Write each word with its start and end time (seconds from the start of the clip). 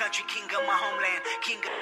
country, 0.00 0.24
king 0.28 0.44
of 0.44 0.64
my 0.66 0.72
homeland, 0.72 1.20
king 1.42 1.58
of... 1.58 1.76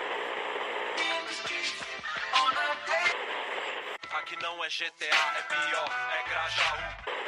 Aqui 4.18 4.36
não 4.42 4.64
é 4.64 4.68
GTA, 4.68 5.14
é 5.38 5.42
pior, 5.42 5.88
é 6.18 6.28
Grajaú. 6.28 7.27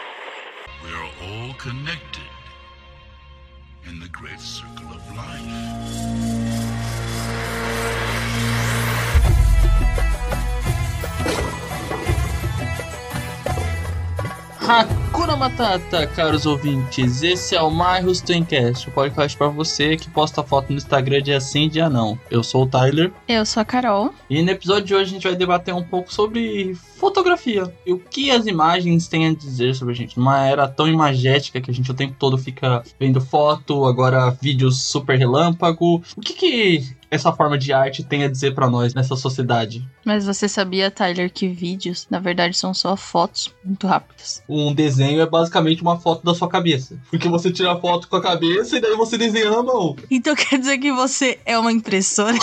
Hakuna 14.71 15.35
Matata, 15.35 16.07
caros 16.07 16.47
ouvintes. 16.47 17.25
Esse 17.25 17.57
é 17.57 17.61
o 17.61 17.73
My 17.73 18.01
Rustencast, 18.05 18.89
o 18.89 18.93
podcast 18.93 19.37
pra 19.37 19.49
você 19.49 19.97
que 19.97 20.09
posta 20.09 20.45
foto 20.45 20.71
no 20.71 20.77
Instagram 20.77 21.21
dia 21.21 21.41
sim, 21.41 21.69
dia 21.69 21.91
não. 21.91 22.17
Eu 22.31 22.45
sou 22.45 22.63
o 22.63 22.67
Tyler 22.69 23.11
Eu 23.27 23.45
sou 23.45 23.63
a 23.63 23.65
Carol. 23.65 24.15
e 24.31 24.41
no 24.41 24.49
episódio 24.49 24.85
de 24.85 24.95
hoje 24.95 25.11
a 25.11 25.15
gente 25.15 25.27
vai 25.27 25.35
debater 25.35 25.75
um 25.75 25.83
pouco 25.83 26.15
sobre 26.15 26.77
fotografia 26.97 27.75
e 27.85 27.93
o 27.93 27.99
que 27.99 28.31
as 28.31 28.47
imagens 28.47 29.09
têm 29.09 29.27
a 29.27 29.35
dizer 29.35 29.75
sobre 29.75 29.93
a 29.93 29.97
gente. 29.97 30.17
Numa 30.17 30.47
era 30.47 30.69
tão 30.69 30.87
imagética 30.87 31.61
que 31.61 31.69
a 31.73 31.75
gente 31.75 31.91
o 31.91 31.95
tempo 31.95 32.15
todo 32.17 32.39
fica 32.39 32.85
vendo 32.97 33.21
foto, 33.21 33.85
agora 33.87 34.31
vídeos 34.41 34.85
super 34.85 35.19
relâmpago. 35.19 36.01
O 36.17 36.21
que 36.21 36.33
que 36.33 37.00
essa 37.11 37.33
forma 37.33 37.59
de 37.59 37.73
arte 37.73 38.05
tem 38.05 38.23
a 38.25 38.29
dizer 38.29 38.55
pra 38.55 38.71
nós 38.71 38.95
nessa 38.95 39.17
sociedade? 39.17 39.87
Mas 40.05 40.25
você 40.25 40.49
sabia, 40.49 40.91
Tyler, 40.91 41.33
que 41.33 41.49
vídeos, 41.49 42.07
na 42.09 42.19
verdade, 42.19 42.57
são 42.57 42.73
só 42.73 42.97
fotos 42.97 43.53
muito 43.65 43.87
rápidas. 43.87 44.43
Um 44.49 44.73
desenho 44.73 45.21
é 45.21 45.27
basicamente 45.27 45.83
uma 45.83 45.99
foto 45.99 46.25
da 46.25 46.35
sua 46.35 46.49
cabeça. 46.49 46.99
Porque 47.11 47.29
você 47.29 47.51
tira 47.51 47.73
a 47.73 47.81
foto 47.81 48.09
com 48.09 48.17
a 48.17 48.23
cabeça 48.23 48.77
e 48.77 48.81
daí 48.81 48.95
você 48.95 49.19
desenha 49.19 49.51
na 49.51 49.63
mão. 49.63 49.97
Então 50.11 50.35
quer 50.35 50.59
dizer 50.59 50.79
que 50.79 50.93
você 50.93 51.39
é 51.45 51.59
uma 51.59 51.73
impressora? 51.73 52.37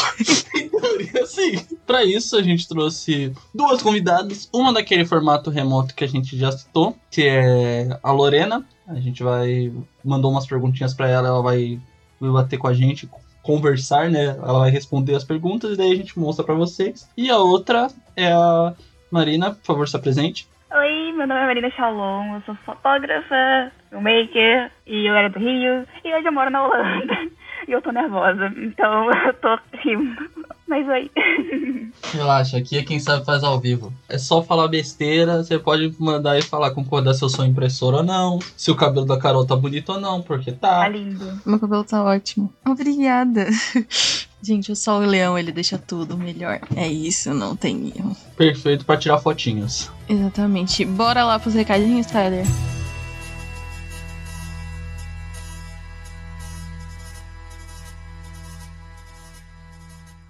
Em 0.56 0.68
teoria, 0.70 1.26
sim. 1.26 1.60
Pra 1.86 2.04
isso, 2.04 2.36
a 2.36 2.44
gente 2.44 2.68
trouxe 2.68 3.32
duas 3.54 3.82
convidadas. 3.82 4.50
Uma 4.54 4.74
daquele 4.74 5.06
formato 5.06 5.50
remoto 5.50 5.96
que 5.96 6.04
a 6.04 6.08
gente 6.08 6.38
já 6.38 6.52
citou, 6.52 6.96
que 7.10 7.24
é 7.24 7.98
a 8.04 8.12
Lorena. 8.12 8.66
A 8.88 9.00
gente 9.00 9.24
vai. 9.24 9.72
Mandou 10.04 10.32
umas 10.32 10.48
perguntinhas 10.48 10.94
pra 10.94 11.10
ela, 11.10 11.28
ela 11.28 11.42
vai 11.42 11.80
bater 12.20 12.58
com 12.58 12.68
a 12.68 12.74
gente, 12.74 13.10
conversar, 13.48 14.10
né? 14.10 14.26
Ela 14.26 14.60
vai 14.60 14.70
responder 14.70 15.16
as 15.16 15.24
perguntas 15.24 15.72
e 15.72 15.78
daí 15.78 15.94
a 15.94 15.96
gente 15.96 16.20
mostra 16.20 16.44
pra 16.46 16.54
vocês. 16.54 17.10
E 17.16 17.32
a 17.32 17.38
outra 17.38 17.88
é 18.14 18.30
a 18.30 18.74
Marina, 19.10 19.52
por 19.52 19.64
favor, 19.64 19.88
se 19.88 19.96
apresente. 19.96 20.46
Oi, 20.70 21.14
meu 21.14 21.26
nome 21.26 21.40
é 21.40 21.46
Marina 21.46 21.72
Shalom, 21.72 22.36
eu 22.36 22.42
sou 22.42 22.56
fotógrafa, 22.66 23.72
filmmaker, 23.90 24.70
e 24.86 25.10
eu 25.10 25.16
era 25.16 25.30
do 25.30 25.40
Rio, 25.40 25.88
e 26.04 26.14
hoje 26.14 26.28
eu 26.28 26.34
moro 26.34 26.50
na 26.52 26.68
Holanda. 26.68 27.16
E 27.68 27.72
eu 27.74 27.82
tô 27.82 27.92
nervosa, 27.92 28.54
então 28.56 29.12
eu 29.28 29.34
tô 29.34 29.60
rindo. 29.80 30.30
Mas 30.68 30.88
oi. 30.88 31.10
Relaxa, 32.14 32.58
aqui 32.58 32.78
é 32.78 32.84
quem 32.84 33.00
sabe 33.00 33.26
faz 33.26 33.44
ao 33.44 33.60
vivo. 33.60 33.92
É 34.08 34.18
só 34.18 34.44
falar 34.44 34.68
besteira, 34.68 35.44
você 35.44 35.58
pode 35.58 35.94
mandar 36.00 36.38
e 36.38 36.42
falar 36.42 36.72
concordar 36.72 37.14
se 37.14 37.24
eu 37.24 37.30
sou 37.30 37.46
impressora 37.46 37.98
ou 37.98 38.04
não, 38.04 38.40
se 38.56 38.70
o 38.70 38.76
cabelo 38.76 39.06
da 39.06 39.18
Carol 39.18 39.46
tá 39.46 39.56
bonito 39.56 39.94
ou 39.94 40.00
não, 40.00 40.22
porque 40.22 40.52
Tá 40.52 40.82
tá. 40.82 40.90
lindo. 40.90 41.42
Meu 41.46 41.60
cabelo 41.60 41.84
tá 41.84 42.04
ótimo. 42.04 42.54
Obrigada. 42.66 43.48
Gente, 44.42 44.72
o 44.72 44.76
sol 44.76 45.04
e 45.04 45.08
o 45.08 45.10
leão, 45.10 45.38
ele 45.38 45.52
deixa 45.52 45.78
tudo 45.78 46.16
melhor. 46.18 46.60
É 46.76 46.88
isso, 46.88 47.34
não 47.34 47.56
tem 47.56 47.92
erro. 47.96 48.16
Perfeito 48.36 48.86
pra 48.86 48.96
tirar 48.98 49.18
fotinhos. 49.18 49.90
Exatamente. 50.08 50.86
Bora 50.86 51.24
lá 51.26 51.40
pros 51.40 51.56
recadinhos, 51.56 52.06
Tyler? 52.08 52.46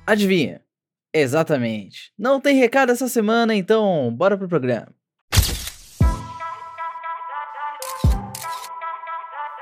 Adivinha? 0.08 0.61
Exatamente. 1.13 2.13
Não 2.17 2.39
tem 2.39 2.55
recado 2.55 2.91
essa 2.91 3.08
semana, 3.09 3.53
então 3.53 4.13
bora 4.16 4.38
pro 4.38 4.47
programa. 4.47 4.97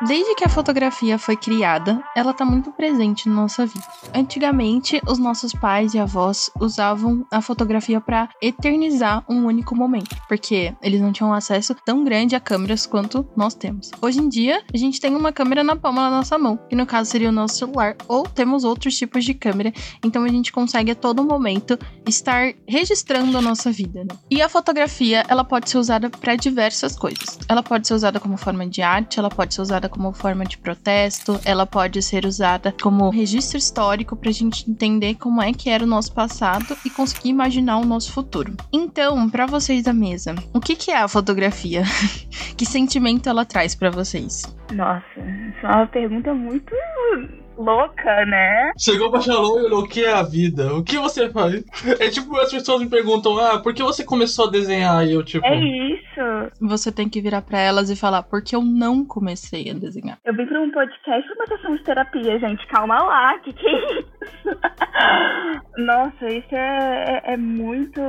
Desde 0.02 0.36
que 0.36 0.44
a 0.44 0.50
fotografia 0.50 1.18
foi 1.18 1.38
criada, 1.38 2.04
ela 2.14 2.32
está 2.32 2.44
muito 2.44 2.70
presente 2.70 3.30
na 3.30 3.36
nossa 3.36 3.66
vida. 3.66 3.86
Antigamente, 4.14 5.02
os 5.08 5.18
nossos 5.18 5.54
pais 5.54 5.94
e 5.94 6.00
avós 6.00 6.52
usavam 6.60 7.26
a 7.32 7.42
fotografia 7.42 8.02
para 8.02 8.28
eternizar 8.42 9.24
um 9.30 9.46
único 9.46 9.74
momento, 9.74 10.14
porque 10.28 10.76
eles 10.82 11.00
não 11.00 11.14
tinham 11.14 11.34
acesso 11.34 11.74
tão 11.86 12.04
grande 12.04 12.36
a 12.36 12.42
câmeras 12.42 12.86
quanto 12.86 13.26
nós 13.38 13.54
temos. 13.56 13.90
Hoje 14.02 14.20
em 14.20 14.28
dia, 14.28 14.62
a 14.74 14.78
gente 14.78 15.00
tem 15.00 15.16
uma 15.16 15.32
câmera 15.32 15.64
na 15.64 15.78
palma 15.78 16.10
da 16.10 16.18
nossa 16.18 16.38
mão, 16.38 16.60
que 16.70 16.76
no 16.76 16.86
caso 16.86 17.10
seria 17.10 17.30
o 17.30 17.32
nosso 17.32 17.56
celular, 17.56 17.96
ou 18.06 18.24
temos 18.24 18.66
outros 18.66 18.98
tipos 18.98 19.24
de 19.24 19.34
câmera, 19.34 19.72
então 20.04 20.26
a 20.26 20.28
gente 20.28 20.52
consegue 20.52 20.92
a 20.92 20.96
todo 20.96 21.24
momento 21.24 21.80
estar 22.06 22.54
registrando 22.68 23.38
a 23.38 23.42
nossa 23.42 23.72
vida. 23.72 24.04
né? 24.04 24.14
E 24.30 24.42
a 24.42 24.50
fotografia, 24.50 25.24
ela 25.30 25.46
pode 25.46 25.70
ser 25.70 25.78
usada 25.78 26.10
para 26.10 26.36
diversas 26.36 26.98
coisas. 26.98 27.40
Ela 27.48 27.64
pode 27.64 27.88
ser 27.88 27.94
usada 27.94 28.20
como 28.20 28.36
forma 28.36 28.68
de 28.68 28.82
arte, 28.82 29.20
ela 29.20 29.30
pode 29.30 29.54
ser 29.54 29.62
usada 29.62 29.85
como 29.90 30.12
forma 30.12 30.46
de 30.46 30.58
protesto, 30.58 31.40
ela 31.46 31.66
pode 31.66 32.02
ser 32.02 32.26
usada 32.26 32.74
como 32.82 33.10
registro 33.10 33.58
histórico 33.58 34.16
para 34.16 34.30
a 34.30 34.34
gente 34.34 34.70
entender 34.70 35.16
como 35.16 35.42
é 35.42 35.52
que 35.54 35.70
era 35.70 35.84
o 35.84 35.88
nosso 35.88 36.14
passado 36.14 36.76
e 36.86 36.90
conseguir 36.90 37.30
imaginar 37.30 37.78
o 37.78 37.86
nosso 37.86 38.12
futuro. 38.12 38.54
Então, 38.72 39.30
para 39.30 39.46
vocês 39.46 39.84
da 39.84 39.94
mesa, 39.94 40.36
o 40.54 40.60
que, 40.60 40.76
que 40.76 40.92
é 40.92 40.98
a 40.98 41.08
fotografia? 41.08 41.84
que 42.58 42.66
sentimento 42.66 43.30
ela 43.30 43.46
traz 43.46 43.76
para 43.76 43.90
vocês? 43.90 44.44
Nossa, 44.74 45.20
isso 45.20 45.66
é 45.66 45.68
uma 45.68 45.88
pergunta 45.88 46.34
muito 46.34 46.74
louca, 47.58 48.26
né? 48.26 48.72
Chegou 48.78 49.10
pra 49.12 49.22
Shalom 49.22 49.60
e 49.60 49.64
olhou 49.64 49.82
o 49.84 49.88
que 49.88 50.04
é 50.04 50.14
a 50.14 50.24
vida? 50.24 50.74
O 50.74 50.84
que 50.84 50.98
você 50.98 51.30
faz? 51.30 51.64
É 52.00 52.10
tipo, 52.10 52.36
as 52.38 52.52
pessoas 52.52 52.82
me 52.82 52.90
perguntam, 52.90 53.38
ah, 53.40 53.60
por 53.60 53.74
que 53.74 53.82
você 53.82 54.04
começou 54.04 54.48
a 54.48 54.52
desenhar? 54.52 55.06
E 55.06 55.14
eu, 55.14 55.24
tipo, 55.24 55.46
É 55.46 55.56
isso. 55.56 56.52
Você 56.62 56.92
tem 56.92 57.08
que 57.10 57.22
virar 57.22 57.42
para 57.42 57.60
elas 57.60 57.90
e 57.90 57.96
falar 57.96 58.24
porque 58.24 58.56
eu 58.56 58.62
não 58.62 59.06
comecei 59.06 59.70
a 59.70 59.74
desenhar. 59.74 60.18
Eu 60.26 60.36
vim 60.36 60.46
pra 60.46 60.60
um 60.62 60.72
podcast 60.72 61.28
pra 61.28 61.36
uma 61.36 61.48
sessão 61.48 61.76
de 61.76 61.84
terapia, 61.84 62.40
gente. 62.40 62.66
Calma 62.68 63.02
lá, 63.04 63.38
que 63.40 63.54
que 63.54 63.68
é 63.68 64.00
isso? 64.00 64.08
Nossa, 65.78 66.30
isso 66.30 66.56
é, 66.56 67.22
é, 67.26 67.34
é 67.34 67.38
muito, 67.38 68.02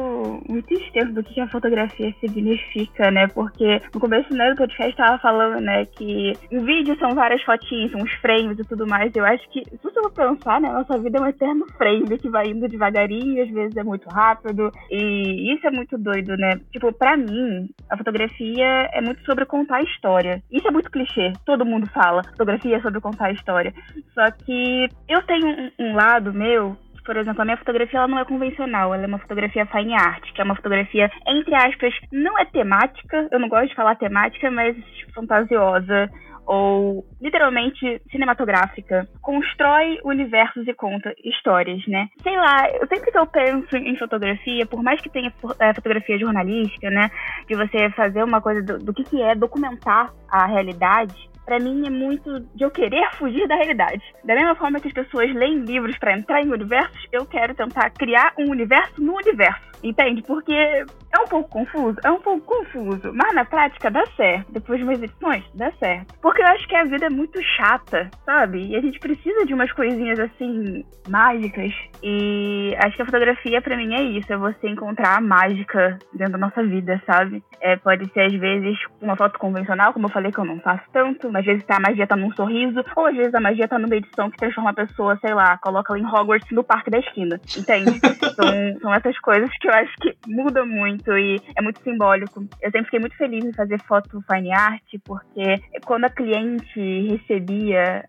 muito 0.49 0.73
extenso 0.73 1.13
do 1.13 1.23
que 1.23 1.41
a 1.41 1.49
fotografia 1.49 2.15
significa, 2.21 3.11
né? 3.11 3.27
Porque 3.29 3.83
no 3.93 4.01
começo 4.01 4.33
né, 4.33 4.51
do 4.51 4.57
podcast 4.57 4.97
tava 4.97 5.19
falando, 5.19 5.61
né, 5.61 5.85
que 5.85 6.33
o 6.53 6.61
vídeo 6.61 6.97
são 6.99 7.15
várias 7.15 7.43
fotinhas, 7.43 7.91
são 7.91 8.01
uns 8.01 8.13
frames 8.15 8.59
e 8.59 8.65
tudo 8.65 8.87
mais. 8.87 9.15
Eu 9.15 9.25
acho 9.25 9.49
que, 9.51 9.65
se 9.65 9.79
você 9.83 10.01
for 10.01 10.13
pensar, 10.13 10.61
né, 10.61 10.71
nossa 10.71 10.99
vida 10.99 11.19
é 11.19 11.21
um 11.21 11.27
eterno 11.27 11.67
frame 11.77 12.19
que 12.19 12.29
vai 12.29 12.47
indo 12.47 12.69
devagarinho, 12.69 13.43
às 13.43 13.51
vezes 13.51 13.77
é 13.77 13.83
muito 13.83 14.09
rápido. 14.09 14.71
E 14.91 15.55
isso 15.55 15.67
é 15.67 15.71
muito 15.71 15.99
doido, 15.99 16.37
né? 16.37 16.61
Tipo, 16.73 16.93
pra 16.93 17.17
mim, 17.17 17.69
a 17.91 17.97
fotografia 17.97 18.89
é 18.93 19.01
muito 19.01 19.25
sobre 19.25 19.45
contar 19.45 19.83
história. 19.83 20.43
Isso 20.51 20.67
é 20.69 20.71
muito 20.71 20.91
clichê, 20.91 21.33
todo 21.45 21.67
mundo 21.67 21.89
fala. 21.89 22.23
Fotografia 22.31 22.77
é 22.77 22.81
sobre 22.81 23.01
contar 23.01 23.33
história. 23.33 23.75
Só 24.15 24.31
que 24.31 24.89
eu 25.09 25.23
tenho 25.23 25.47
um, 25.47 25.71
um 25.81 25.95
lado 25.95 26.06
meu 26.33 26.77
por 27.07 27.17
exemplo, 27.17 27.41
a 27.41 27.45
minha 27.45 27.57
fotografia 27.57 28.01
ela 28.01 28.09
não 28.09 28.19
é 28.19 28.25
convencional, 28.25 28.93
ela 28.93 29.05
é 29.05 29.07
uma 29.07 29.21
fotografia 29.21 29.65
fine 29.67 29.95
art, 29.95 30.25
que 30.33 30.41
é 30.41 30.45
uma 30.45 30.57
fotografia, 30.57 31.09
entre 31.25 31.55
aspas, 31.55 31.95
não 32.11 32.37
é 32.37 32.45
temática, 32.45 33.29
eu 33.31 33.39
não 33.39 33.49
gosto 33.49 33.69
de 33.69 33.77
falar 33.77 33.95
temática, 33.95 34.51
mas 34.51 34.77
fantasiosa, 35.15 36.11
ou 36.47 37.05
literalmente 37.21 38.01
cinematográfica. 38.11 39.07
Constrói 39.21 39.99
universos 40.05 40.67
e 40.67 40.75
conta 40.75 41.15
histórias, 41.25 41.85
né? 41.87 42.09
Sei 42.23 42.37
lá, 42.37 42.71
eu 42.71 42.87
sempre 42.87 43.11
que 43.11 43.19
eu 43.19 43.27
penso 43.27 43.77
em 43.77 43.97
fotografia, 43.97 44.65
por 44.67 44.83
mais 44.83 45.01
que 45.01 45.11
tenha 45.11 45.33
é, 45.61 45.75
fotografia 45.75 46.19
jornalística, 46.19 46.89
né? 46.91 47.11
De 47.49 47.57
você 47.57 47.91
fazer 47.91 48.23
uma 48.23 48.41
coisa 48.41 48.63
do, 48.63 48.79
do 48.79 48.95
que, 48.95 49.05
que 49.05 49.21
é 49.23 49.35
documentar 49.35 50.13
a 50.31 50.47
realidade, 50.47 51.29
para 51.47 51.61
mim 51.61 51.87
é 51.87 51.91
muito 51.91 52.41
de 52.55 52.65
eu 52.65 52.71
querer 52.71 53.09
fugir 53.15 53.47
da 53.47 53.55
realidade. 53.55 54.03
Da 54.25 54.35
mesma 54.35 54.57
forma 54.57 54.81
que 54.81 54.89
as 54.89 54.95
pessoas 54.95 55.33
leem 55.33 55.61
livros 55.61 55.97
para 55.97 56.19
entrar 56.19 56.43
em 56.43 56.53
universos, 56.53 57.07
eu 57.13 57.25
quero 57.25 57.55
tentar 57.55 57.89
criar 57.91 58.35
um 58.37 58.51
universo 58.51 59.01
no 59.01 59.15
universo. 59.15 59.65
Entende? 59.83 60.23
Porque 60.23 60.53
é 60.53 61.21
um 61.21 61.29
pouco 61.29 61.49
confuso, 61.49 61.97
é 62.05 62.11
um 62.11 62.21
pouco 62.21 62.41
confuso, 62.45 63.13
mas 63.15 63.35
na 63.35 63.45
prática 63.45 63.91
dá 63.91 64.05
certo. 64.17 64.53
Depois 64.53 64.79
de 64.79 64.85
umas 64.85 65.03
edições, 65.03 65.45
dá 65.55 65.71
certo. 65.73 66.15
Porque 66.21 66.43
eu 66.43 66.47
acho 66.47 66.67
que 66.67 66.75
a 66.75 66.85
vida 66.85 67.07
é 67.07 67.11
muito 67.11 67.41
chata, 67.57 68.11
sabe? 68.25 68.67
E 68.67 68.77
a 68.77 68.81
gente 68.81 68.99
precisa 68.99 69.45
de 69.47 69.55
umas 69.55 69.71
coisinhas 69.73 70.19
assim, 70.19 70.85
mágicas. 71.09 71.73
E 72.03 72.75
acho 72.79 72.97
que 72.97 73.03
a 73.03 73.07
fotografia 73.07 73.63
para 73.63 73.77
mim 73.77 73.95
é 73.95 74.03
isso, 74.03 74.33
é 74.33 74.37
você 74.37 74.69
encontrar 74.69 75.17
a 75.17 75.21
mágica 75.21 75.99
dentro 76.13 76.33
da 76.33 76.39
nossa 76.39 76.63
vida, 76.63 77.01
sabe? 77.07 77.43
É, 77.61 77.77
pode 77.77 78.11
ser 78.13 78.23
às 78.23 78.35
vezes 78.35 78.77
uma 79.01 79.17
foto 79.17 79.39
convencional, 79.39 79.93
como 79.93 80.07
eu 80.07 80.11
falei 80.13 80.33
que 80.33 80.39
eu 80.39 80.45
não 80.45 80.61
faço 80.61 80.85
tanto, 80.93 81.31
às 81.37 81.45
vezes 81.45 81.65
a 81.69 81.81
magia 81.81 82.07
tá 82.07 82.17
num 82.17 82.33
sorriso, 82.33 82.85
ou 82.95 83.07
às 83.07 83.17
vezes 83.17 83.35
a 83.35 83.41
magia 83.41 83.69
tá 83.69 83.79
numa 83.79 83.97
edição 83.97 84.31
que 84.31 84.37
transforma 84.37 84.71
a 84.71 84.75
pessoa, 84.75 85.19
sei 85.21 85.35
lá, 85.35 85.57
coloca 85.59 85.93
ela 85.93 85.99
em 86.01 86.07
Hogwarts 86.07 86.51
no 86.51 86.65
parque 86.65 86.91
da 86.91 86.99
esquina. 86.99 87.41
Entende? 87.57 88.01
são, 88.35 88.81
são 88.81 88.95
essas 88.95 89.19
coisas 89.21 89.51
que 89.59 89.69
eu 89.69 89.73
acho 89.73 89.95
que 90.01 90.17
muda 90.27 90.65
muito 90.65 91.17
e 91.17 91.41
é 91.57 91.63
muito 91.63 91.81
simbólico. 91.83 92.47
Eu 92.63 92.71
sempre 92.71 92.85
fiquei 92.85 93.01
muito 93.01 93.17
feliz 93.17 93.45
em 93.45 93.53
fazer 93.53 93.81
foto 93.83 94.23
fine 94.31 94.53
art, 94.53 94.83
porque 95.05 95.61
quando 95.85 96.05
a 96.05 96.11
cliente 96.11 97.09
recebia 97.09 98.05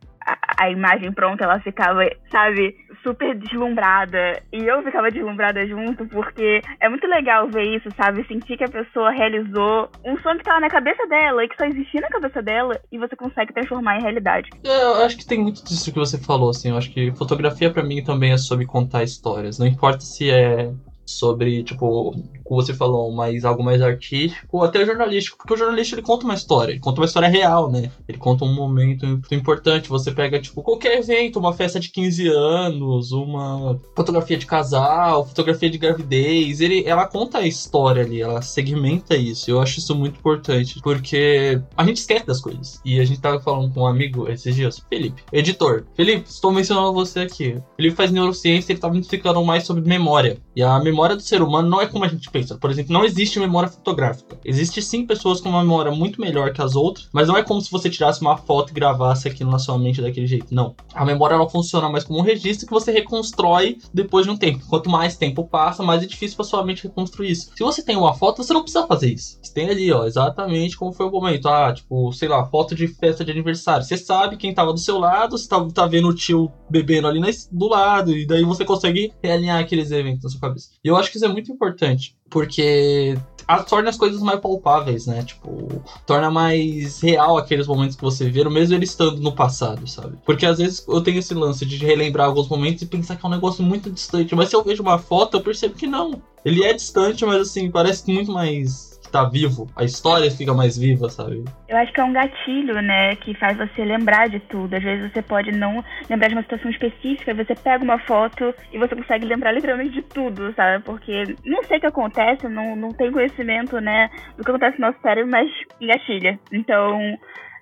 a, 0.58 0.70
imagem 0.70 1.12
pronta, 1.12 1.46
ela 1.46 1.60
ficava, 1.60 2.02
sabe, 2.30 2.76
super 3.02 3.34
deslumbrada. 3.36 4.42
E 4.52 4.66
eu 4.66 4.84
ficava 4.84 5.10
deslumbrada 5.10 5.66
junto, 5.66 6.06
porque 6.08 6.62
é 6.80 6.90
muito 6.90 7.08
legal 7.08 7.48
ver 7.48 7.76
isso, 7.76 7.90
sabe? 7.96 8.28
Sentir 8.28 8.58
que 8.58 8.64
a 8.64 8.70
pessoa 8.70 9.12
realizou 9.12 9.90
um 10.04 10.18
sonho 10.20 10.38
que 10.38 10.44
tava 10.44 10.60
na 10.60 10.70
cabeça 10.70 11.08
dela 11.08 11.44
e 11.44 11.48
que 11.48 11.56
só 11.56 11.66
existia 11.66 12.02
na 12.02 12.10
cabeça 12.10 12.42
dela 12.42 12.78
e 12.92 12.98
você 12.98 13.16
consegue 13.16 13.54
transformar 13.54 13.98
em 13.98 14.02
realidade. 14.02 14.50
É, 14.66 14.84
Eu 14.84 15.06
acho 15.06 15.18
que 15.18 15.26
tem 15.26 15.40
muito 15.40 15.64
disso 15.64 15.92
que 15.92 16.00
você 16.00 16.18
falou, 16.18 16.50
assim. 16.50 16.70
Eu 16.70 16.78
acho 16.78 16.92
que 16.92 17.12
fotografia 17.16 17.72
pra 17.72 17.84
mim 17.84 18.04
também 18.04 18.34
é 18.34 18.38
sobre 18.38 18.66
contar 18.66 19.04
histórias. 19.04 19.58
Não 19.58 19.66
importa 19.66 20.02
se 20.02 20.30
é 20.30 20.72
sobre, 21.08 21.64
tipo, 21.64 22.14
como 22.44 22.62
você 22.62 22.74
falou, 22.74 23.12
mais 23.12 23.46
algo 23.46 23.64
mais 23.64 23.82
artístico 23.82 24.64
até 24.64 24.86
jornalístico, 24.86 25.38
porque 25.38 25.54
o 25.54 25.58
jornalista 25.58 25.96
ele 25.96 26.02
conta 26.02 26.26
uma 26.26 26.34
história, 26.34 26.72
ele 26.72 26.80
conta 26.80 27.02
uma 27.02 27.06
história 27.06 27.30
real, 27.30 27.72
né? 27.72 27.92
Ele 28.08 28.18
conta 28.18 28.46
um 28.46 28.54
momento 28.54 29.06
importante. 29.32 29.90
Você 29.90 30.12
pega, 30.12 30.40
tipo, 30.40 30.62
qualquer 30.62 31.00
evento, 31.00 31.40
uma 31.40 31.54
festa 31.54 31.80
de 31.80 31.90
15 31.90 32.28
anos, 32.28 33.12
uma 33.12 33.80
fotografia 33.96 34.38
de 34.38 34.46
casal, 34.46 35.26
fotografia 35.26 35.70
de 35.70 35.78
gravidez, 35.78 36.62
ele, 36.62 36.84
ela 36.86 37.06
conta 37.06 37.40
a 37.40 37.48
história 37.48 38.04
ali, 38.04 38.22
ela 38.22 38.42
segmenta 38.42 39.16
isso. 39.16 39.50
Eu 39.50 39.62
acho 39.62 39.80
isso 39.80 39.96
muito 39.96 40.20
importante, 40.20 40.80
porque 40.82 41.62
a 41.76 41.86
gente 41.86 41.98
esquece 41.98 42.26
das 42.26 42.42
coisas. 42.42 42.82
E 42.84 43.00
a 43.00 43.06
gente 43.06 43.22
tava 43.22 43.40
falando 43.40 43.74
com 43.74 43.82
um 43.82 43.88
amigo 43.88 44.30
esses 44.30 44.54
dias, 44.56 44.82
Felipe, 44.90 45.24
editor. 45.32 45.86
Felipe, 45.96 46.30
estou 46.30 46.52
mencionando 46.52 46.94
você 46.94 47.22
aqui. 47.22 47.62
Felipe 47.76 47.96
faz 47.96 48.12
neurociência, 48.12 48.72
ele 48.72 48.80
tava 48.80 48.94
me 48.94 49.00
explicando 49.00 49.44
mais 49.44 49.66
sobre 49.66 49.88
memória. 49.88 50.38
E 50.58 50.64
a 50.64 50.80
memória 50.80 51.16
do 51.16 51.22
ser 51.22 51.44
humano 51.44 51.70
não 51.70 51.80
é 51.80 51.86
como 51.86 52.04
a 52.04 52.08
gente 52.08 52.32
pensa. 52.32 52.58
Por 52.58 52.72
exemplo, 52.72 52.92
não 52.92 53.06
existe 53.06 53.40
memória 53.40 53.70
fotográfica. 53.70 54.40
Existe 54.44 54.82
sim 54.82 55.06
pessoas 55.06 55.40
com 55.40 55.50
uma 55.50 55.62
memória 55.62 55.92
muito 55.92 56.20
melhor 56.20 56.52
que 56.52 56.60
as 56.60 56.76
outras, 56.76 57.08
mas 57.14 57.28
não 57.28 57.38
é 57.38 57.44
como 57.44 57.62
se 57.62 57.70
você 57.70 57.92
tirasse 57.92 58.22
uma 58.22 58.38
foto 58.38 58.72
e 58.72 58.74
gravasse 58.74 59.28
aquilo 59.28 59.52
na 59.52 59.60
sua 59.60 59.78
mente 59.78 60.02
daquele 60.02 60.26
jeito. 60.26 60.56
Não. 60.56 60.76
A 60.96 61.06
memória 61.06 61.36
ela 61.36 61.48
funciona 61.48 61.88
mais 61.90 62.04
como 62.04 62.18
um 62.18 62.24
registro 62.24 62.66
que 62.66 62.74
você 62.74 62.92
reconstrói 62.92 63.78
depois 63.94 64.26
de 64.26 64.32
um 64.32 64.36
tempo. 64.36 64.66
Quanto 64.68 64.90
mais 64.90 65.16
tempo 65.16 65.48
passa, 65.48 65.84
mais 65.84 66.02
é 66.02 66.08
difícil 66.08 66.36
para 66.36 66.46
sua 66.46 66.66
mente 66.66 66.88
reconstruir 66.88 67.30
isso. 67.30 67.52
Se 67.56 67.64
você 67.64 67.84
tem 67.84 67.96
uma 67.96 68.16
foto, 68.16 68.44
você 68.44 68.52
não 68.52 68.64
precisa 68.64 68.88
fazer 68.88 69.14
isso. 69.14 69.38
Você 69.40 69.54
tem 69.54 69.70
ali, 69.70 69.92
ó, 69.92 70.06
exatamente 70.06 70.76
como 70.76 70.92
foi 70.92 71.06
o 71.06 71.12
momento. 71.12 71.48
Ah, 71.48 71.72
tipo, 71.72 72.12
sei 72.14 72.28
lá, 72.28 72.44
foto 72.48 72.74
de 72.74 72.88
festa 72.88 73.24
de 73.24 73.30
aniversário. 73.30 73.86
Você 73.86 73.96
sabe 73.96 74.38
quem 74.38 74.56
tava 74.56 74.74
do 74.74 74.80
seu 74.80 74.98
lado, 74.98 75.38
você 75.38 75.48
tá, 75.48 75.64
tá 75.72 75.86
vendo 75.86 76.08
o 76.08 76.16
tio 76.16 76.52
bebendo 76.70 77.08
ali 77.08 77.20
na, 77.20 77.28
do 77.52 77.68
lado, 77.68 78.12
e 78.16 78.26
daí 78.26 78.44
você 78.44 78.66
consegue 78.66 79.12
realinhar 79.24 79.60
aqueles 79.60 79.92
eventos 79.92 80.24
na 80.24 80.30
sua 80.30 80.42
cabeça. 80.42 80.70
E 80.84 80.88
eu 80.88 80.96
acho 80.96 81.10
que 81.12 81.18
isso 81.18 81.26
é 81.26 81.30
muito 81.30 81.52
importante, 81.52 82.16
porque 82.30 83.18
a- 83.48 83.64
torna 83.64 83.90
as 83.90 83.98
coisas 83.98 84.22
mais 84.22 84.40
palpáveis, 84.40 85.06
né? 85.08 85.24
Tipo, 85.24 85.82
torna 86.06 86.30
mais 86.30 87.00
real 87.02 87.38
aqueles 87.38 87.66
momentos 87.68 87.96
que 87.96 88.02
você 88.04 88.30
viram, 88.30 88.52
mesmo 88.52 88.76
ele 88.76 88.84
estando 88.84 89.22
no 89.22 89.32
passado, 89.34 89.88
sabe? 89.88 90.18
Porque 90.26 90.46
às 90.46 90.58
vezes 90.58 90.84
eu 90.88 91.02
tenho 91.02 91.20
esse 91.20 91.34
lance 91.34 91.66
de 91.66 91.78
relembrar 91.78 92.28
alguns 92.28 92.50
momentos 92.50 92.82
e 92.82 92.86
pensar 92.86 93.16
que 93.16 93.26
é 93.26 93.28
um 93.28 93.32
negócio 93.32 93.64
muito 93.64 93.90
distante, 93.90 94.36
mas 94.36 94.50
se 94.50 94.56
eu 94.56 94.64
vejo 94.64 94.82
uma 94.84 95.00
foto, 95.00 95.38
eu 95.38 95.42
percebo 95.42 95.76
que 95.76 95.88
não. 95.88 96.22
Ele 96.44 96.64
é 96.64 96.74
distante, 96.74 97.26
mas 97.26 97.42
assim, 97.42 97.72
parece 97.72 98.12
muito 98.12 98.32
mais 98.32 98.97
tá 99.12 99.24
vivo. 99.24 99.68
A 99.76 99.84
história 99.84 100.30
fica 100.30 100.54
mais 100.54 100.78
viva, 100.78 101.10
sabe? 101.10 101.44
Eu 101.68 101.78
acho 101.78 101.92
que 101.94 102.00
é 102.00 102.04
um 102.04 102.14
gatilho, 102.14 102.82
né, 102.82 103.16
que 103.16 103.34
faz 103.36 103.58
você 103.58 103.84
lembrar 103.84 104.30
de 104.30 104.40
tudo. 104.40 104.74
Às 104.74 104.84
vezes 104.84 105.12
você 105.12 105.22
pode 105.22 105.52
não 105.52 105.84
lembrar 106.10 106.28
de 106.28 106.36
uma 106.36 106.44
situação 106.44 106.70
específica, 106.70 107.34
você 107.34 107.56
pega 107.56 107.84
uma 107.84 108.00
foto 108.00 108.54
e 108.72 108.78
você 108.78 108.96
consegue 108.96 109.26
lembrar 109.26 109.52
literalmente 109.52 109.94
de 109.94 110.02
tudo, 110.02 110.54
sabe? 110.54 110.84
Porque 110.84 111.36
não 111.46 111.64
sei 111.64 111.78
o 111.78 111.82
que 111.82 111.88
acontece, 111.88 112.48
não, 112.48 112.76
não 112.76 112.90
tenho 112.94 113.12
conhecimento, 113.12 113.80
né, 113.80 114.10
do 114.38 114.44
que 114.44 114.50
acontece 114.50 114.80
no 114.80 114.88
nosso 114.88 115.02
cérebro, 115.02 115.32
mas 115.32 115.50
engatilha. 115.80 116.40
Então, 116.52 117.18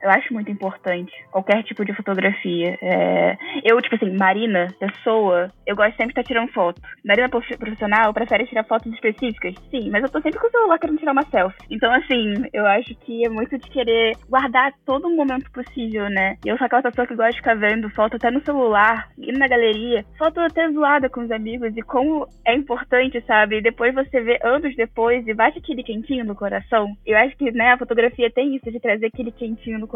eu 0.06 0.12
acho 0.12 0.32
muito 0.34 0.52
importante 0.52 1.12
qualquer 1.32 1.64
tipo 1.64 1.84
de 1.84 1.94
fotografia. 1.94 2.78
É, 2.82 3.36
Eu, 3.64 3.82
tipo 3.82 3.96
assim, 3.96 4.16
Marina, 4.16 4.68
pessoa, 4.80 5.50
eu 5.66 5.76
gosto 5.76 5.96
sempre 5.98 6.14
de 6.14 6.20
estar 6.20 6.24
tirando 6.24 6.52
foto. 6.52 6.80
Marina 7.04 7.28
prof- 7.28 7.58
profissional 7.58 8.14
prefere 8.14 8.46
tirar 8.46 8.64
fotos 8.66 8.92
específicas? 8.94 9.56
Sim, 9.72 9.90
mas 9.90 10.04
eu 10.04 10.10
tô 10.10 10.22
sempre 10.22 10.40
com 10.40 10.48
o 10.48 10.52
celular 10.52 10.78
querendo 10.78 11.00
tirar 11.00 11.12
uma 11.12 11.26
selfie. 11.26 11.58
Então, 11.72 11.92
assim, 11.92 12.34
eu 12.54 12.66
acho 12.68 12.94
que 12.98 13.26
é 13.26 13.30
muito 13.30 13.58
de 13.58 13.70
querer 13.70 14.14
guardar 14.30 14.72
todo 14.86 15.10
momento 15.10 15.52
possível, 15.52 16.08
né? 16.10 16.38
Eu 16.46 16.58
sou 16.58 16.66
aquela 16.66 16.84
pessoa 16.84 17.08
que 17.08 17.16
gosta 17.16 17.32
de 17.32 17.38
ficar 17.38 17.56
vendo 17.56 17.90
foto 17.90 18.16
até 18.18 18.30
no 18.30 18.44
celular, 18.46 19.10
indo 19.18 19.40
na 19.40 19.48
galeria, 19.48 20.06
foto 20.18 20.40
até 20.40 20.70
zoada 20.72 21.10
com 21.10 21.22
os 21.22 21.32
amigos, 21.32 21.76
e 21.76 21.82
como 21.82 22.28
é 22.46 22.54
importante, 22.54 23.20
sabe? 23.26 23.58
E 23.58 23.62
depois 23.62 23.94
você 23.96 24.22
vê 24.22 24.40
anos 24.44 24.76
depois 24.76 25.28
e 25.28 25.34
bate 25.34 25.58
aquele 25.58 25.84
quentinho 25.84 26.24
no 26.26 26.36
coração. 26.36 26.96
Eu 27.06 27.18
acho 27.18 27.36
que, 27.38 27.52
né, 27.52 27.72
a 27.72 27.78
fotografia 27.78 28.30
tem 28.30 28.56
isso 28.56 28.72
de 28.72 28.80
trazer 28.80 29.08
aquele 29.08 29.32
quentinho 29.32 29.80
no 29.80 29.88
coração. 29.88 29.95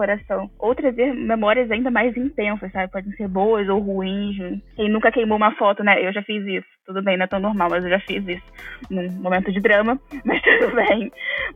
Ou 0.59 0.75
trazer 0.75 1.13
memórias 1.13 1.69
ainda 1.71 1.91
mais 1.91 2.15
intensas, 2.15 2.71
sabe? 2.71 2.91
Podem 2.91 3.11
ser 3.13 3.27
boas 3.27 3.67
ou 3.69 3.79
ruins. 3.79 4.37
Quem 4.75 4.89
nunca 4.89 5.11
queimou 5.11 5.37
uma 5.37 5.55
foto, 5.55 5.83
né? 5.83 6.05
Eu 6.05 6.13
já 6.13 6.21
fiz 6.23 6.45
isso. 6.45 6.67
Tudo 6.85 7.03
bem, 7.03 7.17
não 7.17 7.25
é 7.25 7.27
tão 7.27 7.39
normal, 7.39 7.69
mas 7.69 7.83
eu 7.83 7.89
já 7.89 7.99
fiz 7.99 8.27
isso. 8.27 8.43
Num 8.89 9.09
momento 9.21 9.51
de 9.51 9.59
drama, 9.59 9.99
mas 10.25 10.41
tudo 10.41 10.75
bem. 10.75 11.11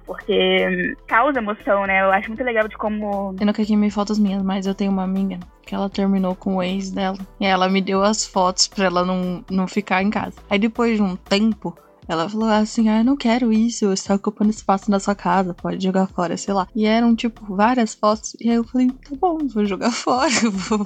Porque 0.06 0.68
hum, 0.68 0.96
causa 1.08 1.40
emoção, 1.40 1.86
né? 1.86 2.02
Eu 2.02 2.12
acho 2.12 2.30
muito 2.30 2.44
legal 2.44 2.68
de 2.68 2.78
como. 2.78 3.36
Eu 3.40 3.46
nunca 3.46 3.66
queimei 3.66 3.90
fotos 3.90 4.20
minhas, 4.20 4.44
mas 4.44 4.68
eu 4.68 4.76
tenho 4.76 4.92
uma 4.92 5.04
amiga 5.04 5.40
que 5.66 5.74
ela 5.74 5.90
terminou 5.90 6.36
com 6.36 6.58
o 6.58 6.64
ex 6.64 6.92
dela. 6.92 7.18
E 7.40 7.46
ela 7.46 7.70
me 7.70 7.82
deu 7.82 8.04
as 8.04 8.26
fotos 8.26 8.68
pra 8.68 8.86
ela 8.86 9.06
não, 9.06 9.44
não 9.50 9.68
ficar 9.68 10.04
em 10.04 10.10
casa. 10.10 10.36
Aí 10.50 10.60
depois 10.60 10.98
de 10.98 11.02
um 11.02 11.16
tempo, 11.16 11.76
ela 12.08 12.30
falou 12.30 12.50
assim: 12.50 12.90
Ah, 12.90 13.00
eu 13.00 13.04
não 13.04 13.16
quero 13.16 13.52
isso, 13.52 13.88
você 13.88 14.08
tá 14.08 14.16
ocupando 14.16 14.50
espaço 14.50 14.92
na 14.92 15.00
sua 15.00 15.16
casa, 15.16 15.54
pode 15.54 15.84
jogar 15.84 16.08
fora, 16.08 16.38
sei 16.38 16.54
lá. 16.54 16.68
E 16.76 16.86
eram, 16.86 17.16
tipo, 17.16 17.56
várias 17.56 17.94
fotos. 17.94 18.36
E 18.40 18.50
aí 18.50 18.56
eu 18.56 18.64
falei: 18.64 18.88
Tá 18.88 19.16
bom, 19.20 19.38
vou 19.48 19.66
jogar 19.66 19.92
fora, 19.94 20.30
vou, 20.52 20.86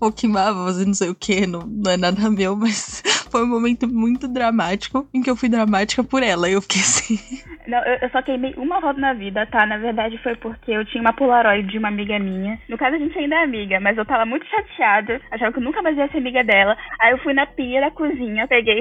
vou 0.00 0.12
queimar, 0.12 0.52
vou 0.52 0.66
fazer 0.66 0.86
não 0.86 0.94
sei 0.94 1.08
o 1.08 1.14
que, 1.14 1.46
não, 1.46 1.60
não 1.60 1.90
é 1.90 1.96
nada 1.96 2.30
meu, 2.30 2.54
mas 2.56 3.02
foi 3.30 3.44
um 3.44 3.48
momento 3.48 3.86
muito 3.86 4.28
dramático 4.28 5.08
em 5.12 5.22
que 5.22 5.30
eu 5.30 5.36
fui 5.36 5.48
dramática 5.48 6.02
por 6.02 6.22
ela. 6.22 6.48
E 6.48 6.52
eu 6.52 6.62
fiquei 6.62 6.80
assim. 6.80 7.18
Não, 7.68 7.84
eu, 7.84 7.98
eu 8.00 8.08
só 8.08 8.22
queimei 8.22 8.54
uma 8.56 8.80
foto 8.80 8.98
na 8.98 9.12
vida, 9.12 9.44
tá? 9.44 9.66
Na 9.66 9.76
verdade 9.76 10.16
foi 10.22 10.34
porque 10.36 10.72
eu 10.72 10.86
tinha 10.86 11.02
uma 11.02 11.12
Polaroid 11.12 11.68
de 11.68 11.76
uma 11.76 11.88
amiga 11.88 12.18
minha. 12.18 12.58
No 12.66 12.78
caso, 12.78 12.96
a 12.96 12.98
gente 12.98 13.18
ainda 13.18 13.34
é 13.34 13.44
amiga, 13.44 13.78
mas 13.78 13.98
eu 13.98 14.06
tava 14.06 14.24
muito 14.24 14.46
chateada, 14.46 15.20
achava 15.30 15.52
que 15.52 15.58
eu 15.58 15.62
nunca 15.62 15.82
mais 15.82 15.94
ia 15.94 16.08
ser 16.08 16.16
amiga 16.16 16.42
dela. 16.42 16.74
Aí 16.98 17.12
eu 17.12 17.18
fui 17.18 17.34
na 17.34 17.44
pia 17.44 17.82
da 17.82 17.90
cozinha, 17.90 18.48
peguei. 18.48 18.80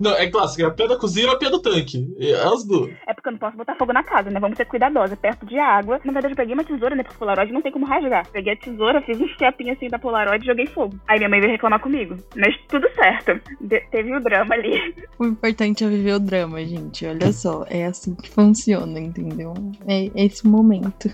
Não, 0.00 0.12
é 0.16 0.28
clássico, 0.28 0.62
é 0.62 0.66
a 0.66 0.74
pia 0.74 0.88
da 0.88 0.98
cozinha 0.98 1.15
e 1.24 1.28
a 1.28 1.36
pia 1.36 1.50
do 1.50 1.60
tanque. 1.60 2.06
É 2.18 2.32
as 2.34 2.64
duas. 2.64 2.90
é 3.06 3.14
porque 3.14 3.28
eu 3.28 3.32
não 3.32 3.38
posso 3.38 3.56
botar 3.56 3.74
fogo 3.76 3.92
na 3.92 4.02
casa, 4.02 4.30
né? 4.30 4.38
Vamos 4.40 4.56
ser 4.56 4.64
cuidadosa, 4.66 5.16
perto 5.16 5.46
de 5.46 5.58
água. 5.58 6.00
Na 6.04 6.12
verdade, 6.12 6.32
eu 6.32 6.36
peguei 6.36 6.54
uma 6.54 6.64
tesoura, 6.64 6.94
né? 6.94 7.02
Porque 7.02 7.18
Polaroid 7.18 7.52
não 7.52 7.62
tem 7.62 7.72
como 7.72 7.86
rasgar. 7.86 8.26
Peguei 8.30 8.52
a 8.52 8.56
tesoura, 8.56 9.00
fiz 9.02 9.20
um 9.20 9.28
stepinho 9.28 9.72
assim 9.72 9.88
da 9.88 9.98
Polaroid 9.98 10.42
e 10.44 10.46
joguei 10.46 10.66
fogo. 10.66 10.98
Aí 11.08 11.18
minha 11.18 11.28
mãe 11.28 11.40
veio 11.40 11.52
reclamar 11.52 11.80
comigo. 11.80 12.16
Mas 12.36 12.54
tudo 12.68 12.88
certo. 12.94 13.40
De- 13.60 13.80
teve 13.90 14.14
o 14.14 14.20
drama 14.20 14.54
ali. 14.54 14.94
O 15.18 15.26
importante 15.26 15.84
é 15.84 15.88
viver 15.88 16.14
o 16.14 16.20
drama, 16.20 16.64
gente. 16.64 17.06
Olha 17.06 17.32
só, 17.32 17.64
é 17.68 17.86
assim 17.86 18.14
que 18.14 18.28
funciona, 18.28 18.98
entendeu? 18.98 19.54
É 19.86 20.10
esse 20.14 20.46
momento. 20.46 21.08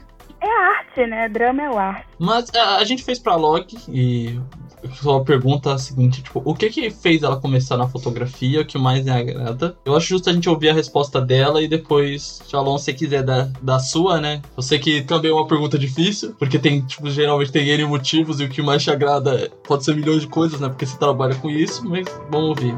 Arte, 0.48 1.06
né? 1.06 1.28
Drama 1.28 1.62
é 1.62 1.70
o 1.70 1.78
arte. 1.78 2.06
Mas 2.18 2.50
a, 2.54 2.76
a 2.76 2.84
gente 2.84 3.02
fez 3.02 3.18
pra 3.18 3.36
Log 3.36 3.66
e 3.88 4.40
só 4.94 5.20
pergunta 5.20 5.70
é 5.70 5.72
a 5.74 5.78
seguinte, 5.78 6.22
tipo, 6.22 6.42
o 6.44 6.54
que 6.54 6.68
que 6.68 6.90
fez 6.90 7.22
ela 7.22 7.40
começar 7.40 7.76
na 7.76 7.88
fotografia, 7.88 8.60
o 8.60 8.64
que 8.64 8.78
mais 8.78 9.04
lhe 9.04 9.10
agrada? 9.10 9.76
Eu 9.84 9.96
acho 9.96 10.08
justo 10.08 10.28
a 10.28 10.32
gente 10.32 10.48
ouvir 10.48 10.70
a 10.70 10.74
resposta 10.74 11.20
dela 11.20 11.62
e 11.62 11.68
depois, 11.68 12.42
Shalom, 12.48 12.76
se 12.78 12.86
você 12.86 12.92
quiser 12.94 13.22
dar 13.22 13.50
da 13.62 13.78
sua, 13.78 14.20
né? 14.20 14.42
Eu 14.56 14.62
sei 14.62 14.78
que 14.78 15.02
também 15.02 15.30
é 15.30 15.34
uma 15.34 15.46
pergunta 15.46 15.78
difícil, 15.78 16.34
porque 16.38 16.58
tem, 16.58 16.80
tipo, 16.84 17.08
geralmente 17.10 17.52
tem 17.52 17.68
N 17.68 17.84
motivos 17.84 18.40
e 18.40 18.44
o 18.44 18.48
que 18.48 18.62
mais 18.62 18.82
te 18.82 18.90
agrada 18.90 19.50
pode 19.66 19.84
ser 19.84 19.94
milhões 19.94 20.22
de 20.22 20.28
coisas, 20.28 20.60
né? 20.60 20.68
Porque 20.68 20.86
você 20.86 20.98
trabalha 20.98 21.34
com 21.36 21.48
isso, 21.48 21.88
mas 21.88 22.06
vamos 22.30 22.48
ouvir. 22.48 22.76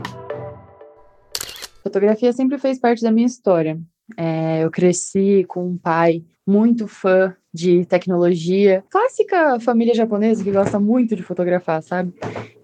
Fotografia 1.83 2.33
sempre 2.33 2.59
fez 2.59 2.79
parte 2.79 3.03
da 3.03 3.11
minha 3.11 3.27
história. 3.27 3.79
É, 4.17 4.65
eu 4.65 4.71
cresci 4.71 5.45
com 5.49 5.67
um 5.67 5.79
pai 5.79 6.23
muito 6.47 6.87
fã 6.87 7.35
de 7.55 7.85
tecnologia, 7.85 8.83
clássica 8.91 9.61
família 9.61 9.95
japonesa 9.95 10.43
que 10.43 10.51
gosta 10.51 10.81
muito 10.81 11.15
de 11.15 11.23
fotografar, 11.23 11.81
sabe? 11.81 12.13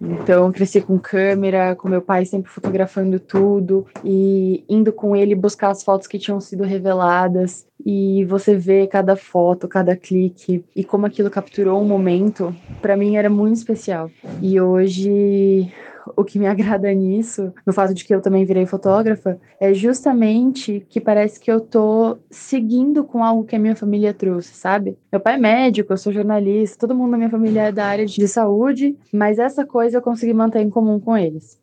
Então, 0.01 0.51
cresci 0.51 0.81
com 0.81 0.99
câmera, 0.99 1.77
com 1.77 1.89
meu 1.89 2.03
pai 2.03 2.25
sempre 2.25 2.51
fotografando 2.51 3.21
tudo 3.21 3.87
e 4.03 4.65
indo 4.69 4.93
com 4.93 5.15
ele 5.15 5.37
buscar 5.37 5.71
as 5.71 5.85
fotos 5.85 6.09
que 6.09 6.19
tinham 6.19 6.41
sido 6.41 6.65
reveladas. 6.65 7.67
E 7.87 8.25
você 8.25 8.57
vê 8.57 8.87
cada 8.87 9.15
foto, 9.15 9.69
cada 9.69 9.97
clique 9.97 10.65
e 10.75 10.83
como 10.83 11.07
aquilo 11.07 11.31
capturou 11.31 11.81
um 11.81 11.87
momento, 11.87 12.55
para 12.83 12.97
mim 12.97 13.17
era 13.17 13.31
muito 13.31 13.57
especial. 13.57 14.11
E 14.43 14.61
hoje 14.61 15.73
o 16.17 16.25
que 16.25 16.39
me 16.39 16.47
agrada 16.47 16.93
nisso, 16.95 17.53
no 17.67 17.73
fato 17.73 17.95
de 17.95 18.05
que 18.05 18.15
eu 18.15 18.21
também 18.21 18.45
virei 18.45 18.67
fotógrafa, 18.67 19.39
é 19.61 19.73
justamente 19.73 20.85
que 20.89 21.01
parece 21.01 21.39
que 21.41 21.51
eu 21.51 21.61
tô 21.61 22.19
seguindo 22.31 23.05
com 23.05 23.25
algo 23.25 23.45
que 23.45 23.57
a 23.57 23.59
minha 23.59 23.77
família 23.77 24.15
trouxe, 24.15 24.55
sabe? 24.55 24.97
Meu 25.11 25.21
pai 25.21 25.35
é 25.35 25.39
médico, 25.39 25.93
eu 25.93 25.97
sou 25.97 26.13
jornalista, 26.13 26.87
todo 26.87 26.97
mundo 26.97 27.13
na 27.13 27.19
minha 27.19 27.31
família 27.31 27.69
é 27.69 27.73
da 27.73 27.87
área 27.87 28.07
de 28.07 28.29
saúde, 28.29 28.97
mas 29.13 29.39
essa 29.39 29.65
coisa 29.65 29.99
eu 29.99 30.03
consegui 30.03 30.33
manter 30.33 30.61
em 30.61 30.71
comum 30.71 30.99
com 31.01 31.17
eles. 31.17 31.61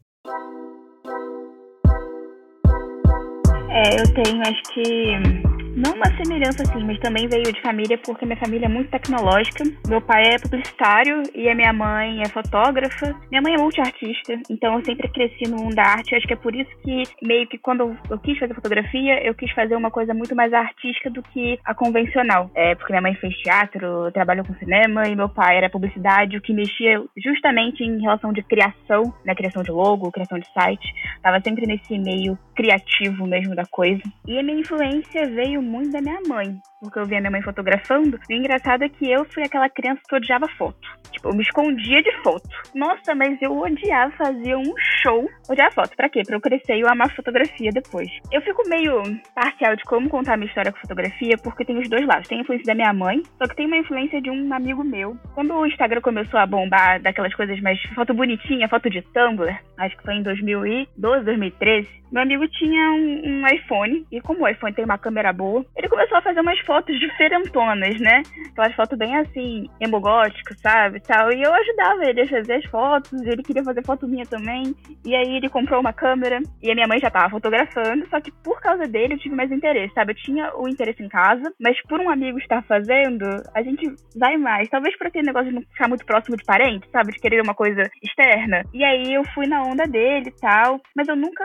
É, 3.70 4.01
eu 4.01 4.24
tenho, 4.24 4.41
acho 4.41 4.63
que 4.74 5.57
não 5.78 5.94
uma 5.94 6.06
semelhança 6.18 6.64
assim, 6.64 6.84
mas 6.84 6.98
também 7.00 7.28
veio 7.28 7.54
de 7.54 7.62
família 7.62 8.00
porque 8.00 8.26
minha 8.26 8.40
família 8.40 8.66
é 8.66 8.70
muito 8.70 8.90
tecnológica. 8.90 9.64
Meu 9.88 10.02
pai 10.02 10.24
é 10.34 10.40
publicitário 10.40 11.22
e 11.36 11.48
a 11.48 11.54
minha 11.54 11.72
mãe 11.72 12.20
é 12.24 12.28
fotógrafa. 12.30 13.16
Minha 13.30 13.44
mãe 13.44 13.54
é 13.54 13.58
multiartista, 13.58 14.34
então 14.50 14.76
eu 14.76 14.84
sempre 14.84 15.08
cresci 15.10 15.48
no 15.48 15.58
mundo 15.58 15.76
da 15.76 15.84
arte. 15.84 16.16
Acho 16.16 16.26
que 16.26 16.34
é 16.34 16.38
por 16.38 16.56
isso 16.56 16.70
que 16.82 17.04
meio 17.22 17.48
que 17.48 17.60
quando 17.60 17.96
eu 18.10 18.18
quis 18.20 18.40
fazer 18.40 18.56
fotografia, 18.56 19.24
eu 19.24 19.36
quis 19.36 19.52
fazer 19.52 19.76
uma 19.76 19.92
coisa 19.92 20.16
muito 20.16 20.36
mais 20.36 20.52
artística 20.52 21.12
do 21.12 21.22
que 21.22 21.60
a 21.64 21.76
convencional. 21.76 22.50
É 22.56 22.74
porque 22.74 22.92
minha 22.94 23.02
mãe 23.02 23.14
fez 23.14 23.36
teatro, 23.38 24.12
trabalhou 24.12 24.46
com 24.46 24.56
cinema 24.56 25.08
e 25.08 25.16
meu 25.16 25.30
pai 25.30 25.58
era 25.58 25.70
publicidade, 25.70 26.38
o 26.38 26.42
que 26.42 26.54
mexia 26.54 27.04
justamente 27.16 27.84
em 27.84 28.02
relação 28.02 28.34
de 28.34 28.42
criação, 28.42 29.04
na 29.24 29.34
né, 29.34 29.36
criação 29.36 29.62
de 29.62 29.70
logo, 29.70 30.12
criação 30.12 30.40
de 30.40 30.52
site. 30.54 30.88
Tava 31.22 31.40
sempre 31.42 31.68
nesse 31.68 32.00
meio 32.00 32.36
criativo 32.56 33.28
mesmo 33.28 33.56
da 33.56 33.66
coisa. 33.66 34.02
E 34.26 34.40
a 34.40 34.44
minha 34.44 34.60
influência 34.60 35.30
veio 35.30 35.67
muito 35.68 35.92
da 35.92 36.02
minha 36.02 36.20
mãe 36.28 36.60
porque 36.82 37.00
eu 37.00 37.06
via 37.06 37.20
minha 37.20 37.32
mãe 37.32 37.42
fotografando. 37.42 38.20
E 38.30 38.34
o 38.34 38.38
engraçado 38.38 38.84
é 38.84 38.90
que 38.90 39.10
eu 39.10 39.26
fui 39.26 39.44
aquela 39.44 39.70
criança 39.70 40.02
que 40.08 40.16
odiava 40.16 40.48
foto. 40.58 40.80
Tipo, 41.18 41.30
eu 41.30 41.36
me 41.36 41.42
escondia 41.42 42.02
de 42.02 42.12
foto. 42.22 42.48
Nossa, 42.76 43.16
mas 43.16 43.42
eu 43.42 43.58
odiava 43.58 44.12
fazer 44.12 44.56
um 44.56 44.74
show. 45.02 45.28
Odiar 45.50 45.74
foto. 45.74 45.96
Pra 45.96 46.10
quê? 46.10 46.22
Pra 46.26 46.36
eu 46.36 46.42
crescer 46.42 46.78
e 46.78 46.82
eu 46.82 46.90
amar 46.90 47.14
fotografia 47.16 47.72
depois. 47.72 48.08
Eu 48.32 48.42
fico 48.42 48.68
meio 48.70 49.02
parcial 49.34 49.76
de 49.76 49.84
como 49.84 50.10
contar 50.10 50.34
a 50.34 50.38
minha 50.38 50.48
história 50.48 50.72
com 50.72 50.80
fotografia, 50.80 51.38
porque 51.44 51.66
tem 51.66 51.78
os 51.80 51.90
dois 51.90 52.06
lados. 52.06 52.28
Tem 52.28 52.38
a 52.38 52.42
influência 52.42 52.66
da 52.68 52.76
minha 52.76 52.94
mãe, 52.94 53.24
só 53.38 53.48
que 53.48 53.56
tem 53.56 53.66
uma 53.66 53.78
influência 53.78 54.22
de 54.22 54.30
um 54.30 54.54
amigo 54.54 54.84
meu. 54.84 55.18
Quando 55.34 55.54
o 55.56 55.66
Instagram 55.66 56.02
começou 56.02 56.40
a 56.40 56.46
bombar 56.46 57.02
daquelas 57.02 57.34
coisas 57.34 57.60
mais 57.62 57.82
foto 57.96 58.14
bonitinha, 58.14 58.70
foto 58.70 58.90
de 58.90 59.02
Tumblr, 59.02 59.58
acho 59.78 59.98
que 59.98 60.04
foi 60.04 60.16
em 60.16 60.24
2012, 60.24 61.26
2013, 61.26 61.88
meu 62.12 62.22
amigo 62.22 62.48
tinha 62.48 62.92
um, 62.92 63.22
um 63.26 63.48
iPhone, 63.48 64.06
e 64.12 64.22
como 64.22 64.44
o 64.44 64.48
iPhone 64.48 64.74
tem 64.74 64.86
uma 64.86 64.98
câmera 64.98 65.34
boa, 65.34 65.66
ele 65.76 65.90
começou 65.90 66.18
a 66.18 66.22
fazer 66.22 66.40
umas 66.40 66.60
fotos 66.60 66.98
diferentonas, 67.00 68.00
né? 68.00 68.22
Aquelas 68.52 68.74
fotos 68.76 68.98
bem 68.98 69.16
assim, 69.18 69.70
emogótico, 69.80 70.54
sabe? 70.56 71.02
Tal. 71.08 71.32
E 71.32 71.42
eu 71.42 71.54
ajudava 71.54 72.04
ele 72.04 72.22
a 72.22 72.28
fazer 72.28 72.56
as 72.56 72.66
fotos, 72.66 73.14
ele 73.22 73.42
queria 73.42 73.64
fazer 73.64 73.86
foto 73.86 74.08
minha 74.08 74.26
também. 74.26 74.76
E 75.06 75.16
aí 75.16 75.38
ele 75.38 75.48
comprou 75.50 75.80
uma 75.80 75.94
câmera 75.94 76.40
e 76.62 76.70
a 76.70 76.76
minha 76.76 76.88
mãe 76.88 77.00
já 77.00 77.10
tava 77.10 77.30
fotografando, 77.30 78.08
só 78.10 78.20
que 78.20 78.32
por 78.44 78.60
causa 78.60 78.84
dele 78.84 79.14
eu 79.14 79.20
tive 79.20 79.34
mais 79.34 79.50
interesse, 79.52 79.94
sabe? 79.94 80.12
Eu 80.12 80.18
tinha 80.18 80.52
o 80.56 80.68
interesse 80.68 81.02
em 81.02 81.08
casa, 81.08 81.54
mas 81.60 81.82
por 81.84 82.00
um 82.00 82.10
amigo 82.10 82.38
estar 82.40 82.62
fazendo, 82.64 83.26
a 83.56 83.62
gente 83.64 83.88
vai 84.18 84.36
mais. 84.38 84.70
Talvez 84.70 84.98
por 84.98 85.08
aquele 85.08 85.28
negócio 85.28 85.48
de 85.48 85.56
não 85.56 85.62
ficar 85.62 85.88
muito 85.88 86.06
próximo 86.06 86.36
de 86.36 86.44
parente, 86.44 86.90
sabe? 86.92 87.14
De 87.14 87.20
querer 87.20 87.42
uma 87.42 87.56
coisa 87.56 87.84
externa. 88.04 88.64
E 88.74 88.84
aí 88.84 89.14
eu 89.14 89.24
fui 89.34 89.48
na 89.48 89.64
onda 89.64 89.86
dele 89.86 90.28
e 90.28 90.42
tal, 90.42 90.82
mas 90.94 91.08
eu 91.08 91.16
nunca. 91.16 91.44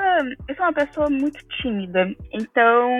Eu 0.49 0.57
sou 0.57 0.67
uma 0.67 0.73
pessoa 0.73 1.09
muito 1.09 1.39
tímida. 1.63 2.13
Então, 2.33 2.91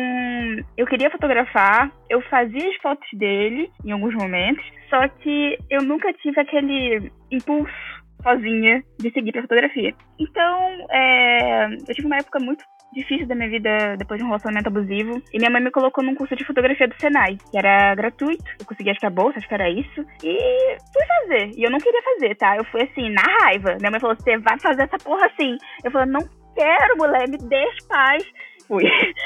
eu 0.77 0.87
queria 0.87 1.11
fotografar, 1.11 1.91
eu 2.09 2.21
fazia 2.23 2.69
as 2.69 2.77
fotos 2.77 3.09
dele 3.15 3.71
em 3.85 3.91
alguns 3.91 4.15
momentos, 4.15 4.65
só 4.93 5.09
que 5.09 5.57
eu 5.71 5.83
nunca 5.83 6.13
tive 6.13 6.39
aquele 6.39 7.11
impulso 7.31 7.73
sozinha 8.23 8.85
de 9.01 9.11
seguir 9.11 9.33
pra 9.33 9.41
fotografia. 9.41 9.95
Então, 10.21 10.87
é, 10.91 11.65
eu 11.89 11.95
tive 11.95 12.07
uma 12.07 12.19
época 12.19 12.39
muito 12.39 12.63
difícil 12.93 13.27
da 13.27 13.35
minha 13.35 13.49
vida 13.49 13.97
depois 13.97 14.19
de 14.19 14.25
um 14.25 14.29
relacionamento 14.29 14.69
abusivo. 14.69 15.23
E 15.33 15.39
minha 15.39 15.51
mãe 15.51 15.63
me 15.63 15.71
colocou 15.71 16.05
num 16.05 16.15
curso 16.15 16.37
de 16.37 16.45
fotografia 16.45 16.87
do 16.87 17.01
Senai, 17.01 17.39
que 17.51 17.57
era 17.57 17.95
gratuito. 17.95 18.45
Eu 18.61 18.67
consegui, 18.67 18.95
que 18.95 19.07
a 19.07 19.11
bolsa, 19.11 19.39
acho 19.39 19.49
que 19.49 19.55
era 19.55 19.71
isso. 19.71 20.05
E 20.23 20.77
fui 20.93 21.07
fazer. 21.07 21.53
E 21.57 21.65
eu 21.65 21.71
não 21.71 21.79
queria 21.79 22.03
fazer, 22.03 22.37
tá? 22.37 22.55
Eu 22.57 22.65
fui 22.67 22.83
assim, 22.83 23.09
na 23.11 23.23
raiva. 23.41 23.79
Minha 23.81 23.91
mãe 23.91 24.01
falou: 24.01 24.15
você 24.15 24.37
vai 24.37 24.61
fazer 24.61 24.83
essa 24.83 24.99
porra 24.99 25.27
assim. 25.27 25.57
Eu 25.83 25.91
falei: 25.91 26.13
não 26.13 26.21
quero, 26.55 26.99
mulher, 26.99 27.27
me 27.29 27.39
deixe 27.39 27.79
paz 27.89 28.23
fui. 28.73 28.85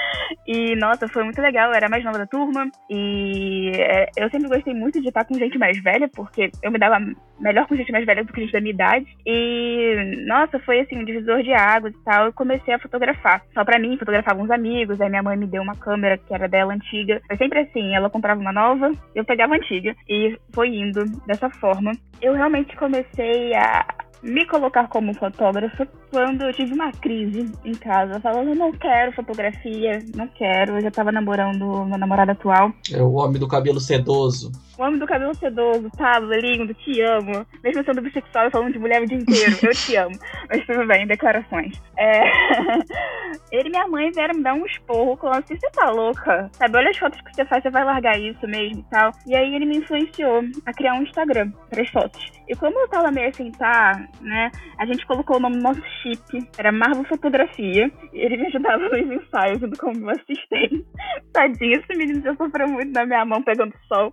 E, 0.49 0.77
nossa, 0.77 1.09
foi 1.09 1.25
muito 1.25 1.41
legal. 1.41 1.71
Eu 1.71 1.75
era 1.75 1.89
mais 1.89 2.05
nova 2.05 2.19
da 2.19 2.27
turma. 2.27 2.69
E 2.89 3.73
é, 3.75 4.09
eu 4.17 4.31
sempre 4.31 4.49
gostei 4.49 4.73
muito 4.73 5.01
de 5.01 5.09
estar 5.09 5.25
com 5.25 5.35
gente 5.35 5.59
mais 5.59 5.81
velha, 5.83 6.09
porque 6.09 6.51
eu 6.63 6.71
me 6.71 6.79
dava 6.79 6.99
melhor 7.41 7.67
com 7.67 7.77
gente 7.77 7.91
mais 7.91 8.07
velha 8.07 8.25
do 8.25 8.33
que 8.33 8.41
gente 8.41 8.53
da 8.53 8.61
minha 8.61 8.73
idade. 8.73 9.07
E, 9.25 10.25
nossa, 10.27 10.59
foi 10.61 10.81
assim, 10.81 10.99
um 10.99 11.05
divisor 11.05 11.43
de 11.43 11.53
águas 11.53 11.95
e 11.95 12.05
tal. 12.05 12.27
Eu 12.27 12.33
comecei 12.33 12.75
a 12.75 12.79
fotografar. 12.79 13.43
Só 13.55 13.65
pra 13.65 13.79
mim, 13.79 13.99
fotografava 13.99 14.41
uns 14.41 14.51
amigos. 14.51 15.01
Aí 15.01 15.09
minha 15.09 15.23
mãe 15.23 15.37
me 15.37 15.47
deu 15.47 15.63
uma 15.63 15.77
câmera 15.77 16.19
que 16.19 16.33
era 16.33 16.49
dela 16.49 16.75
antiga. 16.75 17.21
Foi 17.27 17.37
sempre 17.37 17.61
assim: 17.61 17.95
ela 17.95 18.11
comprava 18.11 18.41
uma 18.41 18.53
nova, 18.53 18.93
eu 19.15 19.25
pegava 19.25 19.55
a 19.55 19.57
antiga. 19.57 19.95
E 20.09 20.37
foi 20.53 20.69
indo 20.69 21.05
dessa 21.27 21.51
forma. 21.51 21.93
Eu 22.23 22.35
realmente 22.35 22.77
comecei 22.77 23.55
a 23.55 23.85
me 24.27 24.45
colocar 24.47 24.89
como 24.89 25.15
fotógrafa 25.15 25.87
quando 26.11 26.43
eu 26.43 26.53
tive 26.53 26.75
uma 26.75 26.91
crise 26.91 27.51
em 27.65 27.75
casa, 27.75 28.21
falando, 28.21 28.55
não 28.55 28.73
quero 28.73 29.13
fotografia, 29.13 30.03
não 30.15 30.27
quero. 30.29 30.77
Eu 30.77 30.81
já 30.83 30.91
tava 30.91 31.13
namorando 31.13 31.85
meu 31.85 31.99
namorado 31.99 32.33
atual. 32.33 32.73
É 32.93 33.01
o 33.01 33.13
homem 33.13 33.39
do 33.39 33.47
cabelo 33.47 33.81
sedoso. 33.81 34.51
O 34.77 34.83
homem 34.83 34.99
do 34.99 35.07
cabelo 35.07 35.35
sedoso, 35.35 35.89
Pablo, 35.97 36.33
lindo, 36.35 36.75
te 36.75 37.01
amo. 37.01 37.47
Mesmo 37.63 37.85
sendo 37.85 38.03
bissexual 38.03 38.51
falando 38.51 38.73
de 38.73 38.79
mulher 38.79 39.03
o 39.03 39.07
dia 39.07 39.19
inteiro, 39.19 39.57
eu 39.63 39.73
te 39.73 39.97
amo. 39.97 40.19
Mas 40.49 40.67
tudo 40.67 40.87
bem, 40.87 41.07
declarações. 41.07 41.81
É... 41.97 42.25
Ele 43.51 43.69
e 43.69 43.71
minha 43.71 43.87
mãe 43.89 44.11
vieram 44.11 44.35
me 44.35 44.43
dar 44.43 44.55
um 44.55 44.67
esporro, 44.67 45.17
falando 45.17 45.45
assim, 45.45 45.57
você 45.57 45.71
tá 45.71 45.91
louca? 45.91 46.49
Sabe, 46.53 46.77
olha 46.77 46.91
as 46.91 46.97
fotos 46.97 47.21
que 47.21 47.35
você 47.35 47.45
faz, 47.45 47.63
você 47.63 47.71
vai 47.71 47.85
largar 47.85 48.19
isso 48.19 48.47
mesmo 48.47 48.81
e 48.81 48.91
tal. 48.91 49.11
E 49.27 49.35
aí 49.35 49.55
ele 49.55 49.67
me 49.67 49.79
influenciou 49.79 50.43
a 50.65 50.73
criar 50.73 50.95
um 50.95 51.03
Instagram 51.03 51.51
para 51.71 51.83
as 51.83 51.91
fotos. 51.91 52.37
E 52.49 52.55
como 52.55 52.79
eu 52.79 52.89
tava 52.89 53.11
meio 53.11 53.29
assim, 53.29 53.51
tá, 53.53 54.09
né, 54.21 54.51
a 54.79 54.87
gente 54.87 55.05
colocou 55.07 55.37
o 55.37 55.41
nome 55.41 55.57
no 55.57 55.63
nosso 55.63 55.83
chip, 56.03 56.49
era 56.57 56.71
Marvel 56.71 57.05
Fotografia. 57.05 57.91
E 58.13 58.19
ele 58.19 58.37
me 58.37 58.47
ajudava 58.47 58.89
nos 58.89 59.23
ensaios, 59.23 59.61
junto 59.61 59.79
como 59.79 59.99
meu 59.99 60.11
assistente. 60.11 60.85
Tadinho, 61.33 61.81
esse 61.81 61.99
menino 61.99 62.23
já 62.23 62.35
sofreu 62.37 62.69
muito 62.69 62.93
na 62.93 63.05
minha 63.05 63.25
mão 63.25 63.43
pegando 63.43 63.75
sol. 63.89 64.13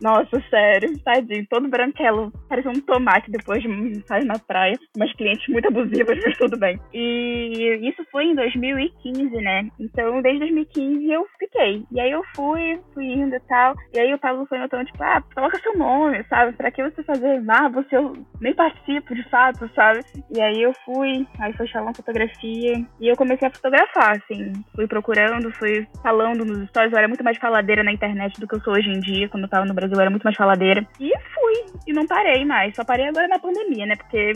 Nossa, 0.00 0.42
sério, 0.50 0.98
tadinho, 1.02 1.46
todo 1.48 1.68
branquelo, 1.68 2.32
parecia 2.48 2.70
um 2.70 2.80
tomate 2.80 3.30
depois 3.30 3.62
de 3.62 3.68
um 3.68 3.86
ensaio 3.86 4.26
na 4.26 4.38
praia. 4.38 4.78
Umas 4.96 5.12
clientes 5.14 5.46
muito 5.48 5.68
abusivas, 5.68 6.18
mas 6.24 6.36
tudo 6.36 6.58
bem. 6.58 6.78
E 6.92 7.80
isso 7.88 8.04
foi 8.10 8.25
em 8.26 8.34
2015, 8.34 9.36
né? 9.36 9.68
Então, 9.78 10.20
desde 10.22 10.40
2015 10.40 11.10
eu 11.10 11.26
fiquei. 11.38 11.84
E 11.90 12.00
aí 12.00 12.10
eu 12.10 12.22
fui, 12.34 12.78
fui 12.94 13.06
indo 13.06 13.34
e 13.34 13.40
tal. 13.40 13.74
E 13.92 13.98
aí 13.98 14.12
o 14.12 14.18
Pablo 14.18 14.46
foi 14.46 14.58
notando, 14.58 14.84
tipo, 14.84 15.02
ah, 15.02 15.22
coloca 15.34 15.58
seu 15.60 15.76
nome, 15.76 16.24
sabe? 16.28 16.52
Pra 16.52 16.70
que 16.70 16.82
você 16.82 17.02
fazer 17.02 17.40
Marvel 17.42 17.84
se 17.88 17.94
eu 17.94 18.12
nem 18.40 18.54
participo 18.54 19.14
de 19.14 19.28
fato, 19.28 19.70
sabe? 19.74 20.00
E 20.34 20.40
aí 20.40 20.62
eu 20.62 20.72
fui, 20.84 21.26
aí 21.40 21.52
foi 21.54 21.66
chamar 21.66 21.94
fotografia. 21.94 22.84
E 23.00 23.08
eu 23.08 23.16
comecei 23.16 23.48
a 23.48 23.50
fotografar, 23.50 24.16
assim. 24.16 24.52
Fui 24.74 24.86
procurando, 24.86 25.52
fui 25.52 25.86
falando 26.02 26.44
nos 26.44 26.68
stories. 26.68 26.92
Eu 26.92 26.98
era 26.98 27.08
muito 27.08 27.24
mais 27.24 27.38
faladeira 27.38 27.82
na 27.82 27.92
internet 27.92 28.38
do 28.40 28.46
que 28.46 28.54
eu 28.54 28.60
sou 28.60 28.74
hoje 28.74 28.88
em 28.88 29.00
dia. 29.00 29.28
Quando 29.28 29.44
eu 29.44 29.50
tava 29.50 29.66
no 29.66 29.74
Brasil, 29.74 29.94
eu 29.96 30.00
era 30.00 30.10
muito 30.10 30.24
mais 30.24 30.36
faladeira. 30.36 30.86
E 31.00 31.12
fui. 31.34 31.80
E 31.86 31.92
não 31.92 32.06
parei 32.06 32.44
mais. 32.44 32.74
Só 32.74 32.84
parei 32.84 33.08
agora 33.08 33.28
na 33.28 33.38
pandemia, 33.38 33.86
né? 33.86 33.94
Porque 33.96 34.32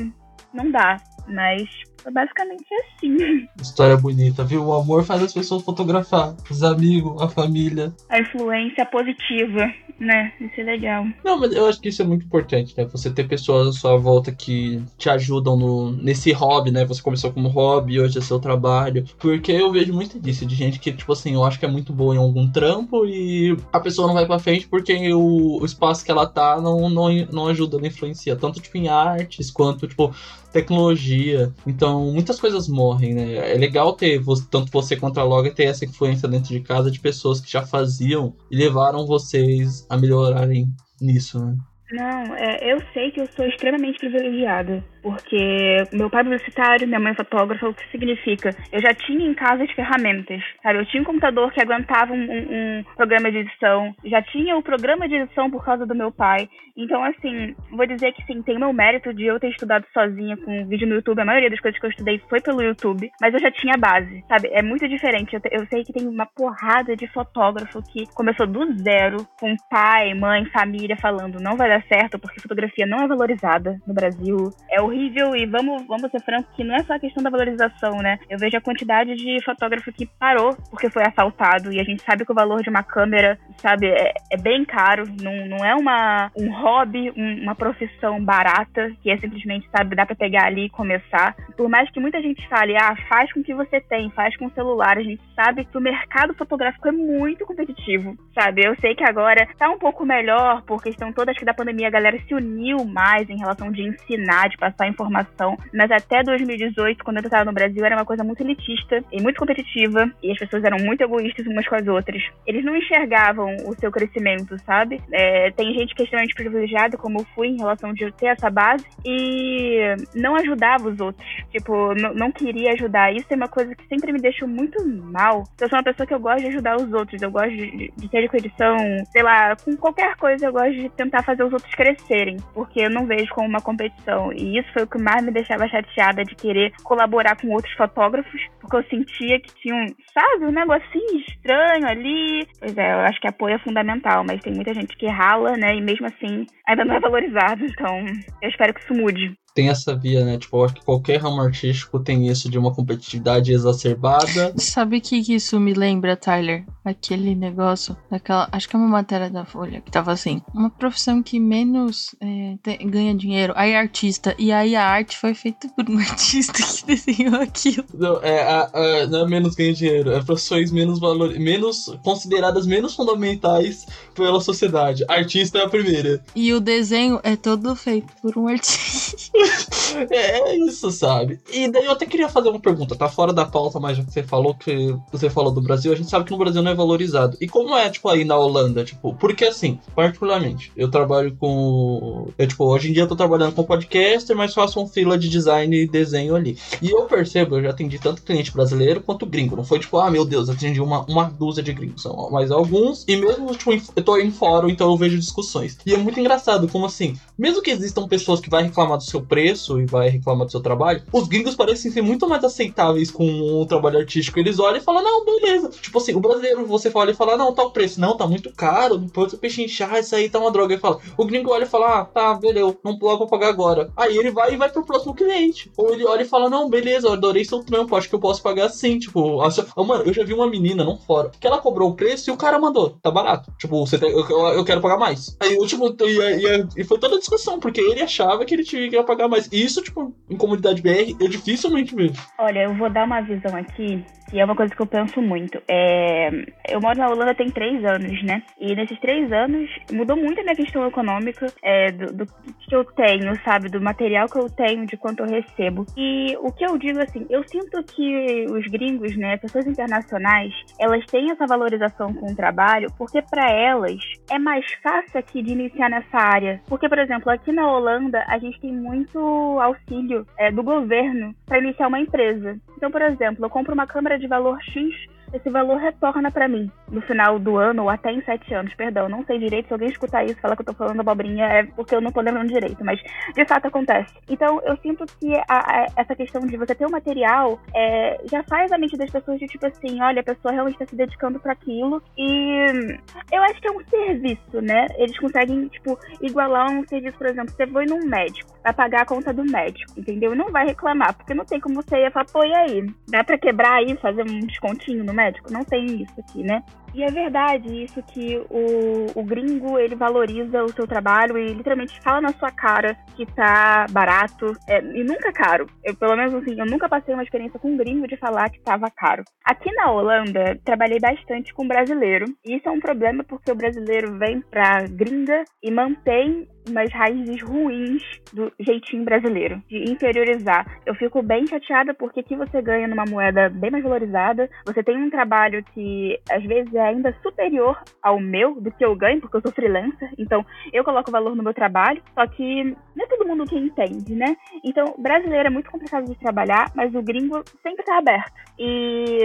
não 0.53 0.71
dá. 0.71 0.97
Mas 1.29 1.69
basicamente 2.09 2.67
assim. 2.75 3.47
História 3.61 3.97
bonita, 3.97 4.45
viu? 4.45 4.65
O 4.65 4.73
amor 4.73 5.05
faz 5.05 5.23
as 5.23 5.35
pessoas 5.35 5.63
fotografar. 5.63 6.35
Os 6.51 6.63
amigos, 6.63 7.21
a 7.21 7.29
família. 7.29 7.93
A 8.09 8.21
influência 8.21 8.87
positiva, 8.87 9.67
né? 9.99 10.33
Isso 10.41 10.61
é 10.61 10.65
legal. 10.65 11.05
Não, 11.25 11.39
mas 11.39 11.53
eu 11.53 11.67
acho 11.67 11.81
que 11.81 11.89
isso 11.89 12.01
é 12.01 12.05
muito 12.05 12.25
importante, 12.25 12.75
né? 12.77 12.85
Você 12.87 13.11
ter 13.11 13.29
pessoas 13.29 13.69
à 13.69 13.73
sua 13.73 13.97
volta 13.97 14.33
que 14.33 14.83
te 14.97 15.11
ajudam 15.11 15.57
no, 15.57 15.93
nesse 15.93 16.33
hobby, 16.33 16.71
né? 16.71 16.85
Você 16.85 17.03
começou 17.03 17.33
como 17.33 17.49
hobby, 17.49 18.01
hoje 18.01 18.19
é 18.19 18.23
seu 18.23 18.39
trabalho. 18.39 19.05
Porque 19.19 19.53
eu 19.53 19.71
vejo 19.73 19.93
muito 19.93 20.19
disso, 20.19 20.47
de 20.47 20.55
gente 20.55 20.79
que, 20.79 20.93
tipo 20.93 21.13
assim, 21.13 21.35
eu 21.35 21.45
acho 21.45 21.59
que 21.59 21.67
é 21.67 21.69
muito 21.69 21.93
boa 21.93 22.15
em 22.15 22.19
algum 22.19 22.51
trampo 22.51 23.05
e 23.05 23.57
a 23.73 23.81
pessoa 23.81 24.07
não 24.07 24.15
vai 24.15 24.27
pra 24.27 24.39
frente 24.39 24.69
porque 24.69 25.13
o, 25.13 25.61
o 25.61 25.65
espaço 25.65 26.05
que 26.05 26.11
ela 26.11 26.27
tá 26.27 26.61
não, 26.61 26.89
não, 26.89 27.09
não 27.31 27.49
ajuda, 27.49 27.79
não 27.79 27.87
influencia. 27.87 28.37
Tanto, 28.37 28.61
tipo, 28.61 28.77
em 28.79 28.89
artes, 28.89 29.51
quanto, 29.51 29.87
tipo, 29.87 30.15
tecnologia. 30.53 31.53
Então, 31.67 32.13
muitas 32.13 32.41
coisas 32.41 32.69
morrem, 32.69 33.15
né? 33.15 33.53
É 33.53 33.55
legal 33.55 33.93
ter, 33.93 34.21
tanto 34.51 34.71
você 34.71 34.97
quanto 34.97 35.19
a 35.19 35.25
Loga, 35.25 35.55
ter 35.55 35.65
essa 35.65 35.85
influência 35.85 36.29
dentro 36.29 36.49
de 36.49 36.61
casa 36.61 36.91
de 36.91 37.01
pessoas 37.01 37.41
que 37.41 37.51
já 37.51 37.63
faziam 37.63 38.35
e 38.51 38.57
levaram 38.57 39.07
vocês 39.07 39.87
a 39.89 39.97
melhorarem 39.97 40.67
nisso, 41.01 41.45
né? 41.45 41.57
Não, 41.93 42.37
é, 42.37 42.73
eu 42.73 42.81
sei 42.93 43.11
que 43.11 43.21
eu 43.21 43.27
sou 43.27 43.45
extremamente 43.47 43.99
privilegiada 43.99 44.85
porque 45.03 45.77
meu 45.93 46.11
pai 46.11 46.21
é 46.21 46.25
publicitário, 46.25 46.87
minha 46.87 47.01
mãe 47.01 47.13
é 47.13 47.15
fotógrafa, 47.15 47.69
o 47.69 47.75
que 47.75 47.91
significa? 47.91 48.51
Eu 48.73 48.81
já 48.81 48.95
tinha 48.95 49.27
em 49.27 49.35
casa 49.35 49.65
as 49.65 49.71
ferramentas, 49.73 50.43
sabe? 50.63 50.79
Eu 50.79 50.87
tinha 50.87 51.03
um 51.03 51.07
computador 51.07 51.53
que 51.53 51.61
aguentava 51.61 52.13
um, 52.13 52.17
um, 52.17 52.79
um, 52.79 52.85
programa 52.97 53.31
de 53.31 53.39
edição, 53.39 53.95
já 54.05 54.23
tinha 54.23 54.57
o 54.57 54.63
programa 54.63 55.09
de 55.09 55.17
edição 55.17 55.51
por 55.51 55.65
causa 55.65 55.87
do 55.87 55.95
meu 55.95 56.13
pai. 56.13 56.49
Então, 56.81 57.05
assim, 57.05 57.55
vou 57.71 57.87
dizer 57.87 58.13
que 58.13 58.25
sim, 58.25 58.43
tem 58.43 58.59
meu 58.59 58.73
mérito 58.73 59.13
de 59.13 59.27
eu 59.27 59.39
ter 59.39 59.51
estudado 59.51 59.85
sozinha 59.93 60.37
com 60.37 60.67
vídeo 60.67 60.89
no 60.89 60.95
YouTube. 60.95 61.21
A 61.21 61.25
maioria 61.25 61.51
das 61.51 61.61
coisas 61.61 61.79
que 61.79 61.87
eu 61.87 61.91
estudei 61.91 62.19
foi 62.29 62.41
pelo 62.41 62.63
YouTube, 62.63 63.11
mas 63.21 63.35
eu 63.35 63.41
já 63.41 63.51
tinha 63.51 63.77
base, 63.77 64.25
sabe? 64.29 64.49
É 64.53 64.63
muito 64.63 64.89
diferente. 64.89 65.35
Eu, 65.35 65.41
eu 65.51 65.67
sei 65.67 65.85
que 65.85 65.93
tem 65.93 66.07
uma 66.07 66.27
porrada 66.27 66.97
de 66.97 67.07
fotógrafo 67.09 67.83
que 67.93 68.07
começou 68.15 68.47
do 68.47 68.73
zero, 68.79 69.27
com 69.39 69.55
pai, 69.71 70.15
mãe, 70.15 70.47
família 70.47 70.97
falando 70.97 71.41
não 71.41 71.57
vai 71.57 71.69
dar 71.69 71.83
certo 71.87 72.19
porque 72.19 72.41
fotografia 72.41 72.87
não 72.87 72.99
é 72.99 73.09
valorizada 73.09 73.79
no 73.87 73.95
Brasil. 73.95 74.51
É 74.71 74.81
horrível 74.81 75.35
e 75.35 75.47
vamos, 75.47 75.87
vamos 75.87 76.11
ser 76.11 76.21
francos 76.23 76.55
que 76.55 76.65
não 76.65 76.75
é 76.75 76.83
só 76.83 76.95
a 76.95 76.99
questão 76.99 77.23
da 77.23 77.31
valorização, 77.31 77.99
né? 77.99 78.19
Eu 78.29 78.39
vejo 78.39 78.57
a 78.57 78.61
quantidade 78.61 79.15
de 79.15 79.43
fotógrafo 79.45 79.93
que 79.93 80.07
parou 80.07 80.57
porque 80.71 80.91
foi 80.91 81.03
assaltado 81.03 81.73
e 81.73 81.81
a 81.81 81.85
gente 81.85 82.03
sabe 82.03 82.25
que 82.25 82.33
o 82.33 82.35
valor 82.35 82.63
de 82.63 82.71
uma 82.71 82.83
câmera, 82.83 83.39
sabe, 83.57 83.89
é, 83.89 84.13
é 84.31 84.37
bem 84.37 84.65
caro, 84.65 85.05
não, 85.21 85.47
não 85.47 85.65
é 85.65 85.75
uma, 85.75 86.31
um 86.37 86.51
hobby, 86.53 86.70
um, 87.17 87.43
uma 87.43 87.55
profissão 87.55 88.23
barata, 88.25 88.91
que 89.03 89.11
é 89.11 89.17
simplesmente, 89.19 89.69
sabe, 89.75 89.97
dá 89.97 90.07
pra 90.07 90.15
pegar 90.15 90.47
ali 90.47 90.67
e 90.67 90.71
começar. 90.71 91.35
Por 91.57 91.69
mais 91.69 91.91
que 91.91 92.01
muita 92.01 92.21
gente 92.23 92.47
fale, 92.49 92.77
ah, 92.77 92.95
faz 93.09 93.33
com 93.33 93.41
o 93.41 93.45
que 93.45 93.55
você 93.55 93.81
tem, 93.81 94.11
faz 94.11 94.37
com 94.37 94.47
o 94.47 94.53
celular, 94.53 94.99
a 94.99 95.03
gente 95.03 95.23
sabe 95.35 95.65
que 95.65 95.77
o 95.77 95.81
mercado 95.81 96.35
fotográfico 96.35 96.89
é 96.89 96.93
muito 96.93 97.45
competitivo, 97.47 98.17
sabe? 98.35 98.67
Eu 98.67 98.77
sei 98.81 98.95
que 98.95 99.05
agora 99.05 99.49
tá 99.59 99.69
um 99.71 99.79
pouco 99.79 100.05
melhor 100.05 100.63
por 100.63 100.83
questão 100.83 101.13
toda, 101.13 101.35
que 101.35 101.45
da 101.45 101.55
pandemia 101.55 101.89
a 101.89 101.91
galera 101.91 102.19
se 102.27 102.35
uniu 102.35 102.85
mais 102.85 103.29
em 103.29 103.39
relação 103.39 103.71
de 103.71 103.83
ensinar, 103.83 104.49
de 104.49 104.57
passar 104.57 104.89
informação, 104.89 105.57
mas 105.73 105.91
até 105.91 106.23
2018, 106.23 107.05
quando 107.05 107.19
eu 107.19 107.25
estava 107.25 107.45
no 107.45 107.53
Brasil, 107.53 107.85
era 107.85 107.97
uma 107.97 108.05
coisa 108.05 108.25
muito 108.25 108.43
elitista 108.43 109.03
e 109.13 109.21
muito 109.21 109.39
competitiva, 109.39 110.11
e 110.23 110.31
as 110.31 110.39
pessoas 110.39 110.65
eram 110.65 110.79
muito 110.79 111.03
egoístas 111.03 111.47
umas 111.47 111.67
com 111.67 111.75
as 111.75 111.87
outras. 111.87 112.23
Eles 112.47 112.65
não 112.65 112.77
enxergavam 112.77 113.55
o 113.67 113.75
seu 113.75 113.91
crescimento, 113.91 114.59
sabe? 114.65 115.01
É, 115.13 115.51
tem 115.53 115.73
gente 115.75 115.95
que 115.95 116.03
é 116.03 116.05
extremamente 116.05 116.35
privilegiada, 116.51 116.97
como 116.97 117.21
eu 117.21 117.27
fui, 117.35 117.49
em 117.49 117.57
relação 117.57 117.93
de 117.93 118.11
ter 118.13 118.27
essa 118.27 118.51
base, 118.51 118.85
e 119.05 119.95
não 120.15 120.37
ajudava 120.37 120.89
os 120.89 121.01
outros. 121.01 121.27
Tipo, 121.51 121.95
não 122.15 122.31
queria 122.33 122.73
ajudar. 122.73 123.15
Isso 123.15 123.27
é 123.31 123.37
uma 123.37 123.49
coisa 123.49 123.75
que 123.75 123.87
sempre 123.87 124.13
me 124.13 124.21
deixou 124.21 124.49
muito 124.49 124.85
mal. 124.87 125.45
Eu 125.61 125.69
sou 125.69 125.79
uma 125.79 125.85
pessoa 125.85 126.07
que 126.07 126.15
eu 126.15 126.21
gosto 126.21 126.41
de 126.41 126.49
ajudar 126.49 126.77
os 126.77 126.93
outros, 126.93 127.23
eu 127.23 127.31
gosto 127.31 127.51
de, 127.51 127.93
de 127.97 128.09
ter 128.09 128.29
com 128.29 128.37
edição, 128.37 128.77
sei 129.11 129.23
lá, 129.23 129.57
com 129.57 129.77
qualquer 129.77 130.17
coisa 130.17 130.47
eu 130.47 130.53
gosto 130.53 130.73
de 130.73 130.89
tentar 130.91 131.23
fazer 131.23 131.45
os 131.45 131.53
outros 131.53 131.75
crescerem, 131.75 132.37
porque 132.55 132.81
eu 132.81 132.91
não 132.91 133.07
vejo 133.07 133.33
como 133.35 133.49
uma 133.49 133.61
competição. 133.61 134.33
E 134.33 134.59
isso 134.59 134.73
foi 134.73 134.83
o 134.83 134.87
que 134.87 134.99
mais 134.99 135.23
me 135.23 135.31
deixava 135.31 135.69
chateada 135.69 136.25
de 136.25 136.35
querer 136.35 136.73
colaborar 136.83 137.37
com 137.41 137.49
outros 137.49 137.73
fotógrafos, 137.75 138.41
porque 138.61 138.77
eu 138.77 138.85
sentia 138.85 139.41
que 139.41 139.55
tinha 139.63 139.75
um, 139.75 139.87
sabe, 140.13 140.45
um 140.45 140.53
negocinho 140.53 141.21
estranho 141.29 141.87
ali. 141.87 142.47
Pois 142.59 142.77
é, 142.77 142.93
eu 142.93 143.01
acho 143.01 143.21
que 143.21 143.29
apoio 143.29 143.55
é 143.55 143.59
fundamental, 143.59 144.25
mas 144.27 144.41
tem 144.41 144.53
muita 144.53 144.75
gente 144.75 144.97
que 144.97 145.07
rala, 145.07 145.57
né, 145.57 145.75
e 145.75 145.81
mesmo 145.81 146.07
assim 146.07 146.40
ainda 146.67 146.85
não 146.85 146.95
é 146.95 147.01
valorizado. 147.01 147.65
Então, 147.65 148.05
eu 148.43 148.49
espero 148.49 148.75
que 148.75 148.81
isso 148.81 148.95
mude 148.95 149.35
tem 149.55 149.69
essa 149.69 149.95
via, 149.95 150.25
né? 150.25 150.39
Tipo, 150.39 150.59
eu 150.59 150.65
acho 150.65 150.75
que 150.75 150.85
qualquer 150.85 151.21
ramo 151.21 151.41
artístico 151.41 151.99
tem 151.99 152.29
isso 152.29 152.51
de 152.51 152.59
uma 152.59 152.73
competitividade 152.73 153.53
exacerbada. 153.53 154.55
Sabe 154.59 154.99
o 154.99 155.01
que, 155.01 155.23
que 155.23 155.35
isso 155.35 155.59
me 155.59 155.75
lembra, 155.75 156.17
Tyler? 156.17 156.65
Aquele 156.85 157.35
negócio, 157.35 157.97
daquela. 158.11 158.49
Acho 158.53 158.69
que 158.69 158.77
é 158.77 158.79
uma 158.79 158.89
matéria 158.89 159.29
da 159.29 159.45
Folha 159.45 159.81
que 159.81 159.91
tava 159.91 160.13
assim. 160.13 160.41
Uma 160.55 160.71
profissão 160.71 161.23
que 161.23 161.39
menos 161.39 162.15
é, 162.21 162.57
te, 162.63 162.77
ganha 162.85 163.15
dinheiro. 163.15 163.53
Aí 163.57 163.75
artista. 163.75 164.35
E 164.39 164.53
aí 164.53 164.75
a 164.75 164.85
arte 164.85 165.17
foi 165.17 165.35
feita 165.35 165.69
por 165.69 165.89
um 165.91 165.99
artista 166.01 166.55
que 166.55 166.87
desenhou 166.87 167.41
aquilo. 167.41 167.85
Não, 167.95 168.23
é, 168.23 168.43
a, 168.43 168.71
a, 168.73 169.07
não 169.07 169.21
é 169.21 169.29
menos 169.29 169.55
ganha 169.55 169.75
dinheiro. 169.75 170.13
É 170.13 170.23
profissões 170.23 170.71
menos 170.71 170.99
valor, 170.99 171.39
menos 171.39 171.95
consideradas 172.05 172.67
menos 172.67 172.95
fundamentais 172.95 173.87
pela 174.15 174.41
sociedade. 174.41 175.05
Artista 175.09 175.59
é 175.59 175.65
a 175.65 175.69
primeira. 175.69 176.23
E 176.35 176.53
o 176.53 176.61
desenho 176.61 177.21
é 177.23 177.37
todo 177.37 177.75
feito 177.75 178.13
por 178.23 178.39
um 178.39 178.47
artista. 178.49 179.31
é 180.11 180.57
isso, 180.57 180.91
sabe? 180.91 181.41
E 181.53 181.71
daí 181.71 181.85
eu 181.85 181.93
até 181.93 182.07
queria 182.07 182.29
fazer 182.29 182.49
uma 182.49 182.61
pergunta, 182.61 182.97
tá 182.97 183.09
fora 183.09 183.33
da 183.33 183.45
pauta, 183.45 183.79
mas 183.81 183.97
já 183.97 184.05
que 184.05 184.13
você 184.13 184.23
falou 184.23 184.55
que 184.55 184.95
você 185.11 185.31
falou 185.31 185.53
do 185.53 185.61
Brasil, 185.61 185.93
a 185.93 185.97
gente 185.97 186.09
sabe 186.11 186.25
que 186.25 186.31
no 186.31 186.39
Brasil 186.39 186.63
não 186.63 186.71
é 186.71 186.75
valorizado. 186.75 187.37
E 187.41 187.49
como 187.49 187.77
é, 187.77 187.89
tipo, 187.91 188.09
aí 188.09 188.25
na 188.25 188.37
Holanda, 188.37 188.85
tipo, 188.85 189.15
porque 189.15 189.45
assim, 189.45 189.79
particularmente, 189.95 190.73
eu 190.77 190.91
trabalho 190.91 191.35
com. 191.37 192.29
Eu, 192.39 192.47
tipo, 192.47 192.65
hoje 192.65 192.91
em 192.91 192.93
dia 192.93 193.03
eu 193.03 193.09
tô 193.09 193.17
trabalhando 193.17 193.55
com 193.55 193.63
podcaster, 193.63 194.37
mas 194.37 194.55
faço 194.55 194.81
um 194.81 194.87
fila 194.87 195.19
de 195.19 195.29
design 195.29 195.77
e 195.77 195.89
desenho 195.89 196.35
ali. 196.35 196.59
E 196.81 196.91
eu 196.91 197.03
percebo, 197.03 197.57
eu 197.57 197.63
já 197.63 197.71
atendi 197.71 197.99
tanto 197.99 198.23
cliente 198.23 198.53
brasileiro 198.53 199.01
quanto 199.01 199.27
gringo. 199.27 199.57
Não 199.57 199.65
foi 199.65 199.79
tipo, 199.79 199.99
ah, 199.99 200.11
meu 200.11 200.25
Deus, 200.25 200.49
atendi 200.49 200.81
uma, 200.81 201.05
uma 201.07 201.25
dúzia 201.25 201.63
de 201.63 201.73
gringos, 201.73 202.03
são 202.03 202.31
mais 202.31 202.51
alguns. 202.51 203.05
E 203.09 203.17
mesmo, 203.17 203.55
tipo, 203.55 203.71
eu 203.95 204.03
tô 204.03 204.17
em 204.17 204.31
fórum, 204.31 204.69
então 204.69 204.91
eu 204.91 204.97
vejo 204.97 205.19
discussões. 205.19 205.79
E 205.85 205.95
é 205.95 205.97
muito 205.97 206.19
engraçado, 206.19 206.69
como 206.69 206.87
assim, 206.87 207.17
mesmo 207.39 207.63
que 207.63 207.71
existam 207.71 208.07
pessoas 208.07 208.41
que 208.41 208.51
vai 208.51 208.63
reclamar 208.63 208.99
do 208.99 209.05
seu 209.05 209.23
preço 209.31 209.81
e 209.81 209.87
vai 209.87 210.09
reclamar 210.09 210.45
do 210.45 210.51
seu 210.51 210.61
trabalho, 210.61 211.03
os 211.13 211.29
gringos 211.29 211.55
parecem 211.55 211.91
ser 211.91 212.03
muito 212.03 212.29
mais 212.29 212.43
aceitáveis 212.43 213.13
com 213.13 213.25
o 213.25 213.65
trabalho 213.65 214.01
artístico. 214.01 214.41
Eles 214.41 214.59
olham 214.59 214.79
e 214.79 214.83
falam, 214.83 215.05
não, 215.05 215.25
beleza. 215.25 215.71
Tipo 215.81 215.99
assim, 215.99 216.15
o 216.15 216.21
brasileiro, 216.21 216.67
você 216.67 216.91
fala 216.91 217.13
e 217.13 217.15
fala, 217.15 217.37
não, 217.37 217.55
tá 217.55 217.63
o 217.63 217.71
preço. 217.71 218.01
Não, 218.01 218.17
tá 218.17 218.27
muito 218.27 218.53
caro, 218.53 218.99
depois 218.99 219.33
o 219.33 219.39
peixe 219.39 219.63
inchar, 219.63 220.01
isso 220.01 220.17
aí 220.17 220.29
tá 220.29 220.41
uma 220.41 220.51
droga. 220.51 220.75
Ele 220.75 220.81
fala, 220.81 220.99
o 221.17 221.25
gringo 221.25 221.53
olha 221.53 221.65
e 221.65 221.69
fala, 221.69 222.01
ah, 222.01 222.05
tá, 222.05 222.35
beleza, 222.35 222.77
não 222.85 222.99
vou 222.99 223.27
pagar 223.29 223.49
agora. 223.49 223.93
Aí 223.97 224.19
ele 224.19 224.33
vai 224.33 224.53
e 224.53 224.57
vai 224.57 224.69
pro 224.69 224.85
próximo 224.85 225.15
cliente. 225.15 225.71
Ou 225.77 225.93
ele 225.93 226.05
olha 226.05 226.23
e 226.23 226.29
fala, 226.29 226.51
não, 226.51 226.69
beleza, 226.69 227.07
eu 227.07 227.13
adorei 227.13 227.45
seu 227.45 227.63
trampo, 227.63 227.95
acho 227.95 228.09
que 228.09 228.15
eu 228.15 228.21
posso 228.21 228.43
pagar 228.43 228.67
assim. 228.67 228.99
Tipo, 228.99 229.41
acho... 229.43 229.65
oh, 229.77 229.85
mano, 229.85 230.05
eu 230.05 230.13
já 230.13 230.25
vi 230.25 230.35
uma 230.35 230.49
menina, 230.49 230.85
não 230.85 230.99
fora, 230.99 231.31
que 231.39 231.47
ela 231.47 231.59
cobrou 231.59 231.91
o 231.91 231.95
preço 231.95 232.31
e 232.31 232.33
o 232.33 232.37
cara 232.37 232.59
mandou, 232.59 232.97
tá 233.03 233.11
barato. 233.11 233.53
Tipo, 233.59 233.87
você 233.87 233.99
tem... 233.99 234.11
eu, 234.11 234.27
eu, 234.29 234.65
quero 234.65 234.81
pagar 234.81 234.99
mais. 234.99 235.37
Aí 235.41 235.55
eu, 235.55 235.67
tipo, 235.67 235.87
e, 236.05 236.19
e, 236.19 236.69
e 236.79 236.85
foi 236.85 236.99
toda 236.99 237.17
a 237.17 237.19
discussão, 237.19 237.61
porque 237.61 237.81
ele 237.81 238.03
achava 238.03 238.45
que 238.45 238.55
ele 238.55 238.65
tinha 238.65 238.89
que 238.89 239.03
pagar 239.03 239.20
mais. 239.29 239.49
E 239.53 239.63
isso, 239.63 239.83
tipo, 239.83 240.15
em 240.29 240.37
comunidade 240.37 240.83
BR, 240.83 241.17
eu 241.21 241.29
dificilmente 241.29 241.95
vejo. 241.95 242.15
Olha, 242.39 242.65
eu 242.65 242.75
vou 242.75 242.91
dar 242.91 243.05
uma 243.05 243.21
visão 243.21 243.55
aqui, 243.57 244.05
que 244.31 244.39
é 244.39 244.45
uma 244.45 244.55
coisa 244.55 244.75
que 244.75 244.81
eu 244.81 244.87
penso 244.87 245.21
muito. 245.21 245.61
É... 245.69 246.31
Eu 246.69 246.81
moro 246.81 246.99
na 246.99 247.09
Holanda 247.09 247.35
tem 247.35 247.51
três 247.51 247.85
anos, 247.85 248.23
né? 248.23 248.43
E 248.59 248.75
nesses 248.75 248.99
três 249.01 249.31
anos 249.33 249.69
mudou 249.93 250.17
muito 250.17 250.41
a 250.41 250.45
minha 250.45 250.55
questão 250.55 250.87
econômica, 250.87 251.47
é, 251.63 251.91
do, 251.91 252.13
do 252.13 252.27
que 252.27 252.75
eu 252.75 252.85
tenho, 252.85 253.35
sabe? 253.43 253.69
Do 253.69 253.81
material 253.81 254.29
que 254.29 254.39
eu 254.39 254.49
tenho, 254.49 254.87
de 254.87 254.97
quanto 254.97 255.21
eu 255.21 255.27
recebo. 255.27 255.85
E 255.97 256.37
o 256.39 256.53
que 256.53 256.65
eu 256.65 256.79
digo 256.79 257.03
assim, 257.03 257.27
eu 257.29 257.47
sinto 257.49 257.83
que 257.83 258.47
os 258.51 258.67
gringos, 258.67 259.17
né, 259.17 259.37
pessoas 259.37 259.67
internacionais, 259.67 260.53
elas 260.79 261.05
têm 261.07 261.31
essa 261.31 261.47
valorização 261.47 262.15
com 262.15 262.31
o 262.31 262.37
trabalho, 262.37 262.93
porque 262.97 263.21
para 263.23 263.51
elas 263.51 263.99
é 264.31 264.39
mais 264.39 264.65
fácil 264.83 265.19
aqui 265.19 265.43
de 265.43 265.53
iniciar 265.53 265.91
nessa 265.91 266.17
área. 266.17 266.61
Porque, 266.69 266.89
por 266.89 266.99
exemplo, 266.99 267.31
aqui 267.31 267.51
na 267.53 267.71
Holanda 267.71 268.25
a 268.29 268.39
gente 268.39 268.61
tem 268.61 268.73
muito 268.73 269.19
auxílio 269.61 270.27
é, 270.39 270.53
do 270.53 270.63
governo 270.63 271.35
para 271.47 271.59
iniciar 271.59 271.89
uma 271.89 272.01
empresa. 272.01 272.59
Então, 272.77 272.91
por 272.91 273.03
exemplo, 273.03 273.45
eu 273.45 273.51
compro 273.51 273.75
uma 273.75 273.87
câmera 273.87 274.20
de 274.21 274.29
valor 274.29 274.59
X 274.63 275.11
esse 275.33 275.51
valor 275.51 275.79
retorna 275.79 276.31
para 276.31 276.49
mim 276.49 276.71
no 276.91 277.01
final 277.03 277.39
do 277.39 277.57
ano 277.57 277.85
ou 277.85 277.91
até 277.91 278.11
em 278.13 278.23
sete 278.23 278.53
anos, 278.55 278.75
perdão. 278.75 279.09
Não 279.09 279.25
sei 279.25 279.39
direito, 279.39 279.69
se 279.69 279.73
alguém 279.73 279.89
escutar 279.89 280.25
isso 280.25 280.41
falar 280.41 280.57
que 280.57 280.63
eu 280.63 280.67
tô 280.67 280.75
falando 280.75 281.01
abobrinha, 281.01 281.47
é 281.47 281.63
porque 281.65 281.95
eu 281.95 282.01
não 282.01 282.11
tô 282.11 282.21
lembrando 282.21 282.49
direito, 282.49 282.85
mas 282.85 283.01
de 283.35 283.47
fato 283.47 283.67
acontece. 283.67 284.13
Então 284.29 284.61
eu 284.65 284.77
sinto 284.79 285.05
que 285.19 285.35
a, 285.37 285.45
a, 285.49 285.87
essa 285.97 286.15
questão 286.15 286.43
de 286.43 286.57
você 286.57 286.75
ter 286.75 286.85
o 286.85 286.89
um 286.89 286.93
material 286.93 287.61
é, 287.75 288.21
já 288.31 288.43
faz 288.45 288.73
a 288.73 288.79
mente 288.79 288.97
das 288.97 289.11
pessoas 289.11 289.39
de 289.39 289.47
tipo 289.47 289.67
assim, 289.67 290.01
olha, 290.03 290.21
a 290.21 290.25
pessoa 290.25 290.53
realmente 290.53 290.79
tá 290.79 290.87
se 290.87 290.97
dedicando 290.97 291.39
para 291.39 291.53
aquilo 291.53 292.03
e 292.17 292.99
eu 293.33 293.43
acho 293.45 293.61
que 293.61 293.69
é 293.69 293.71
um 293.71 293.85
serviço, 293.85 294.61
né? 294.61 294.87
Eles 294.97 295.19
conseguem, 295.19 295.69
tipo, 295.69 295.99
igualar 296.21 296.71
um 296.71 296.87
serviço, 296.87 297.17
por 297.17 297.27
exemplo, 297.27 297.53
você 297.55 297.67
foi 297.67 297.87
num 297.87 298.05
médico, 298.07 298.53
vai 298.63 298.73
pagar 298.73 299.03
a 299.03 299.07
conta 299.07 299.33
do 299.33 299.45
médico, 299.45 299.93
entendeu? 299.99 300.35
E 300.35 300.37
não 300.37 300.51
vai 300.51 300.67
reclamar, 300.67 301.15
porque 301.17 301.35
não 301.35 301.45
tem 301.45 301.61
como 301.61 301.77
você 301.77 302.03
ia 302.03 302.11
falar, 302.11 302.27
pô, 302.27 302.45
e 302.45 302.55
aí? 302.55 302.87
Dá 303.09 303.23
pra 303.25 303.39
quebrar 303.39 303.75
aí, 303.75 303.97
fazer 303.97 304.23
um 304.23 304.41
descontinho 304.41 305.05
no 305.05 305.13
médico? 305.21 305.53
Não 305.53 305.65
tem 305.65 306.03
isso 306.03 306.19
aqui, 306.19 306.43
né? 306.43 306.63
E 306.95 307.03
é 307.03 307.11
verdade 307.11 307.85
isso 307.85 308.03
que 308.03 308.37
o, 308.51 309.07
o 309.15 309.23
gringo, 309.25 309.79
ele 309.79 309.95
valoriza 309.95 310.63
o 310.65 310.73
seu 310.73 310.87
trabalho 310.87 311.39
e 311.39 311.53
literalmente 311.53 312.01
fala 312.01 312.21
na 312.21 312.33
sua 312.33 312.51
cara 312.51 312.97
que 313.17 313.27
tá 313.27 313.87
barato 313.91 314.53
é, 314.69 314.81
e 314.81 315.05
nunca 315.05 315.33
caro. 315.33 315.67
Eu, 315.85 315.95
pelo 315.95 316.17
menos 316.17 316.35
assim, 316.35 316.59
eu 316.59 316.67
nunca 316.67 316.89
passei 316.89 317.15
uma 317.15 317.23
experiência 317.23 317.59
com 317.59 317.73
um 317.73 317.77
gringo 317.77 318.07
de 318.09 318.17
falar 318.17 318.51
que 318.51 318.61
tava 318.61 318.91
caro. 318.91 319.23
Aqui 319.45 319.71
na 319.73 319.91
Holanda, 319.91 320.59
trabalhei 320.65 320.99
bastante 320.99 321.55
com 321.55 321.67
brasileiro. 321.67 322.27
E 322.45 322.57
isso 322.57 322.69
é 322.69 322.73
um 322.73 322.81
problema 322.81 323.25
porque 323.25 323.51
o 323.51 323.55
brasileiro 323.55 324.19
vem 324.19 324.41
pra 324.41 324.85
gringa 324.89 325.45
e 325.63 325.71
mantém 325.71 326.49
umas 326.69 326.93
raízes 326.93 327.43
ruins 327.43 328.03
do 328.33 328.53
jeitinho 328.61 329.05
brasileiro, 329.05 329.63
de 329.69 329.91
interiorizar. 329.91 330.81
Eu 330.87 330.95
fico 330.95 331.23
bem 331.23 331.47
chateada 331.47 331.95
porque 331.95 332.21
aqui 332.21 332.37
você 332.37 332.61
ganha 332.63 332.87
numa 332.87 333.05
moeda 333.09 333.49
bem 333.49 333.71
mais 333.71 333.83
valorizada, 333.83 334.49
você 334.65 334.83
tem 334.83 334.97
um 334.97 335.11
trabalho 335.11 335.65
que 335.75 336.19
às 336.31 336.45
vezes 336.45 336.73
é 336.81 336.89
ainda 336.89 337.15
superior 337.23 337.79
ao 338.03 338.19
meu, 338.19 338.61
do 338.61 338.71
que 338.71 338.85
eu 338.85 338.95
ganho, 338.97 339.21
porque 339.21 339.37
eu 339.37 339.41
sou 339.43 339.53
freelancer, 339.53 340.11
então 340.19 340.45
eu 340.73 340.83
coloco 340.83 341.11
valor 341.11 341.37
no 341.37 341.43
meu 341.43 341.55
trabalho, 341.55 342.03
só 342.15 342.27
que 342.27 342.65
não 342.65 343.05
é 343.05 343.07
todo 343.07 343.27
mundo 343.27 343.45
que 343.45 343.57
entende, 343.57 344.15
né? 344.15 344.37
Então, 344.65 344.95
brasileiro 344.99 345.47
é 345.47 345.51
muito 345.51 345.71
complicado 345.71 346.05
de 346.07 346.19
trabalhar, 346.19 346.71
mas 346.75 346.95
o 346.95 347.03
gringo 347.03 347.43
sempre 347.63 347.85
tá 347.85 347.99
aberto. 347.99 348.33
E 348.59 349.19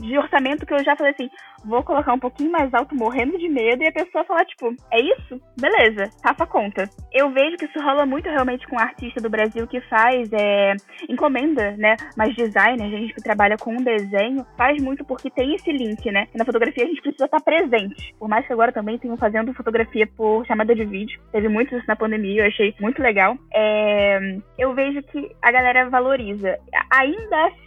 de 0.00 0.16
orçamento 0.18 0.66
que 0.66 0.74
eu 0.74 0.84
já 0.84 0.96
falei 0.96 1.12
assim, 1.12 1.28
vou 1.64 1.82
colocar 1.82 2.12
um 2.12 2.18
pouquinho 2.18 2.50
mais 2.50 2.72
alto, 2.74 2.94
morrendo 2.94 3.38
de 3.38 3.48
medo, 3.48 3.82
e 3.82 3.88
a 3.88 3.92
pessoa 3.92 4.24
falar, 4.24 4.44
tipo, 4.44 4.74
é 4.92 5.00
isso? 5.00 5.40
Beleza, 5.58 6.10
faça 6.22 6.44
a 6.44 6.46
conta. 6.46 6.88
Eu 7.12 7.30
vejo 7.30 7.56
que 7.56 7.64
isso 7.64 7.80
rola 7.80 8.06
muito 8.06 8.28
realmente 8.28 8.66
com 8.66 8.76
um 8.76 8.80
artista 8.80 9.20
do 9.20 9.30
Brasil 9.30 9.66
que 9.66 9.80
faz 9.82 10.30
é, 10.32 10.74
encomenda, 11.08 11.72
né? 11.76 11.96
Mas 12.16 12.34
designer, 12.34 12.90
gente 12.90 13.14
que 13.14 13.22
trabalha 13.22 13.56
com 13.56 13.72
um 13.72 13.82
desenho, 13.82 14.46
faz 14.56 14.82
muito 14.82 15.04
porque 15.04 15.30
tem 15.30 15.54
esse 15.54 15.70
link, 15.72 16.10
né? 16.10 16.26
E 16.34 16.38
na 16.38 16.44
fotografia 16.44 16.84
a 16.84 16.86
gente 16.88 17.02
precisa 17.02 17.24
estar 17.24 17.40
presente. 17.40 18.14
Por 18.18 18.28
mais 18.28 18.46
que 18.46 18.52
agora 18.52 18.72
também 18.72 18.98
tenham 18.98 19.16
fazendo 19.16 19.54
fotografia 19.54 20.06
por 20.16 20.44
chamada 20.46 20.74
de 20.74 20.84
vídeo. 20.84 21.20
Teve 21.30 21.48
muito 21.48 21.76
isso 21.76 21.86
na 21.86 21.96
pandemia, 21.96 22.42
eu 22.42 22.48
achei 22.48 22.74
muito 22.80 23.02
legal. 23.02 23.36
É, 23.54 24.18
eu 24.58 24.74
vejo 24.74 25.02
que 25.04 25.30
a 25.42 25.50
galera 25.50 25.88
valoriza. 25.88 26.58
Ainda 26.90 27.46
assim, 27.46 27.62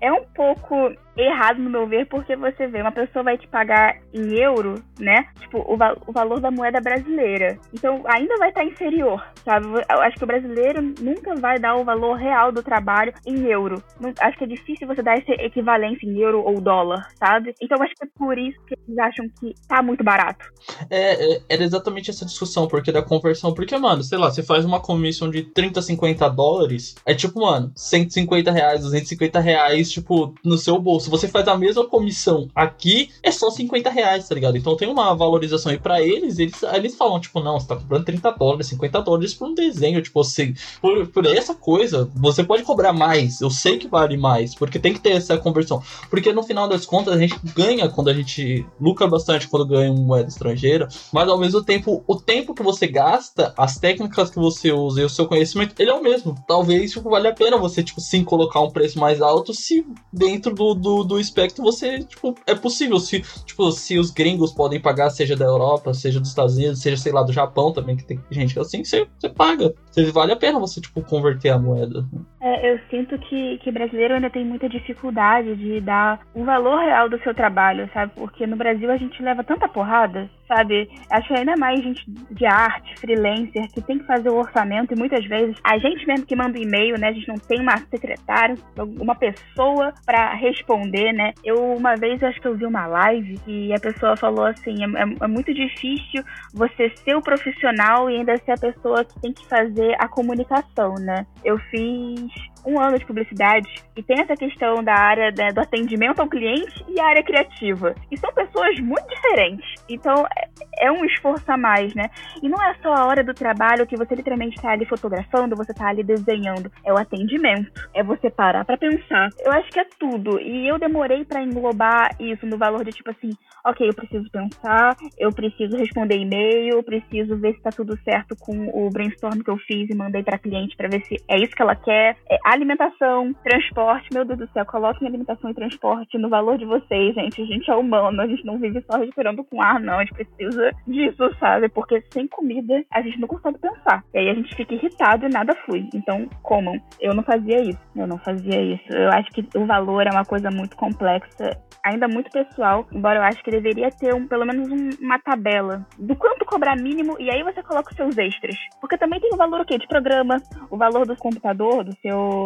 é 0.00 0.12
um 0.12 0.24
pouco 0.34 0.92
errado 1.16 1.58
no 1.58 1.70
meu 1.70 1.86
ver, 1.86 2.06
porque 2.06 2.36
você 2.36 2.66
vê, 2.66 2.80
uma 2.80 2.92
pessoa 2.92 3.22
vai 3.22 3.36
te 3.36 3.46
pagar 3.48 3.96
em 4.12 4.34
euro, 4.38 4.82
né? 4.98 5.26
Tipo, 5.40 5.64
o, 5.66 5.76
va 5.76 5.96
o 6.06 6.12
valor 6.12 6.40
da 6.40 6.50
moeda 6.50 6.80
brasileira. 6.80 7.58
Então, 7.72 8.02
ainda 8.06 8.36
vai 8.38 8.50
estar 8.50 8.64
inferior, 8.64 9.24
sabe? 9.44 9.66
Eu 9.66 10.00
acho 10.00 10.16
que 10.16 10.24
o 10.24 10.26
brasileiro 10.26 10.82
nunca 11.00 11.34
vai 11.34 11.58
dar 11.58 11.76
o 11.76 11.84
valor 11.84 12.14
real 12.14 12.52
do 12.52 12.62
trabalho 12.62 13.12
em 13.26 13.46
euro. 13.46 13.82
Não, 14.00 14.12
acho 14.20 14.38
que 14.38 14.44
é 14.44 14.46
difícil 14.46 14.86
você 14.86 15.02
dar 15.02 15.18
essa 15.18 15.32
equivalência 15.32 16.06
em 16.06 16.18
euro 16.18 16.42
ou 16.42 16.60
dólar, 16.60 17.08
sabe? 17.18 17.54
Então, 17.60 17.82
acho 17.82 17.94
que 17.94 18.04
é 18.04 18.08
por 18.16 18.38
isso 18.38 18.58
que 18.66 18.74
eles 18.86 18.98
acham 18.98 19.26
que 19.40 19.54
tá 19.68 19.82
muito 19.82 20.04
barato. 20.04 20.46
É, 20.88 21.34
é, 21.34 21.40
era 21.48 21.62
exatamente 21.62 22.10
essa 22.10 22.24
discussão, 22.24 22.68
porque 22.68 22.92
da 22.92 23.02
conversão. 23.02 23.52
Porque, 23.52 23.76
mano, 23.76 24.02
sei 24.02 24.18
lá, 24.18 24.30
você 24.30 24.42
faz 24.42 24.64
uma 24.64 24.80
comissão 24.80 25.30
de 25.30 25.42
30, 25.42 25.82
50 25.82 26.28
dólares, 26.30 26.94
é 27.04 27.14
tipo, 27.14 27.40
mano, 27.40 27.72
150 27.74 28.50
reais, 28.50 28.80
250 28.80 29.39
reais, 29.40 29.90
tipo, 29.90 30.34
no 30.44 30.56
seu 30.56 30.78
bolso. 30.78 31.10
Você 31.10 31.28
faz 31.28 31.46
a 31.48 31.56
mesma 31.56 31.86
comissão 31.86 32.48
aqui, 32.54 33.10
é 33.22 33.30
só 33.30 33.50
50 33.50 33.90
reais, 33.90 34.28
tá 34.28 34.34
ligado? 34.34 34.56
Então 34.56 34.76
tem 34.76 34.88
uma 34.88 35.14
valorização. 35.14 35.72
E 35.72 35.78
pra 35.78 36.00
eles, 36.02 36.38
eles, 36.38 36.62
eles 36.62 36.94
falam, 36.94 37.20
tipo, 37.20 37.40
não, 37.40 37.58
você 37.58 37.68
tá 37.68 37.76
cobrando 37.76 38.04
30 38.04 38.30
dólares, 38.32 38.66
50 38.68 39.02
dólares 39.02 39.34
por 39.34 39.48
um 39.48 39.54
desenho. 39.54 40.02
Tipo, 40.02 40.22
você, 40.22 40.54
por, 40.80 41.06
por 41.08 41.26
essa 41.26 41.54
coisa, 41.54 42.10
você 42.14 42.44
pode 42.44 42.62
cobrar 42.62 42.92
mais. 42.92 43.40
Eu 43.40 43.50
sei 43.50 43.78
que 43.78 43.88
vale 43.88 44.16
mais, 44.16 44.54
porque 44.54 44.78
tem 44.78 44.92
que 44.92 45.00
ter 45.00 45.10
essa 45.10 45.36
conversão. 45.38 45.82
Porque 46.08 46.32
no 46.32 46.42
final 46.42 46.68
das 46.68 46.86
contas, 46.86 47.14
a 47.14 47.18
gente 47.18 47.38
ganha 47.54 47.88
quando 47.88 48.08
a 48.08 48.14
gente 48.14 48.66
lucra 48.80 49.06
bastante 49.06 49.48
quando 49.48 49.66
ganha 49.66 49.92
moeda 49.92 50.28
estrangeira, 50.28 50.88
mas 51.12 51.28
ao 51.28 51.38
mesmo 51.38 51.62
tempo, 51.62 52.02
o 52.06 52.16
tempo 52.16 52.54
que 52.54 52.62
você 52.62 52.86
gasta, 52.86 53.54
as 53.56 53.78
técnicas 53.78 54.30
que 54.30 54.38
você 54.38 54.72
usa 54.72 55.00
e 55.00 55.04
o 55.04 55.08
seu 55.08 55.26
conhecimento, 55.26 55.74
ele 55.78 55.90
é 55.90 55.94
o 55.94 56.02
mesmo. 56.02 56.34
Talvez, 56.46 56.92
tipo, 56.92 57.10
vale 57.10 57.28
a 57.28 57.34
pena 57.34 57.56
você, 57.56 57.82
tipo, 57.82 58.00
sim, 58.00 58.24
colocar 58.24 58.60
um 58.60 58.70
preço 58.70 58.98
mais 58.98 59.20
alto 59.20 59.29
se 59.52 59.86
dentro 60.12 60.54
do, 60.54 60.74
do, 60.74 61.04
do 61.04 61.20
espectro 61.20 61.62
você, 61.62 62.00
tipo, 62.00 62.34
é 62.46 62.54
possível. 62.54 62.98
Se, 62.98 63.20
tipo, 63.44 63.70
se 63.72 63.98
os 63.98 64.10
gringos 64.10 64.52
podem 64.52 64.80
pagar, 64.80 65.10
seja 65.10 65.36
da 65.36 65.44
Europa, 65.44 65.94
seja 65.94 66.20
dos 66.20 66.30
Estados 66.30 66.56
Unidos, 66.56 66.80
seja, 66.80 66.96
sei 66.96 67.12
lá, 67.12 67.22
do 67.22 67.32
Japão 67.32 67.72
também, 67.72 67.96
que 67.96 68.04
tem 68.04 68.20
gente 68.30 68.52
que 68.52 68.58
é 68.58 68.62
assim, 68.62 68.84
você, 68.84 69.06
você 69.18 69.28
paga. 69.28 69.74
Você, 69.90 70.10
vale 70.10 70.32
a 70.32 70.36
pena 70.36 70.58
você, 70.58 70.80
tipo, 70.80 71.02
converter 71.02 71.50
a 71.50 71.58
moeda. 71.58 72.06
É, 72.42 72.72
eu 72.72 72.80
sinto 72.88 73.18
que, 73.18 73.58
que 73.58 73.70
brasileiro 73.70 74.14
ainda 74.14 74.30
tem 74.30 74.44
muita 74.44 74.66
dificuldade 74.66 75.54
de 75.56 75.78
dar 75.80 76.20
o 76.34 76.42
valor 76.42 76.80
real 76.80 77.08
do 77.08 77.20
seu 77.22 77.34
trabalho, 77.34 77.88
sabe? 77.92 78.12
Porque 78.14 78.46
no 78.46 78.56
Brasil 78.56 78.90
a 78.90 78.96
gente 78.96 79.22
leva 79.22 79.44
tanta 79.44 79.68
porrada, 79.68 80.28
sabe? 80.48 80.88
Acho 81.10 81.34
ainda 81.34 81.54
mais 81.56 81.82
gente 81.82 82.02
de 82.08 82.46
arte, 82.46 82.98
freelancer, 82.98 83.70
que 83.72 83.82
tem 83.82 83.98
que 83.98 84.06
fazer 84.06 84.30
o 84.30 84.38
orçamento 84.38 84.94
e 84.94 84.98
muitas 84.98 85.24
vezes 85.26 85.54
a 85.62 85.76
gente 85.76 86.06
mesmo 86.06 86.24
que 86.24 86.34
manda 86.34 86.58
o 86.58 86.62
e-mail, 86.62 86.98
né? 86.98 87.08
A 87.08 87.12
gente 87.12 87.28
não 87.28 87.36
tem 87.36 87.60
uma 87.60 87.76
secretária, 87.76 88.56
uma 88.98 89.14
pessoa 89.14 89.92
para 90.06 90.32
responder, 90.32 91.12
né? 91.12 91.32
Eu 91.44 91.74
uma 91.74 91.94
vez 91.94 92.22
acho 92.22 92.40
que 92.40 92.48
eu 92.48 92.56
vi 92.56 92.64
uma 92.64 92.86
live 92.86 93.38
e 93.46 93.72
a 93.74 93.78
pessoa 93.78 94.16
falou 94.16 94.46
assim: 94.46 94.82
é, 94.82 94.86
é, 94.86 95.24
é 95.24 95.26
muito 95.26 95.52
difícil 95.52 96.24
você 96.54 96.90
ser 97.04 97.14
o 97.16 97.22
profissional 97.22 98.10
e 98.10 98.16
ainda 98.16 98.36
ser 98.38 98.52
a 98.52 98.56
pessoa 98.56 99.04
que 99.04 99.20
tem 99.20 99.32
que 99.34 99.46
fazer 99.46 99.94
a 99.98 100.08
comunicação, 100.08 100.94
né? 100.94 101.26
Eu 101.44 101.58
fiz 101.58 102.29
change 102.30 102.59
um 102.66 102.80
ano 102.80 102.98
de 102.98 103.04
publicidade 103.04 103.68
e 103.96 104.02
tem 104.02 104.20
essa 104.20 104.34
questão 104.34 104.82
da 104.82 104.94
área 104.94 105.30
né, 105.36 105.52
do 105.52 105.60
atendimento 105.60 106.20
ao 106.20 106.28
cliente 106.28 106.84
e 106.88 107.00
a 107.00 107.06
área 107.06 107.22
criativa. 107.22 107.94
E 108.10 108.16
são 108.18 108.32
pessoas 108.32 108.78
muito 108.80 109.06
diferentes. 109.08 109.66
Então 109.88 110.26
é, 110.36 110.86
é 110.86 110.92
um 110.92 111.04
esforço 111.04 111.50
a 111.50 111.56
mais, 111.56 111.94
né? 111.94 112.10
E 112.42 112.48
não 112.48 112.62
é 112.62 112.74
só 112.82 112.94
a 112.94 113.06
hora 113.06 113.22
do 113.22 113.34
trabalho 113.34 113.86
que 113.86 113.96
você 113.96 114.14
literalmente 114.14 114.56
está 114.56 114.70
ali 114.70 114.86
fotografando, 114.86 115.56
você 115.56 115.72
está 115.72 115.88
ali 115.88 116.02
desenhando. 116.02 116.70
É 116.84 116.92
o 116.92 116.98
atendimento. 116.98 117.70
É 117.94 118.02
você 118.02 118.30
parar 118.30 118.64
para 118.64 118.76
pensar. 118.76 119.28
Eu 119.40 119.52
acho 119.52 119.70
que 119.70 119.80
é 119.80 119.86
tudo. 119.98 120.40
E 120.40 120.68
eu 120.68 120.78
demorei 120.78 121.24
para 121.24 121.42
englobar 121.42 122.14
isso 122.18 122.46
no 122.46 122.56
valor 122.56 122.84
de 122.84 122.90
tipo 122.90 123.10
assim, 123.10 123.30
ok, 123.64 123.88
eu 123.88 123.94
preciso 123.94 124.30
pensar, 124.30 124.96
eu 125.18 125.30
preciso 125.32 125.76
responder 125.76 126.16
e-mail, 126.16 126.76
eu 126.76 126.82
preciso 126.82 127.36
ver 127.36 127.54
se 127.54 127.62
tá 127.62 127.70
tudo 127.70 127.98
certo 128.02 128.34
com 128.38 128.68
o 128.72 128.90
brainstorm 128.90 129.40
que 129.40 129.50
eu 129.50 129.58
fiz 129.58 129.88
e 129.90 129.94
mandei 129.94 130.22
para 130.22 130.38
cliente 130.38 130.76
para 130.76 130.88
ver 130.88 131.04
se 131.04 131.16
é 131.28 131.38
isso 131.38 131.54
que 131.54 131.62
ela 131.62 131.76
quer. 131.76 132.16
É, 132.28 132.38
alimentação, 132.52 133.32
transporte, 133.42 134.08
meu 134.12 134.24
Deus 134.24 134.38
do 134.38 134.48
céu, 134.52 134.64
coloquem 134.66 135.06
alimentação 135.06 135.50
e 135.50 135.54
transporte 135.54 136.18
no 136.18 136.28
valor 136.28 136.58
de 136.58 136.64
vocês, 136.64 137.14
gente. 137.14 137.42
A 137.42 137.46
gente 137.46 137.70
é 137.70 137.74
humano, 137.74 138.20
a 138.20 138.26
gente 138.26 138.44
não 138.44 138.58
vive 138.58 138.84
só 138.90 138.98
respirando 138.98 139.44
com 139.44 139.62
ar, 139.62 139.80
não. 139.80 139.94
A 139.94 140.04
gente 140.04 140.14
precisa 140.14 140.70
disso, 140.86 141.34
sabe? 141.38 141.68
Porque 141.68 142.02
sem 142.12 142.26
comida 142.26 142.84
a 142.90 143.02
gente 143.02 143.20
não 143.20 143.28
consegue 143.28 143.58
pensar. 143.58 144.04
E 144.14 144.18
aí 144.18 144.28
a 144.30 144.34
gente 144.34 144.54
fica 144.54 144.74
irritado 144.74 145.26
e 145.26 145.32
nada 145.32 145.54
flui. 145.64 145.88
Então, 145.94 146.28
comam. 146.42 146.80
Eu 147.00 147.14
não 147.14 147.22
fazia 147.22 147.60
isso. 147.62 147.80
Eu 147.94 148.06
não 148.06 148.18
fazia 148.18 148.60
isso. 148.60 148.92
Eu 148.92 149.10
acho 149.10 149.30
que 149.30 149.46
o 149.56 149.66
valor 149.66 150.06
é 150.06 150.10
uma 150.10 150.24
coisa 150.24 150.50
muito 150.50 150.76
complexa, 150.76 151.56
ainda 151.84 152.06
muito 152.08 152.30
pessoal, 152.30 152.86
embora 152.92 153.18
eu 153.18 153.22
acho 153.22 153.42
que 153.42 153.50
deveria 153.50 153.90
ter 153.90 154.14
um, 154.14 154.26
pelo 154.26 154.46
menos 154.46 154.68
um, 154.68 154.90
uma 155.00 155.18
tabela 155.18 155.86
do 155.98 156.14
quanto 156.14 156.44
cobrar 156.44 156.76
mínimo 156.76 157.16
e 157.18 157.30
aí 157.30 157.42
você 157.42 157.62
coloca 157.62 157.90
os 157.90 157.96
seus 157.96 158.16
extras. 158.18 158.56
Porque 158.80 158.98
também 158.98 159.20
tem 159.20 159.30
o 159.32 159.36
valor 159.36 159.60
o 159.60 159.64
quê? 159.64 159.78
De 159.78 159.88
programa, 159.88 160.36
o 160.70 160.76
valor 160.76 161.06
do 161.06 161.16
computador, 161.16 161.84
do 161.84 161.94
seu 162.00 162.39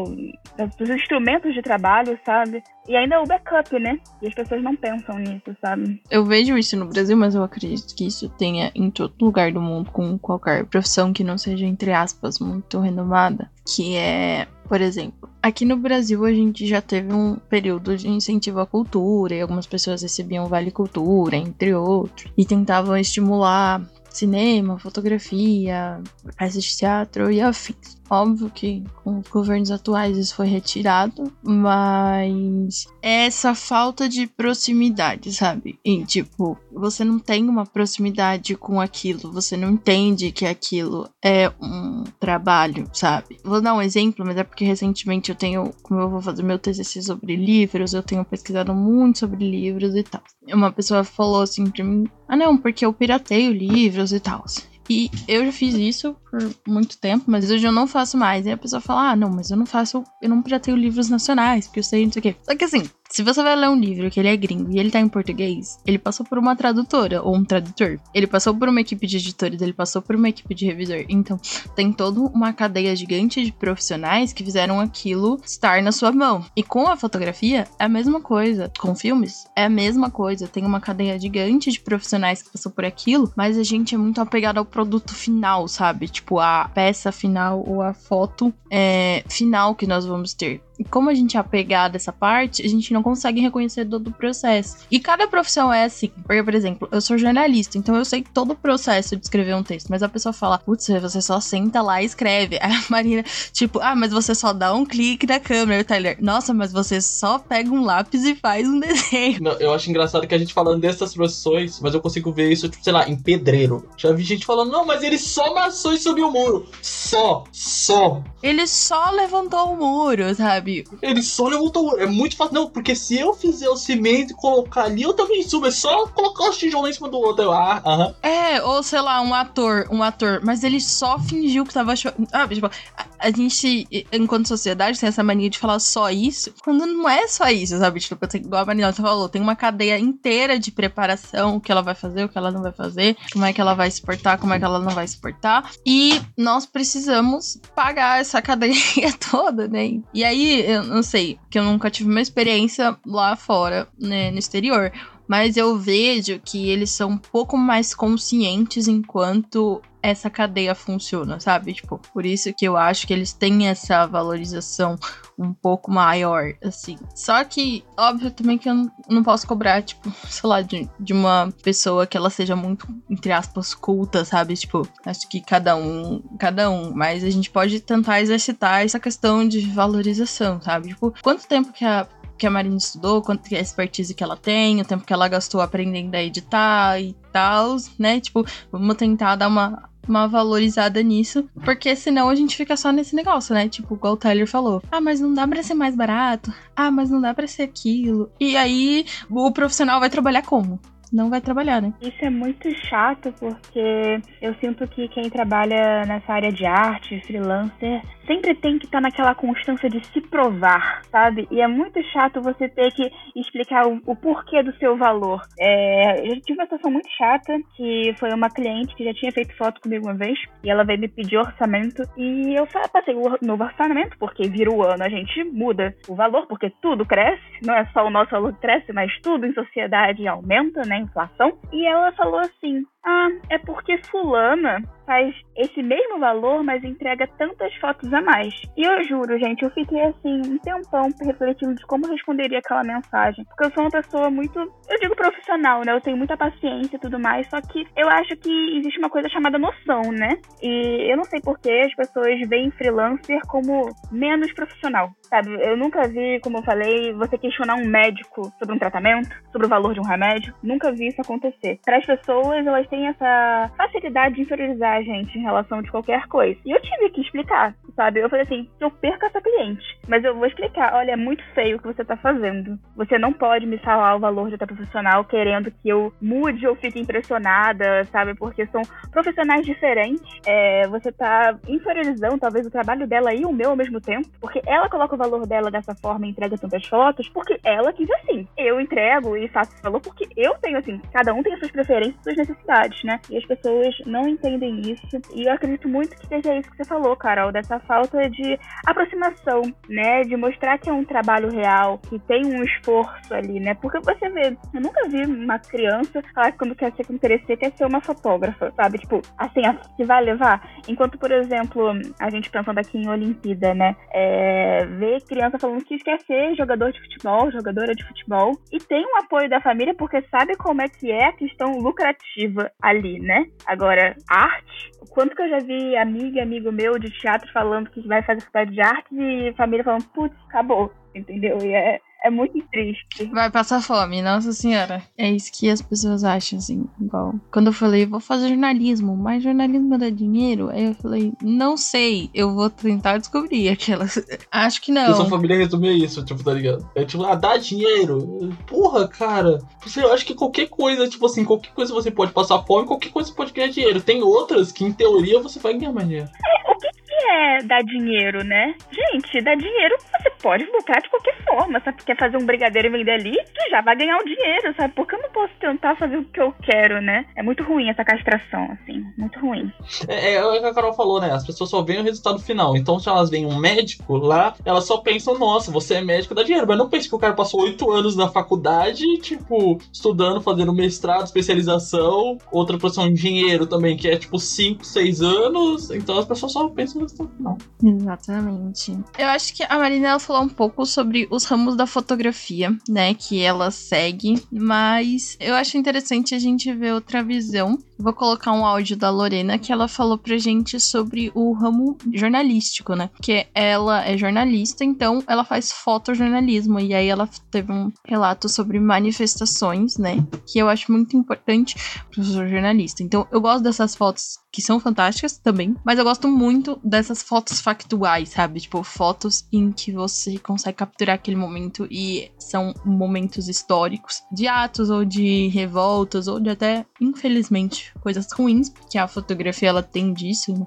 dos 0.78 0.90
instrumentos 0.90 1.54
de 1.54 1.62
trabalho, 1.62 2.18
sabe? 2.24 2.62
E 2.88 2.96
ainda 2.96 3.20
o 3.20 3.26
backup, 3.26 3.78
né? 3.78 3.98
E 4.20 4.26
as 4.26 4.34
pessoas 4.34 4.62
não 4.62 4.76
pensam 4.76 5.18
nisso, 5.18 5.56
sabe? 5.60 6.00
Eu 6.10 6.24
vejo 6.24 6.56
isso 6.56 6.76
no 6.76 6.86
Brasil, 6.86 7.16
mas 7.16 7.34
eu 7.34 7.42
acredito 7.42 7.94
que 7.94 8.06
isso 8.06 8.28
tenha 8.30 8.70
em 8.74 8.90
todo 8.90 9.14
lugar 9.20 9.52
do 9.52 9.60
mundo 9.60 9.90
com 9.90 10.18
qualquer 10.18 10.64
profissão 10.66 11.12
que 11.12 11.24
não 11.24 11.38
seja, 11.38 11.64
entre 11.64 11.92
aspas, 11.92 12.38
muito 12.38 12.78
renomada. 12.78 13.50
Que 13.66 13.96
é, 13.96 14.46
por 14.68 14.80
exemplo, 14.80 15.28
aqui 15.42 15.64
no 15.64 15.76
Brasil 15.76 16.24
a 16.24 16.32
gente 16.32 16.66
já 16.66 16.82
teve 16.82 17.12
um 17.12 17.36
período 17.36 17.96
de 17.96 18.08
incentivo 18.08 18.60
à 18.60 18.66
cultura 18.66 19.34
e 19.34 19.40
algumas 19.40 19.66
pessoas 19.66 20.02
recebiam 20.02 20.46
Vale 20.46 20.70
Cultura, 20.70 21.36
entre 21.36 21.74
outros, 21.74 22.30
e 22.36 22.44
tentavam 22.44 22.96
estimular 22.96 23.82
cinema, 24.10 24.78
fotografia, 24.78 26.00
peças 26.38 26.62
de 26.62 26.76
teatro 26.76 27.30
e 27.30 27.40
afins. 27.40 28.00
Óbvio 28.08 28.50
que 28.50 28.84
com 29.02 29.18
os 29.18 29.28
governos 29.28 29.70
atuais 29.70 30.16
isso 30.16 30.34
foi 30.34 30.46
retirado, 30.46 31.32
mas 31.42 32.86
essa 33.00 33.54
falta 33.54 34.08
de 34.08 34.26
proximidade, 34.26 35.32
sabe? 35.32 35.78
E 35.84 36.04
tipo, 36.04 36.58
você 36.72 37.04
não 37.04 37.18
tem 37.18 37.48
uma 37.48 37.64
proximidade 37.64 38.54
com 38.56 38.80
aquilo, 38.80 39.32
você 39.32 39.56
não 39.56 39.70
entende 39.70 40.32
que 40.32 40.44
aquilo 40.44 41.08
é 41.24 41.50
um 41.60 42.04
trabalho, 42.20 42.88
sabe? 42.92 43.38
Vou 43.42 43.60
dar 43.60 43.74
um 43.74 43.82
exemplo, 43.82 44.24
mas 44.24 44.36
é 44.36 44.44
porque 44.44 44.64
recentemente 44.64 45.30
eu 45.30 45.36
tenho, 45.36 45.72
como 45.82 46.00
eu 46.00 46.10
vou 46.10 46.20
fazer 46.20 46.42
meu 46.42 46.58
TCC 46.58 47.02
sobre 47.02 47.36
livros, 47.36 47.94
eu 47.94 48.02
tenho 48.02 48.24
pesquisado 48.24 48.74
muito 48.74 49.20
sobre 49.20 49.48
livros 49.48 49.94
e 49.94 50.02
tal. 50.02 50.22
Uma 50.52 50.70
pessoa 50.70 51.04
falou 51.04 51.42
assim 51.42 51.66
pra 51.70 51.84
mim: 51.84 52.06
"Ah, 52.28 52.36
não, 52.36 52.56
porque 52.56 52.84
eu 52.84 52.92
pirateio 52.92 53.52
livros 53.52 54.12
e 54.12 54.20
tal". 54.20 54.44
E 54.88 55.10
eu 55.26 55.46
já 55.46 55.52
fiz 55.52 55.74
isso 55.74 56.14
por 56.34 56.54
muito 56.66 56.98
tempo, 56.98 57.24
mas 57.28 57.50
hoje 57.50 57.64
eu 57.64 57.72
não 57.72 57.86
faço 57.86 58.16
mais. 58.16 58.46
E 58.46 58.50
a 58.50 58.56
pessoa 58.56 58.80
fala: 58.80 59.10
ah, 59.10 59.16
não, 59.16 59.30
mas 59.30 59.50
eu 59.50 59.56
não 59.56 59.66
faço, 59.66 60.02
eu 60.20 60.28
não 60.28 60.42
pirateio 60.42 60.76
livros 60.76 61.08
nacionais, 61.08 61.66
porque 61.66 61.80
eu 61.80 61.84
sei 61.84 62.04
não 62.04 62.12
sei 62.12 62.20
o 62.20 62.22
quê. 62.22 62.36
Só 62.42 62.56
que 62.56 62.64
assim, 62.64 62.82
se 63.14 63.22
você 63.22 63.42
vai 63.44 63.54
ler 63.54 63.68
um 63.68 63.78
livro 63.78 64.10
que 64.10 64.18
ele 64.18 64.28
é 64.28 64.36
gringo 64.36 64.72
e 64.72 64.78
ele 64.78 64.90
tá 64.90 64.98
em 64.98 65.08
português, 65.08 65.78
ele 65.86 65.98
passou 65.98 66.26
por 66.26 66.38
uma 66.38 66.56
tradutora 66.56 67.22
ou 67.22 67.36
um 67.36 67.44
tradutor. 67.44 68.00
Ele 68.12 68.26
passou 68.26 68.52
por 68.52 68.68
uma 68.68 68.80
equipe 68.80 69.06
de 69.06 69.18
editores, 69.18 69.60
ele 69.60 69.72
passou 69.72 70.02
por 70.02 70.16
uma 70.16 70.28
equipe 70.28 70.52
de 70.54 70.66
revisor. 70.66 71.04
Então, 71.08 71.38
tem 71.76 71.92
toda 71.92 72.20
uma 72.20 72.52
cadeia 72.52 72.96
gigante 72.96 73.44
de 73.44 73.52
profissionais 73.52 74.32
que 74.32 74.42
fizeram 74.42 74.80
aquilo 74.80 75.40
estar 75.44 75.80
na 75.80 75.92
sua 75.92 76.10
mão. 76.10 76.44
E 76.56 76.62
com 76.62 76.88
a 76.88 76.96
fotografia, 76.96 77.68
é 77.78 77.84
a 77.84 77.88
mesma 77.88 78.20
coisa. 78.20 78.72
Com 78.80 78.94
filmes, 78.96 79.46
é 79.54 79.66
a 79.66 79.70
mesma 79.70 80.10
coisa. 80.10 80.48
Tem 80.48 80.64
uma 80.64 80.80
cadeia 80.80 81.16
gigante 81.16 81.70
de 81.70 81.80
profissionais 81.80 82.42
que 82.42 82.50
passou 82.50 82.72
por 82.72 82.84
aquilo, 82.84 83.32
mas 83.36 83.56
a 83.56 83.62
gente 83.62 83.94
é 83.94 83.98
muito 83.98 84.20
apegado 84.20 84.58
ao 84.58 84.64
produto 84.64 85.14
final, 85.14 85.68
sabe? 85.68 86.08
Tipo, 86.08 86.23
tipo, 86.24 86.40
a 86.40 86.70
peça 86.74 87.12
final 87.12 87.62
ou 87.66 87.82
a 87.82 87.92
foto 87.92 88.52
é, 88.70 89.22
final 89.28 89.74
que 89.74 89.86
nós 89.86 90.06
vamos 90.06 90.32
ter. 90.32 90.62
E 90.78 90.82
como 90.82 91.08
a 91.08 91.14
gente 91.14 91.36
é 91.36 91.40
apegado 91.40 91.94
a 91.94 91.96
essa 91.96 92.12
parte, 92.12 92.64
a 92.64 92.68
gente 92.68 92.92
não 92.92 93.02
consegue 93.02 93.40
reconhecer 93.40 93.84
todo 93.84 94.08
o 94.08 94.12
processo. 94.12 94.78
E 94.90 94.98
cada 94.98 95.28
profissão 95.28 95.72
é 95.72 95.84
assim. 95.84 96.08
Porque, 96.08 96.42
por 96.42 96.54
exemplo, 96.54 96.88
eu 96.90 97.00
sou 97.00 97.16
jornalista, 97.16 97.78
então 97.78 97.94
eu 97.94 98.04
sei 98.04 98.22
todo 98.22 98.52
o 98.52 98.56
processo 98.56 99.16
de 99.16 99.22
escrever 99.22 99.54
um 99.54 99.62
texto. 99.62 99.88
Mas 99.88 100.02
a 100.02 100.08
pessoa 100.08 100.32
fala, 100.32 100.58
putz, 100.58 100.88
você 101.00 101.22
só 101.22 101.38
senta 101.38 101.80
lá 101.80 102.02
e 102.02 102.06
escreve. 102.06 102.58
Aí 102.60 102.72
a 102.72 102.84
Marina, 102.88 103.24
tipo, 103.52 103.78
ah, 103.80 103.94
mas 103.94 104.10
você 104.10 104.34
só 104.34 104.52
dá 104.52 104.74
um 104.74 104.84
clique 104.84 105.26
na 105.26 105.38
câmera, 105.38 105.82
o 105.82 105.84
Tyler. 105.84 106.16
Nossa, 106.20 106.52
mas 106.52 106.72
você 106.72 107.00
só 107.00 107.38
pega 107.38 107.70
um 107.70 107.84
lápis 107.84 108.24
e 108.24 108.34
faz 108.34 108.66
um 108.66 108.80
desenho. 108.80 109.40
Não, 109.40 109.52
eu 109.52 109.72
acho 109.72 109.88
engraçado 109.88 110.26
que 110.26 110.34
a 110.34 110.38
gente 110.38 110.52
falando 110.52 110.80
dessas 110.80 111.14
profissões, 111.14 111.78
mas 111.80 111.94
eu 111.94 112.00
consigo 112.00 112.32
ver 112.32 112.50
isso, 112.50 112.68
tipo, 112.68 112.82
sei 112.82 112.92
lá, 112.92 113.08
em 113.08 113.16
pedreiro. 113.16 113.88
Já 113.96 114.12
vi 114.12 114.24
gente 114.24 114.44
falando, 114.44 114.72
não, 114.72 114.84
mas 114.84 115.02
ele 115.02 115.18
só 115.18 115.52
amassou 115.52 115.92
e 115.92 115.98
subiu 116.14 116.28
o 116.28 116.32
muro. 116.32 116.66
Só, 116.80 117.44
só. 117.52 118.22
Ele 118.42 118.66
só 118.66 119.10
levantou 119.10 119.72
o 119.72 119.76
muro, 119.76 120.34
sabe? 120.34 120.84
Ele 121.02 121.22
só 121.22 121.48
levantou 121.48 121.82
o 121.82 121.86
muro. 121.86 122.02
É 122.02 122.06
muito 122.06 122.36
fácil. 122.36 122.54
Não, 122.54 122.68
porque 122.68 122.94
se 122.94 123.18
eu 123.18 123.34
fizer 123.34 123.68
o 123.68 123.76
cimento 123.76 124.32
e 124.32 124.34
colocar 124.34 124.84
ali, 124.84 125.02
eu 125.02 125.12
também 125.12 125.42
subo. 125.42 125.66
É 125.66 125.70
só 125.70 126.06
colocar 126.08 126.48
os 126.50 126.58
tijolos 126.58 126.90
em 126.90 126.92
cima 126.92 127.08
do 127.08 127.18
outro. 127.18 127.50
Ah, 127.50 127.82
aham. 127.84 128.14
É, 128.22 128.62
ou 128.62 128.82
sei 128.82 129.00
lá, 129.00 129.20
um 129.20 129.34
ator, 129.34 129.88
um 129.90 130.02
ator, 130.02 130.40
mas 130.44 130.62
ele 130.62 130.80
só 130.80 131.18
fingiu 131.18 131.64
que 131.64 131.74
tava 131.74 131.96
chorando. 131.96 132.28
Ah, 132.32 132.46
tipo, 132.46 132.66
a, 132.66 133.06
a 133.18 133.30
gente, 133.30 133.88
enquanto 134.12 134.46
sociedade, 134.46 135.00
tem 135.00 135.08
essa 135.08 135.22
mania 135.22 135.48
de 135.48 135.58
falar 135.58 135.78
só 135.78 136.10
isso, 136.10 136.52
quando 136.62 136.86
não 136.86 137.08
é 137.08 137.26
só 137.26 137.48
isso, 137.48 137.78
sabe? 137.78 137.98
Tipo, 137.98 138.18
igual 138.36 138.62
a 138.62 138.66
Marina 138.66 138.92
falou, 138.92 139.28
tem 139.28 139.40
uma 139.40 139.56
cadeia 139.56 139.98
inteira 139.98 140.58
de 140.58 140.70
preparação, 140.70 141.56
o 141.56 141.60
que 141.60 141.72
ela 141.72 141.80
vai 141.82 141.94
fazer, 141.94 142.24
o 142.24 142.28
que 142.28 142.36
ela 142.36 142.50
não 142.50 142.62
vai 142.62 142.72
fazer, 142.72 143.16
como 143.32 143.44
é 143.44 143.52
que 143.52 143.60
ela 143.60 143.74
vai 143.74 143.90
se 143.90 144.02
portar, 144.02 144.38
como 144.38 144.52
é 144.52 144.58
que 144.58 144.64
ela 144.64 144.78
não 144.78 144.90
vai 144.90 145.08
se 145.08 145.16
portar. 145.16 145.70
E 146.04 146.20
nós 146.36 146.66
precisamos 146.66 147.58
pagar 147.74 148.20
essa 148.20 148.42
cadeia 148.42 148.76
toda, 149.30 149.66
né? 149.66 150.02
E 150.12 150.22
aí, 150.22 150.60
eu 150.70 150.84
não 150.84 151.02
sei, 151.02 151.38
que 151.48 151.58
eu 151.58 151.64
nunca 151.64 151.90
tive 151.90 152.10
uma 152.10 152.20
experiência 152.20 152.94
lá 153.06 153.34
fora, 153.36 153.88
né, 153.98 154.30
no 154.30 154.38
exterior. 154.38 154.92
Mas 155.26 155.56
eu 155.56 155.78
vejo 155.78 156.40
que 156.40 156.68
eles 156.68 156.90
são 156.90 157.10
um 157.10 157.18
pouco 157.18 157.56
mais 157.56 157.94
conscientes 157.94 158.88
enquanto 158.88 159.80
essa 160.04 160.28
cadeia 160.28 160.74
funciona, 160.74 161.40
sabe? 161.40 161.72
Tipo, 161.72 161.98
por 162.12 162.26
isso 162.26 162.52
que 162.52 162.66
eu 162.66 162.76
acho 162.76 163.06
que 163.06 163.12
eles 163.14 163.32
têm 163.32 163.68
essa 163.68 164.06
valorização 164.06 164.98
um 165.38 165.54
pouco 165.54 165.90
maior, 165.90 166.52
assim. 166.62 166.98
Só 167.14 167.42
que, 167.42 167.82
óbvio 167.96 168.30
também 168.30 168.58
que 168.58 168.68
eu 168.68 168.74
não, 169.08 169.22
posso 169.22 169.46
cobrar, 169.46 169.82
tipo, 169.82 170.12
sei 170.28 170.46
lá, 170.48 170.60
de, 170.60 170.90
de 171.00 171.14
uma 171.14 171.48
pessoa 171.62 172.06
que 172.06 172.18
ela 172.18 172.28
seja 172.28 172.54
muito, 172.54 172.86
entre 173.08 173.32
aspas, 173.32 173.72
culta, 173.72 174.26
sabe? 174.26 174.54
Tipo, 174.54 174.86
acho 175.06 175.26
que 175.26 175.40
cada 175.40 175.74
um, 175.74 176.22
cada 176.38 176.68
um. 176.68 176.92
Mas 176.92 177.24
a 177.24 177.30
gente 177.30 177.48
pode 177.48 177.80
tentar 177.80 178.20
exercitar 178.20 178.84
essa 178.84 179.00
questão 179.00 179.48
de 179.48 179.62
valorização, 179.70 180.60
sabe? 180.60 180.88
Tipo, 180.88 181.14
quanto 181.22 181.48
tempo 181.48 181.72
que 181.72 181.82
a 181.82 182.06
que 182.36 182.46
a 182.46 182.50
Marina 182.50 182.76
estudou, 182.76 183.22
quanto 183.22 183.48
que 183.48 183.56
a 183.56 183.60
expertise 183.60 184.14
que 184.14 184.22
ela 184.22 184.36
tem, 184.36 184.80
o 184.80 184.84
tempo 184.84 185.04
que 185.04 185.12
ela 185.12 185.28
gastou 185.28 185.60
aprendendo 185.60 186.14
a 186.14 186.22
editar 186.22 187.00
e 187.00 187.14
tal, 187.32 187.76
né? 187.98 188.20
Tipo, 188.20 188.44
vamos 188.70 188.96
tentar 188.96 189.36
dar 189.36 189.48
uma, 189.48 189.88
uma 190.08 190.26
valorizada 190.26 191.02
nisso, 191.02 191.48
porque 191.64 191.94
senão 191.96 192.28
a 192.28 192.34
gente 192.34 192.56
fica 192.56 192.76
só 192.76 192.90
nesse 192.90 193.14
negócio, 193.14 193.54
né? 193.54 193.68
Tipo, 193.68 193.94
igual 193.94 194.14
o 194.14 194.16
Tyler 194.16 194.46
falou. 194.46 194.82
Ah, 194.90 195.00
mas 195.00 195.20
não 195.20 195.32
dá 195.32 195.46
pra 195.46 195.62
ser 195.62 195.74
mais 195.74 195.94
barato. 195.94 196.52
Ah, 196.74 196.90
mas 196.90 197.10
não 197.10 197.20
dá 197.20 197.32
pra 197.34 197.46
ser 197.46 197.62
aquilo. 197.62 198.30
E 198.38 198.56
aí, 198.56 199.06
o 199.30 199.50
profissional 199.52 200.00
vai 200.00 200.10
trabalhar 200.10 200.42
como? 200.42 200.80
Não 201.14 201.30
vai 201.30 201.40
trabalhar, 201.40 201.80
né? 201.80 201.92
Isso 202.02 202.24
é 202.24 202.28
muito 202.28 202.68
chato 202.88 203.32
porque 203.38 204.20
eu 204.42 204.52
sinto 204.56 204.84
que 204.88 205.06
quem 205.06 205.30
trabalha 205.30 206.04
nessa 206.04 206.32
área 206.32 206.50
de 206.50 206.66
arte, 206.66 207.20
freelancer, 207.24 208.02
sempre 208.26 208.52
tem 208.56 208.80
que 208.80 208.86
estar 208.86 209.00
naquela 209.00 209.32
constância 209.32 209.88
de 209.88 210.04
se 210.08 210.20
provar, 210.22 211.02
sabe? 211.12 211.46
E 211.52 211.60
é 211.60 211.68
muito 211.68 212.02
chato 212.12 212.42
você 212.42 212.68
ter 212.68 212.90
que 212.92 213.08
explicar 213.36 213.86
o, 213.86 214.00
o 214.06 214.16
porquê 214.16 214.60
do 214.64 214.74
seu 214.76 214.96
valor. 214.96 215.40
É, 215.56 216.26
eu 216.26 216.40
tive 216.40 216.58
uma 216.58 216.64
situação 216.64 216.90
muito 216.90 217.08
chata 217.16 217.52
que 217.76 218.12
foi 218.18 218.30
uma 218.32 218.50
cliente 218.50 218.94
que 218.96 219.04
já 219.04 219.14
tinha 219.14 219.30
feito 219.30 219.56
foto 219.56 219.80
comigo 219.80 220.06
uma 220.06 220.14
vez 220.14 220.36
e 220.64 220.70
ela 220.70 220.84
veio 220.84 220.98
me 220.98 221.06
pedir 221.08 221.36
orçamento 221.36 222.02
e 222.16 222.58
eu 222.58 222.66
fa- 222.66 222.88
passei 222.88 223.14
o 223.14 223.38
novo 223.40 223.62
orçamento 223.62 224.16
porque 224.18 224.48
vira 224.48 224.70
o 224.70 224.82
ano 224.82 225.04
a 225.04 225.08
gente 225.08 225.44
muda 225.44 225.94
o 226.08 226.16
valor 226.16 226.46
porque 226.48 226.70
tudo 226.82 227.06
cresce, 227.06 227.42
não 227.64 227.74
é 227.74 227.84
só 227.92 228.04
o 228.04 228.10
nosso 228.10 228.32
valor 228.32 228.52
que 228.52 228.60
cresce, 228.60 228.92
mas 228.92 229.12
tudo 229.22 229.46
em 229.46 229.54
sociedade 229.54 230.26
aumenta, 230.26 230.82
né? 230.82 231.03
Inflação. 231.04 231.58
E 231.72 231.86
ela 231.86 232.12
falou 232.12 232.40
assim: 232.40 232.84
Ah, 233.04 233.28
é 233.50 233.58
porque 233.58 233.98
fulana 234.04 234.82
faz 235.06 235.34
esse 235.56 235.82
mesmo 235.82 236.18
valor, 236.18 236.62
mas 236.64 236.82
entrega 236.82 237.28
tantas 237.38 237.74
fotos 237.76 238.12
a 238.12 238.20
mais. 238.22 238.54
E 238.76 238.82
eu 238.82 239.04
juro, 239.04 239.38
gente, 239.38 239.62
eu 239.62 239.70
fiquei 239.70 240.00
assim, 240.00 240.40
um 240.46 240.58
tempão 240.58 241.08
refletindo 241.22 241.74
de 241.74 241.86
como 241.86 242.06
responderia 242.06 242.58
aquela 242.58 242.82
mensagem. 242.82 243.44
Porque 243.44 243.66
eu 243.66 243.70
sou 243.72 243.84
uma 243.84 243.90
pessoa 243.90 244.30
muito, 244.30 244.58
eu 244.58 244.98
digo 245.00 245.14
profissional, 245.14 245.82
né? 245.84 245.92
Eu 245.92 246.00
tenho 246.00 246.16
muita 246.16 246.36
paciência 246.36 246.96
e 246.96 246.98
tudo 246.98 247.18
mais, 247.18 247.46
só 247.48 247.60
que 247.60 247.86
eu 247.96 248.08
acho 248.08 248.36
que 248.36 248.78
existe 248.78 248.98
uma 248.98 249.10
coisa 249.10 249.28
chamada 249.28 249.58
noção, 249.58 250.02
né? 250.10 250.38
E 250.62 251.10
eu 251.10 251.16
não 251.16 251.24
sei 251.24 251.40
por 251.40 251.58
que 251.58 251.70
as 251.70 251.94
pessoas 251.94 252.40
veem 252.48 252.70
freelancer 252.70 253.40
como 253.48 253.88
menos 254.10 254.52
profissional, 254.52 255.10
sabe? 255.22 255.50
Eu 255.62 255.76
nunca 255.76 256.08
vi, 256.08 256.40
como 256.40 256.58
eu 256.58 256.62
falei, 256.62 257.12
você 257.12 257.36
questionar 257.36 257.74
um 257.74 257.86
médico 257.86 258.50
sobre 258.58 258.74
um 258.74 258.78
tratamento, 258.78 259.28
sobre 259.52 259.66
o 259.66 259.70
valor 259.70 259.92
de 259.92 260.00
um 260.00 260.04
remédio. 260.04 260.54
Nunca 260.62 260.90
vi 260.92 261.08
isso 261.08 261.20
acontecer. 261.20 261.78
Para 261.84 261.98
as 261.98 262.06
pessoas, 262.06 262.66
elas 262.66 262.86
têm 262.94 263.08
essa 263.08 263.70
facilidade 263.76 264.36
de 264.36 264.42
inferiorizar 264.42 264.98
a 264.98 265.02
gente 265.02 265.36
em 265.36 265.42
relação 265.42 265.82
de 265.82 265.90
qualquer 265.90 266.26
coisa. 266.28 266.58
E 266.64 266.70
eu 266.70 266.80
tive 266.80 267.10
que 267.10 267.20
explicar, 267.20 267.74
sabe? 267.96 268.20
Eu 268.20 268.30
falei 268.30 268.44
assim, 268.44 268.68
eu 268.80 268.90
perco 268.90 269.26
essa 269.26 269.40
cliente, 269.40 269.84
mas 270.06 270.22
eu 270.24 270.34
vou 270.34 270.46
explicar. 270.46 270.94
Olha, 270.94 271.12
é 271.12 271.16
muito 271.16 271.42
feio 271.54 271.76
o 271.76 271.80
que 271.80 271.88
você 271.88 272.04
tá 272.04 272.16
fazendo. 272.16 272.78
Você 272.96 273.18
não 273.18 273.32
pode 273.32 273.66
me 273.66 273.78
falar 273.78 274.14
o 274.14 274.20
valor 274.20 274.46
de 274.46 274.54
outra 274.54 274.66
profissional 274.66 275.24
querendo 275.24 275.70
que 275.70 275.88
eu 275.88 276.12
mude 276.22 276.66
ou 276.66 276.76
fique 276.76 277.00
impressionada, 277.00 278.04
sabe? 278.12 278.34
Porque 278.34 278.66
são 278.66 278.82
profissionais 279.10 279.66
diferentes. 279.66 280.22
É, 280.46 280.86
você 280.86 281.10
tá 281.10 281.58
inferiorizando 281.66 282.38
talvez 282.38 282.66
o 282.66 282.70
trabalho 282.70 283.06
dela 283.06 283.34
e 283.34 283.44
o 283.44 283.52
meu 283.52 283.70
ao 283.70 283.76
mesmo 283.76 284.00
tempo, 284.00 284.28
porque 284.40 284.62
ela 284.66 284.88
coloca 284.88 285.14
o 285.14 285.18
valor 285.18 285.46
dela 285.46 285.70
dessa 285.70 285.94
forma 285.96 286.26
e 286.26 286.30
entrega 286.30 286.56
tantas 286.56 286.86
fotos, 286.86 287.28
porque 287.30 287.58
ela 287.64 287.92
quis 287.92 288.08
assim. 288.10 288.46
Eu 288.56 288.80
entrego 288.80 289.36
e 289.36 289.48
faço 289.48 289.72
esse 289.74 289.82
valor 289.82 290.00
porque 290.00 290.28
eu 290.36 290.54
tenho 290.60 290.78
assim. 290.78 291.00
Cada 291.12 291.34
um 291.34 291.42
tem 291.42 291.54
as 291.54 291.58
suas 291.58 291.72
preferências 291.72 292.14
suas 292.22 292.36
necessidades, 292.36 292.83
né? 293.04 293.20
E 293.30 293.36
as 293.36 293.44
pessoas 293.44 293.94
não 294.06 294.28
entendem 294.28 294.80
isso. 294.80 295.20
E 295.34 295.44
eu 295.44 295.52
acredito 295.52 295.88
muito 295.88 296.16
que 296.16 296.26
seja 296.26 296.54
isso 296.56 296.70
que 296.70 296.76
você 296.76 296.84
falou, 296.84 297.16
Carol, 297.16 297.52
dessa 297.52 297.78
falta 297.80 298.28
de 298.28 298.58
aproximação, 298.86 299.62
né? 299.88 300.22
De 300.22 300.36
mostrar 300.36 300.78
que 300.78 300.88
é 300.88 300.92
um 300.92 301.04
trabalho 301.04 301.50
real, 301.50 301.98
que 301.98 302.18
tem 302.20 302.44
um 302.44 302.62
esforço 302.62 303.32
ali, 303.32 303.60
né? 303.60 303.74
Porque 303.74 303.98
você 304.00 304.28
vê, 304.28 304.56
eu 304.74 304.80
nunca 304.80 305.08
vi 305.08 305.24
uma 305.24 305.58
criança 305.58 306.22
falar 306.34 306.52
que 306.52 306.58
quando 306.58 306.74
quer 306.74 306.92
ser 306.94 307.04
quando 307.04 307.20
crescer, 307.20 307.56
quer 307.56 307.72
ser 307.76 307.86
uma 307.86 308.00
fotógrafa, 308.00 308.72
sabe? 308.76 308.98
Tipo, 308.98 309.20
assim, 309.38 309.62
que 309.96 310.04
vai 310.04 310.22
levar. 310.22 310.62
Enquanto, 310.88 311.18
por 311.18 311.30
exemplo, 311.30 311.92
a 312.20 312.30
gente 312.30 312.50
pensando 312.50 312.78
aqui 312.78 312.98
em 312.98 313.08
Olimpíada, 313.08 313.74
né? 313.74 313.96
É, 314.12 314.84
ver 314.86 315.22
criança 315.22 315.58
falando 315.58 315.84
que 315.84 315.98
quer 315.98 316.20
ser 316.22 316.54
jogador 316.56 316.92
de 316.92 317.00
futebol, 317.00 317.50
jogadora 317.50 317.94
de 317.94 318.04
futebol, 318.06 318.52
e 318.72 318.78
tem 318.78 319.04
um 319.04 319.18
apoio 319.18 319.48
da 319.48 319.60
família 319.60 319.94
porque 319.94 320.22
sabe 320.30 320.56
como 320.56 320.82
é 320.82 320.88
que 320.88 321.10
é 321.10 321.26
a 321.26 321.32
questão 321.32 321.78
lucrativa 321.78 322.70
ali, 322.82 323.18
né? 323.20 323.46
Agora, 323.66 324.14
arte, 324.28 324.90
quanto 325.10 325.34
que 325.34 325.42
eu 325.42 325.48
já 325.48 325.58
vi 325.58 325.96
amiga 325.96 326.42
amigo 326.42 326.70
meu 326.70 326.98
de 326.98 327.10
teatro 327.10 327.50
falando 327.52 327.90
que 327.90 328.06
vai 328.06 328.22
fazer 328.22 328.40
faculdade 328.40 328.72
de 328.72 328.80
arte 328.80 329.08
e 329.12 329.54
família 329.54 329.84
falando, 329.84 330.04
putz, 330.14 330.36
acabou, 330.48 330.92
entendeu? 331.14 331.58
E 331.62 331.72
é, 331.72 332.00
é 332.24 332.30
muito 332.30 332.58
triste. 332.72 333.26
Vai 333.32 333.50
passar 333.50 333.82
fome, 333.82 334.22
nossa 334.22 334.50
senhora. 334.52 335.02
É 335.16 335.30
isso 335.30 335.52
que 335.52 335.68
as 335.68 335.82
pessoas 335.82 336.24
acham, 336.24 336.58
assim. 336.58 336.86
Igual. 336.98 337.34
Quando 337.52 337.66
eu 337.66 337.72
falei, 337.72 338.06
vou 338.06 338.18
fazer 338.18 338.48
jornalismo, 338.48 339.14
mas 339.14 339.42
jornalismo 339.42 339.98
dá 339.98 340.08
dinheiro? 340.08 340.70
Aí 340.70 340.86
eu 340.86 340.94
falei, 340.94 341.32
não 341.42 341.76
sei, 341.76 342.30
eu 342.34 342.54
vou 342.54 342.70
tentar 342.70 343.18
descobrir 343.18 343.68
aquelas. 343.68 344.18
Acho 344.50 344.80
que 344.80 344.90
E 344.90 345.06
sua 345.06 345.18
não. 345.18 345.28
família 345.28 345.58
resumia 345.58 345.92
isso, 345.92 346.24
tipo, 346.24 346.42
tá 346.42 346.54
ligado? 346.54 346.88
É 346.94 347.04
tipo, 347.04 347.22
ah, 347.24 347.34
dá 347.34 347.58
dinheiro. 347.58 348.56
Porra, 348.66 349.06
cara. 349.06 349.58
Você 349.82 350.02
eu 350.02 350.12
acho 350.12 350.24
que 350.24 350.34
qualquer 350.34 350.68
coisa, 350.68 351.06
tipo 351.08 351.26
assim, 351.26 351.44
qualquer 351.44 351.72
coisa 351.72 351.92
você 351.92 352.10
pode 352.10 352.32
passar 352.32 352.62
fome, 352.62 352.86
qualquer 352.86 353.10
coisa 353.10 353.28
você 353.28 353.34
pode 353.34 353.52
ganhar 353.52 353.68
dinheiro. 353.68 354.00
Tem 354.00 354.22
outras 354.22 354.72
que, 354.72 354.84
em 354.84 354.92
teoria, 354.92 355.40
você 355.42 355.58
vai 355.58 355.74
ganhar 355.74 355.92
mais 355.92 356.08
dinheiro. 356.08 356.30
Que, 357.16 357.26
é 357.30 357.62
dar 357.62 357.82
dinheiro, 357.82 358.42
né? 358.44 358.74
Gente, 358.90 359.40
dar 359.42 359.56
dinheiro 359.56 359.96
você 359.98 360.30
pode 360.42 360.64
lucrar 360.64 361.00
de 361.00 361.08
qualquer 361.08 361.36
forma, 361.44 361.80
sabe? 361.80 362.02
Quer 362.04 362.16
fazer 362.16 362.36
um 362.36 362.44
brigadeiro 362.44 362.88
e 362.88 362.90
vender 362.90 363.12
ali, 363.12 363.32
tu 363.32 363.70
já 363.70 363.80
vai 363.80 363.96
ganhar 363.96 364.18
o 364.18 364.24
dinheiro, 364.24 364.74
sabe? 364.76 364.94
Por 364.94 365.06
que 365.06 365.14
eu 365.14 365.22
não 365.22 365.30
posso 365.30 365.52
tentar 365.60 365.96
fazer 365.96 366.16
o 366.16 366.24
que 366.24 366.40
eu 366.40 366.52
quero, 366.62 367.00
né? 367.00 367.24
É 367.36 367.42
muito 367.42 367.62
ruim 367.62 367.88
essa 367.88 368.04
castração, 368.04 368.70
assim, 368.72 369.04
muito 369.16 369.38
ruim. 369.38 369.72
É, 370.08 370.34
é 370.34 370.44
o 370.44 370.52
que 370.60 370.66
a 370.66 370.74
Carol 370.74 370.94
falou, 370.94 371.20
né? 371.20 371.30
As 371.32 371.46
pessoas 371.46 371.70
só 371.70 371.82
veem 371.82 372.00
o 372.00 372.04
resultado 372.04 372.38
final. 372.40 372.76
Então, 372.76 372.98
se 372.98 373.08
elas 373.08 373.30
veem 373.30 373.46
um 373.46 373.58
médico 373.58 374.16
lá, 374.16 374.54
elas 374.64 374.86
só 374.86 374.98
pensam, 374.98 375.38
nossa, 375.38 375.70
você 375.70 375.94
é 375.94 376.00
médico, 376.00 376.34
dá 376.34 376.42
dinheiro. 376.42 376.66
Mas 376.66 376.78
não 376.78 376.88
pense 376.88 377.08
que 377.08 377.14
o 377.14 377.18
cara 377.18 377.34
passou 377.34 377.62
oito 377.62 377.90
anos 377.90 378.16
na 378.16 378.28
faculdade, 378.28 379.04
tipo, 379.18 379.78
estudando, 379.92 380.40
fazendo 380.40 380.72
mestrado, 380.72 381.24
especialização, 381.24 382.38
outra 382.50 382.78
profissão 382.78 383.06
engenheiro 383.06 383.66
também, 383.66 383.96
que 383.96 384.08
é 384.08 384.16
tipo 384.16 384.38
cinco, 384.38 384.84
seis 384.84 385.20
anos. 385.22 385.90
Então 385.90 386.18
as 386.18 386.26
pessoas 386.26 386.52
só 386.52 386.68
pensam 386.68 387.04
final. 387.16 387.58
Exatamente. 387.82 388.98
Eu 389.18 389.26
acho 389.28 389.54
que 389.54 389.62
a 389.62 389.78
Marina 389.78 390.08
ela 390.08 390.18
falou 390.18 390.42
um 390.42 390.48
pouco 390.48 390.84
sobre 390.84 391.26
os 391.30 391.44
ramos 391.44 391.76
da 391.76 391.86
fotografia, 391.86 392.76
né? 392.88 393.14
Que 393.14 393.40
ela 393.40 393.70
segue, 393.70 394.42
mas 394.50 395.36
eu 395.40 395.54
acho 395.54 395.76
interessante 395.76 396.34
a 396.34 396.38
gente 396.38 396.72
ver 396.72 396.92
outra 396.92 397.22
visão. 397.22 397.78
Vou 397.98 398.12
colocar 398.12 398.52
um 398.52 398.64
áudio 398.64 398.96
da 398.96 399.10
Lorena 399.10 399.58
que 399.58 399.72
ela 399.72 399.86
falou 399.86 400.18
pra 400.18 400.36
gente 400.36 400.80
sobre 400.80 401.30
o 401.34 401.52
ramo 401.52 401.96
jornalístico, 402.12 402.94
né? 402.94 403.10
Que 403.22 403.46
ela 403.54 404.04
é 404.04 404.16
jornalista, 404.16 404.84
então 404.84 405.22
ela 405.26 405.44
faz 405.44 405.70
fotojornalismo. 405.70 406.80
E 406.80 406.92
aí 406.94 407.08
ela 407.08 407.28
teve 407.50 407.72
um 407.72 407.92
relato 408.04 408.48
sobre 408.48 408.80
manifestações, 408.80 409.96
né? 409.96 410.24
Que 410.46 410.58
eu 410.58 410.68
acho 410.68 410.90
muito 410.90 411.16
importante 411.16 411.76
pro 412.10 412.22
jornalista. 412.22 413.02
Então 413.02 413.26
eu 413.30 413.40
gosto 413.40 413.62
dessas 413.62 413.94
fotos 413.94 414.38
que 414.54 414.62
são 414.62 414.78
fantásticas 414.78 415.36
também, 415.36 415.74
mas 415.84 415.98
eu 415.98 416.04
gosto 416.04 416.28
muito 416.28 416.78
dessas 416.84 417.22
fotos 417.22 417.60
factuais, 417.60 418.28
sabe? 418.28 418.60
Tipo, 418.60 418.84
fotos 418.84 419.44
em 419.52 419.72
que 419.72 419.90
você 419.90 420.38
consegue 420.38 420.76
capturar 420.76 421.16
aquele 421.16 421.36
momento 421.36 421.88
e 421.90 422.30
são 422.38 422.72
momentos 422.84 423.48
históricos 423.48 424.22
de 424.30 424.46
atos 424.46 424.90
ou 424.90 425.04
de 425.04 425.48
revoltas 425.48 426.28
ou 426.28 426.38
de 426.38 426.50
até, 426.50 426.86
infelizmente, 427.00 427.92
coisas 428.00 428.26
ruins, 428.32 428.68
porque 428.68 428.98
a 428.98 429.08
fotografia 429.08 429.68
ela 429.68 429.82
tem 429.82 430.12
disso, 430.12 430.52
né? 430.52 430.66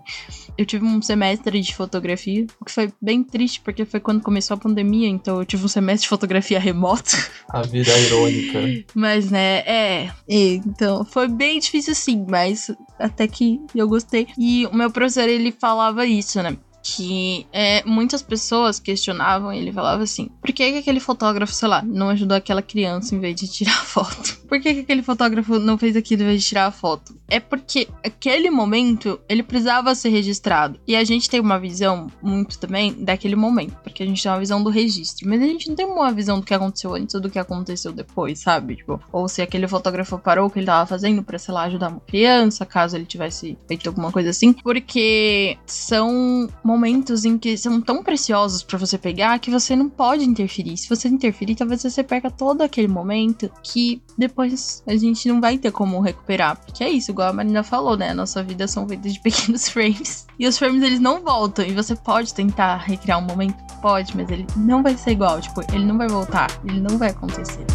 Eu 0.57 0.65
tive 0.65 0.85
um 0.85 1.01
semestre 1.01 1.61
de 1.61 1.75
fotografia, 1.75 2.45
o 2.59 2.65
que 2.65 2.71
foi 2.71 2.91
bem 3.01 3.23
triste 3.23 3.61
porque 3.61 3.85
foi 3.85 3.99
quando 3.99 4.21
começou 4.21 4.55
a 4.55 4.59
pandemia, 4.59 5.07
então 5.07 5.39
eu 5.39 5.45
tive 5.45 5.65
um 5.65 5.67
semestre 5.67 6.03
de 6.03 6.09
fotografia 6.09 6.59
remoto. 6.59 7.11
A 7.49 7.61
vida 7.61 7.91
é 7.91 8.01
irônica. 8.01 8.85
Mas, 8.93 9.31
né, 9.31 9.59
é. 9.59 10.11
Então, 10.27 11.05
foi 11.05 11.27
bem 11.27 11.59
difícil 11.59 11.95
sim, 11.95 12.25
mas 12.27 12.69
até 12.99 13.27
que 13.27 13.61
eu 13.73 13.87
gostei. 13.87 14.27
E 14.37 14.65
o 14.65 14.75
meu 14.75 14.91
professor, 14.91 15.29
ele 15.29 15.51
falava 15.51 16.05
isso, 16.05 16.41
né? 16.43 16.57
Que 16.95 17.45
é, 17.51 17.83
muitas 17.85 18.21
pessoas 18.21 18.79
questionavam, 18.79 19.51
ele 19.51 19.71
falava 19.71 20.03
assim: 20.03 20.29
por 20.41 20.53
que, 20.53 20.71
que 20.71 20.77
aquele 20.77 20.99
fotógrafo, 20.99 21.53
sei 21.53 21.67
lá, 21.67 21.81
não 21.81 22.09
ajudou 22.09 22.37
aquela 22.37 22.61
criança 22.61 23.13
em 23.13 23.19
vez 23.19 23.35
de 23.35 23.47
tirar 23.47 23.83
foto? 23.83 24.37
Por 24.47 24.61
que, 24.61 24.73
que 24.73 24.79
aquele 24.79 25.03
fotógrafo 25.03 25.59
não 25.59 25.77
fez 25.77 25.97
aquilo 25.97 26.21
em 26.21 26.27
vez 26.27 26.41
de 26.41 26.47
tirar 26.47 26.67
a 26.67 26.71
foto? 26.71 27.13
É 27.27 27.37
porque 27.37 27.89
aquele 28.01 28.49
momento 28.49 29.19
ele 29.27 29.43
precisava 29.43 29.93
ser 29.93 30.07
registrado. 30.07 30.79
E 30.87 30.95
a 30.95 31.03
gente 31.03 31.29
tem 31.29 31.41
uma 31.41 31.59
visão 31.59 32.09
muito 32.21 32.57
também 32.57 32.93
daquele 32.93 33.35
momento, 33.35 33.75
porque 33.83 34.03
a 34.03 34.05
gente 34.05 34.23
tem 34.23 34.31
uma 34.31 34.39
visão 34.39 34.63
do 34.63 34.69
registro, 34.69 35.27
mas 35.27 35.41
a 35.41 35.45
gente 35.45 35.67
não 35.67 35.75
tem 35.75 35.85
uma 35.85 36.13
visão 36.13 36.39
do 36.39 36.45
que 36.45 36.53
aconteceu 36.53 36.95
antes 36.95 37.13
ou 37.13 37.19
do 37.19 37.29
que 37.29 37.37
aconteceu 37.37 37.91
depois, 37.91 38.39
sabe? 38.39 38.77
Tipo, 38.77 39.01
ou 39.11 39.27
se 39.27 39.41
aquele 39.41 39.67
fotógrafo 39.67 40.17
parou 40.17 40.47
o 40.47 40.49
que 40.49 40.59
ele 40.59 40.65
tava 40.65 40.85
fazendo 40.85 41.21
pra, 41.21 41.37
sei 41.37 41.53
lá, 41.53 41.63
ajudar 41.63 41.89
uma 41.89 41.99
criança, 41.99 42.65
caso 42.65 42.95
ele 42.95 43.05
tivesse 43.05 43.57
feito 43.67 43.87
alguma 43.89 44.13
coisa 44.13 44.29
assim, 44.29 44.53
porque 44.53 45.57
são 45.65 46.47
momentos 46.63 46.76
em 46.85 47.37
que 47.37 47.57
são 47.57 47.81
tão 47.81 48.03
preciosos 48.03 48.63
para 48.63 48.77
você 48.77 48.97
pegar 48.97 49.39
que 49.39 49.49
você 49.49 49.75
não 49.75 49.89
pode 49.89 50.23
interferir. 50.23 50.77
Se 50.77 50.89
você 50.89 51.07
interferir, 51.07 51.55
talvez 51.55 51.81
você 51.81 52.03
perca 52.03 52.29
todo 52.29 52.61
aquele 52.61 52.87
momento 52.87 53.49
que 53.63 54.01
depois 54.17 54.83
a 54.87 54.95
gente 54.95 55.27
não 55.27 55.39
vai 55.41 55.57
ter 55.57 55.71
como 55.71 55.99
recuperar. 55.99 56.57
Porque 56.57 56.83
é 56.83 56.89
isso, 56.89 57.11
igual 57.11 57.29
a 57.29 57.33
Marina 57.33 57.63
falou, 57.63 57.97
né? 57.97 58.13
Nossa 58.13 58.43
vida 58.43 58.67
são 58.67 58.87
feitas 58.87 59.13
de 59.13 59.19
pequenos 59.21 59.69
frames. 59.69 60.27
E 60.37 60.47
os 60.47 60.57
frames 60.57 60.83
eles 60.83 60.99
não 60.99 61.21
voltam. 61.21 61.65
E 61.65 61.73
você 61.73 61.95
pode 61.95 62.33
tentar 62.33 62.77
recriar 62.77 63.19
um 63.19 63.25
momento? 63.25 63.55
Pode, 63.81 64.15
mas 64.15 64.29
ele 64.29 64.45
não 64.55 64.83
vai 64.83 64.97
ser 64.97 65.11
igual. 65.11 65.39
Tipo, 65.41 65.61
ele 65.73 65.85
não 65.85 65.97
vai 65.97 66.07
voltar. 66.07 66.47
Ele 66.65 66.79
não 66.79 66.97
vai 66.97 67.09
acontecer. 67.09 67.65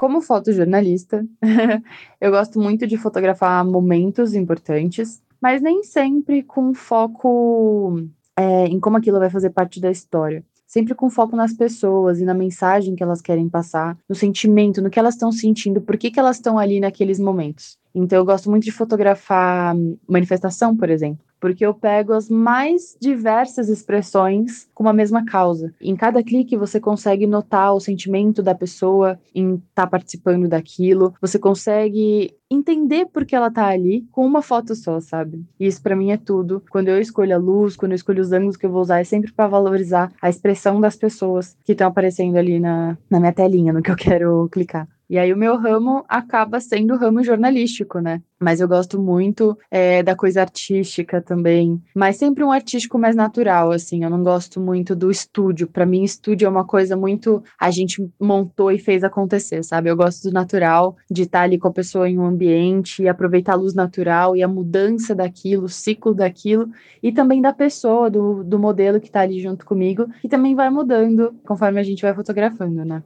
Como 0.00 0.22
fotojornalista, 0.22 1.26
eu 2.18 2.30
gosto 2.30 2.58
muito 2.58 2.86
de 2.86 2.96
fotografar 2.96 3.62
momentos 3.66 4.34
importantes, 4.34 5.20
mas 5.40 5.62
nem 5.62 5.82
sempre 5.82 6.42
com 6.42 6.74
foco 6.74 8.02
é, 8.36 8.66
em 8.66 8.78
como 8.80 8.96
aquilo 8.96 9.18
vai 9.18 9.30
fazer 9.30 9.50
parte 9.50 9.80
da 9.80 9.90
história. 9.90 10.44
Sempre 10.66 10.94
com 10.94 11.10
foco 11.10 11.34
nas 11.34 11.52
pessoas 11.52 12.20
e 12.20 12.24
na 12.24 12.32
mensagem 12.32 12.94
que 12.94 13.02
elas 13.02 13.20
querem 13.20 13.48
passar, 13.48 13.98
no 14.08 14.14
sentimento, 14.14 14.80
no 14.80 14.88
que 14.88 15.00
elas 15.00 15.14
estão 15.14 15.32
sentindo, 15.32 15.80
por 15.80 15.96
que, 15.96 16.12
que 16.12 16.20
elas 16.20 16.36
estão 16.36 16.58
ali 16.58 16.78
naqueles 16.78 17.18
momentos. 17.18 17.76
Então, 17.92 18.18
eu 18.18 18.24
gosto 18.24 18.48
muito 18.48 18.62
de 18.64 18.70
fotografar 18.70 19.74
manifestação, 20.06 20.76
por 20.76 20.88
exemplo, 20.88 21.24
porque 21.40 21.64
eu 21.64 21.74
pego 21.74 22.12
as 22.12 22.28
mais 22.28 22.96
diversas 23.00 23.68
expressões 23.68 24.68
com 24.74 24.84
uma 24.84 24.92
mesma 24.92 25.24
causa. 25.24 25.72
Em 25.80 25.96
cada 25.96 26.22
clique, 26.22 26.56
você 26.56 26.78
consegue 26.78 27.26
notar 27.26 27.74
o 27.74 27.80
sentimento 27.80 28.42
da 28.42 28.54
pessoa 28.54 29.18
em 29.34 29.54
estar 29.54 29.84
tá 29.84 29.86
participando 29.86 30.48
daquilo, 30.48 31.14
você 31.20 31.38
consegue 31.38 32.34
entender 32.50 33.06
por 33.06 33.24
que 33.24 33.34
ela 33.34 33.50
tá 33.50 33.66
ali 33.66 34.04
com 34.10 34.26
uma 34.26 34.42
foto 34.42 34.74
só, 34.74 35.00
sabe? 35.00 35.44
E 35.58 35.66
isso 35.66 35.80
para 35.80 35.94
mim 35.94 36.10
é 36.10 36.16
tudo. 36.16 36.62
Quando 36.68 36.88
eu 36.88 37.00
escolho 37.00 37.34
a 37.34 37.38
luz, 37.38 37.76
quando 37.76 37.92
eu 37.92 37.96
escolho 37.96 38.20
os 38.20 38.32
ângulos 38.32 38.56
que 38.56 38.66
eu 38.66 38.70
vou 38.70 38.82
usar, 38.82 39.00
é 39.00 39.04
sempre 39.04 39.32
para 39.32 39.46
valorizar 39.46 40.12
a 40.20 40.28
expressão 40.28 40.80
das 40.80 40.96
pessoas 40.96 41.56
que 41.64 41.72
estão 41.72 41.86
aparecendo 41.86 42.36
ali 42.36 42.58
na, 42.58 42.98
na 43.08 43.20
minha 43.20 43.32
telinha, 43.32 43.72
no 43.72 43.82
que 43.82 43.90
eu 43.90 43.96
quero 43.96 44.48
clicar. 44.50 44.88
E 45.08 45.18
aí 45.18 45.32
o 45.32 45.36
meu 45.36 45.56
ramo 45.56 46.04
acaba 46.08 46.60
sendo 46.60 46.94
o 46.94 46.96
ramo 46.96 47.22
jornalístico, 47.22 47.98
né? 47.98 48.22
Mas 48.42 48.58
eu 48.58 48.66
gosto 48.66 48.98
muito 48.98 49.56
é, 49.70 50.02
da 50.02 50.16
coisa 50.16 50.40
artística 50.40 51.20
também. 51.20 51.80
Mas 51.94 52.16
sempre 52.16 52.42
um 52.42 52.50
artístico 52.50 52.98
mais 52.98 53.14
natural, 53.14 53.70
assim. 53.70 54.02
Eu 54.02 54.08
não 54.08 54.22
gosto 54.22 54.58
muito 54.58 54.96
do 54.96 55.10
estúdio. 55.10 55.68
Para 55.68 55.84
mim, 55.84 56.02
estúdio 56.02 56.46
é 56.46 56.48
uma 56.48 56.66
coisa 56.66 56.96
muito. 56.96 57.42
A 57.60 57.70
gente 57.70 58.10
montou 58.18 58.72
e 58.72 58.78
fez 58.78 59.04
acontecer, 59.04 59.62
sabe? 59.62 59.90
Eu 59.90 59.96
gosto 59.96 60.28
do 60.28 60.32
natural, 60.32 60.96
de 61.10 61.22
estar 61.22 61.42
ali 61.42 61.58
com 61.58 61.68
a 61.68 61.72
pessoa 61.72 62.08
em 62.08 62.18
um 62.18 62.24
ambiente 62.24 63.02
e 63.02 63.08
aproveitar 63.08 63.52
a 63.52 63.56
luz 63.56 63.74
natural 63.74 64.34
e 64.34 64.42
a 64.42 64.48
mudança 64.48 65.14
daquilo, 65.14 65.64
o 65.64 65.68
ciclo 65.68 66.14
daquilo. 66.14 66.70
E 67.02 67.12
também 67.12 67.42
da 67.42 67.52
pessoa, 67.52 68.08
do, 68.10 68.42
do 68.42 68.58
modelo 68.58 69.00
que 69.00 69.10
tá 69.10 69.20
ali 69.20 69.38
junto 69.40 69.66
comigo, 69.66 70.06
que 70.22 70.28
também 70.28 70.54
vai 70.54 70.70
mudando 70.70 71.34
conforme 71.44 71.78
a 71.78 71.82
gente 71.82 72.00
vai 72.02 72.14
fotografando, 72.14 72.86
né? 72.86 73.02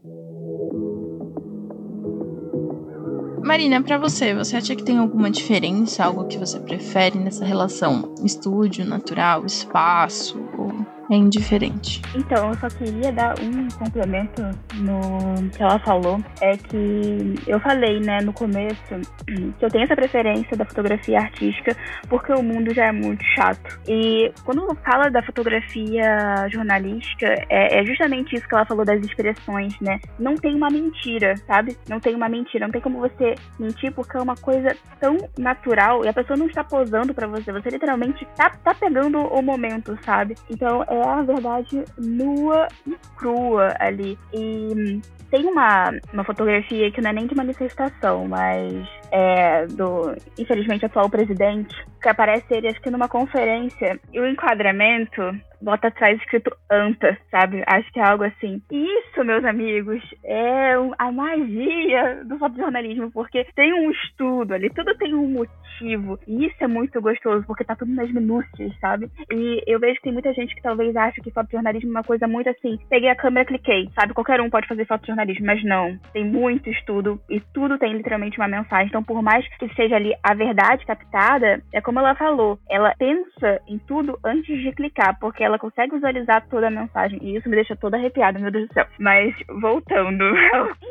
Marina, 3.45 3.83
para 3.83 3.99
você, 3.99 4.35
você 4.35 4.57
acha 4.57 4.75
que 4.75 4.83
tem 4.83 4.97
alguma 4.97 5.31
diferença, 5.31 6.03
algo 6.03 6.25
que 6.25 6.39
você 6.39 6.59
prefere 6.59 7.19
nessa 7.19 7.45
relação 7.45 8.15
estúdio, 8.25 8.87
natural, 8.87 9.45
espaço? 9.45 10.43
Ou 10.57 10.73
é 11.11 11.17
indiferente. 11.17 12.01
Então, 12.15 12.49
eu 12.49 12.55
só 12.55 12.69
queria 12.69 13.13
dar 13.13 13.35
um 13.41 13.69
complemento 13.69 14.43
no 14.75 15.51
que 15.51 15.63
ela 15.63 15.79
falou. 15.81 16.19
É 16.41 16.57
que 16.57 17.35
eu 17.47 17.61
falei, 17.61 18.01
né, 18.01 18.21
no 18.23 18.33
começo, 18.33 18.95
que 19.27 19.65
eu 19.65 19.69
tenho 19.69 19.85
essa 19.85 19.97
preferência 19.97 20.57
da 20.57 20.65
fotografia 20.65 21.19
artística 21.19 21.77
porque 22.09 22.33
o 22.33 22.43
mundo 22.43 22.73
já 22.75 22.87
é 22.87 22.93
muito 22.93 23.25
chato. 23.35 23.81
E 23.89 24.33
quando 24.45 24.75
fala 24.85 25.11
da 25.11 25.23
fotografia 25.23 26.49
jornalística, 26.51 27.27
é, 27.49 27.81
é 27.81 27.85
justamente 27.85 28.35
isso 28.35 28.49
que 28.49 28.55
ela 28.55 28.67
falou 28.67 28.85
das 28.85 29.01
expressões, 29.01 29.79
né? 29.81 29.99
Não 30.19 30.35
tem 30.35 30.55
uma 30.55 30.71
mentira, 30.71 31.37
sabe? 31.47 31.77
Não 31.89 32.01
tem 32.01 32.15
uma 32.15 32.29
mentira. 32.29 32.67
Não 32.67 32.73
tem 32.73 32.81
como 32.81 33.01
você 33.01 33.35
mentir 33.59 33.93
porque 33.93 34.17
é 34.17 34.21
uma 34.21 34.37
coisa 34.37 34.77
tão 35.01 35.17
natural 35.39 36.05
e 36.05 36.09
a 36.09 36.13
pessoa 36.13 36.37
não 36.37 36.47
está 36.47 36.65
posando 36.65 37.15
para 37.15 37.27
você. 37.27 37.53
Você 37.53 37.71
literalmente 37.71 38.27
tá, 38.37 38.51
tá 38.51 38.75
pegando 38.75 39.19
o 39.19 39.43
momento, 39.43 39.99
sabe? 40.05 40.35
Então, 40.51 40.85
é 40.95 41.09
a 41.09 41.23
verdade 41.23 41.85
nua 41.99 42.69
e 42.87 42.97
crua 43.17 43.75
ali. 43.79 44.19
E 44.33 45.01
tem 45.31 45.47
uma, 45.47 45.91
uma 46.13 46.25
fotografia 46.25 46.91
que 46.91 47.01
não 47.01 47.11
é 47.11 47.13
nem 47.13 47.27
de 47.27 47.35
manifestação, 47.35 48.29
mas 48.29 48.87
é 49.11 49.67
do, 49.67 50.15
infelizmente, 50.39 50.87
atual 50.87 51.11
presidente, 51.11 51.75
que 52.01 52.09
aparece 52.09 52.47
ele, 52.51 52.69
acho 52.69 52.81
que 52.81 52.91
numa 52.91 53.09
conferência, 53.09 53.99
e 54.13 54.21
o 54.21 54.27
enquadramento 54.27 55.23
bota 55.61 55.89
atrás 55.89 56.19
escrito 56.21 56.55
ANTA, 56.71 57.17
sabe? 57.31 57.63
Acho 57.67 57.91
que 57.93 58.01
é 58.01 58.05
algo 58.05 58.25
assim. 58.25 58.61
Isso, 58.71 59.25
meus 59.25 59.45
amigos, 59.45 60.03
é 60.25 60.75
a 60.99 61.13
magia 61.13 62.25
do 62.25 62.39
fotojornalismo, 62.39 63.11
porque 63.11 63.47
tem 63.55 63.73
um 63.73 63.91
estudo 63.91 64.55
ali, 64.55 64.71
tudo 64.71 64.95
tem 64.97 65.15
um 65.15 65.29
motivo. 65.29 66.19
E 66.27 66.47
isso 66.47 66.57
é 66.61 66.67
muito 66.67 67.01
gostoso, 67.01 67.45
porque 67.47 67.65
tá 67.65 67.75
tudo 67.75 67.93
nas 67.93 68.11
minúcias, 68.13 68.73
sabe? 68.81 69.11
E 69.33 69.63
eu 69.67 69.81
vejo 69.81 69.97
que 69.97 70.03
tem 70.03 70.13
muita 70.13 70.33
gente 70.33 70.55
que 70.55 70.63
talvez 70.63 70.95
acha 70.97 71.21
que 71.21 71.31
fotojornalismo 71.31 71.91
é 71.91 71.93
uma 71.93 72.05
coisa 72.05 72.27
muito 72.27 72.49
assim, 72.49 72.79
peguei 72.89 73.09
a 73.09 73.17
câmera, 73.17 73.47
cliquei, 73.47 73.89
sabe? 73.99 74.15
Qualquer 74.15 74.41
um 74.41 74.51
pode 74.51 74.69
fazer 74.69 74.87
fotojornalismo, 74.87 75.47
mas 75.47 75.63
não. 75.65 75.99
Tem 76.13 76.25
muito 76.25 76.71
estudo 76.71 77.21
e 77.29 77.41
tudo 77.53 77.79
tem 77.79 77.93
literalmente 77.93 78.39
uma 78.39 78.49
mensagem. 78.49 78.87
Então, 78.87 79.03
por 79.03 79.23
mais 79.23 79.47
que 79.57 79.75
seja 79.75 79.97
ali 79.97 80.13
a 80.23 80.35
verdade 80.35 80.85
captada, 80.87 81.63
é 81.73 81.81
como 81.81 81.99
ela 81.99 82.15
falou, 82.15 82.59
ela 82.69 82.95
pensa 82.99 83.61
em 83.69 83.79
tudo 83.79 84.19
antes 84.25 84.59
de 84.61 84.73
clicar, 84.73 85.19
porque 85.19 85.43
ela 85.43 85.54
consegue 85.59 85.95
visualizar 85.95 86.47
toda 86.49 86.69
a 86.69 86.71
mensagem. 86.71 87.19
E 87.23 87.37
isso 87.37 87.49
me 87.49 87.57
deixa 87.57 87.77
toda 87.77 87.97
arrepiada, 87.97 88.39
meu 88.39 88.51
Deus 88.51 88.69
do 88.69 88.75
céu. 88.75 88.87
Mas, 88.99 89.35
voltando. 89.61 90.25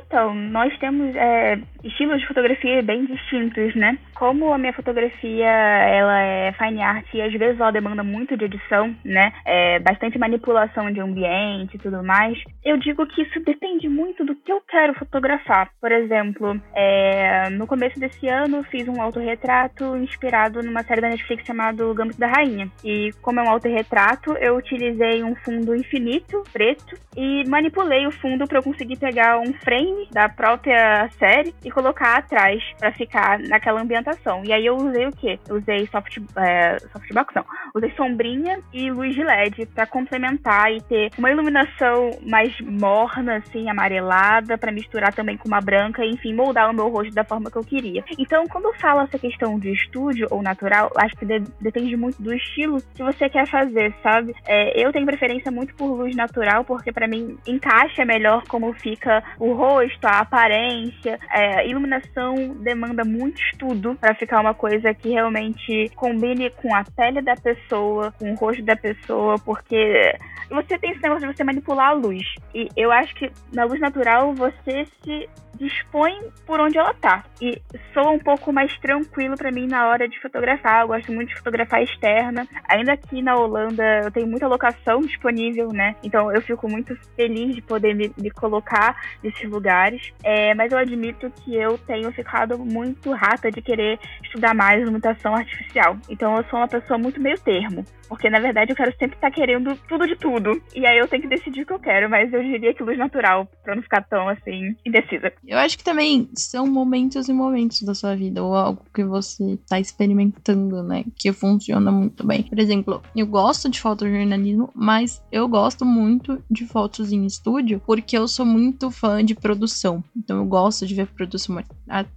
então, 0.05 0.33
nós 0.33 0.77
temos 0.79 1.15
é, 1.15 1.59
estilos 1.83 2.19
de 2.19 2.27
fotografia 2.27 2.81
bem 2.81 3.05
distintos, 3.05 3.75
né? 3.75 3.97
Como 4.15 4.53
a 4.53 4.57
minha 4.57 4.73
fotografia, 4.73 5.47
ela 5.47 6.19
é 6.21 6.51
fine 6.53 6.81
art 6.81 7.05
e 7.13 7.21
às 7.21 7.33
vezes 7.33 7.59
ela 7.59 7.71
demanda 7.71 8.03
muito 8.03 8.37
de 8.37 8.45
edição, 8.45 8.95
né? 9.03 9.33
É, 9.45 9.79
bastante 9.79 10.17
manipulação 10.17 10.91
de 10.91 10.99
ambiente 10.99 11.75
e 11.75 11.79
tudo 11.79 12.03
mais. 12.03 12.37
Eu 12.63 12.77
digo 12.77 13.05
que 13.07 13.21
isso 13.21 13.39
depende 13.41 13.89
muito 13.89 14.25
do 14.25 14.35
que 14.35 14.51
eu 14.51 14.61
quero 14.61 14.93
fotografar. 14.93 15.69
Por 15.79 15.91
exemplo, 15.91 16.59
é, 16.73 17.49
no 17.49 17.67
começo 17.67 17.99
desse 17.99 18.27
ano 18.27 18.63
fiz 18.63 18.87
um 18.87 19.01
autorretrato 19.01 19.95
inspirado 19.97 20.61
numa 20.63 20.83
série 20.83 21.01
da 21.01 21.09
Netflix 21.09 21.45
chamada 21.45 21.93
Gambito 21.93 22.19
da 22.19 22.27
Rainha. 22.27 22.69
E 22.83 23.11
como 23.21 23.39
é 23.39 23.43
um 23.43 23.49
autorretrato, 23.49 24.35
eu 24.43 24.57
utilizei 24.57 25.23
um 25.23 25.35
fundo 25.35 25.75
infinito, 25.75 26.43
preto, 26.51 26.95
e 27.15 27.47
manipulei 27.47 28.05
o 28.05 28.11
fundo 28.11 28.47
para 28.47 28.59
eu 28.59 28.63
conseguir 28.63 28.97
pegar 28.97 29.39
um 29.39 29.53
frame 29.53 30.07
da 30.11 30.27
própria 30.27 31.09
série 31.17 31.53
e 31.63 31.71
colocar 31.71 32.17
atrás 32.17 32.61
para 32.77 32.91
ficar 32.91 33.39
naquela 33.39 33.81
ambientação. 33.81 34.43
E 34.43 34.51
aí 34.51 34.65
eu 34.65 34.75
usei 34.75 35.07
o 35.07 35.11
quê? 35.11 35.39
Eu 35.47 35.57
usei 35.57 35.87
soft, 35.87 36.17
é, 36.37 36.77
softbox, 36.91 37.33
não. 37.35 37.45
Usei 37.73 37.91
sombrinha 37.91 38.59
e 38.73 38.91
luz 38.91 39.15
de 39.15 39.23
LED 39.23 39.65
para 39.67 39.85
complementar 39.85 40.71
e 40.71 40.81
ter 40.81 41.11
uma 41.17 41.31
iluminação 41.31 42.11
mais 42.27 42.59
morna, 42.61 43.37
assim, 43.37 43.69
amarelada, 43.69 44.57
para 44.57 44.71
misturar 44.71 45.13
também 45.13 45.37
com 45.37 45.47
uma 45.47 45.61
branca, 45.61 46.03
e, 46.03 46.11
enfim, 46.11 46.33
moldar 46.33 46.69
o 46.69 46.73
meu 46.73 46.89
rosto 46.89 47.13
da 47.13 47.23
forma 47.23 47.49
que 47.49 47.57
eu 47.57 47.63
queria. 47.63 48.03
Então, 48.17 48.45
quando 48.47 48.73
fala 48.79 49.03
essa 49.03 49.17
questão 49.17 49.57
de 49.57 49.71
estúdio 49.71 50.27
ou 50.29 50.41
natural, 50.41 50.91
acho 50.97 51.15
que 51.15 51.25
de 51.25 51.39
depende 51.61 51.95
muito 51.95 52.21
do 52.21 52.33
estilo 52.33 52.81
que 52.93 53.03
você 53.03 53.29
quer 53.29 53.47
fazer, 53.47 53.93
sabe? 54.01 54.32
É, 54.45 54.79
eu 54.79 54.91
tenho 54.91 55.05
preferência 55.05 55.51
muito 55.51 55.73
por 55.75 55.87
luz 55.87 56.15
natural, 56.15 56.63
porque 56.63 56.91
para 56.91 57.07
mim 57.07 57.37
encaixa 57.47 58.05
melhor 58.05 58.43
como 58.47 58.73
fica 58.73 59.23
o 59.39 59.53
rosto, 59.53 60.05
a 60.05 60.19
aparência. 60.19 61.19
É, 61.31 61.67
iluminação 61.67 62.55
demanda 62.59 63.03
muito 63.03 63.41
estudo 63.41 63.95
para 63.99 64.15
ficar 64.15 64.41
uma 64.41 64.53
coisa 64.53 64.93
que 64.93 65.09
realmente 65.09 65.89
combine 65.95 66.49
com 66.51 66.73
a 66.75 66.83
pele 66.83 67.21
da 67.21 67.35
pessoa, 67.35 68.13
com 68.19 68.31
o 68.31 68.35
rosto 68.35 68.63
da 68.63 68.75
pessoa, 68.75 69.35
porque 69.39 70.15
você 70.49 70.77
tem 70.77 70.91
esse 70.91 71.01
negócio 71.01 71.27
de 71.27 71.35
você 71.35 71.43
manipular 71.43 71.89
a 71.89 71.93
luz. 71.93 72.23
E 72.53 72.69
eu 72.75 72.91
acho 72.91 73.13
que 73.15 73.31
na 73.51 73.63
luz 73.63 73.79
natural 73.79 74.33
você 74.33 74.85
se 75.03 75.29
dispõe 75.57 76.13
por 76.45 76.59
onde 76.59 76.77
ela 76.77 76.93
tá. 76.93 77.23
E 77.41 77.61
soa 77.93 78.11
um 78.11 78.19
pouco 78.19 78.51
mais 78.51 78.75
tranquilo 78.79 79.35
para 79.35 79.51
mim 79.51 79.67
na 79.67 79.87
hora 79.87 80.07
de 80.07 80.19
fotografar. 80.21 80.81
Eu 80.81 80.87
gosto 80.87 81.11
muito 81.11 81.29
de 81.29 81.37
fotografar 81.37 81.83
externa. 81.83 82.47
Ainda 82.67 82.93
aqui 82.93 83.21
na 83.21 83.35
Holanda 83.35 84.01
eu 84.03 84.11
tenho 84.11 84.22
muita 84.25 84.47
locação 84.47 85.01
disponível, 85.01 85.69
né? 85.69 85.95
Então 86.03 86.31
eu 86.31 86.41
fico 86.41 86.69
muito 86.69 86.95
feliz 87.15 87.55
de 87.55 87.61
poder 87.61 87.93
me, 87.93 88.11
me 88.17 88.31
colocar 88.31 88.95
nesses 89.21 89.49
lugares. 89.49 90.11
É, 90.23 90.53
mas 90.53 90.71
eu 90.71 90.77
admito 90.77 91.29
que 91.29 91.55
eu 91.55 91.77
tenho 91.77 92.11
ficado 92.11 92.57
muito 92.57 93.11
rata 93.11 93.51
de 93.51 93.61
querer 93.61 93.99
estudar 94.23 94.53
mais 94.53 94.81
iluminação 94.81 95.35
artificial. 95.35 95.97
Então 96.09 96.37
eu 96.37 96.43
sou 96.45 96.59
uma 96.59 96.67
pessoa 96.67 96.97
muito 96.97 97.21
meio 97.21 97.39
termo. 97.39 97.85
Porque 98.13 98.29
na 98.29 98.39
verdade 98.39 98.71
eu 98.71 98.75
quero 98.75 98.91
sempre 98.91 99.15
estar 99.15 99.29
tá 99.29 99.35
querendo 99.35 99.75
tudo 99.87 100.07
de 100.07 100.15
tudo. 100.15 100.61
E 100.75 100.85
aí 100.85 100.99
eu 100.99 101.07
tenho 101.07 101.23
que 101.23 101.27
decidir 101.27 101.63
o 101.63 101.65
que 101.65 101.73
eu 101.73 101.79
quero. 101.79 102.09
Mas 102.09 102.31
eu 102.31 102.43
diria 102.43 102.73
que 102.73 102.83
luz 102.83 102.97
natural, 102.97 103.49
pra 103.63 103.75
não 103.75 103.81
ficar 103.81 104.03
tão 104.03 104.29
assim, 104.29 104.75
indecisa. 104.85 105.33
Eu 105.45 105.57
acho 105.57 105.77
que 105.77 105.83
também 105.83 106.29
são 106.35 106.67
momentos 106.67 107.27
e 107.27 107.33
momentos 107.33 107.81
da 107.81 107.95
sua 107.95 108.15
vida, 108.15 108.43
ou 108.43 108.53
algo 108.53 108.81
que 108.93 109.03
você 109.03 109.57
tá 109.67 109.79
experimentando, 109.79 110.83
né? 110.83 111.03
Que 111.15 111.33
funciona 111.33 111.91
muito 111.91 112.25
bem. 112.25 112.43
Por 112.43 112.59
exemplo, 112.59 113.01
eu 113.15 113.25
gosto 113.25 113.67
de 113.67 113.81
fotojornalismo, 113.81 114.69
mas 114.75 115.23
eu 115.31 115.47
gosto 115.47 115.83
muito 115.83 116.43
de 116.49 116.67
fotos 116.67 117.11
em 117.11 117.25
estúdio, 117.25 117.81
porque 117.85 118.15
eu 118.15 118.27
sou 118.27 118.45
muito 118.45 118.91
fã 118.91 119.25
de 119.25 119.33
produção. 119.33 120.03
Então 120.15 120.37
eu 120.37 120.45
gosto 120.45 120.85
de 120.85 120.93
ver 120.93 121.07
produção 121.07 121.57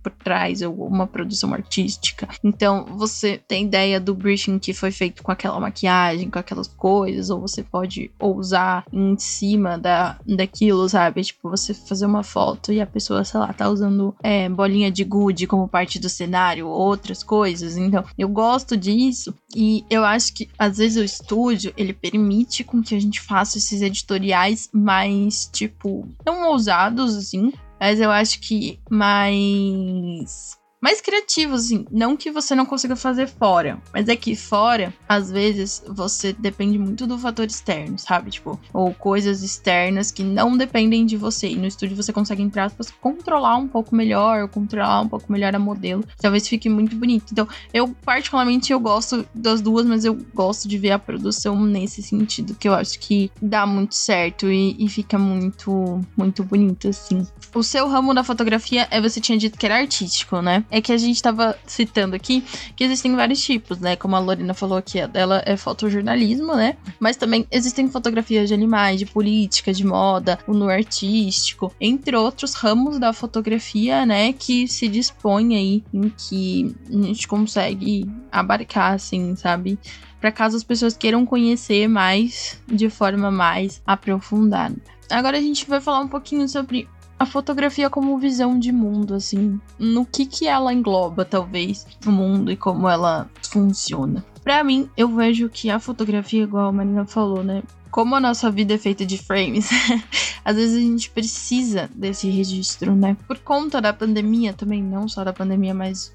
por 0.03 0.13
trás, 0.13 0.63
ou 0.63 0.87
uma 0.87 1.07
produção 1.07 1.53
artística. 1.53 2.29
Então 2.43 2.85
você 2.97 3.41
tem 3.49 3.65
ideia 3.65 3.99
do 4.01 4.15
briefing 4.15 4.59
que 4.59 4.73
foi 4.73 4.91
feito 4.91 5.23
com 5.23 5.33
aquela 5.33 5.59
maquiagem, 5.59 6.31
com 6.31 6.39
aquelas 6.39 6.69
coisas, 6.69 7.31
ou 7.31 7.41
você 7.41 7.63
pode 7.63 8.11
usar 8.21 8.85
em 8.93 9.17
cima 9.19 9.79
da, 9.79 10.19
daquilo, 10.27 10.89
sabe? 10.89 11.23
Tipo, 11.23 11.51
você 11.51 11.75
fazer 11.75 12.07
uma 12.07 12.23
foto 12.23 12.73
e 12.73 12.81
a 12.81 12.87
pessoa 12.87 13.07
pessoa, 13.07 13.25
sei 13.25 13.41
lá, 13.41 13.53
tá 13.53 13.69
usando 13.69 14.15
é, 14.23 14.49
bolinha 14.49 14.91
de 14.91 15.05
gude 15.05 15.47
como 15.47 15.69
parte 15.69 15.99
do 15.99 16.09
cenário, 16.09 16.67
outras 16.67 17.23
coisas. 17.23 17.77
Então, 17.77 18.05
eu 18.19 18.29
gosto 18.29 18.77
disso 18.77 19.35
e 19.55 19.85
eu 19.89 20.05
acho 20.05 20.35
que 20.35 20.49
às 20.59 20.79
vezes 20.79 20.97
o 20.97 21.05
estúdio 21.05 21.73
ele 21.77 21.93
permite 21.93 22.65
com 22.65 22.83
que 22.83 22.95
a 22.95 23.01
gente 23.01 23.21
faça 23.21 23.59
esses 23.59 23.81
editoriais 23.81 24.69
mais, 24.73 25.49
tipo, 25.53 26.09
não 26.25 26.51
ousados 26.51 27.15
assim, 27.17 27.53
mas 27.81 28.01
eu 28.01 28.11
acho 28.11 28.41
que 28.41 28.81
mais 28.91 30.59
mais 30.81 31.01
criativos, 31.01 31.67
assim. 31.67 31.87
Não 31.91 32.17
que 32.17 32.31
você 32.31 32.55
não 32.55 32.67
consiga 32.67 32.97
fazer 32.97 33.27
fora, 33.27 33.81
mas 33.93 34.09
é 34.09 34.17
que 34.17 34.37
fora, 34.37 34.93
às 35.09 35.31
vezes, 35.31 35.83
você 35.89 36.33
depende 36.33 36.79
muito 36.79 37.07
do 37.07 37.19
fator 37.19 37.47
externo, 37.47 37.99
sabe? 37.99 38.31
Tipo, 38.31 38.61
ou 38.73 38.93
coisas 38.95 39.43
externas 39.43 40.11
que 40.11 40.23
não 40.23 40.57
dependem 40.57 41.07
de 41.07 41.17
você. 41.17 41.49
E 41.49 41.57
no 41.57 41.67
estúdio 41.67 41.97
você 41.97 42.13
consegue, 42.13 42.43
entre 42.43 42.61
aspas, 42.61 42.91
controlar 43.01 43.57
um 43.57 43.69
pouco 43.69 43.95
melhor, 43.95 44.49
controlar 44.49 45.01
um 45.01 45.09
pouco 45.09 45.31
melhor 45.33 45.55
a 45.55 45.59
modelo. 45.59 46.05
Talvez 46.21 46.47
fique 46.47 46.69
muito 46.69 46.95
bonito. 46.97 47.27
Então, 47.33 47.49
eu, 47.73 47.89
particularmente, 48.05 48.73
eu 48.73 48.81
gosto 48.81 49.27
das 49.35 49.61
duas, 49.61 49.87
mas 49.87 50.05
eu 50.05 50.15
gosto 50.35 50.69
de 50.69 50.79
ver 50.79 50.93
a 50.93 50.99
produção 50.99 51.65
nesse 51.65 52.03
sentido, 52.03 52.55
que 52.55 52.69
eu 52.69 52.75
acho 52.75 52.99
que 52.99 53.31
dá 53.41 53.67
muito 53.67 53.95
certo 53.95 54.51
e, 54.51 54.77
e 54.79 54.89
fica 54.89 55.19
muito, 55.19 56.01
muito 56.17 56.45
bonito, 56.45 56.89
assim. 56.89 57.27
O 57.55 57.63
seu 57.63 57.89
ramo 57.89 58.13
da 58.13 58.23
fotografia 58.23 58.87
é, 58.91 59.01
você 59.01 59.21
tinha 59.21 59.39
dito 59.39 59.59
que 59.59 59.65
era 59.65 59.79
artístico, 59.79 60.43
né? 60.43 60.65
É 60.71 60.81
que 60.81 60.93
a 60.93 60.97
gente 60.97 61.17
estava 61.17 61.57
citando 61.67 62.17
aqui 62.17 62.45
que 62.75 62.85
existem 62.85 63.15
vários 63.15 63.41
tipos, 63.43 63.79
né? 63.79 63.97
Como 63.97 64.17
a 64.17 64.19
Lorena 64.19 64.55
falou 64.55 64.79
aqui, 64.79 64.99
ela 64.99 65.43
é 65.45 65.57
fotojornalismo, 65.57 66.55
né? 66.55 66.77
Mas 66.99 67.17
também 67.17 67.47
existem 67.51 67.89
fotografias 67.89 68.49
de 68.49 68.55
animais, 68.55 68.99
de 68.99 69.07
política, 69.07 69.73
de 69.73 69.85
moda, 69.85 70.39
o 70.47 70.53
no 70.53 70.69
artístico, 70.69 71.73
entre 71.81 72.17
outros 72.17 72.55
ramos 72.55 72.99
da 72.99 73.13
fotografia, 73.13 74.05
né? 74.05 74.33
Que 74.33 74.67
se 74.69 74.89
dispõe 74.89 75.57
aí 75.57 75.85
em 75.93 76.09
que 76.11 76.75
a 76.89 77.03
gente 77.03 77.29
consegue 77.29 78.11
abarcar, 78.31 78.93
assim, 78.93 79.35
sabe? 79.37 79.79
Para 80.21 80.33
caso 80.33 80.57
as 80.57 80.65
pessoas 80.65 80.97
queiram 80.97 81.25
conhecer 81.27 81.89
mais 81.89 82.61
de 82.67 82.89
forma 82.89 83.31
mais 83.31 83.83
aprofundada. 83.87 84.77
Agora 85.11 85.39
a 85.39 85.41
gente 85.41 85.69
vai 85.69 85.81
falar 85.81 86.01
um 86.01 86.09
pouquinho 86.09 86.49
sobre 86.49 86.89
a 87.19 87.25
fotografia 87.25 87.89
como 87.89 88.19
visão 88.19 88.59
de 88.59 88.71
mundo, 88.71 89.15
assim, 89.15 89.61
no 89.79 90.05
que 90.05 90.27
que 90.27 90.47
ela 90.47 90.73
engloba, 90.73 91.25
talvez, 91.25 91.87
o 92.07 92.11
mundo 92.11 92.53
e 92.53 92.57
como 92.57 92.89
ela 92.89 93.29
funciona. 93.43 94.25
Para 94.45 94.63
mim, 94.63 94.89
eu 94.97 95.09
vejo 95.09 95.49
que 95.49 95.71
a 95.71 95.79
fotografia, 95.79 96.43
igual 96.43 96.69
a 96.69 96.73
Marina 96.73 97.07
falou, 97.07 97.43
né? 97.43 97.63
Como 97.91 98.15
a 98.15 98.21
nossa 98.21 98.51
vida 98.51 98.75
é 98.75 98.79
feita 98.79 99.07
de 99.07 99.17
frames, 99.17 99.71
às 100.45 100.57
vezes 100.57 100.77
a 100.77 100.81
gente 100.81 101.11
precisa 101.11 101.91
desse 101.95 102.29
registro, 102.29 102.95
né? 102.95 103.17
Por 103.27 103.39
conta 103.39 103.81
da 103.81 103.93
pandemia 103.93 104.53
também, 104.53 104.83
não 104.83 105.09
só 105.09 105.25
da 105.25 105.33
pandemia, 105.33 105.75
mas 105.75 106.15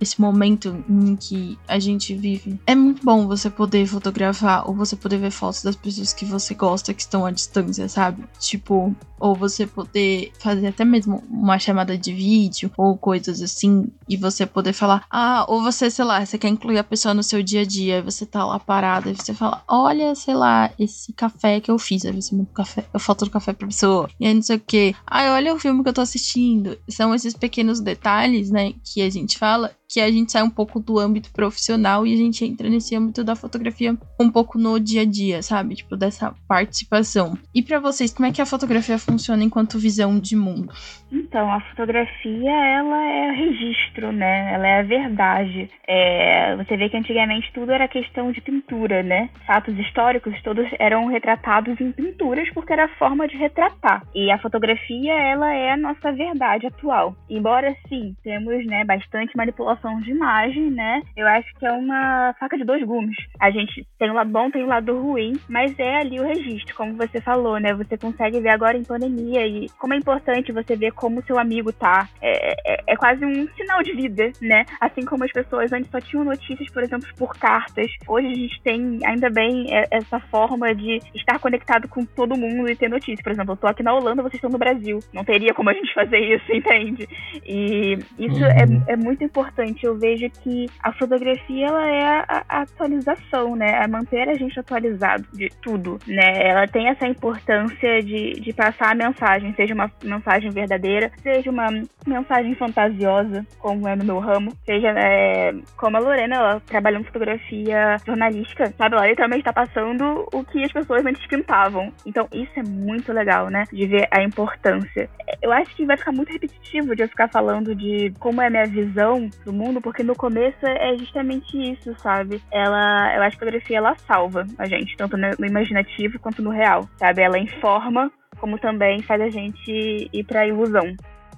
esse 0.00 0.20
momento 0.20 0.84
em 0.88 1.16
que 1.16 1.58
a 1.66 1.78
gente 1.78 2.14
vive. 2.14 2.58
É 2.66 2.74
muito 2.74 3.04
bom 3.04 3.26
você 3.26 3.50
poder 3.50 3.86
fotografar 3.86 4.68
ou 4.68 4.74
você 4.74 4.96
poder 4.96 5.18
ver 5.18 5.30
fotos 5.30 5.62
das 5.62 5.76
pessoas 5.76 6.12
que 6.12 6.24
você 6.24 6.54
gosta 6.54 6.94
que 6.94 7.02
estão 7.02 7.24
à 7.24 7.30
distância, 7.30 7.88
sabe? 7.88 8.24
Tipo, 8.38 8.94
ou 9.20 9.34
você 9.34 9.66
poder 9.66 10.32
fazer 10.38 10.68
até 10.68 10.84
mesmo 10.84 11.22
uma 11.30 11.58
chamada 11.58 11.96
de 11.98 12.12
vídeo 12.12 12.70
ou 12.76 12.96
coisas 12.96 13.42
assim 13.42 13.88
e 14.08 14.16
você 14.16 14.46
poder 14.46 14.72
falar, 14.72 15.04
ah, 15.10 15.44
ou 15.48 15.62
você, 15.62 15.90
sei 15.90 16.04
lá, 16.04 16.24
você 16.24 16.38
quer 16.38 16.48
incluir 16.48 16.78
a 16.78 16.84
pessoa 16.84 17.14
no 17.14 17.22
seu 17.22 17.42
dia 17.42 17.62
a 17.62 17.64
dia, 17.64 18.02
você 18.02 18.24
tá 18.24 18.44
lá 18.44 18.58
parada 18.58 19.10
e 19.10 19.14
você 19.14 19.34
fala, 19.34 19.62
olha, 19.68 20.14
sei 20.14 20.34
lá, 20.34 20.70
esse 20.78 21.12
café 21.12 21.60
que 21.60 21.70
eu 21.70 21.78
fiz, 21.78 22.04
aí 22.04 22.12
você 22.12 22.36
café, 22.54 22.84
eu 22.92 23.00
foto 23.00 23.24
do 23.24 23.30
café 23.30 23.52
pra 23.52 23.66
pessoa, 23.66 24.08
e 24.18 24.26
aí 24.26 24.34
não 24.34 24.42
sei 24.42 24.56
o 24.56 24.60
que, 24.60 24.94
ah, 25.06 25.32
olha 25.32 25.54
o 25.54 25.58
filme 25.58 25.82
que 25.82 25.88
eu 25.88 25.92
tô 25.92 26.00
assistindo. 26.00 26.78
São 26.88 27.14
esses 27.14 27.34
pequenos 27.34 27.80
detalhes, 27.80 28.50
né, 28.50 28.72
que 28.84 29.02
a 29.02 29.10
gente 29.10 29.36
fala 29.36 29.57
que 29.88 30.00
a 30.00 30.10
gente 30.10 30.30
sai 30.30 30.42
um 30.42 30.50
pouco 30.50 30.78
do 30.78 30.98
âmbito 30.98 31.32
profissional 31.32 32.06
e 32.06 32.12
a 32.12 32.16
gente 32.16 32.44
entra 32.44 32.68
nesse 32.68 32.94
âmbito 32.94 33.24
da 33.24 33.34
fotografia 33.34 33.96
um 34.20 34.30
pouco 34.30 34.58
no 34.58 34.78
dia 34.78 35.02
a 35.02 35.04
dia, 35.04 35.42
sabe? 35.42 35.76
Tipo, 35.76 35.96
dessa 35.96 36.34
participação. 36.46 37.38
E 37.54 37.62
para 37.62 37.80
vocês, 37.80 38.12
como 38.12 38.26
é 38.26 38.32
que 38.32 38.42
a 38.42 38.46
fotografia 38.46 38.98
funciona 38.98 39.42
enquanto 39.42 39.78
visão 39.78 40.18
de 40.18 40.36
mundo? 40.36 40.72
Então, 41.10 41.50
a 41.50 41.60
fotografia, 41.60 42.50
ela 42.50 43.02
é 43.02 43.30
registro, 43.30 44.12
né? 44.12 44.52
Ela 44.52 44.66
é 44.66 44.80
a 44.80 44.82
verdade. 44.82 45.70
É, 45.86 46.56
você 46.56 46.76
vê 46.76 46.88
que 46.90 46.96
antigamente 46.96 47.50
tudo 47.54 47.72
era 47.72 47.88
questão 47.88 48.30
de 48.30 48.42
pintura, 48.42 49.02
né? 49.02 49.30
Fatos 49.46 49.76
históricos 49.78 50.34
todos 50.42 50.66
eram 50.78 51.06
retratados 51.06 51.80
em 51.80 51.92
pinturas 51.92 52.48
porque 52.52 52.72
era 52.72 52.84
a 52.84 52.96
forma 52.96 53.26
de 53.26 53.36
retratar. 53.36 54.02
E 54.14 54.30
a 54.30 54.38
fotografia, 54.38 55.12
ela 55.12 55.52
é 55.52 55.72
a 55.72 55.76
nossa 55.76 56.12
verdade 56.12 56.66
atual. 56.66 57.16
Embora, 57.28 57.74
sim, 57.88 58.14
temos, 58.22 58.66
né, 58.66 58.84
bastante 58.84 59.36
manipulação 59.48 60.00
de 60.00 60.10
imagem, 60.10 60.70
né? 60.70 61.02
Eu 61.16 61.26
acho 61.26 61.52
que 61.58 61.66
é 61.66 61.72
uma 61.72 62.34
faca 62.38 62.56
de 62.56 62.64
dois 62.64 62.84
gumes. 62.84 63.16
A 63.40 63.50
gente 63.50 63.86
tem 63.98 64.10
o 64.10 64.14
lado 64.14 64.30
bom, 64.30 64.50
tem 64.50 64.62
o 64.62 64.66
lado 64.68 65.00
ruim, 65.00 65.38
mas 65.48 65.78
é 65.78 65.96
ali 65.96 66.20
o 66.20 66.26
registro, 66.26 66.74
como 66.76 66.94
você 66.94 67.20
falou, 67.20 67.58
né? 67.58 67.72
Você 67.74 67.96
consegue 67.96 68.40
ver 68.40 68.50
agora 68.50 68.76
em 68.76 68.84
pandemia 68.84 69.46
e 69.46 69.68
como 69.78 69.94
é 69.94 69.96
importante 69.96 70.52
você 70.52 70.76
ver 70.76 70.92
como 70.92 71.22
seu 71.24 71.38
amigo 71.38 71.72
tá. 71.72 72.08
É, 72.20 72.74
é, 72.74 72.82
é 72.88 72.96
quase 72.96 73.24
um 73.24 73.48
sinal 73.56 73.82
de 73.82 73.92
vida, 73.94 74.30
né? 74.42 74.64
Assim 74.80 75.04
como 75.04 75.24
as 75.24 75.32
pessoas 75.32 75.72
antes 75.72 75.90
só 75.90 76.00
tinham 76.00 76.24
notícias, 76.24 76.70
por 76.70 76.82
exemplo, 76.82 77.08
por 77.16 77.34
cartas. 77.38 77.90
Hoje 78.06 78.26
a 78.26 78.34
gente 78.34 78.62
tem, 78.62 79.00
ainda 79.04 79.30
bem, 79.30 79.66
é, 79.74 79.86
essa 79.90 80.20
forma 80.20 80.74
de 80.74 81.00
estar 81.14 81.38
conectado 81.38 81.88
com 81.88 82.04
todo 82.04 82.36
mundo 82.36 82.70
e 82.70 82.76
ter 82.76 82.88
notícias. 82.88 83.22
Por 83.22 83.32
exemplo, 83.32 83.52
eu 83.52 83.56
tô 83.56 83.66
aqui 83.66 83.82
na 83.82 83.94
Holanda, 83.94 84.22
vocês 84.22 84.34
estão 84.34 84.50
no 84.50 84.58
Brasil. 84.58 84.98
Não 85.12 85.24
teria 85.24 85.54
como 85.54 85.70
a 85.70 85.72
gente 85.72 85.92
fazer 85.94 86.18
isso, 86.18 86.52
entende? 86.52 87.08
E 87.46 87.98
isso 88.18 88.38
Uhum. 88.38 88.82
é, 88.88 88.92
é 88.92 88.96
muito 88.96 89.24
importante. 89.24 89.37
Eu 89.82 89.96
vejo 89.98 90.28
que 90.42 90.66
a 90.82 90.92
fotografia 90.92 91.66
ela 91.66 91.86
é 91.86 92.02
a, 92.04 92.44
a 92.48 92.62
atualização, 92.62 93.56
né? 93.56 93.82
É 93.82 93.86
manter 93.86 94.28
a 94.28 94.34
gente 94.34 94.58
atualizado 94.58 95.24
de 95.32 95.48
tudo, 95.62 95.98
né? 96.06 96.48
Ela 96.48 96.66
tem 96.66 96.88
essa 96.88 97.06
importância 97.06 98.02
de, 98.02 98.32
de 98.32 98.52
passar 98.52 98.92
a 98.92 98.94
mensagem, 98.94 99.54
seja 99.54 99.74
uma 99.74 99.90
mensagem 100.02 100.50
verdadeira, 100.50 101.10
seja 101.22 101.50
uma 101.50 101.68
mensagem 102.06 102.54
fantasiosa, 102.54 103.46
como 103.58 103.86
é 103.86 103.94
no 103.94 104.04
meu 104.04 104.18
ramo, 104.18 104.52
seja 104.64 104.88
é, 104.88 105.54
como 105.76 105.96
a 105.96 106.00
Lorena, 106.00 106.36
ela 106.36 106.60
trabalhando 106.60 107.04
fotografia 107.04 107.96
jornalística, 108.06 108.72
sabe? 108.76 108.96
Ela 108.96 109.08
literalmente 109.08 109.40
está 109.40 109.52
passando 109.52 110.26
o 110.32 110.44
que 110.44 110.64
as 110.64 110.72
pessoas 110.72 111.04
antes 111.04 111.26
pintavam. 111.26 111.92
Então 112.04 112.28
isso 112.32 112.52
é 112.56 112.62
muito 112.62 113.12
legal, 113.12 113.48
né? 113.48 113.64
De 113.72 113.86
ver 113.86 114.08
a 114.10 114.22
importância. 114.22 115.08
Eu 115.42 115.52
acho 115.52 115.74
que 115.76 115.84
vai 115.84 115.96
ficar 115.96 116.12
muito 116.12 116.32
repetitivo 116.32 116.94
de 116.94 117.02
eu 117.02 117.08
ficar 117.08 117.28
falando 117.28 117.74
de 117.74 118.12
como 118.18 118.40
é 118.40 118.46
a 118.46 118.50
minha 118.50 118.66
visão 118.66 119.27
do 119.44 119.52
mundo, 119.52 119.80
porque 119.80 120.02
no 120.02 120.14
começo 120.14 120.66
é 120.66 120.96
justamente 120.98 121.56
isso, 121.56 121.94
sabe? 122.02 122.42
Ela, 122.50 123.16
eu 123.16 123.22
acho 123.22 123.36
que 123.36 123.44
a 123.44 123.46
fotografia 123.46 123.78
ela 123.78 123.96
salva 124.06 124.46
a 124.58 124.66
gente, 124.66 124.96
tanto 124.96 125.16
no 125.16 125.46
imaginativo 125.46 126.18
quanto 126.18 126.42
no 126.42 126.50
real, 126.50 126.88
sabe? 126.98 127.22
Ela 127.22 127.38
informa, 127.38 128.10
como 128.38 128.58
também 128.58 129.02
faz 129.02 129.20
a 129.20 129.28
gente 129.28 130.08
ir 130.12 130.24
pra 130.24 130.46
ilusão. 130.46 130.94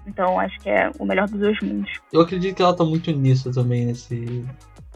Então 0.06 0.40
acho 0.40 0.58
que 0.60 0.68
é 0.68 0.90
o 0.98 1.04
melhor 1.04 1.28
dos 1.28 1.40
dois 1.40 1.60
mundos. 1.60 1.90
Eu 2.12 2.20
acredito 2.20 2.56
que 2.56 2.62
ela 2.62 2.74
tá 2.74 2.84
muito 2.84 3.10
nisso 3.12 3.52
também, 3.52 3.86
nesse, 3.86 4.44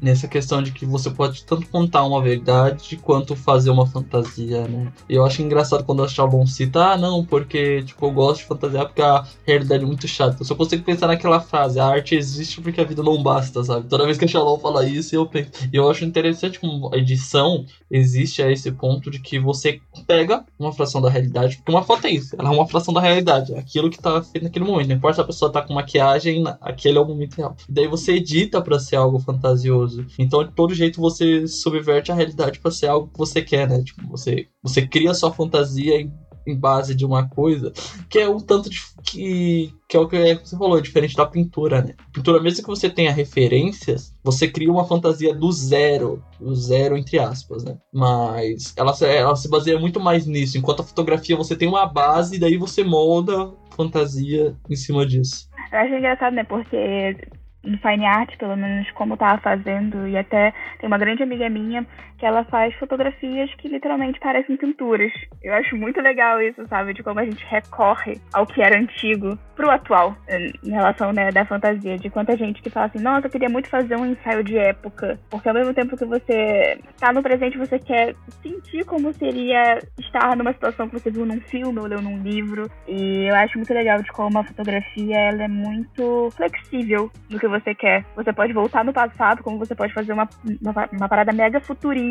nessa 0.05 0.29
questão 0.29 0.63
de 0.63 0.71
que 0.71 0.85
você 0.85 1.09
pode 1.11 1.45
tanto 1.45 1.67
contar 1.69 2.05
uma 2.05 2.21
verdade 2.21 2.97
quanto 2.99 3.35
fazer 3.35 3.71
uma 3.71 3.87
fantasia, 3.87 4.69
né? 4.69 4.93
E 5.09 5.15
eu 5.15 5.25
acho 5.25 5.41
engraçado 5.41 5.83
quando 5.83 6.05
a 6.05 6.09
Shalom 6.09 6.45
cita, 6.47 6.93
ah, 6.93 6.97
não, 6.99 7.25
porque, 7.25 7.83
tipo, 7.83 8.05
eu 8.05 8.11
gosto 8.11 8.43
de 8.43 8.47
fantasiar 8.47 8.85
porque 8.85 9.01
a 9.01 9.25
realidade 9.47 9.83
é 9.83 9.87
muito 9.87 10.07
chata. 10.07 10.37
Eu 10.39 10.45
só 10.45 10.55
consigo 10.55 10.85
pensar 10.85 11.07
naquela 11.07 11.41
frase, 11.41 11.81
a 11.81 11.87
arte 11.87 12.15
existe 12.15 12.61
porque 12.61 12.83
a 12.83 12.85
vida 12.85 13.03
não 13.03 13.23
basta, 13.23 13.65
sabe? 13.65 13.89
Toda 13.89 14.05
vez 14.05 14.19
que 14.19 14.27
a 14.27 14.29
Shalom 14.29 14.59
fala 14.59 14.87
isso, 14.87 15.17
eu 15.17 15.27
penso. 15.27 15.51
E 15.73 15.77
eu 15.77 15.91
acho 15.91 16.05
interessante 16.05 16.61
como 16.61 16.95
a 16.95 16.99
edição 16.99 17.65
existe 17.91 18.43
a 18.43 18.53
esse 18.53 18.71
ponto 18.73 19.11
de 19.11 19.19
que 19.21 19.39
você 19.39 19.81
pega 20.07 20.45
uma 20.59 20.73
fração 20.73 21.01
da 21.01 21.09
realidade, 21.09 21.57
porque 21.57 21.73
uma 21.73 21.83
foto 21.83 22.07
é 22.07 22.11
isso, 22.11 22.37
ela 22.39 22.51
é 22.51 22.53
uma 22.53 22.67
fração 22.67 22.93
da 22.93 23.01
realidade, 23.01 23.55
é 23.55 23.59
aquilo 23.59 23.89
que 23.89 23.99
tá 23.99 24.23
feito 24.23 24.45
naquele 24.45 24.67
momento. 24.67 24.89
Não 24.89 24.97
importa 24.97 25.15
se 25.15 25.21
a 25.23 25.25
pessoa 25.25 25.51
tá 25.51 25.63
com 25.63 25.73
maquiagem, 25.73 26.45
aquele 26.61 26.99
é 26.99 27.01
o 27.01 27.07
momento 27.07 27.37
real. 27.37 27.57
Daí 27.67 27.87
você 27.87 28.13
edita 28.17 28.61
pra 28.61 28.79
ser 28.79 28.97
algo 28.97 29.19
fantasioso. 29.19 29.94
Então, 30.19 30.45
de 30.45 30.53
todo 30.53 30.75
jeito, 30.75 31.01
você 31.01 31.47
subverte 31.47 32.11
a 32.11 32.15
realidade 32.15 32.59
pra 32.59 32.71
ser 32.71 32.89
algo 32.89 33.09
que 33.09 33.19
você 33.19 33.43
quer, 33.43 33.69
né? 33.69 33.83
Tipo, 33.83 34.07
você, 34.09 34.49
você 34.63 34.87
cria 34.87 35.15
sua 35.15 35.33
fantasia 35.33 36.01
em, 36.01 36.13
em 36.47 36.59
base 36.59 36.95
de 36.95 37.05
uma 37.05 37.29
coisa 37.29 37.73
que 38.09 38.19
é 38.19 38.29
um 38.29 38.39
tanto 38.39 38.71
de. 38.71 38.79
que, 39.03 39.73
que 39.89 39.97
é 39.97 40.01
o 40.01 40.09
que 40.09 40.35
você 40.37 40.57
falou, 40.57 40.81
diferente 40.81 41.17
da 41.17 41.27
pintura, 41.27 41.83
né? 41.83 41.95
Pintura, 42.13 42.43
mesmo 42.43 42.63
que 42.63 42.69
você 42.69 42.89
tenha 42.89 43.13
referências, 43.13 44.15
você 44.23 44.49
cria 44.49 44.71
uma 44.71 44.85
fantasia 44.85 45.35
do 45.35 45.51
zero. 45.53 46.23
Do 46.41 46.55
zero, 46.55 46.97
entre 46.97 47.19
aspas, 47.19 47.65
né? 47.65 47.77
Mas 47.93 48.75
ela, 48.77 48.95
ela 49.03 49.37
se 49.37 49.49
baseia 49.49 49.79
muito 49.79 50.01
mais 50.01 50.27
nisso. 50.27 50.59
Enquanto 50.59 50.81
a 50.81 50.85
fotografia 50.85 51.37
você 51.37 51.57
tem 51.57 51.69
uma 51.69 51.87
base, 51.87 52.37
e 52.37 52.39
daí 52.39 52.57
você 52.57 52.85
molda 52.85 53.53
fantasia 53.75 54.57
em 54.71 54.77
cima 54.77 55.05
disso. 55.07 55.49
Eu 55.73 55.79
acho 55.79 55.95
engraçado, 55.95 56.35
né? 56.35 56.45
Porque 56.45 57.17
no 57.65 57.79
Fine 57.79 58.07
Art, 58.07 58.37
pelo 58.37 58.57
menos 58.57 58.91
como 58.93 59.15
eu 59.15 59.17
tava 59.17 59.41
fazendo, 59.41 60.07
e 60.07 60.17
até 60.17 60.53
tem 60.79 60.87
uma 60.87 60.99
grande 60.99 61.23
amiga 61.23 61.49
minha 61.49 61.87
que 62.19 62.27
ela 62.27 62.45
faz 62.45 62.75
fotografias 62.77 63.53
que 63.57 63.69
literalmente 63.69 64.21
parecem 64.21 64.57
pinturas. 64.57 65.13
Eu 65.43 65.55
acho 65.55 65.77
muito 65.77 66.01
legal 66.01 66.41
isso, 66.41 66.67
sabe? 66.69 66.95
De 66.95 67.03
como 67.03 67.21
a 67.21 67.25
gente 67.25 67.45
recorre 67.47 68.21
ao 68.33 68.47
que 68.47 68.63
era 68.63 68.79
antigo 68.79 69.39
pro 69.55 69.71
atual, 69.71 70.17
em 70.63 70.71
relação 70.71 71.13
né, 71.13 71.31
da 71.31 71.45
fantasia. 71.45 71.97
De 71.99 72.11
quanta 72.11 72.37
gente 72.37 72.63
que 72.63 72.71
fala 72.71 72.87
assim, 72.87 73.01
nossa, 73.01 73.27
eu 73.27 73.31
queria 73.31 73.49
muito 73.49 73.69
fazer 73.69 73.97
um 73.97 74.07
ensaio 74.07 74.43
de 74.43 74.57
época. 74.57 75.19
Porque 75.31 75.49
ao 75.49 75.55
mesmo 75.55 75.75
tempo 75.75 75.97
que 75.97 76.05
você 76.05 76.79
tá 76.99 77.13
no 77.13 77.23
presente, 77.23 77.59
você 77.59 77.79
quer 77.79 78.15
sentir 78.43 78.85
como 78.85 79.13
seria 79.13 79.79
estar 79.99 80.37
numa 80.37 80.53
situação 80.53 80.89
que 80.89 80.99
você 80.99 81.11
viu 81.11 81.27
num 81.27 81.41
filme 81.41 81.79
ou 81.79 81.87
leu 81.87 82.01
num 82.01 82.19
livro. 82.19 82.71
E 82.89 83.29
eu 83.29 83.35
acho 83.37 83.59
muito 83.59 83.73
legal 83.73 84.03
de 84.03 84.11
como 84.13 84.39
a 84.39 84.45
fotografia 84.45 85.17
ela 85.17 85.45
é 85.45 85.49
muito 85.49 86.31
flexível 86.37 87.11
no 87.31 87.39
que 87.39 87.49
você 87.49 87.75
quer. 87.75 88.05
Você 88.17 88.33
pode 88.33 88.53
voltar 88.53 88.85
no 88.85 88.93
passado, 88.93 89.43
como 89.43 89.59
você 89.59 89.75
pode 89.75 89.93
fazer 89.93 90.13
uma, 90.13 90.29
uma, 90.63 90.89
uma 90.93 91.09
parada 91.09 91.33
mega 91.33 91.61
futurista, 91.61 92.04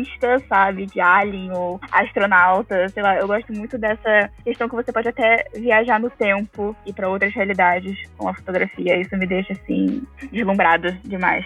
sabe? 0.48 0.86
De 0.86 1.00
alien 1.00 1.52
ou 1.52 1.80
astronauta, 1.92 2.88
sei 2.88 3.02
lá. 3.02 3.16
Eu 3.16 3.26
gosto 3.26 3.52
muito 3.52 3.76
dessa 3.78 4.30
questão 4.42 4.68
que 4.68 4.74
você 4.74 4.92
pode 4.92 5.08
até 5.08 5.44
viajar 5.54 6.00
no 6.00 6.10
tempo 6.10 6.74
e 6.86 6.92
pra 6.92 7.08
outras 7.08 7.34
realidades 7.34 7.96
com 8.16 8.28
a 8.28 8.34
fotografia. 8.34 9.00
Isso 9.00 9.16
me 9.16 9.26
deixa, 9.26 9.52
assim, 9.52 10.02
deslumbrada 10.32 10.98
demais. 11.04 11.44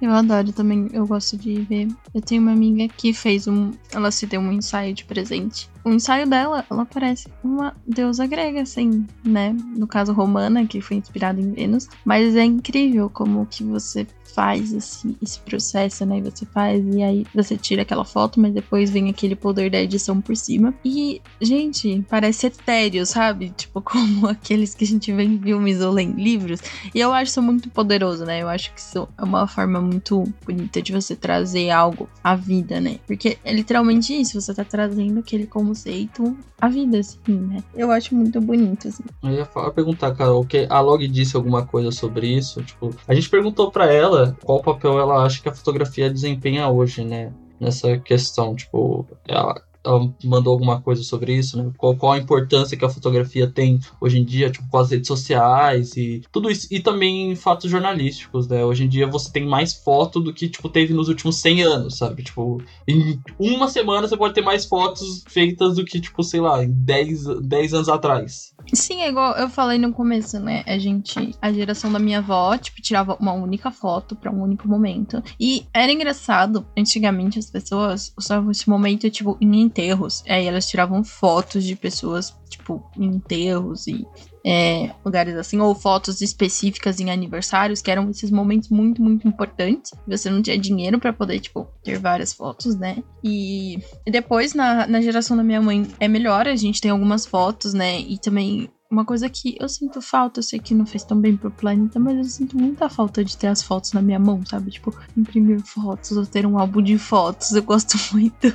Eu 0.00 0.10
adoro 0.10 0.52
também, 0.52 0.88
eu 0.92 1.06
gosto 1.06 1.36
de 1.36 1.60
ver. 1.62 1.86
Eu 2.12 2.20
tenho 2.20 2.42
uma 2.42 2.50
amiga 2.50 2.92
que 2.96 3.14
fez 3.14 3.46
um. 3.46 3.70
Ela 3.94 4.10
se 4.10 4.26
deu 4.26 4.40
um 4.40 4.50
ensaio 4.50 4.92
de 4.92 5.04
presente. 5.04 5.70
O 5.84 5.90
ensaio 5.90 6.28
dela, 6.28 6.64
ela 6.70 6.84
parece 6.84 7.28
uma 7.42 7.74
deusa 7.86 8.26
grega, 8.26 8.62
assim, 8.62 9.06
né? 9.24 9.54
No 9.76 9.86
caso, 9.86 10.12
romana, 10.12 10.66
que 10.66 10.80
foi 10.80 10.96
inspirada 10.96 11.40
em 11.40 11.52
Vênus. 11.52 11.88
Mas 12.04 12.36
é 12.36 12.44
incrível 12.44 13.10
como 13.10 13.46
que 13.46 13.64
você 13.64 14.06
faz 14.34 14.72
esse, 14.72 15.16
esse 15.22 15.38
processo, 15.40 16.04
né? 16.06 16.20
Você 16.22 16.46
faz 16.46 16.82
e 16.94 17.02
aí 17.02 17.26
você 17.34 17.56
tira 17.56 17.82
aquela 17.82 18.04
foto, 18.04 18.40
mas 18.40 18.52
depois 18.52 18.90
vem 18.90 19.10
aquele 19.10 19.36
poder 19.36 19.70
da 19.70 19.80
edição 19.80 20.20
por 20.20 20.36
cima. 20.36 20.74
E, 20.84 21.20
gente, 21.40 22.04
parece 22.08 22.46
etéreo, 22.46 23.04
sabe? 23.06 23.50
Tipo, 23.50 23.80
como 23.82 24.28
aqueles 24.28 24.74
que 24.74 24.84
a 24.84 24.86
gente 24.86 25.12
vê 25.12 25.24
em 25.24 25.38
filmes 25.38 25.80
ou 25.80 25.92
lê 25.92 26.02
em 26.02 26.12
livros. 26.12 26.60
E 26.94 27.00
eu 27.00 27.12
acho 27.12 27.30
isso 27.32 27.42
muito 27.42 27.70
poderoso, 27.70 28.24
né? 28.24 28.42
Eu 28.42 28.48
acho 28.48 28.72
que 28.72 28.80
isso 28.80 29.08
é 29.16 29.22
uma 29.22 29.46
forma 29.46 29.80
muito 29.80 30.24
bonita 30.44 30.80
de 30.80 30.92
você 30.92 31.14
trazer 31.14 31.70
algo 31.70 32.08
à 32.22 32.34
vida, 32.34 32.80
né? 32.80 32.98
Porque 33.06 33.38
é 33.44 33.52
literalmente 33.52 34.18
isso, 34.18 34.40
você 34.40 34.54
tá 34.54 34.64
trazendo 34.64 35.20
aquele 35.20 35.46
conceito 35.72 36.36
à 36.60 36.68
vida, 36.68 36.98
assim, 36.98 37.18
né? 37.28 37.62
Eu 37.74 37.90
acho 37.90 38.14
muito 38.14 38.40
bonito, 38.40 38.88
assim. 38.88 39.02
Eu 39.22 39.30
ia 39.30 39.44
falar, 39.46 39.70
perguntar, 39.70 40.14
Carol, 40.14 40.44
que 40.44 40.66
a 40.68 40.80
Log 40.80 41.06
disse 41.08 41.34
alguma 41.34 41.66
coisa 41.66 41.90
sobre 41.90 42.26
isso. 42.26 42.62
Tipo, 42.62 42.94
a 43.08 43.14
gente 43.14 43.30
perguntou 43.30 43.70
pra 43.70 43.90
ela 43.90 44.36
qual 44.44 44.62
papel 44.62 44.98
ela 44.98 45.24
acha 45.24 45.42
que 45.42 45.48
a 45.48 45.54
fotografia 45.54 46.10
desempenha 46.10 46.68
hoje, 46.68 47.04
né? 47.04 47.32
Nessa 47.58 47.96
questão, 47.98 48.54
tipo, 48.54 49.06
ela, 49.26 49.62
ela 49.84 50.12
mandou 50.24 50.52
alguma 50.52 50.80
coisa 50.80 51.02
sobre 51.02 51.34
isso, 51.34 51.56
né? 51.56 51.70
Qual, 51.76 51.96
qual 51.96 52.12
a 52.12 52.18
importância 52.18 52.76
que 52.76 52.84
a 52.84 52.88
fotografia 52.88 53.46
tem 53.46 53.80
hoje 54.00 54.18
em 54.18 54.24
dia, 54.24 54.50
tipo, 54.50 54.68
com 54.68 54.78
as 54.78 54.90
redes 54.90 55.08
sociais 55.08 55.96
e 55.96 56.22
tudo 56.30 56.50
isso. 56.50 56.68
E 56.70 56.80
também 56.80 57.34
fatos 57.34 57.70
jornalísticos, 57.70 58.46
né? 58.48 58.64
Hoje 58.64 58.84
em 58.84 58.88
dia 58.88 59.06
você 59.06 59.30
tem 59.30 59.46
mais 59.46 59.72
foto 59.72 60.20
do 60.20 60.32
que, 60.32 60.48
tipo, 60.48 60.68
teve 60.68 60.94
nos 60.94 61.08
últimos 61.08 61.36
100 61.36 61.62
anos, 61.62 61.98
sabe? 61.98 62.22
Tipo, 62.22 62.62
em 62.86 63.20
uma 63.38 63.68
semana 63.68 64.06
você 64.06 64.16
pode 64.16 64.34
ter 64.34 64.42
mais 64.42 64.64
fotos 64.64 65.24
feitas 65.28 65.76
do 65.76 65.84
que, 65.84 66.00
tipo, 66.00 66.22
sei 66.22 66.40
lá, 66.40 66.62
em 66.62 66.70
10, 66.70 67.40
10 67.40 67.74
anos 67.74 67.88
atrás. 67.88 68.52
Sim, 68.72 69.02
é 69.02 69.08
igual 69.08 69.34
eu 69.36 69.48
falei 69.48 69.78
no 69.78 69.92
começo, 69.92 70.38
né? 70.38 70.62
A 70.66 70.78
gente, 70.78 71.34
a 71.40 71.52
geração 71.52 71.92
da 71.92 71.98
minha 71.98 72.18
avó, 72.18 72.56
tipo, 72.56 72.80
tirava 72.80 73.16
uma 73.20 73.32
única 73.32 73.70
foto 73.70 74.14
pra 74.14 74.30
um 74.30 74.42
único 74.42 74.68
momento. 74.68 75.22
E 75.38 75.66
era 75.74 75.92
engraçado, 75.92 76.64
antigamente 76.76 77.38
as 77.38 77.50
pessoas 77.50 78.12
usavam 78.16 78.50
esse 78.50 78.68
momento, 78.68 79.10
tipo, 79.10 79.36
em 79.40 79.56
enterros. 79.72 80.22
Aí 80.28 80.46
elas 80.46 80.68
tiravam 80.68 81.02
fotos 81.02 81.64
de 81.64 81.74
pessoas, 81.74 82.36
tipo, 82.48 82.84
em 82.96 83.06
enterros 83.06 83.86
e 83.86 84.06
é, 84.44 84.90
lugares 85.04 85.36
assim, 85.36 85.58
ou 85.60 85.74
fotos 85.74 86.20
específicas 86.20 87.00
em 87.00 87.10
aniversários, 87.10 87.80
que 87.80 87.90
eram 87.90 88.10
esses 88.10 88.30
momentos 88.30 88.68
muito, 88.68 89.02
muito 89.02 89.26
importantes. 89.26 89.92
Você 90.06 90.28
não 90.28 90.42
tinha 90.42 90.58
dinheiro 90.58 90.98
pra 90.98 91.12
poder, 91.12 91.40
tipo, 91.40 91.66
ter 91.82 91.98
várias 91.98 92.32
fotos, 92.32 92.76
né? 92.76 93.02
E 93.24 93.78
e 94.06 94.10
depois, 94.10 94.52
na, 94.52 94.86
na 94.86 95.00
geração 95.00 95.36
da 95.36 95.42
minha 95.42 95.62
mãe, 95.62 95.86
é 95.98 96.08
melhor, 96.08 96.46
a 96.46 96.56
gente 96.56 96.80
tem 96.80 96.90
algumas 96.90 97.24
fotos, 97.24 97.72
né? 97.72 98.00
E 98.00 98.18
também 98.18 98.68
uma 98.92 99.06
coisa 99.06 99.28
que 99.28 99.56
eu 99.58 99.68
sinto 99.70 100.02
falta, 100.02 100.40
eu 100.40 100.42
sei 100.42 100.60
que 100.60 100.74
não 100.74 100.84
fez 100.84 101.02
tão 101.02 101.18
bem 101.18 101.34
pro 101.34 101.50
planeta, 101.50 101.98
mas 101.98 102.14
eu 102.14 102.24
sinto 102.24 102.58
muita 102.58 102.90
falta 102.90 103.24
de 103.24 103.36
ter 103.38 103.46
as 103.46 103.62
fotos 103.62 103.94
na 103.94 104.02
minha 104.02 104.18
mão, 104.18 104.44
sabe? 104.44 104.70
Tipo, 104.70 104.94
imprimir 105.16 105.62
fotos 105.62 106.12
ou 106.12 106.26
ter 106.26 106.44
um 106.44 106.58
álbum 106.58 106.82
de 106.82 106.98
fotos, 106.98 107.52
eu 107.52 107.62
gosto 107.62 107.96
muito. 108.12 108.54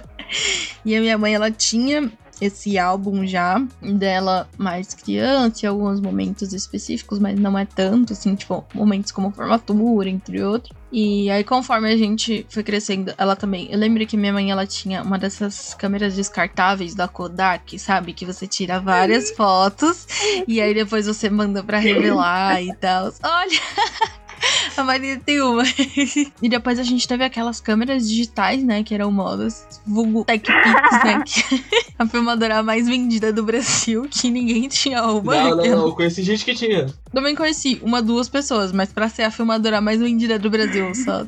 E 0.85 0.95
a 0.95 1.01
minha 1.01 1.17
mãe, 1.17 1.33
ela 1.33 1.49
tinha 1.49 2.11
esse 2.41 2.77
álbum 2.77 3.25
já 3.25 3.61
dela 3.81 4.47
mais 4.57 4.93
criança, 4.93 5.65
em 5.65 5.69
alguns 5.69 5.99
momentos 5.99 6.53
específicos, 6.53 7.19
mas 7.19 7.39
não 7.39 7.57
é 7.57 7.65
tanto, 7.65 8.13
assim, 8.13 8.35
tipo, 8.35 8.65
momentos 8.73 9.11
como 9.11 9.31
formatura, 9.31 10.09
entre 10.09 10.41
outros. 10.43 10.75
E 10.91 11.29
aí, 11.29 11.43
conforme 11.43 11.91
a 11.91 11.97
gente 11.97 12.45
foi 12.49 12.63
crescendo, 12.63 13.13
ela 13.17 13.35
também. 13.35 13.67
Eu 13.71 13.77
lembro 13.77 14.05
que 14.05 14.15
minha 14.15 14.31
mãe 14.31 14.51
ela 14.51 14.65
tinha 14.65 15.03
uma 15.03 15.19
dessas 15.19 15.73
câmeras 15.73 16.15
descartáveis 16.15 16.95
da 16.95 17.07
Kodak, 17.07 17.77
sabe? 17.77 18.13
Que 18.13 18.25
você 18.25 18.47
tira 18.47 18.79
várias 18.79 19.31
fotos 19.31 20.07
e 20.47 20.61
aí 20.61 20.73
depois 20.73 21.05
você 21.05 21.29
manda 21.29 21.61
pra 21.63 21.77
revelar 21.77 22.63
e 22.63 22.73
tal. 22.75 23.11
Olha! 23.23 24.17
A 24.75 24.83
Maria 24.83 25.19
tem 25.19 25.41
uma. 25.41 25.63
e 26.41 26.49
depois 26.49 26.79
a 26.79 26.83
gente 26.83 27.07
teve 27.07 27.23
aquelas 27.23 27.59
câmeras 27.59 28.07
digitais, 28.07 28.63
né? 28.63 28.83
Que 28.83 28.93
eram 28.93 29.11
modas. 29.11 29.81
Vulgo 29.85 30.23
TechPix, 30.23 31.03
né? 31.03 31.23
Que 31.27 31.93
a 31.97 32.05
filmadora 32.05 32.61
mais 32.61 32.87
vendida 32.87 33.33
do 33.33 33.43
Brasil, 33.43 34.07
que 34.09 34.29
ninguém 34.29 34.67
tinha 34.67 35.03
uma. 35.03 35.33
Não, 35.33 35.49
não, 35.49 35.57
não. 35.57 35.87
Eu 35.87 35.93
conheci 35.95 36.21
gente 36.21 36.45
que 36.45 36.53
tinha. 36.53 36.87
Também 37.11 37.35
conheci 37.35 37.79
uma, 37.81 38.01
duas 38.01 38.29
pessoas, 38.29 38.71
mas 38.71 38.93
pra 38.93 39.09
ser 39.09 39.23
a 39.23 39.31
filmadora 39.31 39.81
mais 39.81 39.99
vendida 39.99 40.37
do 40.37 40.49
Brasil, 40.49 40.93
só. 40.93 41.25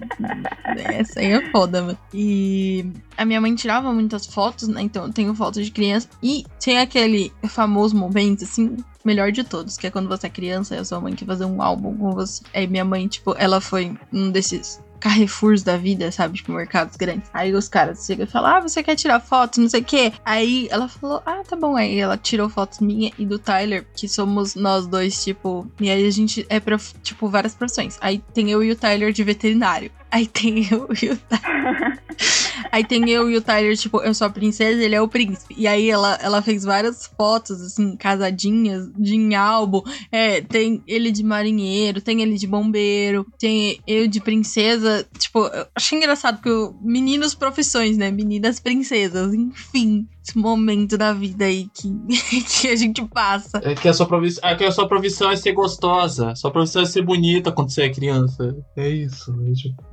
Essa 0.78 1.20
aí 1.20 1.32
é 1.32 1.52
foda, 1.52 1.82
mano. 1.82 1.98
E 2.14 2.86
a 3.18 3.26
minha 3.26 3.42
mãe 3.42 3.56
tirava 3.56 3.92
muitas 3.92 4.26
fotos, 4.28 4.68
né? 4.68 4.82
Então 4.82 5.08
eu 5.08 5.14
tenho 5.14 5.34
fotos 5.34 5.66
de 5.66 5.72
criança. 5.72 6.08
E 6.22 6.46
tem 6.64 6.78
aquele 6.78 7.32
famoso 7.48 7.96
momento, 7.96 8.44
assim, 8.44 8.78
melhor 9.10 9.32
de 9.32 9.44
todos, 9.44 9.76
que 9.76 9.88
é 9.88 9.92
quando 9.92 10.08
você 10.08 10.28
é 10.28 10.30
criança 10.30 10.76
e 10.76 10.78
a 10.78 10.86
sua 10.86 11.02
mãe 11.02 11.16
quer 11.16 11.26
fazer 11.26 11.46
um 11.46 11.64
álbum 11.64 11.98
com 11.98 12.12
você. 12.12 12.44
Aí 12.54 12.68
minha 12.68 12.86
mãe, 12.86 13.08
tipo, 13.08 13.34
ela 13.38 13.60
foi 13.60 13.98
um 14.14 14.30
desses 14.30 14.80
Carrefours 15.00 15.64
da 15.64 15.78
vida, 15.78 16.12
sabe? 16.12 16.36
Tipo, 16.36 16.52
mercados 16.52 16.96
grandes. 16.98 17.30
Aí 17.34 17.54
os 17.54 17.70
caras 17.70 18.06
chegam 18.06 18.26
e 18.26 18.30
falam: 18.30 18.58
Ah, 18.58 18.60
você 18.60 18.84
quer 18.84 18.96
tirar 18.96 19.20
foto, 19.20 19.62
não 19.62 19.70
sei 19.70 19.82
o 19.82 19.84
quê. 19.84 20.12
Aí 20.26 20.68
ela 20.70 20.88
falou: 20.88 21.24
Ah, 21.26 21.42
tá 21.48 21.56
bom. 21.56 21.76
Aí 21.76 21.98
ela 21.98 22.18
tirou 22.18 22.50
fotos 22.50 22.80
minha 22.80 23.12
e 23.18 23.26
do 23.26 23.40
Tyler, 23.40 23.86
que 23.96 24.08
somos 24.08 24.56
nós 24.56 24.86
dois, 24.86 25.24
tipo. 25.24 25.66
E 25.80 25.90
aí 25.90 26.06
a 26.06 26.12
gente 26.12 26.46
é 26.50 26.60
pra, 26.60 26.78
tipo, 27.02 27.30
várias 27.30 27.56
profissões. 27.56 27.98
Aí 28.02 28.22
tem 28.34 28.52
eu 28.52 28.62
e 28.62 28.72
o 28.72 28.76
Tyler 28.76 29.14
de 29.14 29.24
veterinário. 29.24 29.90
Aí 30.12 30.28
tem 30.28 30.68
eu 30.70 30.88
e 31.02 31.10
o 31.10 31.18
Tyler. 31.18 32.04
aí 32.72 32.84
tem 32.84 33.10
eu 33.10 33.30
e 33.30 33.38
o 33.38 33.42
Tyler, 33.42 33.78
tipo, 33.78 34.02
eu 34.02 34.14
sou 34.14 34.28
a 34.28 34.30
princesa, 34.30 34.84
ele 34.84 34.96
é 34.96 35.02
o 35.02 35.08
príncipe. 35.08 35.56
E 35.58 35.68
aí 35.68 35.90
ela, 35.90 36.18
ela 36.22 36.42
fez 36.42 36.64
várias 36.64 37.08
fotos, 37.18 37.62
assim, 37.62 37.96
casadinhas, 37.96 38.90
de 38.98 39.16
em 39.16 39.36
álbum. 39.36 39.82
É, 40.12 40.42
tem 40.42 40.84
ele 40.88 41.12
de 41.12 41.24
marinheiro, 41.24 42.02
tem 42.02 42.22
ele 42.22 42.38
de 42.38 42.48
bombeiro, 42.48 43.26
tem 43.38 43.80
eu 43.88 44.08
de 44.08 44.20
princesa. 44.20 45.08
Tipo, 45.18 45.48
eu 45.48 45.68
achei 45.76 45.98
engraçado, 45.98 46.40
eu, 46.46 46.76
meninos 46.82 47.34
profissões, 47.34 47.98
né? 47.98 48.12
Meninas 48.12 48.60
princesas, 48.60 49.34
enfim 49.34 50.08
esse 50.24 50.38
momento 50.38 50.98
da 50.98 51.14
vida 51.14 51.46
aí 51.46 51.68
que, 51.74 51.90
que 52.44 52.68
a 52.68 52.76
gente 52.76 53.04
passa. 53.06 53.60
É 53.64 53.76
que 53.76 53.88
a 53.88 53.94
sua 53.94 54.06
profissão, 54.06 54.50
é 54.50 54.56
que 54.56 54.64
a 54.64 54.72
sua 54.72 54.88
profissão 54.88 55.32
é 55.32 55.36
ser 55.36 55.54
gostosa. 55.54 56.36
Sua 56.36 56.52
profissão 56.52 56.82
é 56.82 56.86
ser 56.86 57.02
bonita 57.02 57.52
quando 57.52 57.70
você 57.70 57.84
é 57.84 57.90
criança. 57.90 58.56
É 58.76 58.90
isso. 58.90 59.34
É 59.48 59.52
tipo, 59.54 59.84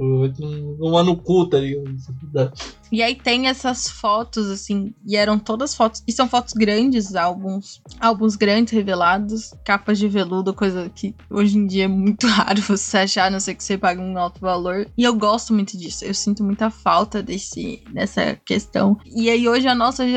um 0.80 0.96
ano 0.96 1.16
cu, 1.16 1.46
tá 1.48 1.58
ligado? 1.58 1.96
E 2.92 3.02
aí 3.02 3.14
tem 3.14 3.48
essas 3.48 3.88
fotos, 3.88 4.48
assim, 4.48 4.94
e 5.04 5.16
eram 5.16 5.38
todas 5.38 5.74
fotos. 5.74 6.02
E 6.06 6.12
são 6.12 6.28
fotos 6.28 6.54
grandes, 6.54 7.14
álbuns. 7.14 7.80
Álbuns 7.98 8.36
grandes, 8.36 8.72
revelados, 8.72 9.52
capas 9.64 9.98
de 9.98 10.08
veludo, 10.08 10.54
coisa 10.54 10.88
que 10.94 11.14
hoje 11.30 11.58
em 11.58 11.66
dia 11.66 11.84
é 11.84 11.88
muito 11.88 12.26
raro 12.28 12.60
você 12.62 12.98
achar, 12.98 13.26
a 13.26 13.30
não 13.30 13.40
ser 13.40 13.54
que 13.54 13.64
você 13.64 13.76
pague 13.76 14.00
um 14.00 14.16
alto 14.18 14.40
valor. 14.40 14.88
E 14.96 15.02
eu 15.02 15.14
gosto 15.14 15.52
muito 15.52 15.76
disso. 15.76 16.04
Eu 16.04 16.14
sinto 16.14 16.44
muita 16.44 16.70
falta 16.70 17.22
desse, 17.22 17.82
dessa 17.92 18.36
questão. 18.44 18.96
E 19.04 19.28
aí 19.30 19.48
hoje 19.48 19.66
a 19.66 19.74
nossa 19.74 20.06
geração, 20.06 20.15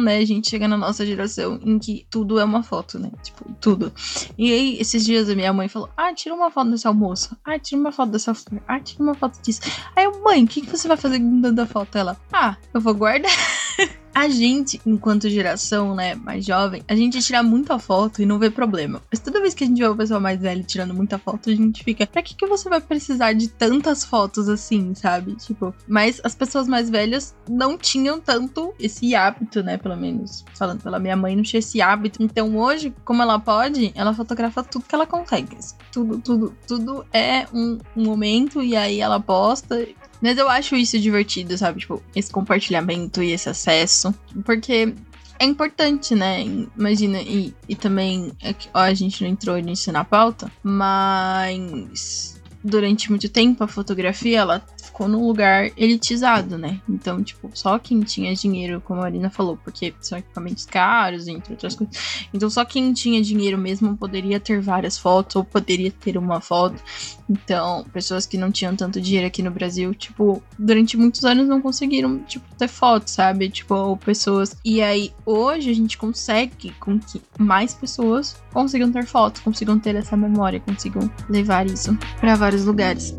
né? 0.00 0.18
A 0.18 0.24
gente 0.24 0.48
chega 0.48 0.68
na 0.68 0.76
nossa 0.76 1.04
geração 1.04 1.58
em 1.62 1.78
que 1.78 2.06
tudo 2.10 2.38
é 2.38 2.44
uma 2.44 2.62
foto, 2.62 2.98
né? 2.98 3.10
Tipo, 3.22 3.44
tudo. 3.60 3.92
E 4.36 4.52
aí, 4.52 4.78
esses 4.80 5.04
dias 5.04 5.28
a 5.28 5.34
minha 5.34 5.52
mãe 5.52 5.68
falou: 5.68 5.88
Ah, 5.96 6.12
tira 6.14 6.34
uma 6.34 6.50
foto 6.50 6.70
desse 6.70 6.86
almoço. 6.86 7.36
Ah, 7.44 7.58
tira 7.58 7.80
uma 7.80 7.92
foto 7.92 8.10
dessa 8.10 8.34
flor. 8.34 8.62
Ah, 8.66 8.80
tira 8.80 9.02
uma 9.02 9.14
foto 9.14 9.40
disso. 9.42 9.60
Aí 9.96 10.04
eu, 10.04 10.22
mãe, 10.22 10.44
o 10.44 10.46
que, 10.46 10.60
que 10.60 10.70
você 10.70 10.88
vai 10.88 10.96
fazer 10.96 11.18
com 11.18 11.40
tanta 11.40 11.66
foto? 11.66 11.96
Ela, 11.96 12.16
ah, 12.32 12.56
eu 12.72 12.80
vou 12.80 12.94
guardar. 12.94 13.30
A 14.14 14.28
gente, 14.28 14.80
enquanto 14.86 15.28
geração, 15.28 15.92
né, 15.92 16.14
mais 16.14 16.44
jovem, 16.44 16.84
a 16.86 16.94
gente 16.94 17.20
tira 17.20 17.42
muita 17.42 17.80
foto 17.80 18.22
e 18.22 18.26
não 18.26 18.38
vê 18.38 18.48
problema. 18.48 19.02
Mas 19.10 19.18
toda 19.18 19.40
vez 19.40 19.54
que 19.54 19.64
a 19.64 19.66
gente 19.66 19.78
vê 19.78 19.88
o 19.88 19.96
pessoal 19.96 20.20
mais 20.20 20.40
velho 20.40 20.62
tirando 20.62 20.94
muita 20.94 21.18
foto, 21.18 21.50
a 21.50 21.54
gente 21.54 21.82
fica, 21.82 22.06
pra 22.06 22.22
que, 22.22 22.36
que 22.36 22.46
você 22.46 22.68
vai 22.68 22.80
precisar 22.80 23.32
de 23.32 23.48
tantas 23.48 24.04
fotos 24.04 24.48
assim, 24.48 24.94
sabe? 24.94 25.34
Tipo, 25.34 25.74
mas 25.88 26.20
as 26.22 26.32
pessoas 26.32 26.68
mais 26.68 26.88
velhas 26.88 27.34
não 27.48 27.76
tinham 27.76 28.20
tanto 28.20 28.72
esse 28.78 29.16
hábito, 29.16 29.64
né? 29.64 29.76
Pelo 29.78 29.96
menos 29.96 30.44
falando 30.54 30.80
pela 30.80 31.00
minha 31.00 31.16
mãe, 31.16 31.34
não 31.34 31.42
tinha 31.42 31.58
esse 31.58 31.82
hábito. 31.82 32.22
Então 32.22 32.56
hoje, 32.56 32.94
como 33.04 33.20
ela 33.20 33.40
pode, 33.40 33.90
ela 33.96 34.14
fotografa 34.14 34.62
tudo 34.62 34.84
que 34.84 34.94
ela 34.94 35.06
consegue. 35.06 35.58
Tudo, 35.90 36.20
tudo, 36.20 36.56
tudo 36.68 37.04
é 37.12 37.48
um, 37.52 37.78
um 37.96 38.04
momento 38.04 38.62
e 38.62 38.76
aí 38.76 39.00
ela 39.00 39.18
posta 39.18 39.84
mas 40.24 40.38
eu 40.38 40.48
acho 40.48 40.74
isso 40.74 40.98
divertido, 40.98 41.56
sabe? 41.58 41.80
Tipo, 41.80 42.02
esse 42.16 42.32
compartilhamento 42.32 43.22
e 43.22 43.32
esse 43.32 43.46
acesso. 43.50 44.14
Porque 44.42 44.94
é 45.38 45.44
importante, 45.44 46.14
né? 46.14 46.42
Imagina, 46.74 47.20
e, 47.20 47.54
e 47.68 47.76
também, 47.76 48.32
é 48.42 48.54
ó, 48.72 48.80
a 48.80 48.94
gente 48.94 49.22
não 49.22 49.28
entrou 49.28 49.58
nisso 49.58 49.92
na 49.92 50.02
pauta, 50.02 50.50
mas 50.62 52.40
durante 52.64 53.10
muito 53.10 53.28
tempo 53.28 53.62
a 53.62 53.68
fotografia 53.68 54.38
ela 54.38 54.62
ficou 54.82 55.06
num 55.06 55.26
lugar 55.26 55.70
elitizado, 55.76 56.56
né? 56.56 56.80
Então, 56.88 57.22
tipo, 57.22 57.50
só 57.52 57.78
quem 57.78 58.00
tinha 58.00 58.34
dinheiro, 58.34 58.80
como 58.80 59.00
a 59.00 59.02
Marina 59.02 59.28
falou, 59.28 59.58
porque 59.62 59.92
são 60.00 60.16
equipamentos 60.16 60.64
caros, 60.64 61.28
entre 61.28 61.52
outras 61.52 61.74
coisas. 61.74 62.26
Então, 62.32 62.48
só 62.48 62.64
quem 62.64 62.92
tinha 62.92 63.20
dinheiro 63.20 63.58
mesmo 63.58 63.96
poderia 63.96 64.40
ter 64.40 64.60
várias 64.60 64.96
fotos, 64.96 65.36
ou 65.36 65.44
poderia 65.44 65.90
ter 65.90 66.16
uma 66.16 66.40
foto. 66.40 66.82
Então, 67.28 67.84
pessoas 67.92 68.26
que 68.26 68.38
não 68.38 68.50
tinham 68.50 68.76
tanto 68.76 69.00
dinheiro 69.00 69.26
aqui 69.26 69.42
no 69.42 69.50
Brasil, 69.50 69.94
tipo, 69.94 70.42
durante 70.58 70.96
muitos 70.96 71.24
anos 71.24 71.48
não 71.48 71.60
conseguiram, 71.60 72.18
tipo, 72.20 72.44
ter 72.56 72.68
fotos, 72.68 73.12
sabe? 73.12 73.48
Tipo, 73.50 73.96
pessoas. 73.98 74.56
E 74.64 74.80
aí, 74.80 75.12
hoje 75.26 75.70
a 75.70 75.74
gente 75.74 75.98
consegue 75.98 76.72
com 76.78 76.98
que 76.98 77.20
mais 77.38 77.74
pessoas 77.74 78.36
consigam 78.52 78.92
ter 78.92 79.04
fotos, 79.04 79.42
consigam 79.42 79.78
ter 79.78 79.96
essa 79.96 80.16
memória, 80.16 80.60
consigam 80.60 81.10
levar 81.28 81.66
isso 81.66 81.98
para 82.20 82.36
vários 82.36 82.53
lugares. 82.62 83.18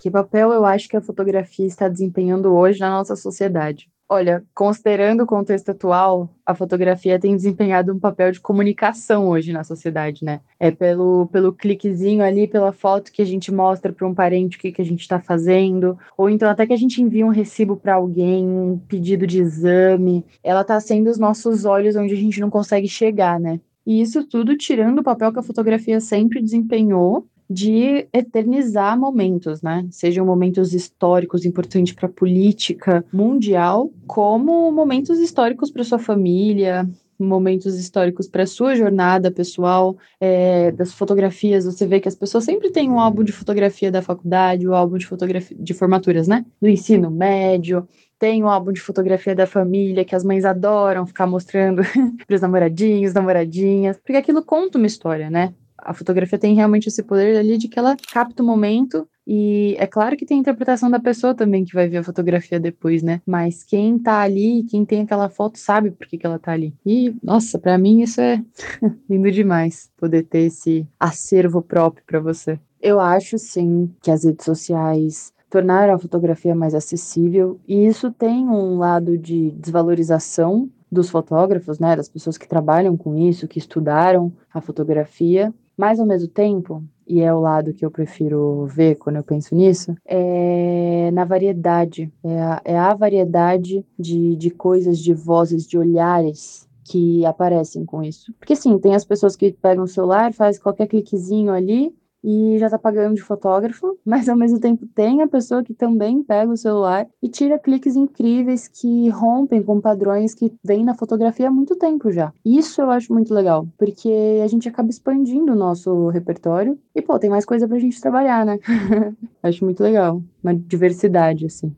Que 0.00 0.10
papel 0.10 0.52
eu 0.52 0.64
acho 0.64 0.88
que 0.88 0.96
a 0.96 1.00
fotografia 1.00 1.66
está 1.66 1.88
desempenhando 1.88 2.54
hoje 2.54 2.78
na 2.80 2.90
nossa 2.90 3.16
sociedade? 3.16 3.90
Olha, 4.10 4.42
considerando 4.54 5.24
o 5.24 5.26
contexto 5.26 5.70
atual, 5.70 6.30
a 6.46 6.54
fotografia 6.54 7.18
tem 7.18 7.36
desempenhado 7.36 7.92
um 7.92 7.98
papel 7.98 8.32
de 8.32 8.40
comunicação 8.40 9.28
hoje 9.28 9.52
na 9.52 9.62
sociedade, 9.64 10.24
né? 10.24 10.40
É 10.58 10.70
pelo, 10.70 11.26
pelo 11.26 11.52
cliquezinho 11.52 12.24
ali, 12.24 12.48
pela 12.48 12.72
foto 12.72 13.12
que 13.12 13.20
a 13.20 13.24
gente 13.26 13.52
mostra 13.52 13.92
para 13.92 14.06
um 14.06 14.14
parente 14.14 14.56
o 14.56 14.60
que, 14.60 14.72
que 14.72 14.80
a 14.80 14.84
gente 14.84 15.02
está 15.02 15.20
fazendo, 15.20 15.98
ou 16.16 16.30
então 16.30 16.48
até 16.48 16.66
que 16.66 16.72
a 16.72 16.78
gente 16.78 17.02
envia 17.02 17.26
um 17.26 17.30
recibo 17.30 17.76
para 17.76 17.96
alguém, 17.96 18.48
um 18.48 18.78
pedido 18.78 19.26
de 19.26 19.42
exame. 19.42 20.24
Ela 20.42 20.62
está 20.62 20.80
sendo 20.80 21.10
os 21.10 21.18
nossos 21.18 21.66
olhos 21.66 21.94
onde 21.94 22.14
a 22.14 22.16
gente 22.16 22.40
não 22.40 22.48
consegue 22.48 22.88
chegar, 22.88 23.38
né? 23.38 23.60
E 23.88 24.02
isso 24.02 24.22
tudo 24.22 24.54
tirando 24.54 24.98
o 24.98 25.02
papel 25.02 25.32
que 25.32 25.38
a 25.38 25.42
fotografia 25.42 25.98
sempre 25.98 26.42
desempenhou 26.42 27.26
de 27.48 28.06
eternizar 28.12 29.00
momentos, 29.00 29.62
né? 29.62 29.86
Sejam 29.90 30.26
momentos 30.26 30.74
históricos 30.74 31.46
importantes 31.46 31.94
para 31.94 32.04
a 32.04 32.12
política 32.12 33.02
mundial, 33.10 33.90
como 34.06 34.70
momentos 34.70 35.18
históricos 35.18 35.70
para 35.70 35.84
sua 35.84 35.98
família, 35.98 36.86
momentos 37.18 37.78
históricos 37.78 38.28
para 38.28 38.44
sua 38.44 38.74
jornada 38.74 39.30
pessoal, 39.30 39.96
é, 40.20 40.70
das 40.72 40.92
fotografias. 40.92 41.64
Você 41.64 41.86
vê 41.86 41.98
que 41.98 42.08
as 42.08 42.14
pessoas 42.14 42.44
sempre 42.44 42.70
têm 42.70 42.90
um 42.90 43.00
álbum 43.00 43.24
de 43.24 43.32
fotografia 43.32 43.90
da 43.90 44.02
faculdade, 44.02 44.68
o 44.68 44.72
um 44.72 44.74
álbum 44.74 44.98
de 44.98 45.06
fotografia 45.06 45.56
de 45.58 45.72
formaturas, 45.72 46.28
né? 46.28 46.44
Do 46.60 46.68
ensino 46.68 47.10
médio. 47.10 47.88
Tem 48.18 48.42
o 48.42 48.46
um 48.46 48.48
álbum 48.48 48.72
de 48.72 48.80
fotografia 48.80 49.34
da 49.34 49.46
família 49.46 50.04
que 50.04 50.14
as 50.14 50.24
mães 50.24 50.44
adoram 50.44 51.06
ficar 51.06 51.26
mostrando 51.26 51.82
para 52.26 52.34
os 52.34 52.40
namoradinhos, 52.40 53.14
namoradinhas, 53.14 53.96
porque 53.98 54.16
aquilo 54.16 54.42
conta 54.42 54.78
uma 54.78 54.86
história, 54.86 55.30
né? 55.30 55.54
a 55.78 55.94
fotografia 55.94 56.38
tem 56.38 56.54
realmente 56.54 56.88
esse 56.88 57.02
poder 57.02 57.36
ali 57.38 57.56
de 57.56 57.68
que 57.68 57.78
ela 57.78 57.96
capta 58.12 58.42
o 58.42 58.46
momento 58.46 59.08
e 59.26 59.76
é 59.78 59.86
claro 59.86 60.16
que 60.16 60.26
tem 60.26 60.38
a 60.38 60.40
interpretação 60.40 60.90
da 60.90 60.98
pessoa 60.98 61.34
também 61.34 61.64
que 61.64 61.74
vai 61.74 61.88
ver 61.88 61.98
a 61.98 62.02
fotografia 62.02 62.58
depois, 62.58 63.02
né? 63.02 63.20
Mas 63.26 63.62
quem 63.62 63.98
tá 63.98 64.20
ali, 64.20 64.64
quem 64.64 64.84
tem 64.84 65.02
aquela 65.02 65.28
foto, 65.28 65.58
sabe 65.58 65.90
por 65.90 66.06
que, 66.06 66.18
que 66.18 66.26
ela 66.26 66.38
tá 66.38 66.52
ali. 66.52 66.74
E, 66.84 67.14
nossa, 67.22 67.58
para 67.58 67.78
mim 67.78 68.02
isso 68.02 68.20
é 68.20 68.42
lindo 69.08 69.30
demais, 69.30 69.90
poder 69.96 70.24
ter 70.24 70.46
esse 70.46 70.86
acervo 70.98 71.62
próprio 71.62 72.04
para 72.06 72.20
você. 72.20 72.58
Eu 72.80 73.00
acho 73.00 73.38
sim 73.38 73.92
que 74.00 74.10
as 74.10 74.24
redes 74.24 74.44
sociais 74.44 75.32
tornaram 75.50 75.94
a 75.94 75.98
fotografia 75.98 76.54
mais 76.54 76.74
acessível 76.74 77.58
e 77.66 77.86
isso 77.86 78.10
tem 78.12 78.48
um 78.48 78.78
lado 78.78 79.16
de 79.16 79.50
desvalorização 79.52 80.68
dos 80.90 81.10
fotógrafos, 81.10 81.78
né, 81.78 81.94
das 81.96 82.08
pessoas 82.08 82.38
que 82.38 82.48
trabalham 82.48 82.96
com 82.96 83.16
isso, 83.16 83.48
que 83.48 83.58
estudaram 83.58 84.32
a 84.52 84.60
fotografia, 84.60 85.52
mas, 85.78 86.00
ao 86.00 86.06
mesmo 86.06 86.28
tempo, 86.28 86.82
e 87.06 87.20
é 87.20 87.32
o 87.32 87.38
lado 87.38 87.72
que 87.72 87.86
eu 87.86 87.90
prefiro 87.90 88.66
ver 88.66 88.96
quando 88.96 89.16
eu 89.16 89.22
penso 89.22 89.54
nisso, 89.54 89.94
é 90.04 91.10
na 91.12 91.24
variedade. 91.24 92.12
É 92.24 92.40
a, 92.40 92.60
é 92.64 92.76
a 92.76 92.94
variedade 92.94 93.86
de, 93.96 94.34
de 94.34 94.50
coisas, 94.50 94.98
de 94.98 95.14
vozes, 95.14 95.64
de 95.66 95.78
olhares 95.78 96.68
que 96.84 97.24
aparecem 97.24 97.84
com 97.84 98.02
isso. 98.02 98.34
Porque 98.40 98.56
sim, 98.56 98.76
tem 98.78 98.94
as 98.94 99.04
pessoas 99.04 99.36
que 99.36 99.52
pegam 99.52 99.84
o 99.84 99.88
celular, 99.88 100.32
faz 100.32 100.58
qualquer 100.58 100.88
cliquezinho 100.88 101.52
ali 101.52 101.94
e 102.22 102.58
já 102.58 102.68
tá 102.68 102.78
pagando 102.78 103.14
de 103.14 103.22
fotógrafo, 103.22 103.98
mas 104.04 104.28
ao 104.28 104.36
mesmo 104.36 104.60
tempo 104.60 104.86
tem 104.94 105.22
a 105.22 105.28
pessoa 105.28 105.62
que 105.62 105.74
também 105.74 106.22
pega 106.22 106.50
o 106.50 106.56
celular 106.56 107.06
e 107.22 107.28
tira 107.28 107.58
cliques 107.58 107.96
incríveis 107.96 108.68
que 108.68 109.08
rompem 109.10 109.62
com 109.62 109.80
padrões 109.80 110.34
que 110.34 110.52
vêm 110.64 110.84
na 110.84 110.94
fotografia 110.94 111.48
há 111.48 111.50
muito 111.50 111.76
tempo 111.76 112.10
já. 112.10 112.32
Isso 112.44 112.80
eu 112.80 112.90
acho 112.90 113.12
muito 113.12 113.32
legal, 113.32 113.66
porque 113.78 114.40
a 114.42 114.46
gente 114.46 114.68
acaba 114.68 114.90
expandindo 114.90 115.52
o 115.52 115.56
nosso 115.56 116.08
repertório 116.08 116.78
e, 116.94 117.02
pô, 117.02 117.18
tem 117.18 117.30
mais 117.30 117.44
coisa 117.44 117.68
pra 117.68 117.78
gente 117.78 118.00
trabalhar, 118.00 118.44
né? 118.44 118.58
acho 119.42 119.64
muito 119.64 119.82
legal, 119.82 120.22
uma 120.42 120.54
diversidade, 120.54 121.46
assim. 121.46 121.74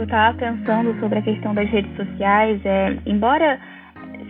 Eu 0.00 0.06
tava 0.06 0.38
pensando 0.38 0.98
sobre 0.98 1.18
a 1.18 1.22
questão 1.22 1.54
das 1.54 1.68
redes 1.68 1.94
sociais, 1.94 2.58
é, 2.64 2.98
embora 3.04 3.60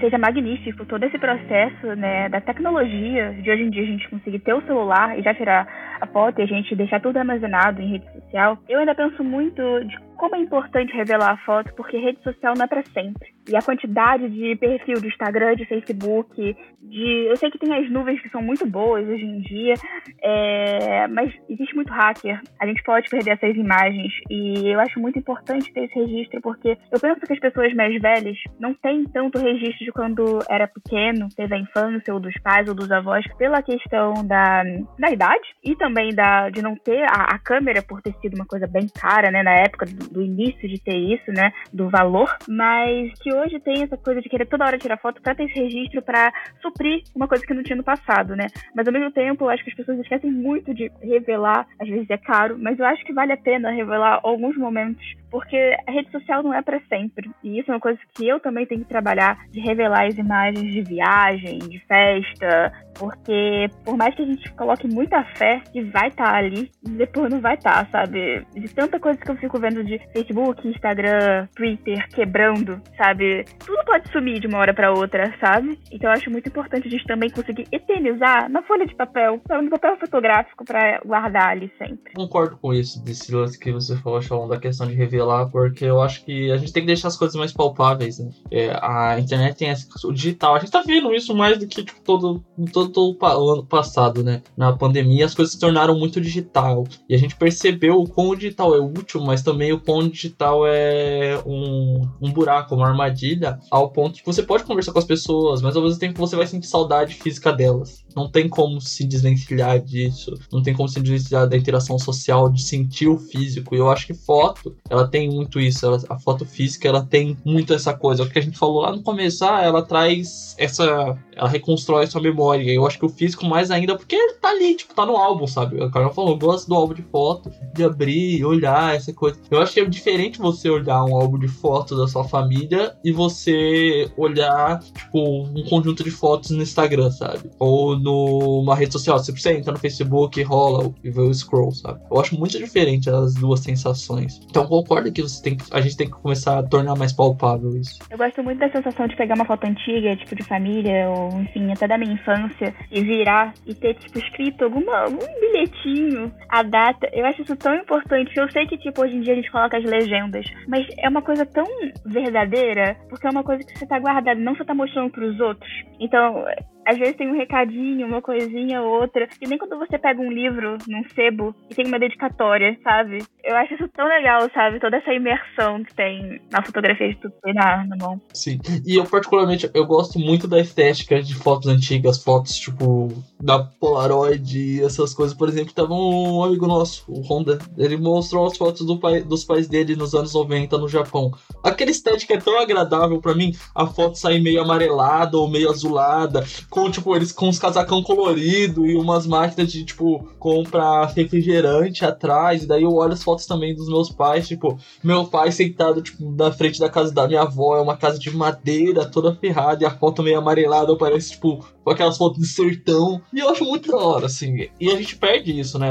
seja 0.00 0.18
magnífico 0.18 0.84
todo 0.86 1.04
esse 1.04 1.18
processo 1.18 1.94
né, 1.96 2.28
da 2.28 2.40
tecnologia 2.40 3.32
de 3.34 3.50
hoje 3.50 3.62
em 3.62 3.70
dia 3.70 3.82
a 3.82 3.86
gente 3.86 4.08
conseguir 4.08 4.40
ter 4.40 4.54
o 4.54 4.62
celular 4.62 5.18
e 5.18 5.22
já 5.22 5.34
tirar 5.34 5.68
a 6.00 6.06
foto 6.06 6.40
e 6.40 6.42
a 6.42 6.46
gente 6.46 6.74
deixar 6.74 7.00
tudo 7.00 7.18
armazenado 7.18 7.80
em 7.80 7.92
rede 7.92 8.12
social, 8.12 8.58
eu 8.68 8.80
ainda 8.80 8.94
penso 8.94 9.22
muito 9.22 9.62
de 9.84 9.98
como 10.20 10.36
é 10.36 10.38
importante 10.38 10.92
revelar 10.92 11.30
a 11.30 11.36
foto, 11.38 11.72
porque 11.74 11.96
rede 11.96 12.22
social 12.22 12.52
não 12.54 12.66
é 12.66 12.68
para 12.68 12.84
sempre. 12.92 13.32
E 13.48 13.56
a 13.56 13.62
quantidade 13.62 14.28
de 14.28 14.54
perfil 14.56 15.00
de 15.00 15.08
Instagram, 15.08 15.56
de 15.56 15.64
Facebook, 15.64 16.54
de. 16.82 17.26
Eu 17.26 17.36
sei 17.38 17.50
que 17.50 17.58
tem 17.58 17.74
as 17.74 17.90
nuvens 17.90 18.20
que 18.20 18.28
são 18.28 18.42
muito 18.42 18.66
boas 18.66 19.08
hoje 19.08 19.24
em 19.24 19.40
dia, 19.40 19.74
é... 20.22 21.06
mas 21.08 21.32
existe 21.48 21.74
muito 21.74 21.90
hacker. 21.90 22.38
A 22.60 22.66
gente 22.66 22.82
pode 22.82 23.08
perder 23.08 23.30
essas 23.30 23.56
imagens. 23.56 24.12
E 24.28 24.68
eu 24.68 24.78
acho 24.78 25.00
muito 25.00 25.18
importante 25.18 25.72
ter 25.72 25.84
esse 25.84 25.98
registro, 25.98 26.38
porque 26.42 26.76
eu 26.92 27.00
penso 27.00 27.20
que 27.20 27.32
as 27.32 27.40
pessoas 27.40 27.72
mais 27.72 27.98
velhas 27.98 28.36
não 28.58 28.74
têm 28.74 29.04
tanto 29.04 29.38
registro 29.38 29.86
de 29.86 29.92
quando 29.92 30.40
era 30.50 30.68
pequeno, 30.68 31.28
teve 31.34 31.54
a 31.54 31.58
infância, 31.58 32.12
ou 32.12 32.20
dos 32.20 32.34
pais, 32.42 32.68
ou 32.68 32.74
dos 32.74 32.92
avós, 32.92 33.24
pela 33.38 33.62
questão 33.62 34.12
da, 34.26 34.62
da 34.98 35.10
idade 35.10 35.48
e 35.64 35.74
também 35.76 36.14
da, 36.14 36.50
de 36.50 36.60
não 36.60 36.76
ter 36.76 37.04
a, 37.04 37.34
a 37.34 37.38
câmera 37.38 37.82
por 37.82 38.02
ter 38.02 38.12
sido 38.20 38.34
uma 38.34 38.46
coisa 38.46 38.66
bem 38.66 38.86
cara, 38.86 39.30
né, 39.30 39.42
na 39.42 39.54
época 39.54 39.86
do, 39.86 40.09
do 40.10 40.22
início 40.22 40.68
de 40.68 40.80
ter 40.80 40.96
isso, 40.96 41.30
né, 41.32 41.52
do 41.72 41.88
valor, 41.88 42.36
mas 42.48 43.12
que 43.20 43.32
hoje 43.32 43.60
tem 43.60 43.82
essa 43.82 43.96
coisa 43.96 44.20
de 44.20 44.28
querer 44.28 44.46
toda 44.46 44.64
hora 44.64 44.78
tirar 44.78 44.98
foto 44.98 45.20
para 45.22 45.34
ter 45.34 45.44
esse 45.44 45.58
registro 45.58 46.02
para 46.02 46.32
suprir 46.60 47.02
uma 47.14 47.28
coisa 47.28 47.44
que 47.46 47.54
não 47.54 47.62
tinha 47.62 47.76
no 47.76 47.84
passado, 47.84 48.34
né? 48.34 48.46
Mas 48.74 48.86
ao 48.86 48.92
mesmo 48.92 49.10
tempo, 49.10 49.44
eu 49.44 49.50
acho 49.50 49.64
que 49.64 49.70
as 49.70 49.76
pessoas 49.76 49.98
esquecem 49.98 50.30
muito 50.30 50.74
de 50.74 50.90
revelar, 51.02 51.66
às 51.78 51.88
vezes 51.88 52.08
é 52.10 52.18
caro, 52.18 52.58
mas 52.58 52.78
eu 52.78 52.84
acho 52.86 53.04
que 53.04 53.12
vale 53.12 53.32
a 53.32 53.36
pena 53.36 53.70
revelar 53.70 54.20
alguns 54.22 54.56
momentos, 54.56 55.04
porque 55.30 55.76
a 55.86 55.90
rede 55.90 56.10
social 56.10 56.42
não 56.42 56.52
é 56.52 56.62
para 56.62 56.80
sempre. 56.88 57.30
E 57.42 57.58
isso 57.58 57.70
é 57.70 57.74
uma 57.74 57.80
coisa 57.80 57.98
que 58.14 58.26
eu 58.26 58.40
também 58.40 58.66
tenho 58.66 58.82
que 58.82 58.88
trabalhar, 58.88 59.38
de 59.50 59.60
revelar 59.60 60.06
as 60.06 60.18
imagens 60.18 60.72
de 60.72 60.82
viagem, 60.82 61.58
de 61.58 61.78
festa, 61.86 62.72
porque 62.98 63.70
por 63.84 63.96
mais 63.96 64.14
que 64.14 64.22
a 64.22 64.26
gente 64.26 64.52
coloque 64.52 64.86
muita 64.86 65.24
fé 65.36 65.60
que 65.72 65.82
vai 65.82 66.08
estar 66.08 66.32
tá 66.32 66.36
ali, 66.36 66.70
depois 66.82 67.30
não 67.30 67.40
vai 67.40 67.54
estar, 67.54 67.86
tá, 67.86 67.90
sabe? 67.90 68.44
De 68.54 68.68
tanta 68.74 68.98
coisa 68.98 69.18
que 69.18 69.30
eu 69.30 69.36
fico 69.36 69.58
vendo 69.58 69.84
de 69.84 69.99
Facebook, 70.12 70.66
Instagram, 70.66 71.46
Twitter 71.54 72.08
quebrando, 72.10 72.80
sabe? 72.96 73.44
Tudo 73.64 73.84
pode 73.84 74.10
sumir 74.10 74.40
de 74.40 74.46
uma 74.46 74.58
hora 74.58 74.74
para 74.74 74.92
outra, 74.92 75.34
sabe? 75.40 75.78
Então 75.90 76.10
eu 76.10 76.14
acho 76.14 76.30
muito 76.30 76.48
importante 76.48 76.86
a 76.86 76.90
gente 76.90 77.06
também 77.06 77.30
conseguir 77.30 77.66
eternizar 77.72 78.50
na 78.50 78.62
folha 78.62 78.86
de 78.86 78.94
papel, 78.94 79.40
no 79.62 79.70
papel 79.70 79.96
fotográfico 79.98 80.64
para 80.64 81.00
guardar 81.04 81.48
ali 81.48 81.70
sempre. 81.78 82.12
Concordo 82.14 82.56
com 82.56 82.72
isso, 82.72 83.02
desse 83.04 83.34
lance 83.34 83.58
que 83.58 83.72
você 83.72 83.96
falou, 83.96 84.22
falando 84.22 84.50
da 84.50 84.58
questão 84.58 84.86
de 84.86 84.94
revelar, 84.94 85.48
porque 85.50 85.84
eu 85.84 86.00
acho 86.00 86.24
que 86.24 86.50
a 86.50 86.56
gente 86.56 86.72
tem 86.72 86.82
que 86.82 86.86
deixar 86.86 87.08
as 87.08 87.16
coisas 87.16 87.36
mais 87.36 87.52
palpáveis, 87.52 88.18
né? 88.18 88.30
É, 88.50 88.70
a 88.80 89.18
internet 89.18 89.56
tem 89.56 89.70
esse, 89.70 89.88
o 90.04 90.12
digital, 90.12 90.54
a 90.54 90.58
gente 90.58 90.70
tá 90.70 90.82
vendo 90.86 91.12
isso 91.14 91.34
mais 91.34 91.58
do 91.58 91.66
que 91.66 91.84
tipo, 91.84 92.00
todo, 92.02 92.44
todo, 92.72 92.90
todo 92.90 93.18
o 93.20 93.50
ano 93.52 93.66
passado, 93.66 94.22
né? 94.22 94.42
Na 94.56 94.72
pandemia 94.72 95.24
as 95.24 95.34
coisas 95.34 95.54
se 95.54 95.60
tornaram 95.60 95.98
muito 95.98 96.20
digital 96.20 96.84
e 97.08 97.14
a 97.14 97.18
gente 97.18 97.36
percebeu 97.36 97.96
o 97.96 98.08
quão 98.08 98.30
o 98.30 98.36
digital 98.36 98.74
é 98.74 98.78
útil, 98.78 99.20
mas 99.20 99.42
também 99.42 99.72
o 99.72 99.80
quão 99.90 99.98
o 99.98 100.08
digital 100.08 100.64
é 100.68 101.42
um, 101.44 102.08
um 102.22 102.32
buraco, 102.32 102.76
uma 102.76 102.86
armadilha, 102.86 103.58
ao 103.68 103.90
ponto 103.90 104.20
que 104.20 104.26
você 104.26 104.40
pode 104.40 104.62
conversar 104.62 104.92
com 104.92 105.00
as 105.00 105.04
pessoas, 105.04 105.60
mas 105.60 105.74
ao 105.74 105.82
mesmo 105.82 105.98
tempo 105.98 106.16
você 106.16 106.36
vai 106.36 106.46
sentir 106.46 106.68
saudade 106.68 107.14
física 107.14 107.52
delas. 107.52 108.04
Não 108.14 108.30
tem 108.30 108.48
como 108.48 108.80
se 108.80 109.04
desvencilhar 109.04 109.80
disso, 109.80 110.38
não 110.52 110.62
tem 110.62 110.74
como 110.74 110.88
se 110.88 111.00
desvencilhar 111.00 111.48
da 111.48 111.56
interação 111.56 111.98
social, 111.98 112.48
de 112.48 112.62
sentir 112.62 113.08
o 113.08 113.18
físico. 113.18 113.74
E 113.74 113.78
eu 113.78 113.90
acho 113.90 114.06
que 114.06 114.14
foto, 114.14 114.76
ela 114.88 115.06
tem 115.06 115.28
muito 115.28 115.60
isso. 115.60 115.84
Ela, 115.86 116.00
a 116.08 116.18
foto 116.18 116.44
física, 116.44 116.88
ela 116.88 117.04
tem 117.04 117.36
muito 117.44 117.72
essa 117.72 117.92
coisa. 117.94 118.22
O 118.22 118.28
que 118.28 118.38
a 118.38 118.42
gente 118.42 118.58
falou 118.58 118.82
lá 118.82 118.92
no 118.92 119.02
começo, 119.02 119.44
ah, 119.44 119.62
ela 119.62 119.82
traz 119.82 120.54
essa. 120.58 121.16
Ela 121.34 121.48
reconstrói 121.48 122.06
sua 122.06 122.20
memória. 122.20 122.62
E 122.62 122.74
eu 122.74 122.86
acho 122.86 122.98
que 122.98 123.06
o 123.06 123.08
físico 123.08 123.46
mais 123.46 123.70
ainda, 123.70 123.96
porque 123.96 124.14
ele 124.14 124.34
tá 124.34 124.50
ali, 124.50 124.74
tipo, 124.76 124.94
tá 124.94 125.06
no 125.06 125.16
álbum, 125.16 125.46
sabe? 125.46 125.82
O 125.82 125.90
cara 125.90 126.10
falou, 126.10 126.32
eu 126.32 126.38
gosto 126.38 126.68
do 126.68 126.74
álbum 126.74 126.94
de 126.94 127.02
foto, 127.02 127.50
de 127.72 127.84
abrir, 127.84 128.44
olhar, 128.44 128.94
essa 128.94 129.12
coisa. 129.12 129.38
Eu 129.50 129.60
acho 129.60 129.69
que 129.70 129.80
é 129.80 129.84
diferente 129.84 130.38
você 130.38 130.68
olhar 130.68 131.04
um 131.04 131.14
álbum 131.14 131.38
de 131.38 131.48
fotos 131.48 131.96
da 131.96 132.08
sua 132.08 132.24
família 132.24 132.92
e 133.04 133.12
você 133.12 134.10
olhar, 134.16 134.80
tipo, 134.80 135.44
um 135.44 135.64
conjunto 135.68 136.02
de 136.02 136.10
fotos 136.10 136.50
no 136.50 136.62
Instagram, 136.62 137.10
sabe? 137.10 137.50
Ou 137.58 137.96
numa 137.98 138.74
rede 138.74 138.92
social. 138.92 139.18
Você 139.18 139.52
entra 139.52 139.72
no 139.72 139.78
Facebook, 139.78 140.42
rola 140.42 140.92
e 141.04 141.10
vê 141.10 141.20
o 141.20 141.32
scroll, 141.32 141.70
sabe? 141.72 142.00
Eu 142.10 142.20
acho 142.20 142.38
muito 142.38 142.58
diferente 142.58 143.08
as 143.08 143.34
duas 143.34 143.60
sensações. 143.60 144.40
Então 144.50 144.66
concordo 144.66 145.12
que 145.12 145.22
você 145.22 145.42
tem 145.42 145.56
que, 145.56 145.64
a 145.70 145.80
gente 145.80 145.96
tem 145.96 146.06
que 146.06 146.12
começar 146.12 146.58
a 146.58 146.62
tornar 146.62 146.96
mais 146.96 147.12
palpável 147.12 147.76
isso. 147.76 147.98
Eu 148.10 148.18
gosto 148.18 148.42
muito 148.42 148.58
da 148.58 148.70
sensação 148.70 149.06
de 149.06 149.16
pegar 149.16 149.34
uma 149.34 149.44
foto 149.44 149.64
antiga, 149.64 150.16
tipo 150.16 150.34
de 150.34 150.42
família, 150.42 151.08
ou 151.10 151.40
enfim, 151.40 151.70
até 151.72 151.86
da 151.86 151.96
minha 151.96 152.14
infância, 152.14 152.74
e 152.90 153.02
virar 153.02 153.54
e 153.66 153.74
ter, 153.74 153.94
tipo, 153.94 154.18
escrito 154.18 154.64
alguma, 154.64 154.98
algum 155.00 155.26
bilhetinho, 155.40 156.32
a 156.48 156.62
data. 156.62 157.08
Eu 157.12 157.24
acho 157.26 157.42
isso 157.42 157.56
tão 157.56 157.74
importante. 157.74 158.32
Eu 158.36 158.50
sei 158.50 158.66
que, 158.66 158.78
tipo, 158.78 159.02
hoje 159.02 159.16
em 159.16 159.20
dia 159.20 159.32
a 159.32 159.36
gente 159.36 159.50
coloca 159.60 159.76
as 159.76 159.84
legendas, 159.84 160.46
mas 160.66 160.86
é 160.98 161.08
uma 161.08 161.20
coisa 161.20 161.44
tão 161.44 161.66
verdadeira, 162.06 162.96
porque 163.08 163.26
é 163.26 163.30
uma 163.30 163.44
coisa 163.44 163.62
que 163.62 163.78
você 163.78 163.86
tá 163.86 163.98
guardando, 163.98 164.40
não 164.40 164.54
você 164.54 164.64
tá 164.64 164.74
mostrando 164.74 165.10
pros 165.10 165.38
outros. 165.38 165.70
Então, 166.00 166.44
às 166.86 166.98
vezes 166.98 167.16
tem 167.16 167.28
um 167.28 167.36
recadinho, 167.36 168.06
uma 168.06 168.22
coisinha 168.22 168.82
ou 168.82 169.00
outra. 169.00 169.28
E 169.40 169.46
nem 169.46 169.58
quando 169.58 169.78
você 169.78 169.98
pega 169.98 170.20
um 170.20 170.30
livro 170.30 170.78
num 170.88 171.04
sebo 171.14 171.54
e 171.68 171.74
tem 171.74 171.86
uma 171.86 171.98
dedicatória, 171.98 172.78
sabe? 172.82 173.22
Eu 173.42 173.56
acho 173.56 173.74
isso 173.74 173.88
tão 173.88 174.06
legal, 174.06 174.48
sabe? 174.52 174.80
Toda 174.80 174.96
essa 174.96 175.12
imersão 175.12 175.82
que 175.84 175.94
tem 175.94 176.40
na 176.50 176.62
fotografia 176.62 177.08
de 177.08 177.16
tudo 177.16 177.34
na, 177.54 177.84
na 177.84 177.96
mão. 177.96 178.20
Sim. 178.32 178.58
E 178.86 178.96
eu, 178.96 179.04
particularmente, 179.04 179.70
eu 179.74 179.86
gosto 179.86 180.18
muito 180.18 180.46
da 180.46 180.60
estética 180.60 181.22
de 181.22 181.34
fotos 181.34 181.68
antigas, 181.68 182.22
fotos, 182.22 182.56
tipo, 182.56 183.08
da 183.40 183.58
Polaroid 183.58 184.82
essas 184.82 185.14
coisas. 185.14 185.36
Por 185.36 185.48
exemplo, 185.48 185.72
tava 185.72 185.94
um 185.94 186.42
amigo 186.42 186.66
nosso, 186.66 187.04
o 187.08 187.20
Honda, 187.20 187.58
ele 187.76 187.96
mostrou 187.96 188.46
as 188.46 188.56
fotos 188.56 188.86
do 188.86 188.98
pai, 188.98 189.22
dos 189.22 189.44
pais 189.44 189.68
dele 189.68 189.96
nos 189.96 190.14
anos 190.14 190.34
90 190.34 190.78
no 190.78 190.88
Japão. 190.88 191.30
Aquela 191.62 191.90
estética 191.90 192.34
é 192.34 192.38
tão 192.38 192.58
agradável 192.60 193.20
para 193.20 193.34
mim, 193.34 193.52
a 193.74 193.86
foto 193.86 194.18
sair 194.18 194.40
meio 194.40 194.60
amarelada 194.62 195.36
ou 195.36 195.48
meio 195.48 195.70
azulada, 195.70 196.44
com, 196.70 196.88
tipo, 196.88 197.14
eles 197.16 197.32
com 197.32 197.48
os 197.48 197.58
casacão 197.58 198.02
colorido 198.02 198.86
e 198.86 198.94
umas 198.94 199.26
máquinas 199.26 199.72
de, 199.72 199.84
tipo, 199.84 200.24
comprar 200.38 201.06
refrigerante 201.06 202.04
atrás. 202.04 202.62
E 202.62 202.66
daí 202.66 202.84
eu 202.84 202.94
olho 202.94 203.12
as 203.12 203.22
fotos 203.22 203.44
também 203.44 203.74
dos 203.74 203.88
meus 203.88 204.08
pais, 204.08 204.46
tipo, 204.46 204.78
meu 205.02 205.26
pai 205.26 205.50
sentado, 205.50 206.00
tipo, 206.00 206.24
na 206.30 206.52
frente 206.52 206.78
da 206.78 206.88
casa 206.88 207.12
da 207.12 207.26
minha 207.26 207.42
avó, 207.42 207.76
é 207.76 207.80
uma 207.80 207.96
casa 207.96 208.18
de 208.18 208.30
madeira 208.30 209.04
toda 209.04 209.34
ferrada 209.34 209.82
e 209.82 209.86
a 209.86 209.90
foto 209.90 210.22
meio 210.22 210.38
amarelada 210.38 210.96
parece, 210.96 211.32
tipo, 211.32 211.64
aquelas 211.84 212.16
fotos 212.16 212.38
de 212.38 212.46
sertão. 212.46 213.20
E 213.32 213.40
eu 213.40 213.48
acho 213.48 213.64
muito 213.64 213.90
da 213.90 213.98
hora, 213.98 214.26
assim. 214.26 214.68
E 214.78 214.90
a 214.90 214.96
gente 214.96 215.16
perde 215.16 215.58
isso, 215.58 215.78
né? 215.78 215.88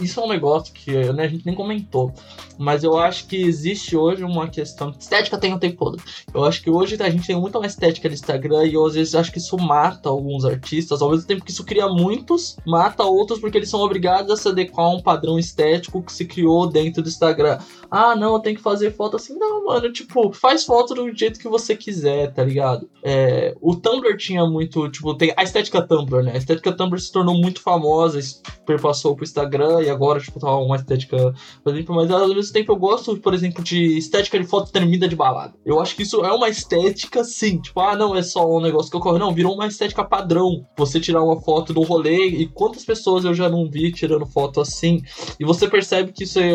Isso 0.00 0.20
é 0.20 0.22
um 0.24 0.28
negócio 0.28 0.72
que 0.74 0.92
né, 1.12 1.24
a 1.24 1.28
gente 1.28 1.46
nem 1.46 1.54
comentou. 1.54 2.12
Mas 2.58 2.84
eu 2.84 2.98
acho 2.98 3.26
que 3.26 3.36
existe 3.36 3.96
hoje 3.96 4.24
uma 4.24 4.48
questão. 4.48 4.92
Estética 4.98 5.38
tem 5.38 5.54
o 5.54 5.58
tempo 5.58 5.84
todo. 5.84 6.02
Eu 6.34 6.44
acho 6.44 6.62
que 6.62 6.70
hoje 6.70 6.96
a 7.00 7.10
gente 7.10 7.26
tem 7.26 7.36
muita 7.36 7.58
mais 7.58 7.72
estética 7.72 8.08
no 8.08 8.14
Instagram 8.14 8.66
e 8.66 8.74
eu 8.74 8.84
às 8.84 8.94
vezes 8.94 9.14
acho 9.14 9.32
que 9.32 9.38
isso 9.38 9.56
mata 9.56 10.10
alguns 10.18 10.44
artistas, 10.44 11.00
ao 11.00 11.10
mesmo 11.10 11.26
tempo 11.26 11.44
que 11.44 11.50
isso 11.50 11.64
cria 11.64 11.88
muitos, 11.88 12.56
mata 12.66 13.04
outros 13.04 13.40
porque 13.40 13.58
eles 13.58 13.70
são 13.70 13.80
obrigados 13.80 14.30
a 14.30 14.36
se 14.36 14.48
adequar 14.48 14.86
a 14.86 14.90
um 14.90 15.02
padrão 15.02 15.38
estético 15.38 16.02
que 16.02 16.12
se 16.12 16.24
criou 16.24 16.68
dentro 16.68 17.02
do 17.02 17.08
Instagram. 17.08 17.58
Ah, 17.90 18.14
não, 18.14 18.34
eu 18.34 18.40
tenho 18.40 18.56
que 18.56 18.62
fazer 18.62 18.92
foto 18.92 19.16
assim. 19.16 19.34
Não, 19.38 19.64
mano, 19.66 19.90
tipo, 19.92 20.32
faz 20.32 20.64
foto 20.64 20.94
do 20.94 21.14
jeito 21.14 21.40
que 21.40 21.48
você 21.48 21.74
quiser, 21.74 22.32
tá 22.32 22.44
ligado? 22.44 22.88
É, 23.02 23.54
o 23.60 23.74
Tumblr 23.74 24.16
tinha 24.16 24.44
muito, 24.44 24.88
tipo, 24.90 25.14
tem 25.14 25.32
a 25.36 25.42
estética 25.42 25.80
Tumblr, 25.80 26.22
né? 26.22 26.32
A 26.34 26.38
estética 26.38 26.72
Tumblr 26.72 27.00
se 27.00 27.12
tornou 27.12 27.34
muito 27.34 27.62
famosa, 27.62 28.18
perpassou 28.66 29.14
pro 29.14 29.24
Instagram 29.24 29.82
e 29.82 29.90
agora, 29.90 30.20
tipo, 30.20 30.38
tá 30.38 30.54
uma 30.56 30.76
estética, 30.76 31.34
por 31.62 31.72
exemplo, 31.72 31.94
mas 31.94 32.10
ao 32.10 32.28
mesmo 32.28 32.52
tempo 32.52 32.72
eu 32.72 32.76
gosto, 32.76 33.16
por 33.16 33.32
exemplo, 33.32 33.62
de 33.62 33.96
estética 33.96 34.38
de 34.38 34.46
foto 34.46 34.72
termina 34.72 35.08
de 35.08 35.16
balada. 35.16 35.54
Eu 35.64 35.80
acho 35.80 35.96
que 35.96 36.02
isso 36.02 36.24
é 36.24 36.32
uma 36.32 36.48
estética, 36.48 37.24
sim. 37.24 37.58
Tipo, 37.60 37.80
ah, 37.80 37.96
não 37.96 38.14
é 38.14 38.22
só 38.22 38.48
um 38.48 38.60
negócio 38.60 38.90
que 38.90 38.96
ocorre. 38.96 39.18
Não, 39.18 39.32
virou 39.32 39.54
uma 39.54 39.66
estética 39.66 40.04
padrão. 40.08 40.66
Você 40.76 41.00
tirar 41.00 41.22
uma 41.22 41.40
foto 41.40 41.72
do 41.72 41.82
rolê 41.82 42.26
e 42.26 42.46
quantas 42.46 42.84
pessoas 42.84 43.24
eu 43.24 43.34
já 43.34 43.48
não 43.48 43.68
vi 43.68 43.92
tirando 43.92 44.26
foto 44.26 44.60
assim. 44.60 45.02
E 45.38 45.44
você 45.44 45.68
percebe 45.68 46.12
que 46.12 46.24
isso 46.24 46.38
é, 46.38 46.50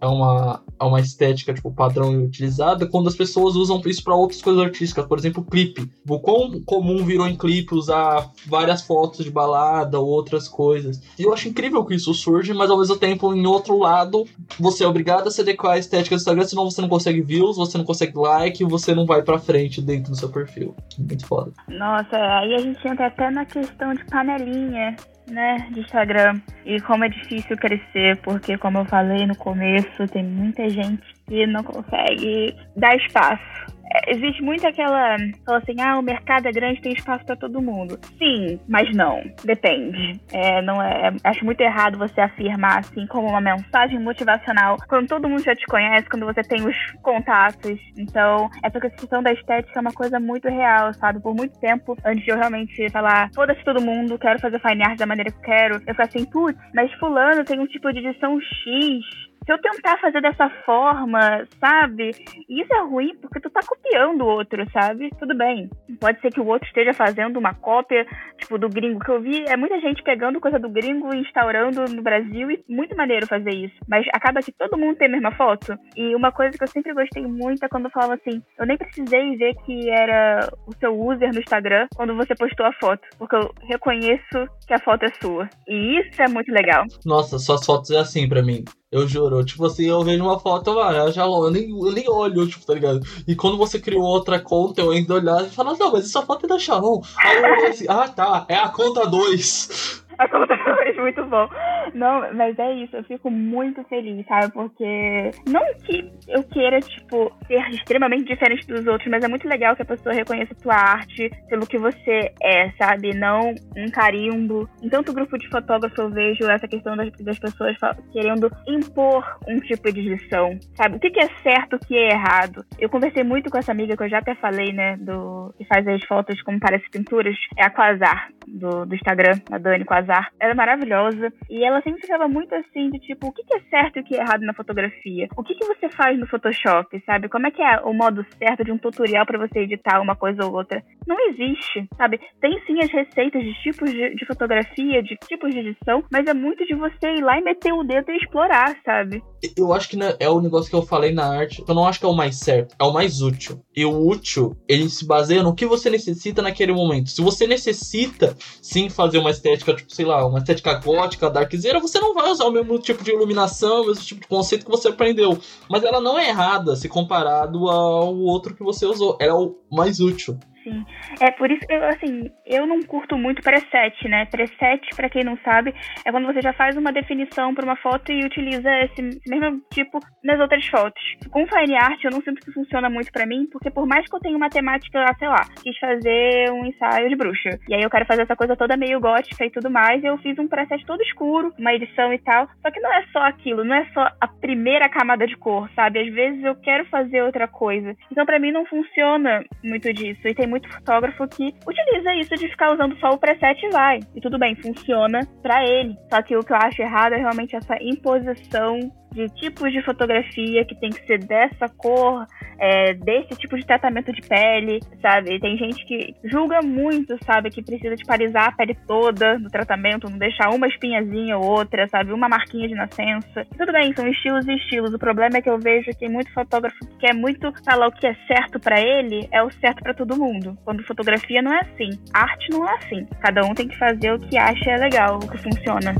é 0.00 0.06
uma, 0.06 0.62
é 0.78 0.84
uma 0.84 1.00
estética, 1.00 1.54
tipo, 1.54 1.72
padrão 1.72 2.24
utilizada 2.24 2.86
quando 2.86 3.08
as 3.08 3.16
pessoas 3.16 3.56
usam 3.56 3.80
isso 3.86 4.04
para 4.04 4.14
outras 4.14 4.42
coisas 4.42 4.62
artísticas. 4.62 5.06
Por 5.06 5.18
exemplo, 5.18 5.44
clipe. 5.44 5.90
O 6.08 6.18
quão 6.18 6.60
comum 6.62 7.04
virou 7.04 7.26
em 7.26 7.36
clipe 7.36 7.74
usar 7.74 8.30
várias 8.46 8.82
fotos 8.82 9.24
de 9.24 9.30
balada 9.30 9.98
ou 9.98 10.06
outras 10.06 10.48
coisas. 10.48 11.00
E 11.18 11.22
eu 11.22 11.32
acho 11.32 11.48
incrível 11.48 11.84
que 11.84 11.94
isso 11.94 12.12
surge, 12.14 12.52
mas 12.52 12.70
ao 12.70 12.78
mesmo 12.78 12.96
tempo, 12.96 13.34
em 13.34 13.46
outro 13.46 13.78
lado, 13.78 14.24
você 14.58 14.84
é 14.84 14.86
obrigado 14.86 15.28
a 15.28 15.30
se 15.30 15.40
adequar 15.40 15.72
à 15.72 15.78
estética 15.78 16.16
do 16.16 16.18
Instagram, 16.18 16.44
senão 16.44 16.64
você 16.64 16.80
não 16.80 16.88
consegue 16.88 17.20
views, 17.20 17.56
você 17.56 17.78
não 17.78 17.84
consegue 17.84 18.16
like, 18.16 18.64
você 18.64 18.94
não 18.94 19.06
vai 19.06 19.22
pra 19.22 19.38
frente 19.38 19.80
dentro 19.80 20.10
do 20.10 20.16
seu 20.16 20.28
perfil. 20.28 20.74
Muito 20.98 21.26
foda. 21.26 21.52
Nossa, 21.68 22.16
aí 22.16 22.54
a 22.54 22.58
gente 22.58 22.86
entra 22.86 22.97
até 23.02 23.30
na 23.30 23.44
questão 23.44 23.94
de 23.94 24.04
panelinha, 24.04 24.96
né, 25.30 25.68
de 25.70 25.80
Instagram. 25.80 26.40
E 26.64 26.80
como 26.80 27.04
é 27.04 27.08
difícil 27.08 27.56
crescer, 27.56 28.16
porque 28.18 28.56
como 28.58 28.78
eu 28.78 28.84
falei 28.84 29.26
no 29.26 29.36
começo, 29.36 30.06
tem 30.08 30.24
muita 30.24 30.68
gente 30.68 31.17
que 31.28 31.46
não 31.46 31.62
consegue 31.62 32.54
dar 32.76 32.96
espaço. 32.96 33.68
É, 33.90 34.14
Existe 34.14 34.42
muito 34.42 34.66
aquela, 34.66 35.16
fala 35.44 35.58
assim, 35.58 35.80
ah, 35.80 35.98
o 35.98 36.02
mercado 36.02 36.46
é 36.46 36.52
grande, 36.52 36.80
tem 36.80 36.92
espaço 36.92 37.24
para 37.24 37.36
todo 37.36 37.62
mundo. 37.62 37.98
Sim, 38.18 38.60
mas 38.68 38.94
não, 38.94 39.22
depende. 39.44 40.20
É, 40.32 40.60
não 40.62 40.82
é, 40.82 41.14
acho 41.24 41.44
muito 41.44 41.60
errado 41.60 41.98
você 41.98 42.20
afirmar 42.20 42.80
assim 42.80 43.06
como 43.06 43.28
uma 43.28 43.40
mensagem 43.40 43.98
motivacional 43.98 44.76
quando 44.88 45.08
todo 45.08 45.28
mundo 45.28 45.42
já 45.42 45.54
te 45.54 45.66
conhece, 45.66 46.08
quando 46.08 46.26
você 46.26 46.42
tem 46.42 46.66
os 46.66 46.76
contatos. 47.02 47.78
Então, 47.96 48.50
essa 48.62 48.80
questão 48.80 49.22
da 49.22 49.32
estética 49.32 49.78
é 49.78 49.80
uma 49.80 49.92
coisa 49.92 50.20
muito 50.20 50.48
real, 50.48 50.92
sabe? 50.94 51.20
Por 51.20 51.34
muito 51.34 51.58
tempo, 51.58 51.96
antes 52.04 52.24
de 52.24 52.30
eu 52.30 52.36
realmente 52.36 52.90
falar, 52.90 53.30
foda-se 53.34 53.64
todo 53.64 53.80
mundo, 53.80 54.18
quero 54.18 54.38
fazer 54.38 54.60
fine 54.60 54.84
art 54.84 54.98
da 54.98 55.06
maneira 55.06 55.30
que 55.30 55.38
eu 55.38 55.42
quero, 55.42 55.74
eu 55.74 55.94
fico 55.94 56.02
assim, 56.02 56.24
putz, 56.24 56.58
mas 56.74 56.92
fulano 56.94 57.44
tem 57.44 57.58
um 57.58 57.66
tipo 57.66 57.92
de 57.92 58.00
edição 58.00 58.38
X, 58.40 59.27
se 59.48 59.52
eu 59.52 59.58
tentar 59.62 59.98
fazer 59.98 60.20
dessa 60.20 60.50
forma, 60.66 61.48
sabe? 61.58 62.10
Isso 62.46 62.74
é 62.74 62.82
ruim 62.82 63.16
porque 63.16 63.40
tu 63.40 63.48
tá 63.48 63.60
copiando 63.66 64.20
o 64.20 64.26
outro, 64.26 64.62
sabe? 64.70 65.08
Tudo 65.18 65.34
bem. 65.34 65.70
Pode 65.98 66.20
ser 66.20 66.30
que 66.30 66.38
o 66.38 66.46
outro 66.46 66.68
esteja 66.68 66.92
fazendo 66.92 67.38
uma 67.38 67.54
cópia, 67.54 68.06
tipo, 68.36 68.58
do 68.58 68.68
gringo 68.68 69.00
que 69.00 69.10
eu 69.10 69.22
vi. 69.22 69.46
É 69.48 69.56
muita 69.56 69.80
gente 69.80 70.02
pegando 70.02 70.38
coisa 70.38 70.58
do 70.58 70.68
gringo 70.68 71.14
e 71.14 71.20
instaurando 71.20 71.86
no 71.86 72.02
Brasil 72.02 72.50
e 72.50 72.62
muito 72.68 72.94
maneiro 72.94 73.26
fazer 73.26 73.54
isso. 73.54 73.74
Mas 73.88 74.06
acaba 74.12 74.42
que 74.42 74.52
todo 74.52 74.76
mundo 74.76 74.96
tem 74.96 75.08
a 75.08 75.12
mesma 75.12 75.34
foto. 75.34 75.74
E 75.96 76.14
uma 76.14 76.30
coisa 76.30 76.58
que 76.58 76.62
eu 76.62 76.68
sempre 76.68 76.92
gostei 76.92 77.22
muito 77.22 77.64
é 77.64 77.68
quando 77.70 77.88
falava 77.88 78.14
assim: 78.16 78.42
eu 78.58 78.66
nem 78.66 78.76
precisei 78.76 79.34
ver 79.38 79.54
que 79.64 79.88
era 79.88 80.46
o 80.66 80.76
seu 80.78 80.94
user 80.94 81.32
no 81.32 81.40
Instagram 81.40 81.86
quando 81.96 82.14
você 82.14 82.34
postou 82.34 82.66
a 82.66 82.72
foto. 82.74 83.00
Porque 83.18 83.34
eu 83.34 83.50
reconheço 83.62 84.46
que 84.66 84.74
a 84.74 84.80
foto 84.80 85.04
é 85.04 85.12
sua. 85.22 85.48
E 85.66 86.00
isso 86.00 86.20
é 86.20 86.28
muito 86.28 86.52
legal. 86.52 86.84
Nossa, 87.06 87.38
suas 87.38 87.64
fotos 87.64 87.90
é 87.92 87.98
assim 87.98 88.28
pra 88.28 88.42
mim. 88.42 88.62
Eu 88.90 89.06
juro, 89.06 89.44
tipo 89.44 89.66
assim, 89.66 89.84
eu 89.84 90.02
vejo 90.02 90.24
uma 90.24 90.38
foto, 90.40 90.74
mano, 90.74 90.96
eu 90.96 91.12
já 91.12 91.22
eu 91.24 91.50
nem, 91.50 91.68
eu 91.68 91.92
nem 91.92 92.08
olho, 92.08 92.48
tipo, 92.48 92.64
tá 92.64 92.72
ligado? 92.72 93.00
E 93.26 93.36
quando 93.36 93.58
você 93.58 93.78
criou 93.78 94.02
outra 94.02 94.40
conta, 94.40 94.80
eu 94.80 94.90
ainda 94.90 95.12
olhar 95.12 95.44
e 95.44 95.50
falar, 95.50 95.76
não, 95.76 95.92
mas 95.92 96.06
essa 96.06 96.22
foto 96.22 96.46
é 96.46 96.48
da 96.48 96.58
Sharon. 96.58 97.02
Aí 97.18 97.36
eu 97.36 97.42
olhei 97.42 97.66
assim, 97.66 97.84
ah 97.86 98.08
tá, 98.08 98.46
é 98.48 98.54
a 98.56 98.70
conta 98.70 99.06
2. 99.06 100.02
A 100.18 100.28
conta 100.28 100.56
foi 100.58 100.92
muito 100.94 101.24
bom. 101.26 101.48
Não, 101.94 102.32
mas 102.34 102.58
é 102.58 102.72
isso, 102.72 102.96
eu 102.96 103.04
fico 103.04 103.30
muito 103.30 103.82
feliz, 103.84 104.26
sabe? 104.26 104.52
Porque 104.52 105.30
não 105.48 105.62
que 105.84 106.10
eu 106.28 106.42
queira, 106.44 106.80
tipo, 106.80 107.32
ser 107.46 107.68
extremamente 107.70 108.24
diferente 108.24 108.66
dos 108.66 108.86
outros, 108.86 109.08
mas 109.10 109.22
é 109.22 109.28
muito 109.28 109.48
legal 109.48 109.76
que 109.76 109.82
a 109.82 109.86
pessoa 109.86 110.14
reconheça 110.14 110.52
a 110.52 110.62
tua 110.62 110.74
arte 110.74 111.30
pelo 111.48 111.66
que 111.66 111.78
você 111.78 112.32
é, 112.42 112.70
sabe? 112.72 113.14
Não 113.14 113.54
um 113.76 113.90
carimbo. 113.90 114.68
Em 114.82 114.88
tanto 114.88 115.12
grupo 115.12 115.38
de 115.38 115.48
fotógrafo 115.48 116.00
eu 116.02 116.10
vejo 116.10 116.44
essa 116.50 116.66
questão 116.66 116.96
das, 116.96 117.10
das 117.12 117.38
pessoas 117.38 117.76
querendo 118.12 118.50
impor 118.66 119.24
um 119.48 119.58
tipo 119.60 119.92
de 119.92 120.00
edição, 120.00 120.58
sabe? 120.74 120.96
O 120.96 121.00
que, 121.00 121.10
que 121.10 121.20
é 121.20 121.28
certo, 121.42 121.76
o 121.76 121.78
que 121.78 121.96
é 121.96 122.10
errado. 122.10 122.64
Eu 122.78 122.88
conversei 122.88 123.22
muito 123.22 123.50
com 123.50 123.58
essa 123.58 123.72
amiga 123.72 123.96
que 123.96 124.02
eu 124.02 124.08
já 124.08 124.18
até 124.18 124.34
falei, 124.34 124.72
né, 124.72 124.96
do 124.96 125.54
que 125.56 125.64
faz 125.64 125.86
as 125.86 126.02
fotos 126.04 126.40
como 126.42 126.58
parece 126.58 126.88
pinturas, 126.90 127.36
é 127.56 127.64
a 127.64 127.70
Quasar, 127.70 128.28
do, 128.46 128.84
do 128.84 128.94
Instagram, 128.94 129.40
a 129.50 129.58
Dani 129.58 129.84
Quasar. 129.84 130.07
Ela 130.40 130.52
é 130.52 130.54
maravilhosa 130.54 131.32
e 131.50 131.64
ela 131.64 131.82
sempre 131.82 132.00
ficava 132.00 132.28
muito 132.28 132.54
assim, 132.54 132.90
de 132.90 132.98
tipo, 133.00 133.28
o 133.28 133.32
que, 133.32 133.44
que 133.44 133.56
é 133.56 133.60
certo 133.70 133.96
e 133.96 134.00
o 134.00 134.04
que 134.04 134.16
é 134.16 134.20
errado 134.20 134.42
na 134.42 134.54
fotografia? 134.54 135.28
O 135.36 135.42
que, 135.42 135.54
que 135.54 135.66
você 135.66 135.88
faz 135.88 136.18
no 136.18 136.26
Photoshop, 136.26 137.02
sabe? 137.04 137.28
Como 137.28 137.46
é 137.46 137.50
que 137.50 137.62
é 137.62 137.80
o 137.80 137.92
modo 137.92 138.24
certo 138.38 138.64
de 138.64 138.72
um 138.72 138.78
tutorial 138.78 139.26
para 139.26 139.38
você 139.38 139.60
editar 139.60 140.00
uma 140.00 140.16
coisa 140.16 140.44
ou 140.44 140.52
outra? 140.52 140.82
Não 141.06 141.16
existe, 141.28 141.88
sabe? 141.96 142.20
Tem 142.40 142.60
sim 142.66 142.78
as 142.80 142.90
receitas 142.90 143.42
de 143.42 143.54
tipos 143.62 143.90
de, 143.90 144.14
de 144.14 144.26
fotografia, 144.26 145.02
de 145.02 145.16
tipos 145.26 145.52
de 145.52 145.60
edição, 145.60 146.02
mas 146.10 146.26
é 146.26 146.34
muito 146.34 146.64
de 146.66 146.74
você 146.74 147.14
ir 147.14 147.22
lá 147.22 147.38
e 147.38 147.42
meter 147.42 147.72
o 147.72 147.84
dedo 147.84 148.10
e 148.10 148.16
explorar, 148.16 148.76
sabe? 148.84 149.22
Eu 149.56 149.72
acho 149.72 149.88
que 149.88 149.96
né, 149.96 150.14
é 150.18 150.28
o 150.28 150.40
negócio 150.40 150.68
que 150.68 150.76
eu 150.76 150.82
falei 150.82 151.12
na 151.12 151.26
arte. 151.26 151.64
Eu 151.66 151.74
não 151.74 151.86
acho 151.86 152.00
que 152.00 152.06
é 152.06 152.08
o 152.08 152.14
mais 152.14 152.36
certo, 152.36 152.74
é 152.78 152.84
o 152.84 152.92
mais 152.92 153.20
útil. 153.20 153.60
E 153.74 153.84
o 153.84 154.06
útil, 154.06 154.56
ele 154.68 154.88
se 154.88 155.04
baseia 155.04 155.42
no 155.42 155.54
que 155.54 155.66
você 155.66 155.88
necessita 155.90 156.42
naquele 156.42 156.72
momento. 156.72 157.10
Se 157.10 157.20
você 157.20 157.46
necessita, 157.46 158.36
sim, 158.60 158.88
fazer 158.88 159.18
uma 159.18 159.30
estética, 159.30 159.74
tipo, 159.74 159.92
sei 159.94 160.04
lá, 160.04 160.26
uma 160.26 160.38
estética 160.38 160.74
gótica, 160.74 161.30
darkzeira, 161.30 161.80
você 161.80 162.00
não 162.00 162.14
vai 162.14 162.30
usar 162.30 162.46
o 162.46 162.50
mesmo 162.50 162.78
tipo 162.78 163.04
de 163.04 163.10
iluminação, 163.10 163.82
o 163.82 163.86
mesmo 163.86 164.04
tipo 164.04 164.20
de 164.20 164.26
conceito 164.26 164.64
que 164.64 164.70
você 164.70 164.88
aprendeu. 164.88 165.38
Mas 165.68 165.84
ela 165.84 166.00
não 166.00 166.18
é 166.18 166.28
errada 166.28 166.74
se 166.76 166.88
comparado 166.88 167.68
ao 167.68 168.16
outro 168.16 168.54
que 168.54 168.62
você 168.62 168.86
usou. 168.86 169.16
Ela 169.20 169.32
é 169.32 169.34
o 169.34 169.56
mais 169.70 170.00
útil. 170.00 170.38
Sim. 170.68 170.84
É 171.20 171.30
por 171.30 171.50
isso 171.50 171.66
que 171.66 171.72
eu, 171.72 171.84
assim, 171.84 172.30
eu 172.46 172.66
não 172.66 172.80
curto 172.82 173.16
muito 173.16 173.42
preset, 173.42 174.08
né? 174.08 174.26
Preset, 174.26 174.94
pra 174.94 175.08
quem 175.08 175.24
não 175.24 175.36
sabe, 175.38 175.74
é 176.04 176.12
quando 176.12 176.26
você 176.26 176.42
já 176.42 176.52
faz 176.52 176.76
uma 176.76 176.92
definição 176.92 177.54
pra 177.54 177.64
uma 177.64 177.76
foto 177.76 178.12
e 178.12 178.24
utiliza 178.24 178.70
esse, 178.80 179.02
mesmo 179.26 179.60
tipo 179.72 179.98
nas 180.22 180.38
outras 180.38 180.66
fotos. 180.66 181.02
Com 181.30 181.46
fine 181.46 181.76
art, 181.76 182.02
eu 182.04 182.10
não 182.10 182.20
sinto 182.20 182.40
que 182.44 182.52
funciona 182.52 182.90
muito 182.90 183.10
pra 183.12 183.26
mim, 183.26 183.46
porque 183.50 183.70
por 183.70 183.86
mais 183.86 184.08
que 184.08 184.14
eu 184.14 184.20
tenha 184.20 184.36
uma 184.36 184.50
temática, 184.50 185.04
sei 185.18 185.28
lá, 185.28 185.42
quis 185.62 185.78
fazer 185.78 186.50
um 186.52 186.66
ensaio 186.66 187.08
de 187.08 187.16
bruxa. 187.16 187.58
E 187.68 187.74
aí 187.74 187.82
eu 187.82 187.90
quero 187.90 188.06
fazer 188.06 188.22
essa 188.22 188.36
coisa 188.36 188.56
toda 188.56 188.76
meio 188.76 189.00
gótica 189.00 189.44
e 189.44 189.50
tudo 189.50 189.70
mais, 189.70 190.02
eu 190.04 190.18
fiz 190.18 190.38
um 190.38 190.48
preset 190.48 190.84
todo 190.84 191.02
escuro, 191.02 191.52
uma 191.58 191.72
edição 191.72 192.12
e 192.12 192.18
tal. 192.18 192.48
Só 192.62 192.70
que 192.70 192.80
não 192.80 192.92
é 192.92 193.04
só 193.12 193.20
aquilo, 193.20 193.64
não 193.64 193.74
é 193.74 193.86
só 193.94 194.10
a 194.20 194.28
primeira 194.28 194.88
camada 194.88 195.26
de 195.26 195.36
cor, 195.36 195.70
sabe? 195.74 196.00
Às 196.00 196.12
vezes 196.12 196.44
eu 196.44 196.54
quero 196.56 196.84
fazer 196.86 197.22
outra 197.22 197.48
coisa. 197.48 197.96
Então 198.10 198.26
pra 198.26 198.38
mim 198.38 198.52
não 198.52 198.66
funciona 198.66 199.44
muito 199.64 199.92
disso. 199.92 200.26
E 200.26 200.34
tem 200.34 200.46
muito 200.46 200.57
fotógrafo 200.66 201.28
que 201.28 201.54
utiliza 201.66 202.14
isso 202.14 202.34
de 202.36 202.48
ficar 202.48 202.72
usando 202.72 202.98
só 202.98 203.10
o 203.10 203.18
preset 203.18 203.64
e 203.64 203.70
vai. 203.70 204.00
E 204.14 204.20
tudo 204.20 204.38
bem, 204.38 204.56
funciona 204.56 205.20
pra 205.42 205.64
ele. 205.64 205.96
Só 206.10 206.22
que 206.22 206.36
o 206.36 206.42
que 206.42 206.52
eu 206.52 206.56
acho 206.56 206.82
errado 206.82 207.12
é 207.12 207.18
realmente 207.18 207.54
essa 207.54 207.76
imposição 207.80 208.78
de 209.12 209.28
tipos 209.30 209.72
de 209.72 209.82
fotografia 209.82 210.64
que 210.64 210.74
tem 210.74 210.90
que 210.90 211.04
ser 211.06 211.18
dessa 211.18 211.68
cor, 211.68 212.26
é, 212.58 212.94
desse 212.94 213.36
tipo 213.36 213.56
de 213.56 213.64
tratamento 213.64 214.12
de 214.12 214.20
pele, 214.22 214.80
sabe? 215.00 215.38
Tem 215.40 215.56
gente 215.56 215.84
que 215.86 216.14
julga 216.24 216.60
muito, 216.60 217.16
sabe? 217.24 217.50
Que 217.50 217.62
precisa 217.62 217.94
de 217.94 218.04
parisar 218.04 218.48
a 218.48 218.52
pele 218.52 218.76
toda 218.86 219.38
no 219.38 219.48
tratamento, 219.48 220.10
não 220.10 220.18
deixar 220.18 220.50
uma 220.50 220.66
espinhazinha 220.66 221.38
ou 221.38 221.44
outra, 221.44 221.86
sabe? 221.88 222.12
Uma 222.12 222.28
marquinha 222.28 222.68
de 222.68 222.74
nascença. 222.74 223.46
Tudo 223.56 223.72
bem, 223.72 223.94
são 223.94 224.06
estilos 224.08 224.46
e 224.46 224.54
estilos. 224.54 224.92
O 224.92 224.98
problema 224.98 225.38
é 225.38 225.42
que 225.42 225.50
eu 225.50 225.58
vejo 225.58 225.90
que 225.96 226.08
muito 226.08 226.32
fotógrafo 226.32 226.78
que 226.80 226.98
quer 226.98 227.14
muito 227.14 227.52
falar 227.64 227.88
o 227.88 227.92
que 227.92 228.06
é 228.06 228.14
certo 228.26 228.58
pra 228.58 228.80
ele, 228.80 229.28
é 229.32 229.42
o 229.42 229.50
certo 229.50 229.82
pra 229.82 229.94
todo 229.94 230.18
mundo. 230.18 230.56
Quando 230.64 230.84
fotografia 230.84 231.40
não 231.40 231.52
é 231.52 231.60
assim. 231.60 231.90
Arte 232.12 232.50
não 232.50 232.68
é 232.68 232.74
assim. 232.74 233.06
Cada 233.20 233.44
um 233.44 233.54
tem 233.54 233.68
que 233.68 233.78
fazer 233.78 234.12
o 234.12 234.18
que 234.18 234.36
acha 234.36 234.76
legal, 234.76 235.16
o 235.16 235.30
que 235.30 235.38
funciona. 235.38 235.94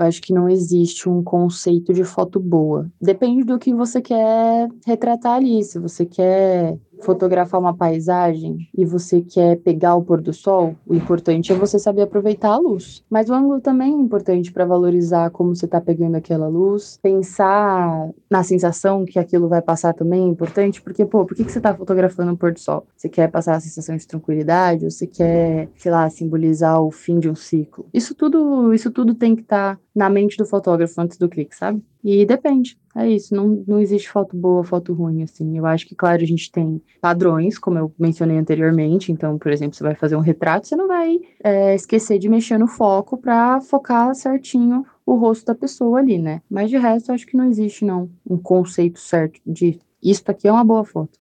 Eu 0.00 0.06
acho 0.06 0.22
que 0.22 0.32
não 0.32 0.48
existe 0.48 1.10
um 1.10 1.22
conceito 1.22 1.92
de 1.92 2.04
foto 2.04 2.40
boa. 2.40 2.90
Depende 2.98 3.44
do 3.44 3.58
que 3.58 3.74
você 3.74 4.00
quer 4.00 4.68
retratar 4.86 5.34
ali. 5.34 5.62
Se 5.62 5.78
você 5.78 6.06
quer 6.06 6.78
fotografar 7.02 7.60
uma 7.60 7.74
paisagem 7.76 8.68
e 8.76 8.84
você 8.84 9.20
quer 9.20 9.56
pegar 9.56 9.94
o 9.94 10.02
pôr 10.02 10.20
do 10.20 10.32
sol, 10.32 10.74
o 10.86 10.94
importante 10.94 11.52
é 11.52 11.54
você 11.54 11.78
saber 11.78 12.02
aproveitar 12.02 12.50
a 12.50 12.58
luz. 12.58 13.02
Mas 13.10 13.28
o 13.28 13.34
ângulo 13.34 13.60
também 13.60 13.92
é 13.92 13.98
importante 13.98 14.52
para 14.52 14.64
valorizar 14.64 15.30
como 15.30 15.54
você 15.54 15.64
está 15.64 15.80
pegando 15.80 16.16
aquela 16.16 16.48
luz, 16.48 16.98
pensar 17.02 18.10
na 18.30 18.42
sensação 18.42 19.04
que 19.04 19.18
aquilo 19.18 19.48
vai 19.48 19.62
passar 19.62 19.94
também 19.94 20.24
é 20.24 20.28
importante, 20.28 20.80
porque, 20.82 21.04
pô, 21.04 21.24
por 21.24 21.36
que, 21.36 21.44
que 21.44 21.52
você 21.52 21.58
está 21.58 21.74
fotografando 21.74 22.32
o 22.32 22.36
pôr 22.36 22.52
do 22.52 22.60
sol? 22.60 22.86
Você 22.96 23.08
quer 23.08 23.30
passar 23.30 23.56
a 23.56 23.60
sensação 23.60 23.96
de 23.96 24.06
tranquilidade 24.06 24.84
ou 24.84 24.90
você 24.90 25.06
quer, 25.06 25.68
sei 25.76 25.90
lá, 25.90 26.08
simbolizar 26.10 26.80
o 26.80 26.90
fim 26.90 27.18
de 27.18 27.28
um 27.28 27.34
ciclo? 27.34 27.86
Isso 27.92 28.14
tudo, 28.14 28.72
isso 28.74 28.90
tudo 28.90 29.14
tem 29.14 29.34
que 29.34 29.42
estar 29.42 29.78
na 29.94 30.08
mente 30.08 30.36
do 30.36 30.46
fotógrafo 30.46 31.00
antes 31.00 31.18
do 31.18 31.28
clique, 31.28 31.54
sabe? 31.54 31.82
E 32.02 32.24
depende. 32.24 32.78
É 32.96 33.08
isso, 33.08 33.34
não, 33.34 33.62
não 33.66 33.78
existe 33.78 34.08
foto 34.08 34.36
boa, 34.36 34.64
foto 34.64 34.92
ruim, 34.92 35.22
assim. 35.22 35.56
Eu 35.56 35.66
acho 35.66 35.86
que, 35.86 35.94
claro, 35.94 36.22
a 36.22 36.26
gente 36.26 36.50
tem 36.50 36.82
padrões, 37.00 37.58
como 37.58 37.78
eu 37.78 37.92
mencionei 37.98 38.36
anteriormente. 38.36 39.12
Então, 39.12 39.38
por 39.38 39.52
exemplo, 39.52 39.76
você 39.76 39.82
vai 39.82 39.94
fazer 39.94 40.16
um 40.16 40.20
retrato, 40.20 40.66
você 40.66 40.74
não 40.74 40.88
vai 40.88 41.20
é, 41.42 41.74
esquecer 41.74 42.18
de 42.18 42.28
mexer 42.28 42.58
no 42.58 42.66
foco 42.66 43.16
para 43.16 43.60
focar 43.60 44.14
certinho 44.14 44.84
o 45.06 45.14
rosto 45.14 45.46
da 45.46 45.54
pessoa 45.54 45.98
ali, 45.98 46.18
né? 46.18 46.42
Mas 46.50 46.70
de 46.70 46.76
resto, 46.76 47.10
eu 47.10 47.14
acho 47.14 47.26
que 47.26 47.36
não 47.36 47.48
existe, 47.48 47.84
não, 47.84 48.10
um 48.28 48.38
conceito 48.38 48.98
certo 48.98 49.40
de 49.46 49.78
isso 50.02 50.22
aqui 50.26 50.48
é 50.48 50.52
uma 50.52 50.64
boa 50.64 50.84
foto. 50.84 51.18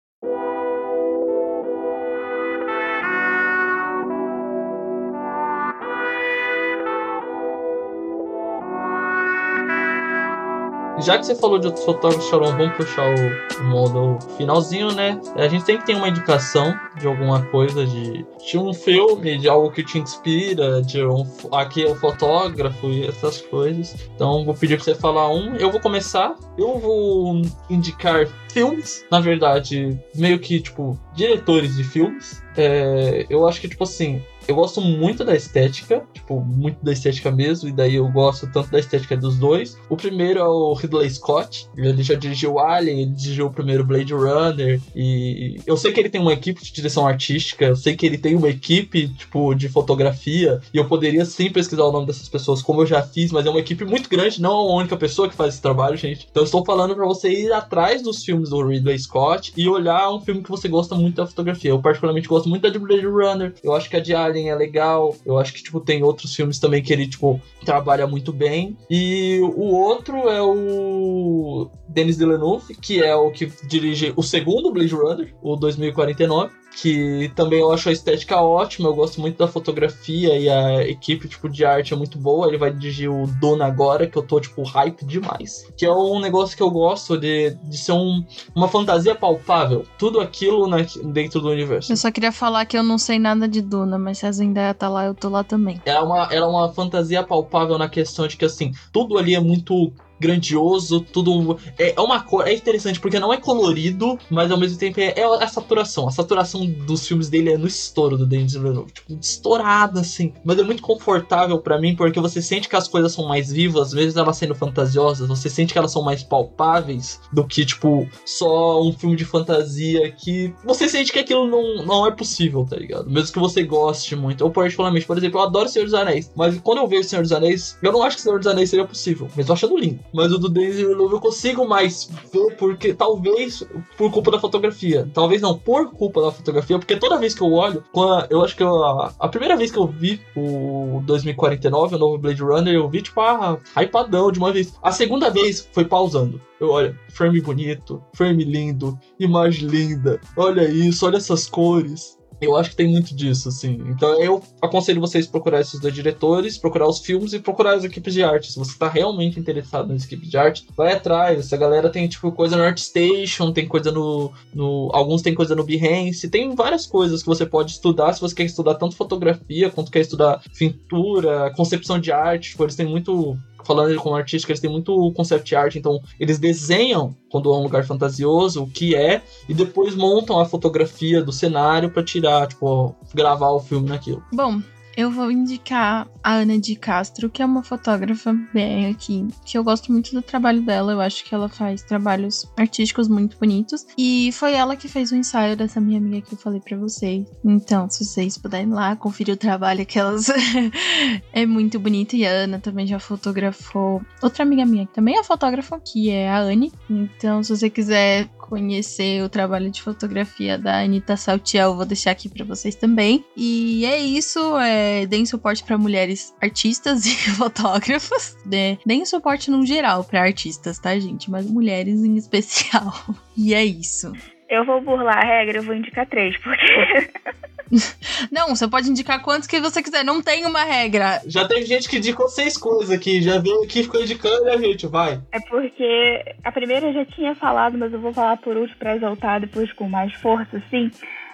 Já 11.08 11.18
que 11.18 11.26
você 11.26 11.36
falou 11.36 11.58
de 11.58 11.68
outros 11.68 11.86
fotógrafos, 11.86 12.28
Sharon, 12.28 12.58
vamos 12.58 12.76
puxar 12.76 13.16
o, 13.16 13.64
modo 13.64 14.20
finalzinho, 14.36 14.91
né? 14.91 15.18
A 15.38 15.47
gente 15.47 15.64
sempre 15.64 15.86
tem 15.86 15.95
uma 15.95 16.10
indicação 16.10 16.78
de 16.99 17.08
alguma 17.08 17.43
coisa, 17.43 17.86
de, 17.86 18.26
de 18.45 18.58
um 18.58 18.74
filme, 18.74 19.38
de 19.38 19.47
algo 19.47 19.72
que 19.72 19.86
te 19.86 19.97
inspira, 19.97 20.82
de 20.82 21.01
um 21.05 21.26
aqui 21.53 21.86
é 21.86 21.89
o 21.89 21.95
fotógrafo 21.95 22.88
e 22.88 23.08
essas 23.08 23.39
coisas. 23.41 23.95
Então 24.14 24.43
vou 24.43 24.53
pedir 24.53 24.76
pra 24.76 24.84
você 24.84 24.95
falar 24.95 25.32
um. 25.32 25.55
Eu 25.55 25.72
vou 25.72 25.80
começar. 25.80 26.36
Eu 26.58 26.78
vou 26.78 27.41
indicar 27.70 28.28
filmes, 28.49 29.05
na 29.10 29.22
verdade, 29.22 29.97
meio 30.14 30.38
que 30.39 30.60
tipo 30.60 30.99
diretores 31.16 31.78
de 31.78 31.86
filmes. 31.86 32.43
É, 32.58 33.26
eu 33.30 33.47
acho 33.47 33.62
que 33.62 33.70
tipo 33.70 33.86
assim, 33.86 34.22
eu 34.47 34.55
gosto 34.55 34.81
muito 34.81 35.23
da 35.23 35.35
estética, 35.35 36.03
tipo, 36.13 36.39
muito 36.39 36.83
da 36.83 36.91
estética 36.91 37.31
mesmo, 37.31 37.69
e 37.69 37.71
daí 37.71 37.95
eu 37.95 38.07
gosto 38.09 38.47
tanto 38.47 38.71
da 38.71 38.79
estética 38.79 39.17
dos 39.17 39.37
dois. 39.37 39.77
O 39.89 39.97
primeiro 39.97 40.39
é 40.39 40.47
o 40.47 40.73
Ridley 40.73 41.09
Scott, 41.09 41.67
ele 41.75 42.03
já 42.03 42.15
dirigiu 42.15 42.59
Alien, 42.59 43.01
ele 43.01 43.11
dirigiu 43.11 43.47
o 43.47 43.51
primeiro 43.51 43.85
Blade 43.85 44.13
Runner, 44.13 44.79
e 44.95 45.59
eu 45.65 45.75
sei 45.77 45.91
que 45.91 45.99
ele 45.99 46.09
tem 46.09 46.21
uma 46.21 46.33
equipe 46.33 46.63
de 46.63 46.71
direção 46.71 47.05
artística, 47.05 47.65
eu 47.65 47.75
sei 47.75 47.95
que 47.95 48.05
ele 48.05 48.17
tem 48.17 48.35
uma 48.35 48.49
equipe, 48.49 49.07
tipo, 49.09 49.53
de 49.53 49.69
fotografia, 49.69 50.59
e 50.73 50.77
eu 50.77 50.85
poderia 50.85 51.25
sim 51.25 51.49
pesquisar 51.49 51.83
o 51.83 51.91
nome 51.91 52.07
dessas 52.07 52.29
pessoas, 52.29 52.61
como 52.61 52.81
eu 52.81 52.85
já 52.85 53.01
fiz, 53.01 53.31
mas 53.31 53.45
é 53.45 53.49
uma 53.49 53.59
equipe 53.59 53.83
muito 53.85 54.09
grande, 54.09 54.41
não 54.41 54.51
é 54.51 54.71
a 54.71 54.75
única 54.75 54.97
pessoa 54.97 55.29
que 55.29 55.35
faz 55.35 55.53
esse 55.53 55.61
trabalho, 55.61 55.97
gente. 55.97 56.27
Então 56.29 56.41
eu 56.41 56.45
estou 56.45 56.63
falando 56.65 56.95
para 56.95 57.05
você 57.05 57.29
ir 57.29 57.51
atrás 57.51 58.01
dos 58.01 58.23
filmes 58.23 58.49
do 58.49 58.65
Ridley 58.65 58.97
Scott 58.99 59.53
e 59.55 59.67
olhar 59.67 60.09
um 60.11 60.21
filme 60.21 60.41
que 60.41 60.49
você 60.49 60.67
gosta 60.67 60.95
muito 60.95 61.15
da 61.15 61.27
fotografia. 61.27 61.71
Eu 61.71 61.81
particularmente 61.81 62.27
gosto 62.27 62.47
muito 62.49 62.61
da 62.61 62.69
de 62.69 62.79
Blade 62.79 63.05
Runner, 63.05 63.53
eu 63.63 63.73
acho 63.73 63.89
que 63.89 63.95
a 63.95 63.99
de 63.99 64.13
Alien 64.13 64.36
é 64.45 64.55
legal. 64.55 65.15
Eu 65.25 65.38
acho 65.38 65.53
que, 65.53 65.63
tipo, 65.63 65.79
tem 65.79 66.03
outros 66.03 66.35
filmes 66.35 66.59
também 66.59 66.83
que 66.83 66.93
ele, 66.93 67.07
tipo, 67.07 67.41
trabalha 67.65 68.05
muito 68.05 68.31
bem. 68.31 68.77
E 68.89 69.39
o 69.41 69.73
outro 69.75 70.29
é 70.29 70.41
o 70.41 71.69
Denis 71.89 72.17
Villeneuve, 72.17 72.75
que 72.75 73.03
é 73.03 73.15
o 73.15 73.31
que 73.31 73.51
dirige 73.67 74.13
o 74.15 74.23
segundo 74.23 74.71
Blade 74.71 74.93
Runner, 74.93 75.33
o 75.41 75.55
2049 75.55 76.51
que 76.82 77.32
também 77.36 77.59
eu 77.59 77.71
acho 77.71 77.89
a 77.89 77.91
estética 77.91 78.39
ótima, 78.39 78.88
eu 78.88 78.93
gosto 78.93 79.19
muito 79.19 79.38
da 79.38 79.47
fotografia 79.47 80.38
e 80.38 80.47
a 80.47 80.88
equipe 80.88 81.28
tipo 81.28 81.49
de 81.49 81.65
arte 81.65 81.93
é 81.93 81.97
muito 81.97 82.19
boa. 82.19 82.47
Ele 82.47 82.57
vai 82.57 82.71
dirigir 82.71 83.09
o 83.09 83.25
Dona 83.25 83.65
agora, 83.65 84.05
que 84.05 84.15
eu 84.15 84.21
tô 84.21 84.39
tipo 84.39 84.61
hype 84.61 85.03
demais. 85.03 85.67
Que 85.75 85.88
é 85.88 85.91
um 85.91 86.19
negócio 86.19 86.55
que 86.55 86.61
eu 86.61 86.69
gosto 86.69 87.17
de, 87.17 87.55
de 87.63 87.78
ser 87.78 87.93
um, 87.93 88.23
uma 88.55 88.67
fantasia 88.67 89.15
palpável. 89.15 89.86
Tudo 89.97 90.19
aquilo 90.19 90.67
na, 90.67 90.78
dentro 91.05 91.41
do 91.41 91.49
universo. 91.49 91.91
Eu 91.91 91.97
só 91.97 92.11
queria 92.11 92.32
falar 92.32 92.65
que 92.65 92.78
eu 92.78 92.84
não 92.84 92.99
sei 92.99 93.17
nada 93.17 93.47
de 93.47 93.61
Duna, 93.61 93.97
mas 93.97 94.19
se 94.19 94.28
a 94.28 94.32
Zendaya 94.32 94.73
tá 94.73 94.88
lá, 94.88 95.05
eu 95.05 95.15
tô 95.15 95.30
lá 95.30 95.43
também. 95.43 95.82
É 95.84 95.99
uma, 95.99 96.28
ela 96.32 96.45
é 96.45 96.49
uma 96.49 96.71
fantasia 96.71 97.23
palpável 97.23 97.80
na 97.80 97.89
questão 97.89 98.28
de 98.28 98.38
que 98.38 98.45
assim, 98.45 98.71
tudo 98.93 99.17
ali 99.17 99.34
é 99.34 99.39
muito 99.39 99.91
grandioso, 100.20 101.01
tudo. 101.01 101.57
É, 101.78 101.93
é 101.95 102.01
uma 102.01 102.22
cor. 102.22 102.47
É 102.47 102.53
interessante 102.53 102.99
porque 102.99 103.20
não 103.20 103.34
é 103.34 103.38
colorido, 103.38 104.18
mas 104.30 104.51
ao 104.51 104.57
mesmo 104.57 104.78
tempo 104.78 104.99
é, 104.99 105.13
é 105.15 105.24
a 105.24 105.47
saturação. 105.47 106.07
A 106.07 106.11
saturação 106.11 106.65
dos 106.65 107.07
filmes 107.07 107.30
dele 107.30 107.51
é 107.51 107.57
no 107.57 107.68
estouro 107.68 108.18
do 108.18 108.26
Denis 108.26 108.53
Villeneuve. 108.53 108.91
Tipo, 108.91 109.18
estourada, 109.20 110.01
assim. 110.01 110.34
Mas 110.43 110.59
é 110.59 110.63
muito 110.63 110.82
confortável 110.82 111.59
para 111.59 111.80
mim 111.80 111.95
porque 111.95 112.20
você 112.20 112.41
sente 112.41 112.70
que 112.70 112.76
as 112.76 112.88
coisas 112.88 113.11
são 113.11 113.28
mais 113.28 113.51
vivas, 113.51 113.93
mesmo 113.93 114.20
elas 114.20 114.38
sendo 114.38 114.55
fantasiosas, 114.55 115.28
você 115.28 115.49
sente 115.49 115.74
que 115.74 115.80
elas 115.80 115.91
são 115.91 116.01
mais 116.01 116.24
palpáveis 116.24 117.20
do 117.32 117.45
que, 117.45 117.65
tipo, 117.65 118.07
só 118.26 118.82
um 118.82 118.91
filme 118.93 119.15
de 119.15 119.26
fantasia 119.26 120.11
que 120.11 120.53
você 120.63 120.88
sente 120.88 121.11
que 121.11 121.20
aquilo 121.20 121.47
não, 121.47 121.86
não 121.86 122.07
é 122.07 122.11
possível, 122.11 122.65
tá 122.70 122.76
ligado? 122.76 123.09
Mesmo 123.09 123.34
que 123.34 123.39
você 123.39 123.63
goste 123.63 124.15
muito. 124.15 124.43
Eu, 124.43 124.49
particularmente, 124.49 125.05
por 125.05 125.18
exemplo, 125.18 125.39
eu 125.39 125.43
adoro 125.43 125.70
Senhor 125.70 125.86
dos 125.86 125.93
Anéis, 125.93 126.32
mas 126.36 126.57
quando 126.59 126.80
eu 126.80 126.88
vejo 126.88 127.07
Senhor 127.07 127.22
dos 127.22 127.32
Anéis, 127.32 127.78
eu 127.82 127.91
não 127.91 128.03
acho 128.03 128.18
que 128.18 128.22
Senhor 128.22 128.38
dos 128.38 128.47
Anéis 128.47 128.70
seria 128.70 128.86
possíor, 128.86 129.30
mas 129.36 129.47
eu 129.47 129.53
achando 129.53 129.78
lindo. 129.78 129.99
Mas 130.14 130.32
o 130.32 130.38
do 130.38 130.49
Denis 130.49 130.78
Villeneuve 130.78 131.14
eu 131.16 131.20
consigo 131.20 131.68
mais 131.68 132.10
ver 132.32 132.55
porque 132.58 132.93
talvez 132.93 133.64
por 133.97 134.12
culpa 134.12 134.32
da 134.32 134.39
fotografia. 134.39 135.10
Talvez 135.14 135.41
não 135.41 135.58
por 135.58 135.91
culpa 135.91 136.22
da 136.22 136.32
fotografia, 136.32 136.80
porque 136.80 136.95
toda 136.95 137.20
vez 137.20 137.34
que 137.34 137.41
eu 137.41 137.51
olho, 137.51 137.84
a, 137.95 138.28
eu 138.30 138.43
acho 138.43 138.55
que 138.55 138.64
eu, 138.64 138.84
a, 138.84 139.14
a, 139.20 139.28
primeira 139.28 139.55
vez 139.55 139.72
que 139.72 139.78
eu 139.78 139.88
vi 139.88 140.22
o 140.36 141.01
2049, 141.05 141.95
o 141.95 141.99
novo 141.99 142.18
Blade 142.18 142.41
Runner, 142.41 142.74
eu 142.74 142.89
vi 142.89 143.01
tipo, 143.01 143.20
ah, 143.22 143.60
hypadão 143.76 144.32
de 144.32 144.39
uma 144.39 144.51
vez. 144.51 144.74
A 144.82 144.91
segunda 144.91 145.30
vez 145.30 145.68
foi 145.72 145.86
pausando. 145.86 146.41
Eu 146.60 146.70
olho, 146.70 146.97
frame 147.10 147.39
bonito, 147.39 148.01
frame 148.14 148.43
lindo, 148.43 148.97
imagem 149.20 149.68
linda. 149.68 150.20
Olha 150.36 150.68
isso, 150.68 151.05
olha 151.05 151.18
essas 151.18 151.47
cores. 151.47 152.16
Eu 152.39 152.55
acho 152.55 152.69
que 152.71 152.75
tem 152.75 152.88
muito 152.88 153.15
disso, 153.15 153.49
assim. 153.49 153.83
Então 153.88 154.21
eu 154.21 154.43
aconselho 154.61 155.01
vocês 155.01 155.25
procurar 155.25 155.61
esses 155.61 155.79
dois 155.79 155.93
diretores, 155.93 156.57
procurar 156.57 156.88
os 156.88 156.99
filmes 156.99 157.33
e 157.33 157.39
procurar 157.39 157.73
as 157.73 157.83
equipes 157.83 158.13
de 158.13 158.23
arte. 158.23 158.51
Se 158.51 158.59
você 158.59 158.77
tá 158.77 158.88
realmente 158.88 159.39
interessado 159.39 159.91
nas 159.91 160.05
equipes 160.05 160.29
de 160.29 160.38
arte, 160.38 160.67
vai 160.75 160.93
atrás. 160.93 161.39
Essa 161.39 161.57
galera 161.57 161.89
tem, 161.89 162.07
tipo, 162.07 162.31
coisa 162.31 162.55
no 162.55 162.63
ArtStation, 162.63 163.51
tem 163.51 163.67
coisa 163.67 163.91
no. 163.91 164.31
no 164.53 164.89
alguns 164.93 165.21
tem 165.21 165.33
coisa 165.33 165.55
no 165.55 165.63
Behance, 165.63 166.29
tem 166.29 166.53
várias 166.53 166.85
coisas 166.85 167.21
que 167.21 167.27
você 167.27 167.45
pode 167.45 167.71
estudar 167.71 168.13
se 168.13 168.21
você 168.21 168.35
quer 168.35 168.43
estudar 168.43 168.75
tanto 168.75 168.95
fotografia 168.95 169.69
quanto 169.69 169.91
quer 169.91 170.01
estudar 170.01 170.41
pintura, 170.57 171.51
concepção 171.55 171.99
de 171.99 172.11
arte. 172.11 172.51
Tipo, 172.51 172.63
eles 172.63 172.75
têm 172.75 172.85
muito 172.85 173.38
falando 173.68 173.93
como 173.97 174.15
artística, 174.15 174.51
eles 174.51 174.61
têm 174.61 174.72
muito 174.72 175.11
concept 175.13 175.53
art, 175.53 175.76
então 175.76 176.01
eles 176.18 176.39
desenham 176.39 177.13
quando 177.30 177.53
é 177.53 177.57
um 177.57 177.63
lugar 177.63 177.86
fantasioso, 177.86 178.63
o 178.63 178.68
que 178.68 178.95
é, 178.95 179.22
e 179.49 179.53
depois 179.53 179.93
montam 179.93 180.39
a 180.39 180.45
fotografia 180.45 181.22
do 181.22 181.34
cenário 181.34 181.91
para 181.91 182.03
tirar, 182.03 182.47
tipo, 182.47 182.95
gravar 183.13 183.51
o 183.51 183.59
filme 183.59 183.89
naquilo. 183.89 184.24
Bom, 184.32 184.61
eu 184.97 185.11
vou 185.11 185.29
indicar 185.29 186.09
a 186.23 186.33
Ana 186.33 186.57
de 186.57 186.75
Castro, 186.75 187.29
que 187.29 187.43
é 187.43 187.45
uma 187.45 187.61
fotógrafa 187.61 188.33
bem 188.51 188.87
aqui, 188.87 189.27
que 189.45 189.55
eu 189.55 189.63
gosto 189.63 189.91
muito 189.91 190.11
do 190.11 190.23
trabalho 190.23 190.63
dela. 190.63 190.91
Eu 190.91 190.99
acho 190.99 191.23
que 191.23 191.35
ela 191.35 191.47
faz 191.47 191.83
trabalhos 191.83 192.51
artísticos 192.57 193.07
muito 193.07 193.37
bonitos. 193.37 193.85
E 193.95 194.31
foi 194.31 194.53
ela 194.53 194.75
que 194.75 194.87
fez 194.87 195.11
o 195.11 195.15
ensaio 195.15 195.55
dessa 195.55 195.79
minha 195.79 195.99
amiga 195.99 196.25
que 196.25 196.33
eu 196.33 196.37
falei 196.39 196.59
para 196.59 196.75
vocês. 196.75 197.27
Então, 197.45 197.87
se 197.87 198.03
vocês 198.03 198.39
puderem 198.39 198.69
lá 198.69 198.95
conferir 198.95 199.35
o 199.35 199.37
trabalho 199.37 199.85
que 199.85 199.99
elas 199.99 200.31
é 201.31 201.45
muito 201.45 201.79
bonito. 201.79 202.15
E 202.15 202.25
a 202.25 202.31
Ana 202.31 202.59
também 202.59 202.87
já 202.87 202.97
fotografou 202.97 204.01
outra 204.19 204.41
amiga 204.41 204.65
minha 204.65 204.87
que 204.87 204.95
também 204.95 205.15
é 205.15 205.23
fotógrafa, 205.23 205.79
que 205.79 206.09
é 206.09 206.27
a 206.27 206.39
Anne. 206.39 206.73
Então, 206.89 207.43
se 207.43 207.55
você 207.55 207.69
quiser 207.69 208.27
conhecer 208.47 209.21
o 209.23 209.29
trabalho 209.29 209.69
de 209.69 209.81
fotografia 209.81 210.57
da 210.57 210.79
Anitta 210.79 211.15
Saltiel, 211.17 211.75
vou 211.75 211.85
deixar 211.85 212.11
aqui 212.11 212.29
para 212.29 212.45
vocês 212.45 212.75
também. 212.75 213.23
E 213.35 213.85
é 213.85 213.97
isso, 213.99 214.57
é, 214.59 215.05
deem 215.05 215.25
suporte 215.25 215.63
para 215.63 215.77
mulheres 215.77 216.33
artistas 216.41 217.05
e 217.07 217.15
fotógrafas, 217.31 218.37
né? 218.45 218.77
Deem 218.85 219.05
suporte 219.05 219.51
no 219.51 219.65
geral 219.65 220.03
para 220.03 220.21
artistas, 220.21 220.79
tá, 220.79 220.97
gente? 220.97 221.29
Mas 221.29 221.49
mulheres 221.49 222.03
em 222.03 222.15
especial. 222.15 222.93
E 223.39 223.53
é 223.53 223.63
isso. 223.63 224.11
Eu 224.49 224.65
vou 224.65 224.81
burlar 224.81 225.19
a 225.19 225.23
regra, 225.23 225.59
eu 225.59 225.63
vou 225.63 225.75
indicar 225.75 226.07
três, 226.07 226.35
porque 226.37 226.65
Não, 228.32 228.55
você 228.55 228.68
pode 228.68 228.89
indicar 228.89 229.22
quantos 229.22 229.47
que 229.47 229.59
você 229.59 229.82
quiser, 229.82 230.03
não 230.03 230.22
tem 230.22 230.45
uma 230.45 230.63
regra. 230.63 231.22
Já 231.26 231.47
teve 231.47 231.65
gente 231.65 231.88
que 231.88 231.97
indicou 231.97 232.28
seis 232.28 232.57
coisas 232.57 232.89
aqui, 232.89 233.22
já 233.22 233.39
veio 233.39 233.63
aqui 233.63 233.80
e 233.80 233.84
ficou 233.84 234.01
indicando 234.01 234.45
e 234.45 234.49
a 234.49 234.57
gente, 234.57 234.88
vai. 234.88 235.22
É 235.32 235.39
porque 235.39 236.36
a 236.43 236.51
primeira 236.51 236.88
eu 236.88 236.93
já 236.93 237.05
tinha 237.05 237.36
falado, 237.36 237.78
mas 237.78 237.93
eu 237.93 237.99
vou 237.99 238.13
falar 238.13 238.38
por 238.38 238.55
último 238.57 238.78
pra 238.78 238.95
exaltar 238.95 239.41
depois 239.41 239.72
com 239.74 239.88
mais 239.88 240.13
força, 240.13 240.57
assim. 240.57 240.91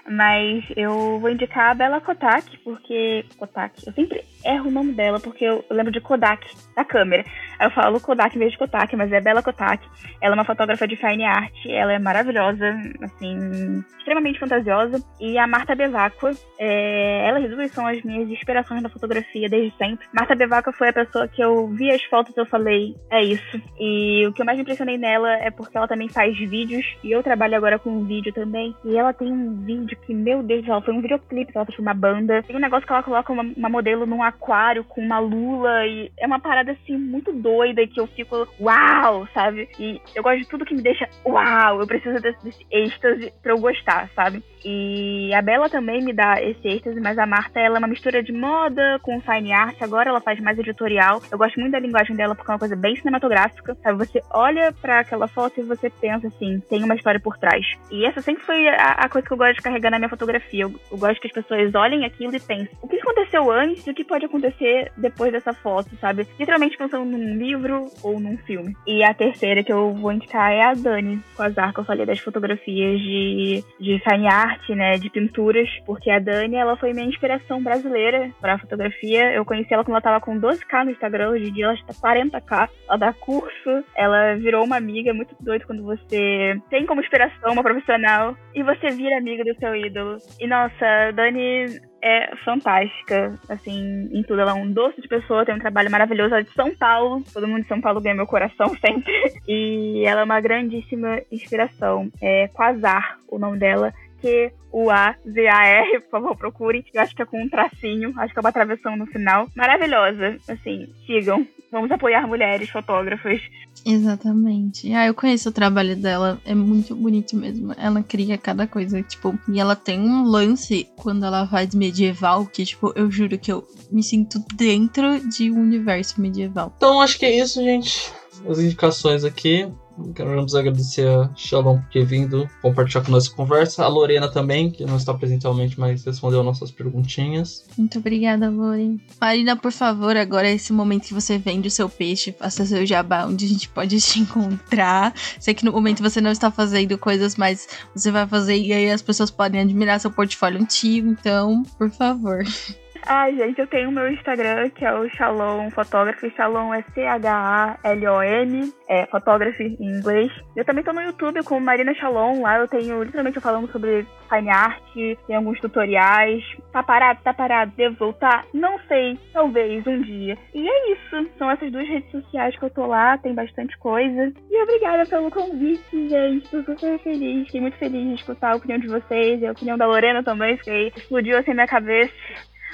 Mas 0.08 0.66
eu 0.76 1.20
vou 1.20 1.30
indicar 1.30 1.72
a 1.72 1.74
Bela 1.74 2.02
Kotak, 2.02 2.58
porque. 2.60 3.26
Kotak, 3.38 3.86
eu 3.86 3.94
sempre 3.94 4.24
erro 4.44 4.68
o 4.68 4.72
nome 4.72 4.92
dela, 4.94 5.20
porque 5.20 5.46
eu 5.46 5.64
lembro 5.70 5.92
de 5.92 6.02
Kodak, 6.02 6.46
da 6.76 6.84
câmera. 6.84 7.24
Eu 7.62 7.72
falo 7.72 8.02
Kodak 8.02 8.36
em 8.36 8.40
vez 8.40 8.52
de 8.52 8.58
Kotak, 8.58 8.96
mas 8.96 9.12
é 9.12 9.22
Bela 9.22 9.42
Kotak. 9.42 9.88
Ela 10.22 10.36
é 10.36 10.38
uma 10.38 10.46
fotógrafa 10.46 10.88
de 10.88 10.98
fine 10.98 11.24
art, 11.24 11.54
ela 11.66 11.94
é 11.94 12.00
maravilhosa, 12.00 12.76
assim, 13.02 13.84
extremamente 13.98 14.40
fantasiosa. 14.40 15.02
E 15.20 15.38
a 15.38 15.48
Marta 15.48 15.74
Bevacqua, 15.74 16.32
é, 16.60 17.28
elas 17.28 17.50
duas 17.50 17.72
são 17.72 17.88
as 17.88 18.02
minhas 18.04 18.30
inspirações 18.30 18.84
da 18.84 18.90
fotografia 18.90 19.48
desde 19.48 19.76
sempre. 19.78 20.06
Marta 20.14 20.36
Bevacqua 20.36 20.74
foi 20.74 20.90
a 20.90 20.94
pessoa 20.94 21.28
que 21.28 21.42
eu 21.42 21.68
vi 21.70 21.90
as 21.92 22.04
fotos 22.04 22.36
e 22.36 22.40
eu 22.40 22.46
falei, 22.46 22.96
é 23.10 23.24
isso. 23.24 23.62
E 23.80 24.28
o 24.28 24.34
que 24.34 24.42
eu 24.42 24.46
mais 24.46 24.58
me 24.58 24.64
impressionei 24.64 24.98
nela 24.98 25.32
é 25.38 25.50
porque 25.50 25.78
ela 25.78 25.88
também 25.88 26.10
faz 26.10 26.38
vídeos, 26.38 26.86
e 27.04 27.12
eu 27.12 27.24
trabalho 27.24 27.56
agora 27.56 27.80
com 27.80 28.04
vídeo 28.04 28.34
também. 28.34 28.76
E 28.84 28.98
ela 28.98 29.14
tem 29.14 29.32
um 29.32 29.64
vídeo 29.64 29.93
que, 29.96 30.14
meu 30.14 30.44
Deus, 30.44 30.68
ela 30.68 30.82
foi 30.82 30.94
um 30.94 31.02
videoclipe, 31.02 31.52
ela 31.56 31.66
fez 31.66 31.78
uma 31.80 31.94
banda. 31.94 32.44
Tem 32.44 32.56
um 32.56 32.60
negócio 32.60 32.86
que 32.86 32.94
ela 32.94 33.04
coloca 33.04 33.32
uma, 33.32 33.44
uma 33.56 33.70
modelo 33.70 34.06
num 34.06 34.24
aquário 34.24 34.84
com 34.84 35.02
uma 35.02 35.20
lula 35.20 35.86
e 35.86 36.12
é 36.18 36.26
uma 36.26 36.40
parada 36.40 36.72
assim 36.72 36.98
muito 36.98 37.32
doida 37.34 37.86
que 37.88 38.00
eu 38.00 38.08
fico 38.08 38.48
uau, 38.60 39.28
sabe? 39.34 39.70
E 39.80 40.02
eu 40.16 40.24
gosto 40.24 40.40
de 40.40 40.48
tudo 40.48 40.66
que 40.66 40.76
me 40.76 40.82
deixa 40.82 41.08
uau, 41.26 41.80
eu 41.80 41.88
preciso 41.88 42.22
desse, 42.22 42.44
desse 42.44 42.66
êxtase 42.72 43.34
pra 43.42 43.54
eu 43.54 43.60
gostar, 43.60 44.10
sabe? 44.16 44.44
E 44.66 45.34
a 45.34 45.42
Bela 45.42 45.70
também 45.70 46.02
me 46.02 46.14
dá 46.14 46.42
esse 46.42 46.66
êxtase, 46.68 47.00
mas 47.02 47.18
a 47.18 47.26
Marta, 47.26 47.60
ela 47.60 47.78
é 47.78 47.80
uma 47.80 47.88
mistura 47.88 48.24
de 48.24 48.32
moda 48.32 48.98
com 49.02 49.20
fine 49.20 49.52
art. 49.52 49.76
Agora 49.82 50.10
ela 50.10 50.22
faz 50.22 50.40
mais 50.40 50.58
editorial. 50.58 51.22
Eu 51.30 51.38
gosto 51.38 51.60
muito 51.60 51.74
da 51.74 51.80
linguagem 51.80 52.16
dela 52.16 52.34
porque 52.34 52.50
é 52.50 52.54
uma 52.54 52.60
coisa 52.60 52.76
bem 52.76 52.96
cinematográfica. 52.96 53.76
Sabe? 53.84 53.98
Você 53.98 54.22
olha 54.32 54.74
para 54.82 55.00
aquela 55.00 55.28
foto 55.28 55.60
e 55.60 55.64
você 55.64 55.90
pensa 55.90 56.28
assim, 56.28 56.62
tem 56.70 56.84
uma 56.84 56.96
história 56.96 57.20
por 57.20 57.38
trás. 57.38 57.66
E 57.92 58.06
essa 58.06 58.22
sempre 58.22 58.44
foi 58.44 58.68
a, 58.70 58.92
a 58.92 59.10
coisa 59.10 59.28
que 59.28 59.34
eu 59.34 59.38
gosto 59.38 59.56
de 59.56 59.62
carregar 59.62 59.83
na 59.90 60.00
minha 60.00 60.10
fotografia. 60.10 60.64
Eu, 60.64 60.98
gosto 60.98 61.20
que 61.20 61.28
as 61.28 61.34
pessoas 61.34 61.74
olhem 61.76 62.06
aquilo 62.06 62.36
e 62.36 62.40
pensem, 62.40 62.70
o 62.82 62.88
que 62.88 62.98
aconteceu 62.98 63.52
antes 63.52 63.86
e 63.86 63.92
o 63.92 63.94
que 63.94 64.04
pode 64.04 64.26
acontecer 64.26 64.92
depois 64.98 65.32
dessa 65.32 65.54
foto, 65.54 65.90
sabe? 66.00 66.28
Literalmente 66.40 66.78
pensando 66.78 67.06
num 67.06 67.36
livro 67.36 67.88
ou 68.02 68.20
num 68.20 68.38
filme. 68.38 68.76
E 68.88 69.04
a 69.04 69.14
terceira 69.14 69.64
que 69.64 69.72
eu 69.72 69.94
vou 69.94 70.12
indicar 70.12 70.52
é 70.52 70.62
a 70.62 70.74
Dani 70.74 71.22
Quasar, 71.36 71.74
que 71.74 71.80
eu 71.80 71.86
falei 71.86 72.06
das 72.06 72.20
fotografias 72.20 73.00
de, 73.00 73.64
de 73.80 74.00
fine 74.00 74.28
art 74.28 74.70
né, 74.70 74.98
de 74.98 75.10
pinturas, 75.10 75.70
porque 75.86 76.10
a 76.10 76.20
Dani, 76.20 76.56
ela 76.56 76.78
foi 76.78 76.94
minha 76.94 77.08
inspiração 77.08 77.62
brasileira 77.62 78.32
para 78.40 78.60
fotografia. 78.60 79.34
Eu 79.34 79.46
conheci 79.46 79.74
ela 79.74 79.84
quando 79.84 79.96
ela 79.96 80.02
tava 80.02 80.22
com 80.22 80.40
12k 80.40 80.86
no 80.86 80.92
Instagram, 80.92 81.32
hoje 81.32 81.50
em 81.50 81.54
dia 81.54 81.66
ela 81.66 81.74
está 81.74 81.94
40k. 81.94 82.70
Ela 82.88 82.98
dá 82.98 83.14
curso, 83.14 83.84
ela 83.96 84.36
virou 84.36 84.64
uma 84.64 84.78
amiga, 84.78 85.10
é 85.10 85.14
muito 85.14 85.36
doido 85.40 85.66
quando 85.66 85.84
você 85.84 86.60
tem 86.70 86.86
como 86.86 87.02
inspiração 87.02 87.54
uma 87.54 87.64
profissional 87.64 88.36
e 88.54 88.64
você 88.64 88.90
vira 88.90 89.18
amiga 89.18 89.44
do 89.44 89.58
seu 89.60 89.73
ídolo. 89.76 90.18
E 90.40 90.48
nossa, 90.48 91.12
Dani 91.14 91.80
é 92.02 92.36
fantástica, 92.44 93.40
assim, 93.48 94.10
em 94.12 94.24
tudo. 94.24 94.42
Ela 94.42 94.52
é 94.52 94.56
um 94.56 94.72
doce 94.72 95.02
de 95.02 95.08
pessoa, 95.08 95.46
tem 95.46 95.56
um 95.56 95.60
trabalho 95.60 95.90
maravilhoso. 95.90 96.34
Ela 96.34 96.42
é 96.42 96.44
de 96.44 96.54
São 96.54 96.76
Paulo, 96.76 97.24
todo 97.34 97.48
mundo 97.48 97.62
de 97.62 97.68
São 97.68 97.80
Paulo 97.80 98.02
ganha 98.02 98.16
meu 98.16 98.28
coração 98.28 98.70
sempre. 98.80 99.14
E 99.48 100.04
ela 100.06 100.22
é 100.22 100.24
uma 100.24 100.42
grandíssima 100.42 101.22
inspiração. 101.32 102.10
É 102.22 102.48
Quasar, 102.50 103.18
o 103.28 103.40
nome 103.40 103.58
dela. 103.58 103.94
Q-U-A-Z-A-R, 104.24 106.00
por 106.00 106.10
favor, 106.10 106.38
procurem. 106.38 106.86
Eu 106.94 107.02
acho 107.02 107.14
que 107.14 107.22
é 107.22 107.26
com 107.26 107.44
um 107.44 107.50
tracinho, 107.50 108.14
acho 108.18 108.34
que 108.34 108.40
é 108.40 108.42
uma 108.42 108.54
travessão 108.54 108.96
no 108.96 109.06
final. 109.06 109.50
Maravilhosa, 109.54 110.38
assim, 110.48 110.88
sigam. 111.06 111.46
Vamos 111.70 111.92
apoiar 111.92 112.26
mulheres 112.28 112.70
fotógrafas. 112.70 113.42
Exatamente. 113.86 114.94
Ah, 114.94 115.08
eu 115.08 115.14
conheço 115.14 115.50
o 115.50 115.52
trabalho 115.52 115.96
dela, 115.96 116.40
é 116.46 116.56
muito 116.56 116.96
bonito 116.96 117.36
mesmo. 117.36 117.74
Ela 117.78 118.02
cria 118.02 118.38
cada 118.38 118.66
coisa, 118.66 119.02
tipo, 119.02 119.38
e 119.50 119.60
ela 119.60 119.76
tem 119.76 120.00
um 120.00 120.24
lance 120.24 120.88
quando 120.96 121.26
ela 121.26 121.46
faz 121.48 121.76
medieval, 121.76 122.46
que, 122.46 122.64
tipo, 122.64 122.94
eu 122.96 123.12
juro 123.12 123.38
que 123.38 123.52
eu 123.52 123.68
me 123.92 124.02
sinto 124.02 124.40
dentro 124.56 125.20
de 125.28 125.52
um 125.52 125.60
universo 125.60 126.22
medieval. 126.22 126.72
Então, 126.78 127.02
acho 127.02 127.20
que 127.20 127.26
é 127.26 127.40
isso, 127.40 127.62
gente. 127.62 128.14
As 128.48 128.60
indicações 128.60 129.26
aqui. 129.26 129.68
Queremos 130.16 130.56
agradecer 130.56 131.08
a 131.08 131.30
Shalom 131.36 131.80
por 131.80 131.90
ter 131.90 132.06
vindo 132.06 132.50
compartilhar 132.62 133.04
com 133.04 133.12
nós 133.12 133.28
a 133.28 133.36
conversa. 133.36 133.84
A 133.84 133.88
Lorena 133.88 134.30
também, 134.30 134.72
que 134.72 134.86
não 134.86 134.98
está 134.98 135.14
presencialmente, 135.14 135.80
mas 135.80 136.04
respondeu 136.04 136.44
nossas 136.44 136.72
perguntinhas. 136.72 137.66
Muito 137.78 138.00
obrigada, 138.00 138.50
Lore. 138.50 139.00
Marina, 139.20 139.56
por 139.56 139.72
favor, 139.72 140.18
agora 140.18 140.50
é 140.50 140.54
esse 140.54 140.74
momento 140.74 141.08
que 141.08 141.14
você 141.14 141.38
vende 141.38 141.68
o 141.68 141.72
seu 141.72 141.88
peixe, 141.88 142.32
faça 142.32 142.66
seu 142.66 142.86
jabá, 142.86 143.26
onde 143.26 143.46
a 143.46 143.48
gente 143.48 143.70
pode 143.70 144.00
te 144.02 144.20
encontrar. 144.20 145.14
Sei 145.40 145.54
que 145.54 145.66
no 145.66 145.72
momento 145.72 146.02
você 146.02 146.20
não 146.20 146.32
está 146.32 146.50
fazendo 146.50 146.98
coisas, 146.98 147.36
mas 147.36 147.68
você 147.96 148.12
vai 148.12 148.28
fazer 148.28 148.58
e 148.58 148.74
aí 148.74 148.92
as 148.92 149.02
pessoas 149.02 149.30
podem 149.30 149.62
admirar 149.62 150.00
seu 150.00 150.12
portfólio 150.12 150.62
antigo. 150.62 151.08
Então, 151.08 151.64
por 151.78 151.90
favor. 151.90 152.44
Ai, 153.06 153.36
gente, 153.36 153.60
eu 153.60 153.68
tenho 153.68 153.92
meu 153.92 154.10
Instagram, 154.10 154.70
que 154.70 154.86
é 154.86 154.94
o 154.94 155.10
Shalom 155.10 155.70
Fotógrafo. 155.72 156.30
Shalom 156.32 156.74
é 156.74 156.82
C-H-A-L-O-M, 156.94 158.74
é 158.88 159.06
fotógrafo 159.08 159.62
em 159.62 159.76
inglês. 159.80 160.32
Eu 160.56 160.64
também 160.64 160.86
tô 160.86 160.94
no 160.94 161.02
YouTube 161.02 161.44
com 161.44 161.60
Marina 161.60 161.94
Shalom. 161.96 162.42
Lá 162.42 162.60
eu 162.60 162.68
tenho 162.68 163.04
literalmente 163.04 163.42
falando 163.42 163.70
sobre 163.74 164.08
fine 164.30 164.50
art, 164.50 164.82
tem 165.28 165.36
alguns 165.36 165.60
tutoriais. 165.60 166.42
Tá 166.72 166.82
parado, 166.82 167.20
tá 167.24 167.34
parado, 167.34 167.74
devo 167.76 167.96
voltar? 167.98 168.46
Não 168.54 168.80
sei, 168.88 169.20
talvez 169.34 169.86
um 169.86 170.02
dia. 170.02 170.38
E 170.54 170.66
é 170.66 170.92
isso. 170.94 171.30
São 171.38 171.52
essas 171.52 171.72
duas 171.74 171.88
redes 171.88 172.10
sociais 172.10 172.58
que 172.58 172.64
eu 172.64 172.70
tô 172.70 172.86
lá, 172.86 173.18
tem 173.18 173.34
bastante 173.34 173.78
coisa. 173.80 174.32
E 174.50 174.64
obrigada 174.64 175.06
pelo 175.06 175.30
convite, 175.30 176.08
gente. 176.08 176.50
Tô 176.50 176.64
super 176.64 176.98
feliz. 177.00 177.48
Fiquei 177.48 177.60
muito 177.60 177.78
feliz 177.78 178.08
de 178.08 178.16
escutar 178.16 178.54
a 178.54 178.56
opinião 178.56 178.80
de 178.80 178.88
vocês 178.88 179.42
e 179.42 179.46
a 179.46 179.52
opinião 179.52 179.78
da 179.78 179.88
Lorena 179.88 180.24
também. 180.24 180.56
Fiquei, 180.58 180.88
explodiu 180.96 181.38
assim 181.38 181.54
minha 181.54 181.68
cabeça 181.68 182.14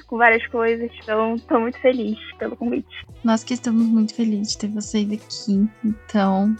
com 0.07 0.17
várias 0.17 0.45
coisas. 0.47 0.89
Então, 1.01 1.37
tô 1.39 1.59
muito 1.59 1.79
feliz 1.79 2.17
pelo 2.37 2.55
convite. 2.55 2.87
Nós 3.23 3.43
que 3.43 3.53
estamos 3.53 3.85
muito 3.85 4.13
felizes 4.13 4.53
de 4.53 4.57
ter 4.59 4.67
vocês 4.67 5.11
aqui. 5.11 5.67
Então. 5.83 6.55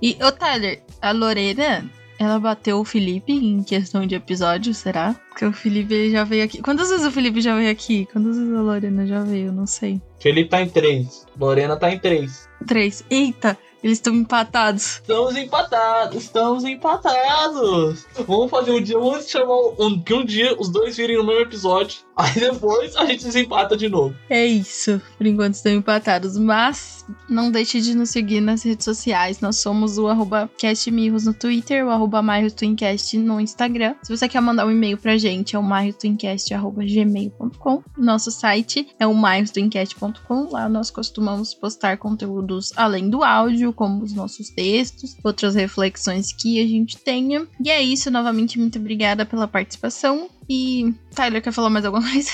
E, 0.00 0.16
ô 0.22 0.32
Tyler, 0.32 0.82
a 1.00 1.12
Lorena, 1.12 1.88
ela 2.18 2.38
bateu 2.38 2.78
o 2.78 2.84
Felipe 2.84 3.32
em 3.32 3.62
questão 3.62 4.06
de 4.06 4.14
episódio, 4.14 4.74
será? 4.74 5.14
Porque 5.28 5.46
o 5.46 5.52
Felipe 5.52 6.10
já 6.10 6.22
veio 6.24 6.44
aqui. 6.44 6.60
Quantas 6.60 6.90
vezes 6.90 7.06
o 7.06 7.10
Felipe 7.10 7.40
já 7.40 7.56
veio 7.56 7.70
aqui? 7.70 8.06
Quantas 8.12 8.36
vezes 8.36 8.54
a 8.54 8.60
Lorena 8.60 9.06
já 9.06 9.22
veio? 9.22 9.50
Não 9.50 9.66
sei. 9.66 10.00
Felipe 10.18 10.50
tá 10.50 10.60
em 10.60 10.68
três. 10.68 11.26
Lorena 11.38 11.78
tá 11.78 11.90
em 11.90 11.98
três. 11.98 12.48
Três. 12.66 13.02
Eita! 13.08 13.56
Eles 13.82 13.96
estão 13.96 14.14
empatados. 14.14 14.96
Estamos 14.96 15.36
empatados, 15.36 16.22
estamos 16.22 16.64
empatados. 16.64 18.06
Vamos 18.26 18.50
fazer 18.50 18.72
um 18.72 18.82
dia, 18.82 18.98
vamos 18.98 19.26
chamar 19.26 19.56
um, 19.78 19.98
que 19.98 20.12
um 20.12 20.22
dia 20.22 20.54
os 20.58 20.68
dois 20.68 20.98
virem 20.98 21.16
no 21.16 21.24
mesmo 21.24 21.40
episódio. 21.40 22.00
Aí 22.20 22.38
depois 22.38 22.94
a 22.96 23.06
gente 23.06 23.24
desempata 23.24 23.74
de 23.76 23.88
novo. 23.88 24.14
É 24.28 24.46
isso. 24.46 25.00
Por 25.16 25.26
enquanto 25.26 25.54
estão 25.54 25.72
empatados. 25.72 26.36
Mas 26.36 27.04
não 27.28 27.50
deixe 27.50 27.80
de 27.80 27.92
nos 27.94 28.10
seguir 28.10 28.40
nas 28.40 28.62
redes 28.62 28.84
sociais. 28.84 29.40
Nós 29.40 29.56
somos 29.56 29.98
o 29.98 30.06
arroba 30.06 30.48
castmirros 30.60 31.24
no 31.24 31.34
Twitter, 31.34 31.84
o 31.86 31.90
arroba 31.90 32.22
Twincast 32.54 33.18
no 33.18 33.40
Instagram. 33.40 33.96
Se 34.02 34.16
você 34.16 34.28
quer 34.28 34.40
mandar 34.40 34.66
um 34.66 34.70
e-mail 34.70 34.96
pra 34.98 35.16
gente, 35.16 35.56
é 35.56 35.58
o 35.58 35.62
mairotwincast.gmail.com. 35.62 37.82
Nosso 37.96 38.30
site 38.30 38.86
é 38.98 39.06
o 39.06 39.14
mairotwincast.com. 39.14 40.50
Lá 40.50 40.68
nós 40.68 40.90
costumamos 40.90 41.54
postar 41.54 41.96
conteúdos 41.96 42.70
além 42.76 43.08
do 43.08 43.24
áudio, 43.24 43.72
como 43.72 44.04
os 44.04 44.12
nossos 44.12 44.50
textos, 44.50 45.16
outras 45.24 45.54
reflexões 45.54 46.30
que 46.32 46.62
a 46.62 46.66
gente 46.66 46.98
tenha. 46.98 47.46
E 47.64 47.70
é 47.70 47.80
isso. 47.82 48.10
Novamente, 48.10 48.58
muito 48.58 48.78
obrigada 48.78 49.24
pela 49.24 49.48
participação. 49.48 50.28
E 50.52 50.92
Tyler, 51.14 51.40
quer 51.40 51.52
falar 51.52 51.70
mais 51.70 51.84
alguma 51.84 52.02
coisa? 52.10 52.28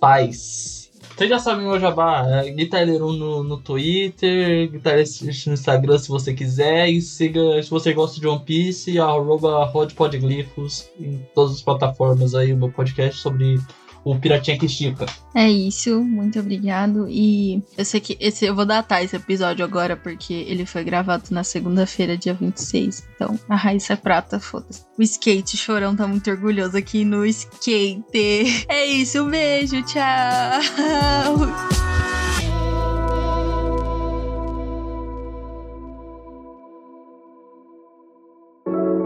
Paz. 0.00 0.90
Vocês 1.14 1.28
já 1.28 1.38
sabem 1.38 1.66
meu 1.66 1.78
jabá, 1.78 2.26
é 2.26 2.50
Guitarreiro 2.50 3.12
no, 3.12 3.44
no 3.44 3.60
Twitter, 3.60 4.70
Guitarreiro 4.70 5.10
no 5.46 5.52
Instagram 5.52 5.98
se 5.98 6.08
você 6.08 6.32
quiser, 6.32 6.88
e 6.88 7.02
siga, 7.02 7.62
se 7.62 7.68
você 7.68 7.92
gosta 7.92 8.18
de 8.18 8.26
One 8.26 8.42
Piece, 8.42 8.98
arroba 8.98 9.66
Rodpodglifos 9.66 10.88
em 10.98 11.20
todas 11.34 11.56
as 11.56 11.60
plataformas 11.60 12.34
aí, 12.34 12.54
o 12.54 12.56
meu 12.56 12.70
podcast 12.70 13.20
sobre 13.20 13.60
o 14.04 14.18
Piratinha 14.18 14.58
que 14.58 14.66
estica. 14.66 15.06
É 15.34 15.48
isso, 15.48 16.02
muito 16.02 16.38
obrigado. 16.38 17.06
E 17.08 17.62
eu 17.76 17.84
sei 17.84 18.00
que 18.00 18.16
esse 18.20 18.44
eu 18.44 18.54
vou 18.54 18.64
datar 18.64 19.04
esse 19.04 19.16
episódio 19.16 19.64
agora, 19.64 19.96
porque 19.96 20.32
ele 20.32 20.66
foi 20.66 20.84
gravado 20.84 21.24
na 21.30 21.44
segunda-feira, 21.44 22.16
dia 22.16 22.34
26. 22.34 23.06
Então, 23.14 23.38
a 23.48 23.56
Raíssa 23.56 23.92
é 23.94 23.96
prata, 23.96 24.40
foda-se. 24.40 24.82
O 24.98 25.02
skate, 25.02 25.56
chorão 25.56 25.94
tá 25.94 26.06
muito 26.06 26.30
orgulhoso 26.30 26.76
aqui 26.76 27.04
no 27.04 27.24
skate. 27.26 28.64
É 28.68 28.86
isso, 28.86 29.22
um 29.22 29.30
beijo, 29.30 29.82
tchau! 29.82 30.60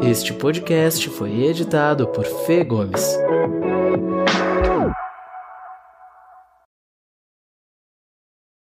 Este 0.03 0.35
podcast 0.35 1.09
foi 1.09 1.45
editado 1.45 2.07
por 2.07 2.25
Fê 2.25 2.63
Gomes. 2.63 3.17